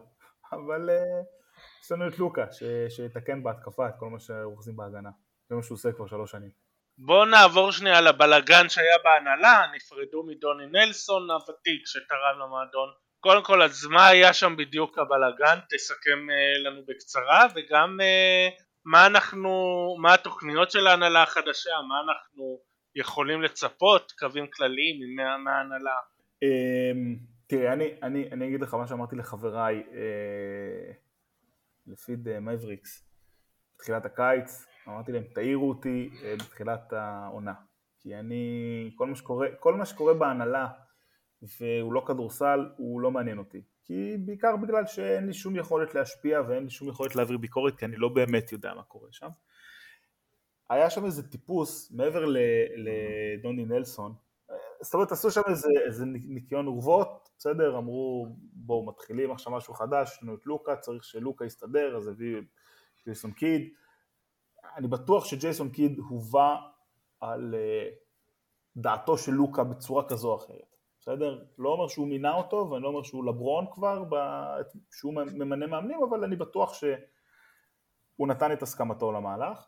אבל 0.54 0.90
אה, 0.90 1.22
יש 1.84 1.92
לנו 1.92 2.08
את 2.08 2.20
לוקה 2.20 2.46
ש- 2.52 2.64
שיתקן 2.96 3.44
בהתקפה 3.44 3.88
את 3.88 3.94
כל 4.00 4.10
מה 4.10 4.20
שאוחזים 4.20 4.76
בהגנה. 4.76 5.10
זה 5.49 5.56
מה 5.56 5.64
שהוא 5.64 5.76
עושה 5.76 5.91
כבר 5.91 6.07
שלוש 6.07 6.32
שנים. 6.32 6.49
בואו 6.98 7.26
נעבור 7.26 7.72
שנייה 7.72 8.02
לבלגן 8.02 8.69
שהיה 8.69 8.98
בהנהלה, 9.03 9.65
נפרדו 9.76 10.24
מדוני 10.24 10.65
נלסון 10.65 11.32
הוותיק 11.32 11.82
שתרם 11.86 12.40
למועדון. 12.40 12.90
קודם 13.19 13.44
כל, 13.44 13.61
אז 13.61 13.86
מה 13.86 14.07
היה 14.07 14.34
שם 14.34 14.56
בדיוק 14.57 14.98
הבלגן? 14.98 15.60
תסכם 15.69 16.30
אה, 16.30 16.60
לנו 16.69 16.82
בקצרה, 16.88 17.48
וגם 17.56 17.98
אה, 18.02 18.48
מה 18.86 19.06
אנחנו, 19.06 19.49
מה 20.02 20.14
התוכניות 20.14 20.72
של 20.72 20.88
ההנהלה 20.88 21.24
החדשה, 21.24 21.72
מה 21.90 21.95
אנחנו 21.99 22.60
יכולים 22.95 23.41
לצפות, 23.41 24.11
קווים 24.19 24.48
כלליים 24.48 25.15
מה- 25.15 25.38
מההנהלה. 25.38 25.95
אמ, 26.44 27.15
תראה, 27.48 27.74
אני, 27.74 27.94
אני, 28.03 28.30
אני 28.32 28.48
אגיד 28.48 28.61
לך 28.61 28.74
מה 28.74 28.88
שאמרתי 28.88 29.15
לחבריי 29.15 29.84
אה, 29.94 30.91
לפיד 31.88 32.28
אה, 32.28 32.40
מייבריקס 32.40 33.03
בתחילת 33.76 34.06
הקיץ, 34.06 34.66
אמרתי 34.88 35.11
להם 35.11 35.23
תעירו 35.34 35.69
אותי 35.69 36.09
אה, 36.23 36.35
בתחילת 36.35 36.93
העונה, 36.93 37.53
כי 37.99 38.15
אני, 38.15 38.91
כל 38.95 39.07
מה 39.07 39.15
שקורה, 39.15 39.47
כל 39.59 39.76
מה 39.76 39.85
שקורה 39.85 40.14
בהנהלה 40.14 40.68
והוא 41.41 41.93
לא 41.93 42.03
כדורסל, 42.07 42.69
הוא 42.77 43.01
לא 43.01 43.11
מעניין 43.11 43.38
אותי, 43.38 43.61
כי 43.84 44.18
בעיקר 44.26 44.55
בגלל 44.55 44.85
שאין 44.85 45.27
לי 45.27 45.34
שום 45.34 45.55
יכולת 45.55 45.95
להשפיע 45.95 46.41
ואין 46.47 46.64
לי 46.64 46.69
שום 46.69 46.89
יכולת 46.89 47.15
להעביר 47.15 47.38
ביקורת, 47.38 47.77
כי 47.77 47.85
אני 47.85 47.95
לא 47.95 48.09
באמת 48.09 48.51
יודע 48.51 48.73
מה 48.73 48.84
קורה 48.84 49.07
שם. 49.11 49.30
היה 50.69 50.89
שם 50.89 51.05
איזה 51.05 51.31
טיפוס, 51.31 51.91
מעבר 51.91 52.26
לדוני 52.76 53.65
נלסון, 53.65 54.14
זאת 54.81 54.93
אומרת 54.93 55.11
עשו 55.11 55.31
שם 55.31 55.41
איזה, 55.47 55.69
איזה 55.85 56.05
ניקיון 56.05 56.68
אורוות, 56.68 57.30
בסדר, 57.38 57.77
אמרו 57.77 58.35
בואו 58.53 58.85
מתחילים 58.85 59.31
עכשיו 59.31 59.53
משהו 59.53 59.73
חדש, 59.73 60.11
יש 60.11 60.23
לנו 60.23 60.35
את 60.35 60.45
לוקה, 60.45 60.76
צריך 60.76 61.03
שלוקה 61.03 61.45
יסתדר, 61.45 61.97
אז 61.97 62.07
הביאו 62.07 62.39
את 62.39 62.45
ג'ייסון 63.05 63.31
קיד. 63.31 63.61
אני 64.76 64.88
בטוח 64.88 65.26
שג'ייסון 65.26 65.69
קיד 65.69 65.99
הובא 66.10 66.56
על 67.19 67.56
אה, 67.56 67.89
דעתו 68.77 69.18
של 69.18 69.31
לוקה 69.31 69.64
בצורה 69.64 70.03
כזו 70.07 70.31
או 70.31 70.35
אחרת, 70.35 70.76
בסדר? 71.02 71.44
לא 71.57 71.69
אומר 71.69 71.88
שהוא 71.88 72.07
מינה 72.07 72.34
אותו 72.34 72.69
ואני 72.72 72.84
לא 72.84 72.88
אומר 72.88 73.03
שהוא 73.03 73.26
לברון 73.26 73.65
כבר, 73.72 74.03
שהוא 74.91 75.14
ממנה 75.14 75.68
מאמנים, 75.68 75.99
אבל 76.10 76.23
אני 76.23 76.35
בטוח 76.35 76.73
שהוא 76.73 78.27
נתן 78.27 78.52
את 78.52 78.61
הסכמתו 78.61 79.11
למהלך. 79.11 79.68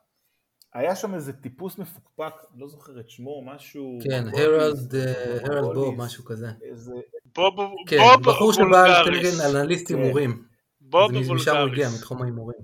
היה 0.73 0.95
שם 0.95 1.15
איזה 1.15 1.33
טיפוס 1.33 1.77
מפוקפק, 1.77 2.33
לא 2.55 2.67
זוכר 2.67 2.99
את 2.99 3.09
שמו, 3.09 3.43
משהו... 3.45 3.99
כן, 4.03 4.23
הרלד, 4.37 4.95
אה, 4.95 5.37
הרלד 5.43 5.75
בוב, 5.75 5.95
משהו 5.97 6.25
כזה. 6.25 6.47
איזה... 6.61 6.93
בוב, 7.35 7.55
כן, 7.87 7.97
בוב 7.97 8.23
בחור 8.23 8.53
שבא 8.53 8.63
וולגריס. 8.65 9.41
כנגד 9.41 9.55
אנליסט 9.55 9.87
כן. 9.87 9.97
הימורים. 9.97 10.43
בוב 10.81 11.15
אז 11.15 11.29
משם 11.29 11.51
הוא 11.51 11.59
הגיע, 11.59 11.63
וולגריס. 11.63 11.97
מתחום 11.99 12.21
ההימורים. 12.21 12.59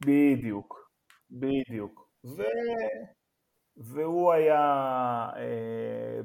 בדיוק, 0.00 0.85
בדיוק. 1.30 2.08
ו... 2.24 2.42
והוא 3.76 4.32
היה 4.32 4.60
אה, 5.36 6.20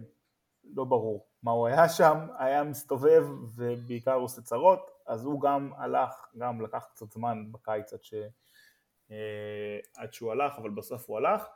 לא 0.64 0.84
ברור 0.84 1.28
מה 1.44 1.52
הוא 1.52 1.68
היה 1.68 1.90
שם, 1.90 2.18
היה 2.38 2.64
מסתובב 2.64 3.23
ובעיקר 3.56 4.14
עושה 4.14 4.41
צרות, 4.41 4.91
אז 5.07 5.26
הוא 5.26 5.41
גם 5.41 5.72
הלך, 5.78 6.30
גם 6.38 6.61
לקח 6.61 6.86
קצת 6.94 7.11
זמן 7.11 7.52
בקיץ 7.52 7.94
עד, 7.94 8.03
ש... 8.03 8.14
אה, 9.11 9.80
עד 9.98 10.14
שהוא 10.14 10.32
הלך, 10.32 10.57
אבל 10.57 10.69
בסוף 10.69 11.10
הוא 11.10 11.18
הלך. 11.18 11.48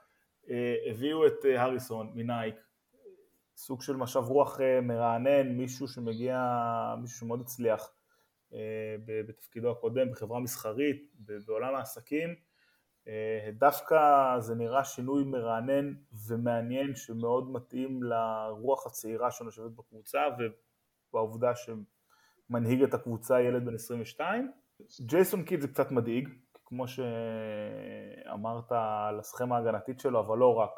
אה, 0.50 0.76
הביאו 0.90 1.28
את 1.28 1.46
אה, 1.46 1.64
הריסון 1.64 2.12
מנייק, 2.16 2.56
סוג 3.58 3.82
של 3.82 3.96
משב 3.96 4.24
רוח 4.28 4.62
אה, 4.62 4.82
מרענן, 4.82 5.48
מישהו 5.58 5.88
שמגיע, 5.88 6.38
מישהו 7.02 7.18
שמאוד 7.18 7.42
הצליח 7.42 7.92
אה, 8.54 8.96
בתפקידו 9.06 9.72
הקודם 9.72 10.12
בחברה 10.12 10.40
מסחרית, 10.40 11.12
בעולם 11.20 11.76
העסקים. 11.76 12.36
אה, 13.08 13.50
דווקא 13.54 13.96
זה 14.40 14.56
נראה 14.56 14.84
שינוי 14.84 15.24
מרענן 15.24 15.94
ומעניין 16.28 16.96
שמאוד 16.96 17.52
מתאים 17.52 18.04
לרוח 18.04 18.88
הצעירה 18.88 19.32
שנושבת 19.32 19.72
בקבוצה 19.72 20.20
ובעובדה 21.12 21.52
שמנהיג 21.56 22.84
את 22.84 22.94
הקבוצה 22.94 23.42
ילד 23.42 23.66
בן 23.66 23.76
22. 23.76 24.52
ג'ייסון 25.02 25.44
קיד 25.44 25.62
זה 25.62 25.68
קצת 25.68 25.92
מדאיג, 25.92 26.30
כמו 26.66 26.86
שאמרת 26.88 28.72
על 28.72 29.20
הסכמה 29.20 29.58
ההגנתית 29.58 30.00
שלו, 30.00 30.20
אבל 30.20 30.38
לא 30.38 30.54
רק, 30.54 30.72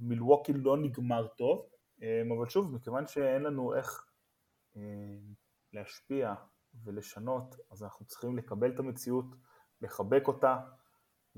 מילווקי 0.00 0.52
לא 0.52 0.76
נגמר 0.76 1.26
טוב, 1.26 1.66
אה, 2.02 2.22
אבל 2.38 2.48
שוב, 2.48 2.74
מכיוון 2.74 3.06
שאין 3.06 3.42
לנו 3.42 3.74
איך 3.74 4.06
אה, 4.76 4.82
להשפיע 5.72 6.34
ולשנות, 6.84 7.56
אז 7.70 7.82
אנחנו 7.82 8.06
צריכים 8.06 8.36
לקבל 8.36 8.74
את 8.74 8.78
המציאות, 8.78 9.26
לחבק 9.80 10.28
אותה 10.28 10.56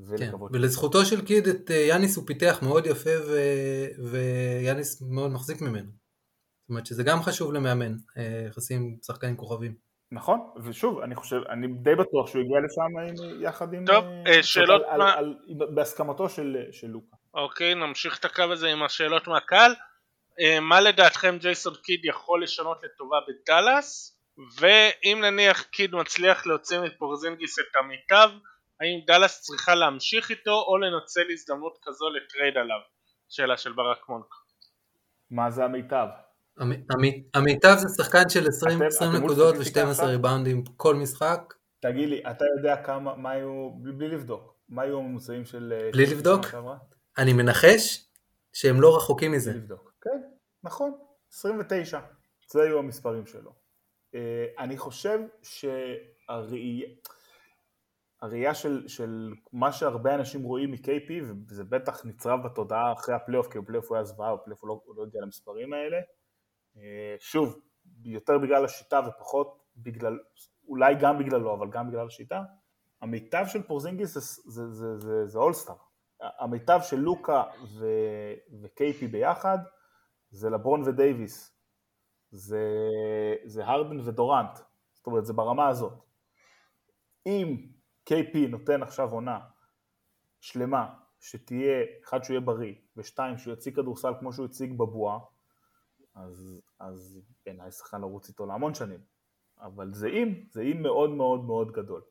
כן. 0.07 0.13
ולקוות. 0.25 0.51
ולזכותו 0.55 1.05
של 1.05 1.27
קיד 1.27 1.47
את 1.49 1.71
אה, 1.71 1.77
יאניס 1.77 2.17
הוא 2.17 2.27
פיתח 2.27 2.59
מאוד 2.63 2.87
יפה 2.87 3.11
ו- 3.29 4.05
ויאניס 4.11 5.03
מאוד 5.03 5.31
מחזיק 5.31 5.61
ממנו. 5.61 5.91
זאת 6.63 6.71
אומרת 6.71 6.87
שזה 6.87 7.03
גם 7.03 7.23
חשוב 7.23 7.53
למאמן, 7.53 7.93
אה, 8.19 8.45
יחסים 8.49 8.83
עם 8.83 8.97
שחקנים 9.07 9.37
כוכבים. 9.37 9.75
נכון, 10.13 10.41
ושוב, 10.65 10.99
אני 11.01 11.15
חושב, 11.15 11.37
אני 11.51 11.67
די 11.67 11.95
בטוח 11.95 12.27
שהוא 12.27 12.43
הגיע 12.43 12.59
לשם 12.65 12.99
עם, 13.23 13.43
יחד 13.43 13.75
עם... 13.75 13.87
טוב, 13.87 14.05
אה, 14.05 14.37
אה, 14.37 14.43
שאלות 14.43 14.83
על, 14.89 14.99
מה- 14.99 15.13
על, 15.13 15.25
על, 15.25 15.67
בהסכמתו 15.75 16.29
של, 16.29 16.57
של 16.73 16.87
לוקה. 16.87 17.17
אוקיי, 17.35 17.75
נמשיך 17.75 18.19
את 18.19 18.25
הקו 18.25 18.43
הזה 18.43 18.69
עם 18.69 18.83
השאלות 18.83 19.29
מהקהל. 19.29 19.75
אה, 20.41 20.61
מה 20.61 20.81
לדעתכם 20.81 21.37
ג'ייסון 21.41 21.75
קיד 21.83 22.05
יכול 22.05 22.43
לשנות 22.43 22.81
לטובה 22.85 23.17
בדאלאס? 23.29 24.19
ואם 24.61 25.21
נניח 25.21 25.63
קיד 25.63 25.95
מצליח 25.95 26.47
להוציא 26.47 26.81
מפורזינגיס 26.81 27.59
את 27.59 27.77
המיטב, 27.77 28.29
האם 28.81 29.01
דאלאס 29.07 29.41
צריכה 29.41 29.75
להמשיך 29.75 30.31
איתו 30.31 30.51
או 30.69 30.79
לנצל 30.79 31.25
הזדמנות 31.33 31.79
כזו 31.83 32.05
ל 32.11 32.19
trade 32.19 32.57
עליו? 32.57 32.79
שאלה 33.29 33.57
של 33.57 33.73
ברק 33.73 34.09
מונק. 34.09 34.35
מה 35.31 35.51
זה 35.51 35.65
המיטב? 35.65 36.07
המ- 36.59 36.73
המ- 36.91 37.23
המיטב 37.35 37.75
זה 37.79 37.89
שחקן 38.05 38.29
של 38.29 38.47
20, 38.49 38.77
אתם- 38.79 38.87
20 38.87 39.11
אתם 39.11 39.21
מול 39.21 39.31
נקודות 39.31 39.55
סטטיסטיקה 39.55 39.81
ו-12 39.87 39.91
עכשיו? 39.91 40.07
ריבאונדים 40.07 40.65
כל 40.77 40.95
משחק. 40.95 41.55
תגיד 41.81 42.09
לי, 42.09 42.23
אתה 42.31 42.45
יודע 42.59 42.83
כמה, 42.83 43.17
מה 43.17 43.31
היו, 43.31 43.71
בלי, 43.75 43.93
בלי 43.93 44.09
לבדוק, 44.09 44.55
מה 44.69 44.83
היו 44.83 44.99
הממוצעים 44.99 45.45
של... 45.45 45.73
אה, 45.77 45.91
בלי 45.93 46.07
של 46.07 46.13
לבדוק? 46.13 46.41
אני 47.19 47.33
מנחש 47.33 48.05
שהם 48.53 48.81
לא 48.81 48.97
רחוקים 48.97 49.33
מזה. 49.33 49.51
בלי 49.51 49.61
לבדוק. 49.61 49.93
כן, 50.01 50.21
נכון, 50.65 50.99
29. 51.33 52.01
זה 52.53 52.63
היו 52.63 52.79
המספרים 52.79 53.27
שלו. 53.27 53.53
אה, 54.15 54.21
אני 54.59 54.79
חושב 54.79 55.19
שהראייה... 55.43 56.87
הראייה 58.23 58.55
של, 58.55 58.89
של 58.89 59.33
מה 59.53 59.73
שהרבה 59.73 60.15
אנשים 60.15 60.43
רואים 60.43 60.71
מ-KP, 60.71 61.13
וזה 61.49 61.65
בטח 61.65 62.05
נצרב 62.05 62.43
בתודעה 62.45 62.93
אחרי 62.93 63.15
הפלייאוף, 63.15 63.53
כי 63.53 63.59
בפלייאוף 63.59 63.89
הוא 63.89 63.97
היה 63.97 64.05
זוועה, 64.05 64.37
בפלייאוף 64.37 64.61
הוא 64.63 64.69
לא, 64.69 64.81
הוא 64.85 64.97
לא 64.97 65.03
הגיע 65.03 65.21
למספרים 65.21 65.73
האלה. 65.73 65.97
אה, 66.77 67.17
שוב, 67.19 67.61
יותר 68.05 68.39
בגלל 68.39 68.65
השיטה 68.65 69.01
ופחות 69.09 69.65
בגלל, 69.77 70.19
אולי 70.69 70.95
גם 71.01 71.19
בגללו, 71.19 71.55
אבל 71.55 71.71
גם 71.71 71.89
בגלל 71.89 72.07
השיטה, 72.07 72.43
המיטב 73.03 73.45
של 73.47 73.63
פורזינגיס 73.63 74.19
זה, 75.27 75.39
אולסטאר. 75.39 75.75
המיטב 76.21 76.81
של 76.83 76.97
לוקה 76.97 77.43
ו, 77.79 77.87
ו 78.63 78.78
KP 78.78 79.07
ביחד 79.07 79.59
זה 80.31 80.51
לברון 80.51 80.83
ודייוויס, 80.83 81.59
זה, 82.31 82.65
זה 83.45 83.67
הרדן 83.67 84.01
ודורנט, 84.01 84.59
זאת 84.93 85.07
אומרת 85.07 85.27
זה 85.27 85.33
ברמה 85.33 85.69
הזאת. 85.69 85.93
אם 87.27 87.67
KP 88.09 88.49
נותן 88.49 88.83
עכשיו 88.83 89.11
עונה 89.11 89.41
שלמה, 90.41 90.95
שתהיה, 91.21 91.85
אחד 92.05 92.25
שהוא 92.25 92.35
יהיה 92.35 92.41
בריא, 92.41 92.75
ושתיים 92.97 93.39
שהוא 93.39 93.55
יציג 93.55 93.77
כדורסל 93.77 94.13
כמו 94.21 94.33
שהוא 94.33 94.47
הציג 94.47 94.79
בבועה, 94.79 95.19
אז, 96.15 96.63
אז 96.79 97.21
בעיניי 97.47 97.71
שחקן 97.71 98.01
לרוץ 98.01 98.29
איתו 98.29 98.47
להמון 98.47 98.75
שנים. 98.75 99.01
אבל 99.61 99.93
זה 99.93 100.09
אם, 100.09 100.45
זה 100.51 100.63
אם 100.63 100.83
מאוד 100.83 101.11
מאוד 101.11 101.45
מאוד 101.45 101.73
גדול. 101.73 102.03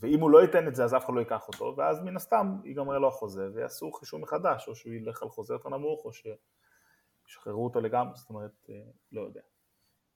ואם 0.00 0.20
הוא 0.20 0.30
לא 0.30 0.42
ייתן 0.42 0.68
את 0.68 0.74
זה 0.74 0.84
אז 0.84 0.94
אף 0.94 1.04
אחד 1.04 1.14
לא 1.14 1.20
ייקח 1.20 1.48
אותו, 1.48 1.74
ואז 1.76 2.00
מן 2.00 2.16
הסתם 2.16 2.60
ייגמר 2.64 2.98
לו 2.98 3.08
החוזה 3.08 3.50
ויעשו 3.54 3.92
חישוב 3.92 4.20
מחדש, 4.20 4.68
או 4.68 4.74
שהוא 4.74 4.92
ילך 4.92 5.22
על 5.22 5.28
חוזה 5.28 5.54
יותר 5.54 5.68
נמוך, 5.68 6.04
או 6.04 6.10
שישחררו 6.12 7.64
אותו 7.64 7.80
לגמרי, 7.80 8.16
זאת 8.16 8.30
אומרת, 8.30 8.66
אה, 8.70 8.74
לא 9.12 9.20
יודע. 9.20 9.40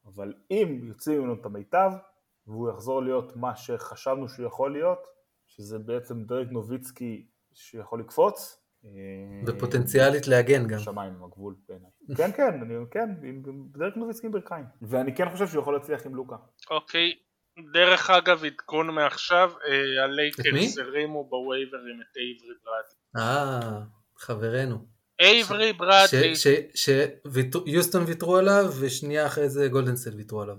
אבל 0.07 0.35
אם 0.51 0.81
יוציאו 0.83 1.23
ממנו 1.23 1.35
את 1.41 1.47
המיטב, 1.47 1.91
והוא 2.47 2.71
יחזור 2.71 3.03
להיות 3.03 3.37
מה 3.37 3.57
שחשבנו 3.57 4.29
שהוא 4.29 4.47
יכול 4.47 4.73
להיות, 4.73 4.99
שזה 5.47 5.79
בעצם 5.79 6.23
דרג 6.23 6.51
נוביצקי 6.51 7.27
שיכול 7.55 8.01
לקפוץ. 8.01 8.63
אה, 8.85 8.91
ופוטנציאלית 9.47 10.27
להגן 10.27 10.67
גם. 10.67 10.79
שמיים 10.79 11.15
עם 11.15 11.25
הגבול 11.25 11.55
בעיניי. 11.69 11.91
כן, 12.19 12.33
כן, 12.33 12.61
אני, 12.63 12.75
כן, 12.91 13.09
דרג 13.73 13.93
נוביצקי 13.97 14.27
עם 14.27 14.33
ברכיים. 14.33 14.65
ואני 14.83 15.15
כן 15.15 15.31
חושב 15.33 15.47
שהוא 15.47 15.63
יכול 15.63 15.75
להצליח 15.75 16.07
עם 16.07 16.15
לוקה. 16.15 16.37
אוקיי, 16.71 17.13
דרך 17.73 18.11
אגב, 18.11 18.45
עדכון 18.45 18.91
מעכשיו, 18.91 19.51
אה, 19.69 20.05
הלייקרס 20.05 20.79
הרימו 20.79 21.29
בווייברים 21.29 22.01
את 22.01 22.17
אייברי 22.17 22.55
ברדלי. 22.65 23.27
אה, 23.27 23.81
חברנו. 24.19 24.79
אייברי 25.21 25.73
ברדלי. 25.73 26.35
שיוסטון 26.75 28.05
ויתרו 28.07 28.37
עליו, 28.37 28.65
ושנייה 28.81 29.27
אחרי 29.27 29.49
זה 29.49 29.69
גולדנסט 29.69 30.15
ויתרו 30.17 30.43
עליו. 30.43 30.57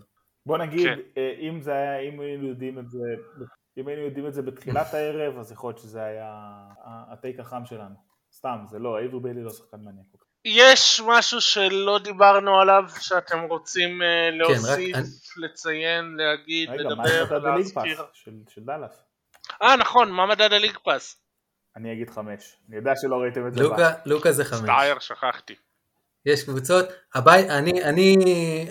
בוא 0.48 0.58
נגיד, 0.58 0.88
כן. 0.88 1.00
אה, 1.18 1.34
אם 1.40 1.62
זה 1.62 1.74
היה, 1.74 2.00
אם 2.00 2.20
היינו 2.20 2.48
יודעים 2.48 2.80
את 2.80 2.90
זה, 2.90 3.00
אם 3.78 3.88
היינו 3.88 4.02
יודעים 4.02 4.28
את 4.28 4.34
זה 4.34 4.42
בתחילת 4.42 4.94
הערב, 4.94 5.38
אז 5.38 5.52
יכול 5.52 5.70
להיות 5.70 5.80
שזה 5.80 6.04
היה 6.04 6.34
הטייק 7.12 7.40
החם 7.40 7.66
שלנו. 7.66 7.96
סתם, 8.34 8.58
זה 8.70 8.80
לא, 8.80 8.98
אייברי 9.00 9.20
ביילי 9.20 9.44
לא 9.44 9.52
שחקן 9.52 9.78
מעניין. 9.84 10.06
יש 10.46 11.02
משהו 11.08 11.42
שלא 11.42 12.00
דיברנו 12.04 12.60
עליו 12.62 12.84
שאתם 13.00 13.40
רוצים 13.40 14.02
uh, 14.02 14.06
להוסיף, 14.36 14.96
כן, 14.96 15.02
רק... 15.02 15.06
לציין, 15.38 16.16
להגיד, 16.18 16.70
רגע, 16.70 16.84
לדבר, 16.84 17.56
להזכיר? 17.56 18.04
של, 18.14 18.32
של 18.50 18.62
דאלאס. 18.64 19.04
אה 19.62 19.76
נכון, 19.76 20.12
מה 20.12 20.26
מדד 20.26 20.54
ה 20.54 20.57
League 20.57 20.78
Pass? 20.84 21.22
אני 21.76 21.94
אגיד 21.94 22.10
חמש, 22.10 22.58
אני 22.70 22.76
יודע 22.78 22.92
שלא 22.96 23.16
ראיתם 23.16 23.48
את 23.48 23.54
זה. 23.54 23.64
לוקה, 23.64 23.92
לוקה 24.06 24.32
זה 24.32 24.46
חמש. 24.46 24.60
סטייר, 24.60 25.00
שכחתי. 25.00 25.56
יש 26.26 26.44
קבוצות, 26.44 26.86
הבית, 27.16 27.50
אני, 27.50 27.84
אני, 27.84 28.18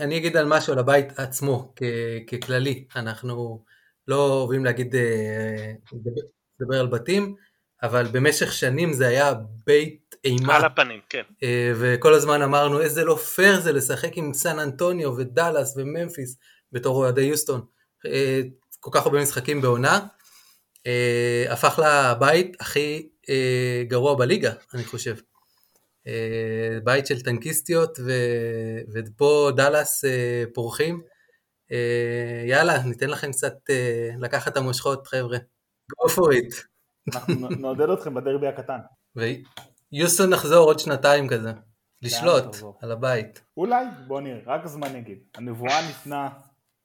אני 0.00 0.16
אגיד 0.16 0.36
על 0.36 0.46
משהו 0.46 0.72
על 0.72 0.78
הבית 0.78 1.18
עצמו 1.18 1.72
כ, 1.76 1.82
ככללי, 2.26 2.84
אנחנו 2.96 3.64
לא 4.08 4.32
אוהבים 4.32 4.64
להגיד, 4.64 4.94
אה, 4.94 5.72
לדבר 6.60 6.80
על 6.80 6.86
בתים, 6.86 7.34
אבל 7.82 8.06
במשך 8.12 8.52
שנים 8.52 8.92
זה 8.92 9.08
היה 9.08 9.32
בית 9.66 10.14
אימה. 10.24 10.56
על 10.56 10.64
הפנים, 10.64 11.00
כן. 11.08 11.22
אה, 11.42 11.72
וכל 11.74 12.14
הזמן 12.14 12.42
אמרנו 12.42 12.80
איזה 12.80 13.04
לא 13.04 13.14
פייר 13.14 13.60
זה 13.60 13.72
לשחק 13.72 14.16
עם 14.16 14.34
סן 14.34 14.58
אנטוניו 14.58 15.16
ודאלאס 15.16 15.74
וממפיס 15.76 16.38
בתור 16.72 16.96
אוהדי 16.96 17.22
יוסטון. 17.22 17.60
אה, 18.06 18.40
כל 18.80 18.90
כך 18.92 19.06
הרבה 19.06 19.22
משחקים 19.22 19.60
בעונה. 19.60 20.00
הפך 21.48 21.78
לבית 21.78 22.56
הכי 22.60 23.08
גרוע 23.88 24.14
בליגה, 24.14 24.52
אני 24.74 24.84
חושב. 24.84 25.14
אה, 26.06 26.78
בית 26.84 27.06
של 27.06 27.20
טנקיסטיות, 27.20 27.98
ו... 28.06 28.10
ופה 28.94 29.50
דאלאס 29.56 30.04
אה, 30.04 30.44
פורחים. 30.54 31.02
אה, 31.72 32.42
יאללה, 32.46 32.82
ניתן 32.82 33.10
לכם 33.10 33.32
קצת 33.32 33.54
לקחת 34.20 34.52
את 34.52 34.56
המושכות, 34.56 35.06
חבר'ה. 35.06 35.38
go 35.92 36.10
for 36.10 36.32
it. 36.32 36.66
אנחנו 37.14 37.48
נעודד 37.60 37.90
אתכם 37.90 38.14
בדרבי 38.14 38.46
הקטן. 38.46 38.78
ויוסטון 39.16 40.30
נחזור 40.30 40.66
עוד 40.66 40.78
שנתיים 40.78 41.28
כזה, 41.28 41.50
לשלוט 42.02 42.56
על 42.82 42.92
הבית. 42.92 43.42
אולי, 43.56 43.84
בוא 44.06 44.20
נראה, 44.20 44.40
רק 44.46 44.64
הזמן 44.64 44.96
יגיד. 44.96 45.18
הנבואה 45.34 45.86
ניתנה 45.88 46.28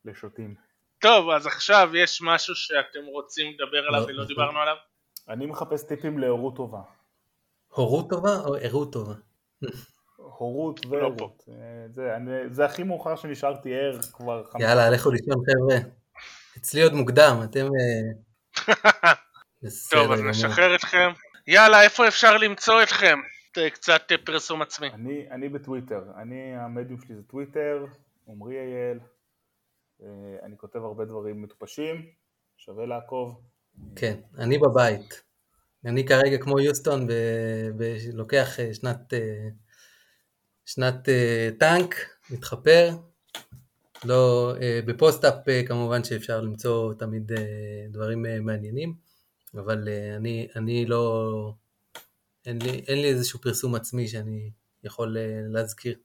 לשוטים. 0.06 0.56
טוב, 1.02 1.30
אז 1.30 1.48
עכשיו 1.48 1.90
יש 1.96 2.22
משהו 2.24 2.56
שאתם 2.56 3.06
רוצים 3.06 3.54
לדבר 3.54 3.88
עליו 3.88 4.02
לא, 4.02 4.06
ולא 4.06 4.26
דיברנו 4.26 4.60
עליו? 4.60 4.76
אני 5.30 5.46
מחפש 5.46 5.84
טיפים 5.84 6.20
להורות 6.20 6.56
טובה. 6.56 6.82
הורות 7.76 8.10
טובה 8.10 8.40
או 8.40 8.56
ערות 8.56 8.94
טובה? 8.94 9.14
הורות 10.16 10.86
וערות. 10.86 11.44
אה, 11.50 11.88
זה, 11.90 12.16
זה 12.52 12.66
הכי 12.66 12.84
מאוחר 12.84 13.16
שנשארתי 13.16 13.74
ער 13.74 14.02
כבר 14.02 14.44
חמש. 14.44 14.62
יאללה, 14.62 14.90
לכו 14.90 15.12
לישון 15.12 15.44
חבר'ה. 15.46 15.90
אצלי 16.58 16.84
עוד 16.84 16.94
מוקדם, 16.94 17.42
אתם... 17.44 17.66
אה, 17.66 19.14
טוב, 19.92 20.12
אז 20.12 20.22
נשחרר 20.22 20.76
אתכם. 20.76 21.10
יאללה, 21.48 21.84
איפה 21.84 22.08
אפשר 22.08 22.38
למצוא 22.38 22.84
אתכם? 22.84 23.20
קצת 23.74 24.02
אה, 24.12 24.18
פרסום 24.18 24.62
עצמי. 24.62 24.90
אני, 24.90 25.26
אני 25.32 25.50
בטוויטר, 25.50 26.04
אני, 26.18 26.56
המדיום 26.56 27.02
שלי 27.02 27.16
זה 27.16 27.24
טוויטר, 27.24 27.86
עמרי 28.28 28.56
אייל, 28.56 29.00
אני 30.44 30.58
כותב 30.58 30.80
הרבה 30.80 31.06
דברים 31.06 31.42
מטופשים, 31.42 32.06
שווה 32.58 32.86
לעקוב. 32.86 33.42
כן, 33.96 34.20
אני 34.38 34.58
בבית. 34.58 35.31
אני 35.86 36.08
כרגע 36.08 36.38
כמו 36.38 36.60
יוסטון, 36.60 37.08
לוקח 38.14 38.60
אה, 38.60 38.74
שנת, 38.74 39.14
אה, 39.14 39.50
שנת 40.66 41.10
אה, 41.10 41.50
טנק, 41.60 41.96
מתחפר, 42.30 42.90
לא, 44.06 44.54
ב 44.86 44.92
post-up 44.92 45.34
כמובן 45.68 46.04
שאפשר 46.04 46.42
למצוא 46.42 46.94
תמיד 46.94 47.32
דברים 47.90 48.26
מעניינים, 48.46 48.94
אבל 49.54 49.88
אני, 50.18 50.48
אני 50.56 50.86
לא, 50.86 51.54
אין 52.46 52.60
לי, 52.62 52.84
אין 52.88 53.02
לי 53.02 53.08
איזשהו 53.08 53.42
פרסום 53.42 53.76
עצמי 53.76 54.08
שאני 54.08 54.52
יכול 54.84 55.18
להזכיר. 55.54 55.96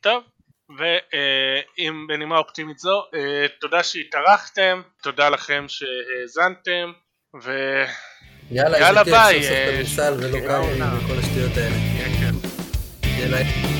טוב, 0.00 0.24
ועם 0.78 2.06
בנימה 2.08 2.38
אופטימית 2.38 2.78
זו, 2.78 3.02
תודה 3.60 3.82
שהתארחתם, 3.82 4.82
תודה 5.02 5.28
לכם 5.28 5.64
שהאזנתם, 5.68 6.92
ו... 7.44 7.50
יאללה, 8.50 8.78
יאללה 8.78 9.04
ביי. 9.04 9.42
סוף 9.42 9.52
סוף 9.52 9.74
כדורסל 9.74 10.14
ולא 10.18 10.38
קארי 10.46 10.74
וכל 10.74 11.18
השטויות 11.18 11.56
האלה. 11.56 11.76
כן, 11.98 12.10
כן. 12.20 12.34
יאללה. 13.20 13.71